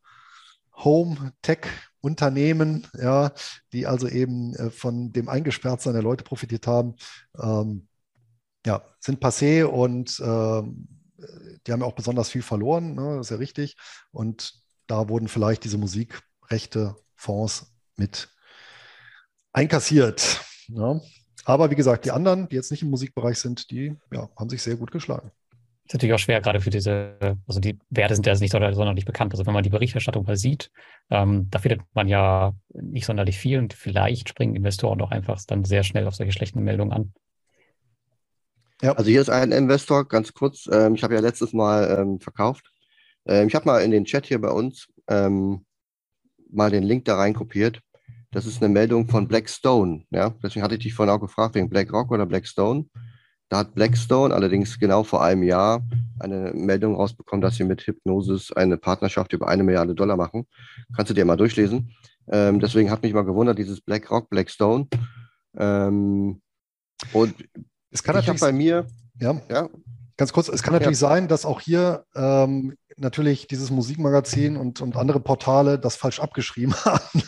Home 0.76 1.34
Tech 1.42 1.68
Unternehmen, 2.02 2.86
ja, 2.94 3.32
die 3.74 3.88
also 3.88 4.08
eben 4.08 4.54
äh, 4.56 4.70
von 4.70 5.12
dem 5.12 5.28
Eingesperrtsein 5.28 5.94
der 5.94 6.04
Leute 6.04 6.24
profitiert 6.24 6.68
haben, 6.68 6.96
ähm, 7.42 7.88
ja, 8.66 8.84
sind 9.00 9.24
passé 9.24 9.64
und 9.64 10.22
ähm, 10.24 10.88
die 11.66 11.72
haben 11.72 11.82
ja 11.82 11.88
auch 11.88 11.96
besonders 11.96 12.30
viel 12.30 12.44
verloren, 12.44 12.94
ne, 12.94 13.18
das 13.18 13.28
ist 13.28 13.32
ja 13.32 13.38
richtig. 13.38 13.76
Und 14.12 14.54
da 14.88 15.10
wurden 15.10 15.28
vielleicht 15.28 15.64
diese 15.64 15.78
Musikrechte, 15.78 16.96
Fonds 17.16 17.74
mit 17.96 18.30
einkassiert. 19.52 20.42
Ja. 20.68 21.00
Aber 21.46 21.70
wie 21.70 21.76
gesagt, 21.76 22.06
die 22.06 22.12
anderen, 22.12 22.50
die 22.50 22.56
jetzt 22.56 22.72
nicht 22.72 22.82
im 22.82 22.90
Musikbereich 22.90 23.38
sind, 23.38 23.70
die 23.70 23.96
ja, 24.12 24.30
haben 24.36 24.50
sich 24.50 24.64
sehr 24.64 24.76
gut 24.76 24.92
geschlagen. 24.92 25.32
ist 25.86 25.94
natürlich 25.94 26.14
auch 26.14 26.20
schwer, 26.20 26.42
gerade 26.42 26.60
für 26.60 26.72
diese, 26.72 27.38
also 27.48 27.60
die 27.60 27.78
Werte 27.92 28.16
sind 28.16 28.26
ja 28.26 28.34
nicht 28.34 28.52
sonderlich 28.52 29.06
bekannt. 29.06 29.32
Also 29.32 29.46
wenn 29.46 29.54
man 29.54 29.64
die 29.64 29.70
Berichterstattung 29.70 30.26
mal 30.26 30.38
sieht, 30.38 30.72
ähm, 31.12 31.48
da 31.52 31.60
findet 31.60 31.82
man 31.94 32.08
ja 32.08 32.54
nicht 32.74 33.06
sonderlich 33.06 33.38
viel 33.38 33.60
und 33.60 33.74
vielleicht 33.74 34.30
springen 34.30 34.56
Investoren 34.56 34.98
doch 34.98 35.12
einfach 35.12 35.40
dann 35.46 35.64
sehr 35.64 35.84
schnell 35.84 36.08
auf 36.08 36.16
solche 36.16 36.32
schlechten 36.32 36.64
Meldungen 36.64 36.92
an. 36.92 37.14
Ja. 38.82 38.94
Also 38.94 39.10
hier 39.10 39.22
ist 39.22 39.30
ein 39.30 39.52
Investor, 39.52 40.08
ganz 40.08 40.34
kurz. 40.34 40.68
Ähm, 40.72 40.96
ich 40.96 41.04
habe 41.04 41.14
ja 41.14 41.22
letztes 41.22 41.54
Mal 41.54 41.98
ähm, 42.00 42.20
verkauft. 42.20 42.72
Ähm, 43.28 43.48
ich 43.48 43.56
habe 43.56 43.66
mal 43.66 43.84
in 43.84 43.92
den 43.92 44.06
Chat 44.06 44.26
hier 44.26 44.42
bei 44.42 44.50
uns 44.50 44.88
ähm, 45.08 45.64
mal 46.50 46.72
den 46.72 46.84
Link 46.84 47.06
da 47.06 47.16
rein 47.16 47.34
kopiert. 47.34 47.82
Das 48.36 48.46
ist 48.46 48.62
eine 48.62 48.68
Meldung 48.68 49.08
von 49.08 49.30
Blackstone. 49.30 50.04
Ja? 50.10 50.34
Deswegen 50.44 50.62
hatte 50.62 50.76
ich 50.76 50.84
dich 50.84 50.94
vorhin 50.94 51.16
auch 51.16 51.22
gefragt, 51.22 51.56
wegen 51.56 51.70
BlackRock 51.70 52.12
oder 52.12 52.26
Blackstone. 52.26 52.86
Da 53.48 53.60
hat 53.60 53.76
Blackstone 53.76 54.36
allerdings 54.36 54.78
genau 54.78 55.06
vor 55.06 55.24
einem 55.24 55.42
Jahr 55.42 55.88
eine 56.20 56.52
Meldung 56.54 56.96
rausbekommen, 56.96 57.40
dass 57.40 57.56
sie 57.56 57.64
mit 57.64 57.88
Hypnosis 57.88 58.52
eine 58.52 58.76
Partnerschaft 58.76 59.32
über 59.32 59.48
eine 59.48 59.64
Milliarde 59.64 59.96
Dollar 59.96 60.18
machen. 60.18 60.48
Kannst 60.94 61.12
du 61.12 61.14
dir 61.14 61.24
mal 61.24 61.38
durchlesen. 61.38 61.96
Ähm, 62.30 62.60
deswegen 62.60 62.92
hat 62.92 63.04
mich 63.04 63.14
mal 63.14 63.24
gewundert, 63.24 63.58
dieses 63.58 63.80
BlackRock, 63.80 64.30
Blackstone. 64.30 64.88
Ähm, 65.58 66.42
und 67.14 67.36
es 67.90 68.04
kann 68.04 68.20
ich 68.20 68.28
habe 68.28 68.40
bei 68.40 68.52
mir, 68.52 68.86
ja, 69.18 69.40
ja, 69.50 69.70
ganz 70.18 70.34
kurz, 70.34 70.48
es 70.48 70.64
kann 70.64 70.74
natürlich 70.74 71.00
ja. 71.00 71.10
sein, 71.10 71.28
dass 71.28 71.46
auch 71.46 71.60
hier 71.60 72.06
ähm, 72.16 72.76
natürlich 72.98 73.48
dieses 73.48 73.72
Musikmagazin 73.72 74.56
und, 74.58 74.82
und 74.82 74.96
andere 74.96 75.20
Portale 75.20 75.78
das 75.78 75.96
falsch 75.96 76.20
abgeschrieben 76.20 76.74
haben. 76.86 77.24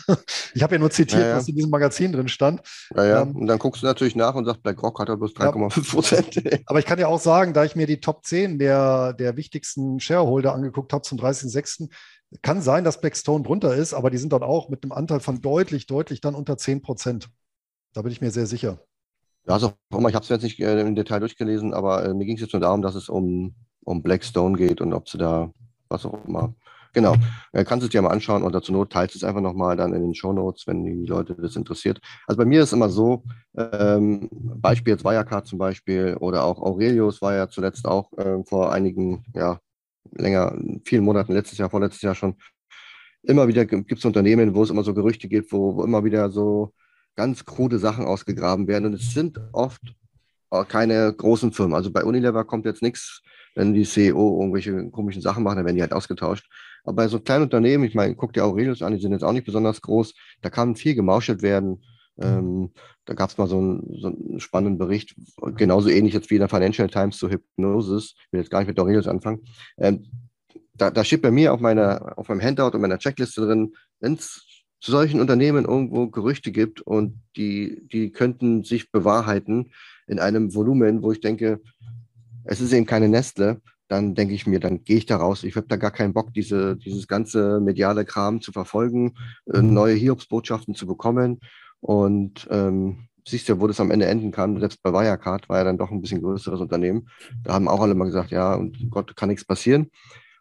ich 0.54 0.62
habe 0.62 0.74
ja 0.74 0.78
nur 0.78 0.90
zitiert, 0.90 1.22
ja, 1.22 1.28
ja. 1.28 1.36
was 1.36 1.48
in 1.48 1.56
diesem 1.56 1.70
Magazin 1.70 2.12
drin 2.12 2.28
stand. 2.28 2.62
Ja, 2.94 3.04
ja. 3.04 3.22
Ähm, 3.22 3.36
und 3.36 3.46
dann 3.46 3.58
guckst 3.58 3.82
du 3.82 3.86
natürlich 3.86 4.16
nach 4.16 4.34
und 4.34 4.44
sagst, 4.46 4.62
BlackRock 4.62 4.98
hat 5.00 5.08
er 5.08 5.16
bloß 5.16 5.32
3,5 5.32 5.90
Prozent. 5.90 6.62
Aber 6.66 6.78
ich 6.78 6.86
kann 6.86 6.98
ja 6.98 7.08
auch 7.08 7.20
sagen, 7.20 7.52
da 7.52 7.64
ich 7.64 7.76
mir 7.76 7.86
die 7.86 8.00
Top 8.00 8.24
10 8.24 8.58
der, 8.58 9.12
der 9.12 9.36
wichtigsten 9.36 10.00
Shareholder 10.00 10.54
angeguckt 10.54 10.92
habe 10.92 11.02
zum 11.02 11.18
30.06., 11.18 11.88
kann 12.42 12.60
sein, 12.60 12.84
dass 12.84 13.00
Blackstone 13.00 13.42
drunter 13.42 13.74
ist, 13.74 13.94
aber 13.94 14.10
die 14.10 14.18
sind 14.18 14.34
dann 14.34 14.42
auch 14.42 14.68
mit 14.68 14.82
einem 14.82 14.92
Anteil 14.92 15.20
von 15.20 15.40
deutlich, 15.40 15.86
deutlich 15.86 16.20
dann 16.20 16.34
unter 16.34 16.58
10 16.58 16.82
Prozent. 16.82 17.30
Da 17.94 18.02
bin 18.02 18.12
ich 18.12 18.20
mir 18.20 18.30
sehr 18.30 18.44
sicher. 18.44 18.80
Ja, 19.48 19.54
also 19.54 19.72
ich 19.90 20.14
habe 20.14 20.22
es 20.22 20.28
jetzt 20.28 20.42
nicht 20.42 20.60
äh, 20.60 20.80
im 20.80 20.94
Detail 20.94 21.20
durchgelesen, 21.20 21.72
aber 21.74 22.04
äh, 22.04 22.14
mir 22.14 22.26
ging 22.26 22.36
es 22.36 22.42
jetzt 22.42 22.52
nur 22.52 22.60
darum, 22.60 22.82
dass 22.82 22.94
es 22.94 23.08
um 23.08 23.54
um 23.88 24.02
Blackstone 24.02 24.56
geht 24.56 24.80
und 24.80 24.92
ob 24.92 25.08
sie 25.08 25.18
da, 25.18 25.50
was 25.88 26.04
auch 26.04 26.24
immer. 26.26 26.54
Genau, 26.92 27.14
äh, 27.52 27.64
kannst 27.64 27.82
du 27.82 27.86
es 27.86 27.92
dir 27.92 28.02
mal 28.02 28.10
anschauen 28.10 28.42
oder 28.42 28.62
zur 28.62 28.74
Not 28.74 28.92
teilst 28.92 29.16
es 29.16 29.24
einfach 29.24 29.40
nochmal 29.40 29.76
dann 29.76 29.94
in 29.94 30.02
den 30.02 30.14
Show 30.14 30.32
Notes, 30.32 30.66
wenn 30.66 30.84
die 30.84 31.06
Leute 31.06 31.34
das 31.34 31.56
interessiert. 31.56 31.98
Also 32.26 32.36
bei 32.38 32.44
mir 32.44 32.62
ist 32.62 32.72
immer 32.72 32.88
so, 32.90 33.24
ähm, 33.56 34.28
Beispiel 34.30 34.92
jetzt 34.92 35.04
Wirecard 35.04 35.46
zum 35.46 35.58
Beispiel 35.58 36.16
oder 36.20 36.44
auch 36.44 36.60
Aurelius 36.60 37.22
war 37.22 37.34
ja 37.34 37.48
zuletzt 37.48 37.86
auch 37.86 38.12
äh, 38.18 38.42
vor 38.44 38.72
einigen, 38.72 39.24
ja, 39.34 39.58
länger, 40.12 40.56
vielen 40.84 41.04
Monaten, 41.04 41.32
letztes 41.32 41.58
Jahr, 41.58 41.70
vorletztes 41.70 42.02
Jahr 42.02 42.14
schon, 42.14 42.36
immer 43.22 43.48
wieder 43.48 43.64
gibt 43.66 43.92
es 43.92 44.04
Unternehmen, 44.04 44.54
wo 44.54 44.62
es 44.62 44.70
immer 44.70 44.84
so 44.84 44.94
Gerüchte 44.94 45.28
gibt, 45.28 45.52
wo, 45.52 45.76
wo 45.76 45.84
immer 45.84 46.04
wieder 46.04 46.30
so 46.30 46.72
ganz 47.18 47.44
krude 47.44 47.78
Sachen 47.78 48.06
ausgegraben 48.06 48.68
werden 48.68 48.86
und 48.86 48.94
es 48.94 49.12
sind 49.12 49.40
oft 49.52 49.82
keine 50.68 51.12
großen 51.12 51.52
Firmen. 51.52 51.74
Also 51.74 51.90
bei 51.90 52.04
Unilever 52.04 52.44
kommt 52.44 52.64
jetzt 52.64 52.80
nichts 52.80 53.22
wenn 53.58 53.74
die 53.74 53.84
CEO 53.84 54.40
irgendwelche 54.40 54.88
komischen 54.90 55.20
Sachen 55.20 55.42
machen, 55.42 55.56
dann 55.56 55.66
werden 55.66 55.74
die 55.74 55.82
halt 55.82 55.92
ausgetauscht. 55.92 56.48
Aber 56.84 56.94
bei 56.94 57.08
so 57.08 57.18
kleinen 57.18 57.42
Unternehmen, 57.42 57.84
ich 57.84 57.94
meine, 57.94 58.14
guck 58.14 58.32
dir 58.32 58.44
Aurelius 58.44 58.82
an, 58.82 58.94
die 58.94 59.00
sind 59.00 59.10
jetzt 59.10 59.24
auch 59.24 59.32
nicht 59.32 59.46
besonders 59.46 59.82
groß, 59.82 60.14
da 60.42 60.48
kann 60.48 60.76
viel 60.76 60.94
gemauschelt 60.94 61.42
werden. 61.42 61.82
Ähm, 62.20 62.70
da 63.04 63.14
gab 63.14 63.30
es 63.30 63.38
mal 63.38 63.48
so 63.48 63.58
einen, 63.58 63.96
so 64.00 64.08
einen, 64.08 64.38
spannenden 64.38 64.78
Bericht, 64.78 65.16
genauso 65.56 65.88
ähnlich 65.88 66.14
jetzt 66.14 66.30
wie 66.30 66.34
in 66.34 66.40
der 66.40 66.48
Financial 66.48 66.88
Times 66.88 67.18
zu 67.18 67.28
Hypnosis. 67.30 68.14
Ich 68.16 68.32
will 68.32 68.40
jetzt 68.40 68.50
gar 68.50 68.60
nicht 68.60 68.68
mit 68.68 68.78
Aurelius 68.78 69.08
anfangen. 69.08 69.44
Ähm, 69.76 70.06
da, 70.74 70.90
da 70.92 71.02
steht 71.02 71.22
bei 71.22 71.32
mir 71.32 71.52
auf, 71.52 71.60
meiner, 71.60 72.16
auf 72.16 72.28
meinem 72.28 72.40
Handout 72.42 72.76
und 72.76 72.80
meiner 72.80 72.98
Checkliste 72.98 73.40
drin, 73.40 73.74
wenn 73.98 74.14
es 74.14 74.46
zu 74.80 74.90
solchen 74.90 75.20
Unternehmen 75.20 75.64
irgendwo 75.64 76.08
Gerüchte 76.08 76.52
gibt 76.52 76.80
und 76.80 77.20
die, 77.36 77.82
die 77.92 78.10
könnten 78.10 78.62
sich 78.62 78.90
bewahrheiten 78.92 79.72
in 80.06 80.18
einem 80.18 80.54
Volumen, 80.54 81.02
wo 81.02 81.12
ich 81.12 81.20
denke, 81.20 81.60
es 82.44 82.60
ist 82.60 82.72
eben 82.72 82.86
keine 82.86 83.08
Nestle, 83.08 83.60
dann 83.88 84.14
denke 84.14 84.34
ich 84.34 84.46
mir, 84.46 84.60
dann 84.60 84.84
gehe 84.84 84.98
ich 84.98 85.06
da 85.06 85.16
raus. 85.16 85.44
Ich 85.44 85.56
habe 85.56 85.66
da 85.66 85.76
gar 85.76 85.90
keinen 85.90 86.12
Bock, 86.12 86.32
diese, 86.34 86.76
dieses 86.76 87.08
ganze 87.08 87.60
mediale 87.60 88.04
Kram 88.04 88.40
zu 88.40 88.52
verfolgen, 88.52 89.14
äh, 89.52 89.62
neue 89.62 89.94
Hiobsbotschaften 89.94 90.74
zu 90.74 90.86
bekommen. 90.86 91.40
Und 91.80 92.46
ähm, 92.50 93.08
siehst 93.26 93.48
du, 93.48 93.60
wo 93.60 93.66
das 93.66 93.80
am 93.80 93.90
Ende 93.90 94.06
enden 94.06 94.30
kann. 94.30 94.58
Selbst 94.60 94.82
bei 94.82 94.92
Wirecard 94.92 95.48
war 95.48 95.58
ja 95.58 95.64
dann 95.64 95.78
doch 95.78 95.90
ein 95.90 96.00
bisschen 96.00 96.22
größeres 96.22 96.60
Unternehmen. 96.60 97.08
Da 97.42 97.54
haben 97.54 97.68
auch 97.68 97.80
alle 97.80 97.94
mal 97.94 98.04
gesagt, 98.04 98.30
ja, 98.30 98.54
und 98.54 98.90
Gott, 98.90 99.16
kann 99.16 99.28
nichts 99.28 99.44
passieren. 99.44 99.90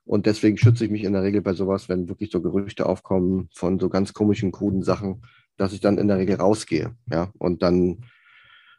Und 0.07 0.25
deswegen 0.25 0.57
schütze 0.57 0.85
ich 0.85 0.91
mich 0.91 1.03
in 1.03 1.13
der 1.13 1.23
Regel 1.23 1.41
bei 1.41 1.53
sowas, 1.53 1.89
wenn 1.89 2.07
wirklich 2.07 2.31
so 2.31 2.41
Gerüchte 2.41 2.85
aufkommen 2.85 3.49
von 3.53 3.77
so 3.77 3.89
ganz 3.89 4.13
komischen, 4.13 4.53
kruden 4.53 4.81
Sachen, 4.81 5.21
dass 5.57 5.73
ich 5.73 5.81
dann 5.81 5.97
in 5.97 6.07
der 6.07 6.17
Regel 6.17 6.37
rausgehe. 6.37 6.95
Ja, 7.11 7.31
und 7.37 7.61
dann 7.61 8.05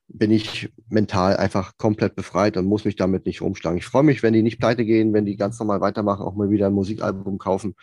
bin 0.09 0.31
ich 0.31 0.73
mental 0.89 1.37
einfach 1.37 1.77
komplett 1.77 2.17
befreit 2.17 2.57
und 2.57 2.65
muss 2.65 2.87
mich 2.87 2.97
damit 2.97 3.27
nicht 3.27 3.43
rumschlagen. 3.43 3.77
Ich 3.77 3.85
freue 3.85 4.05
mich, 4.05 4.23
wenn 4.23 4.33
die 4.33 4.43
nicht 4.43 4.59
pleite 4.59 4.87
gehen, 4.87 5.13
wenn 5.13 5.27
die 5.27 5.37
ganz 5.37 5.59
normal 5.59 5.83
weitermachen, 5.83 6.23
auch 6.23 6.35
mal 6.35 6.51
wieder 6.51 6.69
ein 6.69 6.73
Musikalbum 6.73 7.37
kaufen 7.37 7.75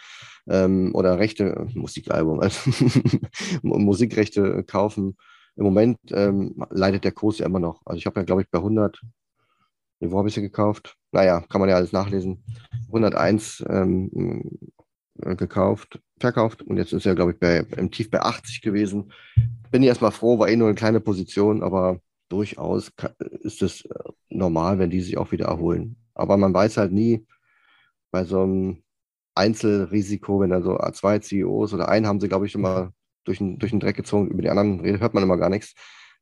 ähm, 0.47 0.89
oder 0.95 1.19
Rechte, 1.19 1.67
Musikalbum, 1.75 2.39
also 2.39 2.71
Musikrechte 3.61 4.63
kaufen. 4.63 5.17
Im 5.55 5.65
Moment 5.65 5.99
ähm, 6.09 6.55
leidet 6.71 7.03
der 7.03 7.11
Kurs 7.11 7.37
ja 7.37 7.45
immer 7.45 7.59
noch. 7.59 7.81
Also 7.85 7.99
ich 7.99 8.07
habe 8.07 8.19
ja, 8.19 8.25
glaube 8.25 8.41
ich, 8.41 8.49
bei 8.49 8.57
100, 8.57 8.99
wo 9.99 10.17
habe 10.17 10.27
ich 10.27 10.35
sie 10.35 10.41
gekauft? 10.41 10.97
Naja, 11.11 11.41
kann 11.41 11.61
man 11.61 11.69
ja 11.69 11.75
alles 11.75 11.91
nachlesen. 11.91 12.43
101 12.87 13.63
ähm, 13.69 14.59
gekauft, 15.15 15.99
verkauft 16.19 16.61
und 16.61 16.77
jetzt 16.77 16.93
ist 16.93 17.05
er, 17.05 17.15
glaube 17.15 17.31
ich, 17.31 17.39
bei, 17.39 17.59
im 17.77 17.91
Tief 17.91 18.11
bei 18.11 18.21
80 18.21 18.61
gewesen. 18.61 19.11
Bin 19.71 19.81
ich 19.81 19.87
erstmal 19.87 20.11
froh, 20.11 20.39
war 20.39 20.49
eh 20.49 20.55
nur 20.55 20.67
eine 20.67 20.75
kleine 20.75 20.99
Position, 20.99 21.63
aber 21.63 21.99
durchaus 22.29 22.91
ist 23.41 23.61
es 23.61 23.85
äh, 23.85 23.93
normal, 24.29 24.79
wenn 24.79 24.89
die 24.89 25.01
sich 25.01 25.17
auch 25.17 25.31
wieder 25.31 25.45
erholen. 25.45 25.97
Aber 26.13 26.37
man 26.37 26.53
weiß 26.53 26.77
halt 26.77 26.91
nie, 26.91 27.25
bei 28.11 28.23
so 28.23 28.43
einem 28.43 28.83
Einzelrisiko, 29.35 30.39
wenn 30.39 30.49
da 30.49 30.61
so 30.61 30.77
zwei 30.93 31.19
CEOs 31.19 31.73
oder 31.73 31.89
einen 31.89 32.07
haben 32.07 32.19
sie, 32.21 32.29
glaube 32.29 32.45
ich, 32.45 32.55
immer 32.55 32.93
durch 33.25 33.39
den, 33.39 33.59
durch 33.59 33.71
den 33.71 33.79
Dreck 33.79 33.97
gezogen, 33.97 34.29
über 34.29 34.41
die 34.41 34.49
anderen 34.49 34.81
hört 34.99 35.13
man 35.13 35.23
immer 35.23 35.37
gar 35.37 35.49
nichts. 35.49 35.73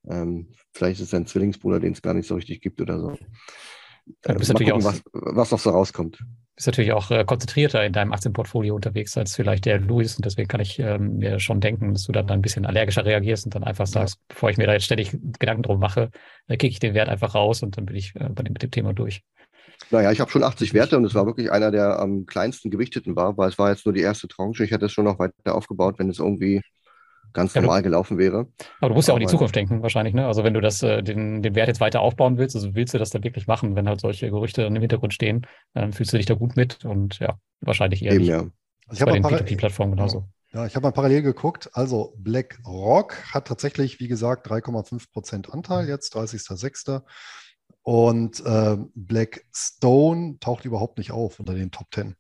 Ähm, 0.08 0.48
vielleicht 0.72 1.00
ist 1.00 1.08
es 1.08 1.14
ein 1.14 1.26
Zwillingsbruder, 1.26 1.80
den 1.80 1.94
es 1.94 2.02
gar 2.02 2.14
nicht 2.14 2.28
so 2.28 2.36
richtig 2.36 2.62
gibt 2.62 2.82
oder 2.82 3.00
so. 3.00 3.12
Äh, 4.24 4.34
Mal 4.34 4.46
gucken, 4.46 4.84
was, 4.84 5.02
was 5.14 5.52
noch 5.52 5.60
so 5.60 5.70
rauskommt 5.70 6.24
bist 6.56 6.68
natürlich 6.68 6.92
auch 6.92 7.10
äh, 7.10 7.26
konzentrierter 7.26 7.84
in 7.84 7.94
deinem 7.94 8.14
Aktienportfolio 8.14 8.76
unterwegs 8.76 9.18
als 9.18 9.36
vielleicht 9.36 9.66
der 9.66 9.80
Louis. 9.80 10.16
Und 10.16 10.26
deswegen 10.26 10.48
kann 10.48 10.62
ich 10.62 10.80
ähm, 10.80 11.18
mir 11.18 11.40
schon 11.40 11.62
denken, 11.62 11.94
dass 11.94 12.04
du 12.04 12.12
dann 12.12 12.30
ein 12.30 12.42
bisschen 12.42 12.66
allergischer 12.66 13.06
reagierst 13.06 13.46
und 13.46 13.56
dann 13.56 13.64
einfach 13.64 13.88
sagst, 13.88 14.16
ja. 14.16 14.22
bevor 14.28 14.50
ich 14.50 14.58
mir 14.58 14.68
da 14.68 14.74
jetzt 14.74 14.86
ständig 14.86 15.12
Gedanken 15.40 15.64
drum 15.64 15.80
mache, 15.80 16.12
äh, 16.48 16.58
kicke 16.58 16.72
ich 16.72 16.80
den 16.80 16.94
Wert 16.94 17.10
einfach 17.10 17.34
raus 17.34 17.64
und 17.64 17.78
dann 17.78 17.86
bin 17.86 17.96
ich 17.96 18.16
äh, 18.16 18.30
bei 18.30 18.44
dem, 18.44 18.54
mit 18.54 18.62
dem 18.62 18.72
Thema 18.72 18.94
durch. 18.94 19.24
Naja, 19.90 20.12
ich 20.12 20.20
habe 20.20 20.30
schon 20.30 20.44
80 20.44 20.74
Werte 20.74 20.98
und 20.98 21.06
es 21.06 21.16
war 21.16 21.26
wirklich 21.26 21.52
einer, 21.52 21.72
der 21.72 22.00
am 22.00 22.26
kleinsten 22.26 22.70
gewichteten 22.70 23.16
war, 23.16 23.38
weil 23.38 23.50
es 23.50 23.58
war 23.58 23.70
jetzt 23.72 23.86
nur 23.86 23.94
die 23.94 24.02
erste 24.02 24.28
Tranche. 24.28 24.64
Ich 24.64 24.72
hätte 24.72 24.86
es 24.86 24.92
schon 24.92 25.06
noch 25.06 25.20
weiter 25.20 25.56
aufgebaut, 25.56 25.96
wenn 25.98 26.10
es 26.10 26.20
irgendwie 26.20 26.62
ganz 27.34 27.56
normal 27.56 27.80
ja, 27.80 27.82
gelaufen 27.82 28.18
wäre. 28.18 28.48
Aber 28.80 28.90
du 28.90 28.96
musst 28.96 29.08
ja 29.08 29.14
auch 29.14 29.18
in 29.18 29.26
die 29.26 29.32
Zukunft 29.32 29.56
denken, 29.56 29.82
wahrscheinlich. 29.82 30.14
Ne? 30.14 30.26
Also 30.26 30.44
wenn 30.44 30.54
du 30.54 30.62
das, 30.62 30.84
äh, 30.84 31.02
den, 31.02 31.42
den 31.42 31.56
Wert 31.56 31.68
jetzt 31.68 31.80
weiter 31.80 32.02
aufbauen 32.02 32.38
willst, 32.38 32.56
also 32.56 32.76
willst 32.76 32.94
du 32.94 32.98
das 32.98 33.10
dann 33.10 33.24
wirklich 33.24 33.48
machen, 33.48 33.76
wenn 33.76 33.88
halt 33.88 34.00
solche 34.00 34.30
Gerüchte 34.30 34.64
im 34.64 34.76
Hintergrund 34.76 35.14
stehen, 35.14 35.46
dann 35.74 35.94
fühlst 35.94 36.14
du 36.14 36.18
dich 36.18 36.26
da 36.26 36.36
gut 36.36 36.56
mit 36.56 36.86
und 36.86 37.20
ja, 37.20 37.38
wahrscheinlich 37.62 38.04
eher 38.04 38.14
Eben, 38.14 38.22
nicht. 38.22 38.30
Ja. 38.30 38.46
Also 38.88 39.06
bei 39.06 39.14
den 39.14 39.24
P2P-Plattformen 39.24 39.96
genauso. 39.96 40.28
Ja, 40.54 40.68
ich 40.68 40.76
habe 40.76 40.86
mal 40.86 40.92
parallel 40.92 41.24
geguckt. 41.24 41.70
Also 41.74 42.14
BlackRock 42.18 43.34
hat 43.34 43.48
tatsächlich, 43.48 44.00
wie 44.00 44.08
gesagt, 44.08 44.48
3,5 44.48 45.12
Prozent 45.12 45.52
Anteil, 45.52 45.88
jetzt 45.88 46.16
30.06. 46.16 47.02
Und 47.82 48.46
äh, 48.46 48.78
Blackstone 48.94 50.38
taucht 50.40 50.66
überhaupt 50.66 51.00
nicht 51.00 51.12
auf 51.12 51.40
unter 51.40 51.56
den 51.56 51.72
Top 51.72 51.88
10. 51.94 52.16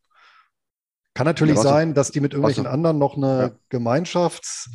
Kann 1.14 1.26
natürlich 1.26 1.58
ja, 1.58 1.62
sein, 1.62 1.94
dass 1.94 2.12
die 2.12 2.20
mit 2.20 2.34
irgendwelchen 2.34 2.66
anderen 2.66 2.98
noch 2.98 3.18
eine 3.18 3.58
ja. 3.72 3.78
Gemeinschafts- 3.78 4.70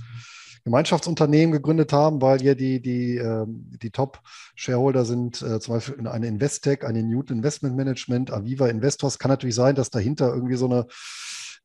Gemeinschaftsunternehmen 0.64 1.53
gegründet 1.53 1.93
haben, 1.95 2.20
weil 2.20 2.41
hier 2.41 2.55
die, 2.55 2.82
die, 2.82 3.16
äh, 3.16 3.47
die 3.47 3.91
Top-Shareholder 3.91 5.07
sind 5.07 5.41
äh, 5.41 5.61
zum 5.61 5.74
Beispiel 5.74 6.07
eine 6.07 6.26
Investec, 6.26 6.84
eine 6.84 7.03
Newton 7.03 7.39
Investment 7.39 7.74
Management, 7.74 8.30
Aviva 8.30 8.68
Investors. 8.68 9.18
Kann 9.18 9.30
natürlich 9.30 9.55
sein, 9.55 9.74
dass 9.76 9.89
dahinter 9.89 10.28
irgendwie 10.28 10.57
so 10.57 10.66
eine 10.66 10.86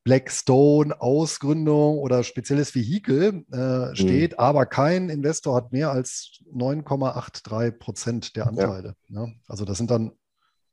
Blackstone-Ausgründung 0.06 1.98
oder 1.98 2.24
spezielles 2.24 2.76
Vehikel 2.76 3.44
äh, 3.52 3.90
mhm. 3.90 3.96
steht, 3.96 4.32
mhm. 4.34 4.40
aber 4.40 4.66
kein 4.66 5.10
Investor 5.10 5.56
hat 5.56 5.72
mehr 5.74 5.92
als 5.92 6.40
9,83 6.54 7.72
Prozent 7.72 8.36
der 8.36 8.48
Anteile. 8.48 8.96
Ja. 9.10 9.26
Ja, 9.26 9.32
also 9.48 9.66
das 9.66 9.78
sind 9.78 9.92
dann 9.92 10.12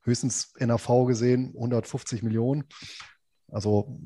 höchstens 0.03 0.53
NAV 0.59 1.07
gesehen 1.07 1.53
150 1.55 2.22
Millionen. 2.22 2.64
Also 3.51 3.98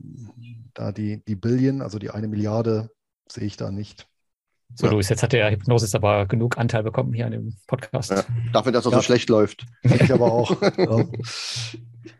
da 0.74 0.92
die, 0.92 1.24
die 1.24 1.36
Billion, 1.36 1.82
also 1.82 1.98
die 1.98 2.10
eine 2.10 2.28
Milliarde, 2.28 2.90
sehe 3.28 3.44
ich 3.44 3.56
da 3.56 3.70
nicht. 3.70 4.06
So, 4.74 4.86
ja. 4.86 4.92
Luis, 4.92 5.08
jetzt 5.08 5.22
hat 5.22 5.32
der 5.32 5.50
Hypnosis 5.50 5.94
aber 5.94 6.26
genug 6.26 6.58
Anteil 6.58 6.82
bekommen 6.82 7.12
hier 7.12 7.26
an 7.26 7.32
dem 7.32 7.56
Podcast. 7.66 8.10
Ja, 8.10 8.24
dafür, 8.52 8.72
dass 8.72 8.86
er 8.86 8.92
ja. 8.92 8.98
so 8.98 9.02
schlecht 9.02 9.28
läuft. 9.28 9.66
Ich 9.82 10.12
aber 10.12 10.32
auch. 10.32 10.60
ja. 10.78 11.06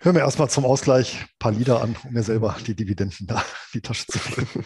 Hören 0.01 0.17
wir 0.17 0.21
erstmal 0.21 0.49
zum 0.49 0.65
Ausgleich 0.65 1.21
ein 1.21 1.29
paar 1.39 1.53
Lieder 1.53 1.83
an, 1.83 1.97
um 2.05 2.13
mir 2.13 2.23
selber 2.23 2.57
die 2.67 2.77
Dividenden 2.77 3.27
da 3.27 3.39
in 3.39 3.43
die 3.75 3.81
Tasche 3.81 4.07
zu 4.07 4.19
füllen. 4.19 4.65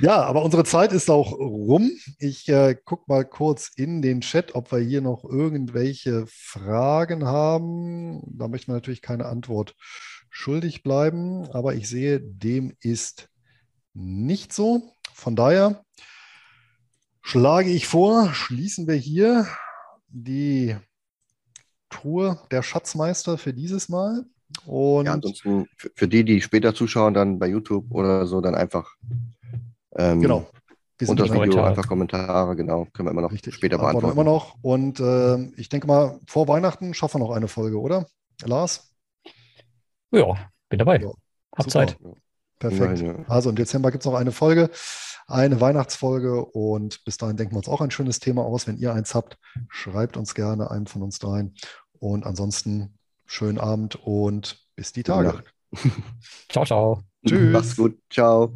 ja, 0.00 0.22
aber 0.22 0.44
unsere 0.44 0.64
Zeit 0.64 0.92
ist 0.92 1.08
auch 1.08 1.32
rum. 1.32 1.90
Ich 2.18 2.48
äh, 2.48 2.76
gucke 2.84 3.04
mal 3.06 3.24
kurz 3.24 3.70
in 3.74 4.02
den 4.02 4.20
Chat, 4.20 4.54
ob 4.54 4.70
wir 4.70 4.80
hier 4.80 5.00
noch 5.00 5.24
irgendwelche 5.24 6.26
Fragen 6.28 7.24
haben. 7.24 8.20
Da 8.26 8.48
möchte 8.48 8.70
man 8.70 8.76
natürlich 8.76 9.02
keine 9.02 9.26
Antwort 9.26 9.74
schuldig 10.38 10.84
bleiben, 10.84 11.50
aber 11.50 11.74
ich 11.74 11.88
sehe, 11.88 12.20
dem 12.20 12.72
ist 12.80 13.28
nicht 13.92 14.52
so. 14.52 14.94
Von 15.12 15.34
daher 15.34 15.82
schlage 17.22 17.70
ich 17.70 17.88
vor, 17.88 18.32
schließen 18.32 18.86
wir 18.86 18.94
hier 18.94 19.48
die 20.06 20.76
Tour 21.90 22.40
der 22.52 22.62
Schatzmeister 22.62 23.36
für 23.36 23.52
dieses 23.52 23.88
Mal. 23.88 24.26
Und 24.64 25.06
ja, 25.06 25.14
ansonsten 25.14 25.66
für 25.76 26.06
die, 26.06 26.24
die 26.24 26.40
später 26.40 26.72
zuschauen, 26.72 27.14
dann 27.14 27.40
bei 27.40 27.48
YouTube 27.48 27.90
oder 27.90 28.24
so, 28.26 28.40
dann 28.40 28.54
einfach 28.54 28.94
ähm, 29.96 30.20
genau. 30.20 30.48
Wir 30.98 31.08
unter 31.08 31.24
das 31.24 31.32
Video 31.32 31.42
Kommentare. 31.42 31.68
einfach 31.68 31.88
Kommentare, 31.88 32.54
genau, 32.54 32.86
können 32.92 33.08
wir 33.08 33.10
immer 33.10 33.22
noch 33.22 33.32
Richtig. 33.32 33.56
später 33.56 33.78
beantworten. 33.78 34.12
Immer 34.12 34.24
noch. 34.24 34.54
Und 34.62 35.00
äh, 35.00 35.50
ich 35.56 35.68
denke 35.68 35.88
mal, 35.88 36.20
vor 36.28 36.46
Weihnachten 36.46 36.94
schaffen 36.94 37.20
wir 37.20 37.26
noch 37.26 37.34
eine 37.34 37.48
Folge, 37.48 37.80
oder? 37.80 38.06
Lars? 38.44 38.87
Ja, 40.10 40.50
bin 40.68 40.78
dabei. 40.78 41.00
Ja, 41.00 41.10
Hab 41.56 41.70
Zeit. 41.70 41.98
Perfekt. 42.58 43.00
Ja, 43.00 43.12
ja. 43.12 43.24
Also 43.28 43.50
im 43.50 43.56
Dezember 43.56 43.90
gibt 43.90 44.02
es 44.02 44.06
noch 44.06 44.18
eine 44.18 44.32
Folge, 44.32 44.70
eine 45.26 45.60
Weihnachtsfolge 45.60 46.44
und 46.44 47.04
bis 47.04 47.16
dahin 47.16 47.36
denken 47.36 47.54
wir 47.54 47.58
uns 47.58 47.68
auch 47.68 47.80
ein 47.80 47.90
schönes 47.90 48.18
Thema 48.18 48.42
aus. 48.42 48.66
Wenn 48.66 48.78
ihr 48.78 48.92
eins 48.92 49.14
habt, 49.14 49.38
schreibt 49.68 50.16
uns 50.16 50.34
gerne 50.34 50.70
einen 50.70 50.86
von 50.86 51.02
uns 51.02 51.18
dreien. 51.18 51.54
Und 52.00 52.26
ansonsten 52.26 52.98
schönen 53.26 53.58
Abend 53.58 53.96
und 53.96 54.58
bis 54.74 54.92
die 54.92 55.02
Tage. 55.02 55.42
ciao, 56.48 56.64
ciao. 56.64 57.02
Tschüss. 57.26 57.52
Mach's 57.52 57.76
gut. 57.76 57.98
Ciao. 58.10 58.54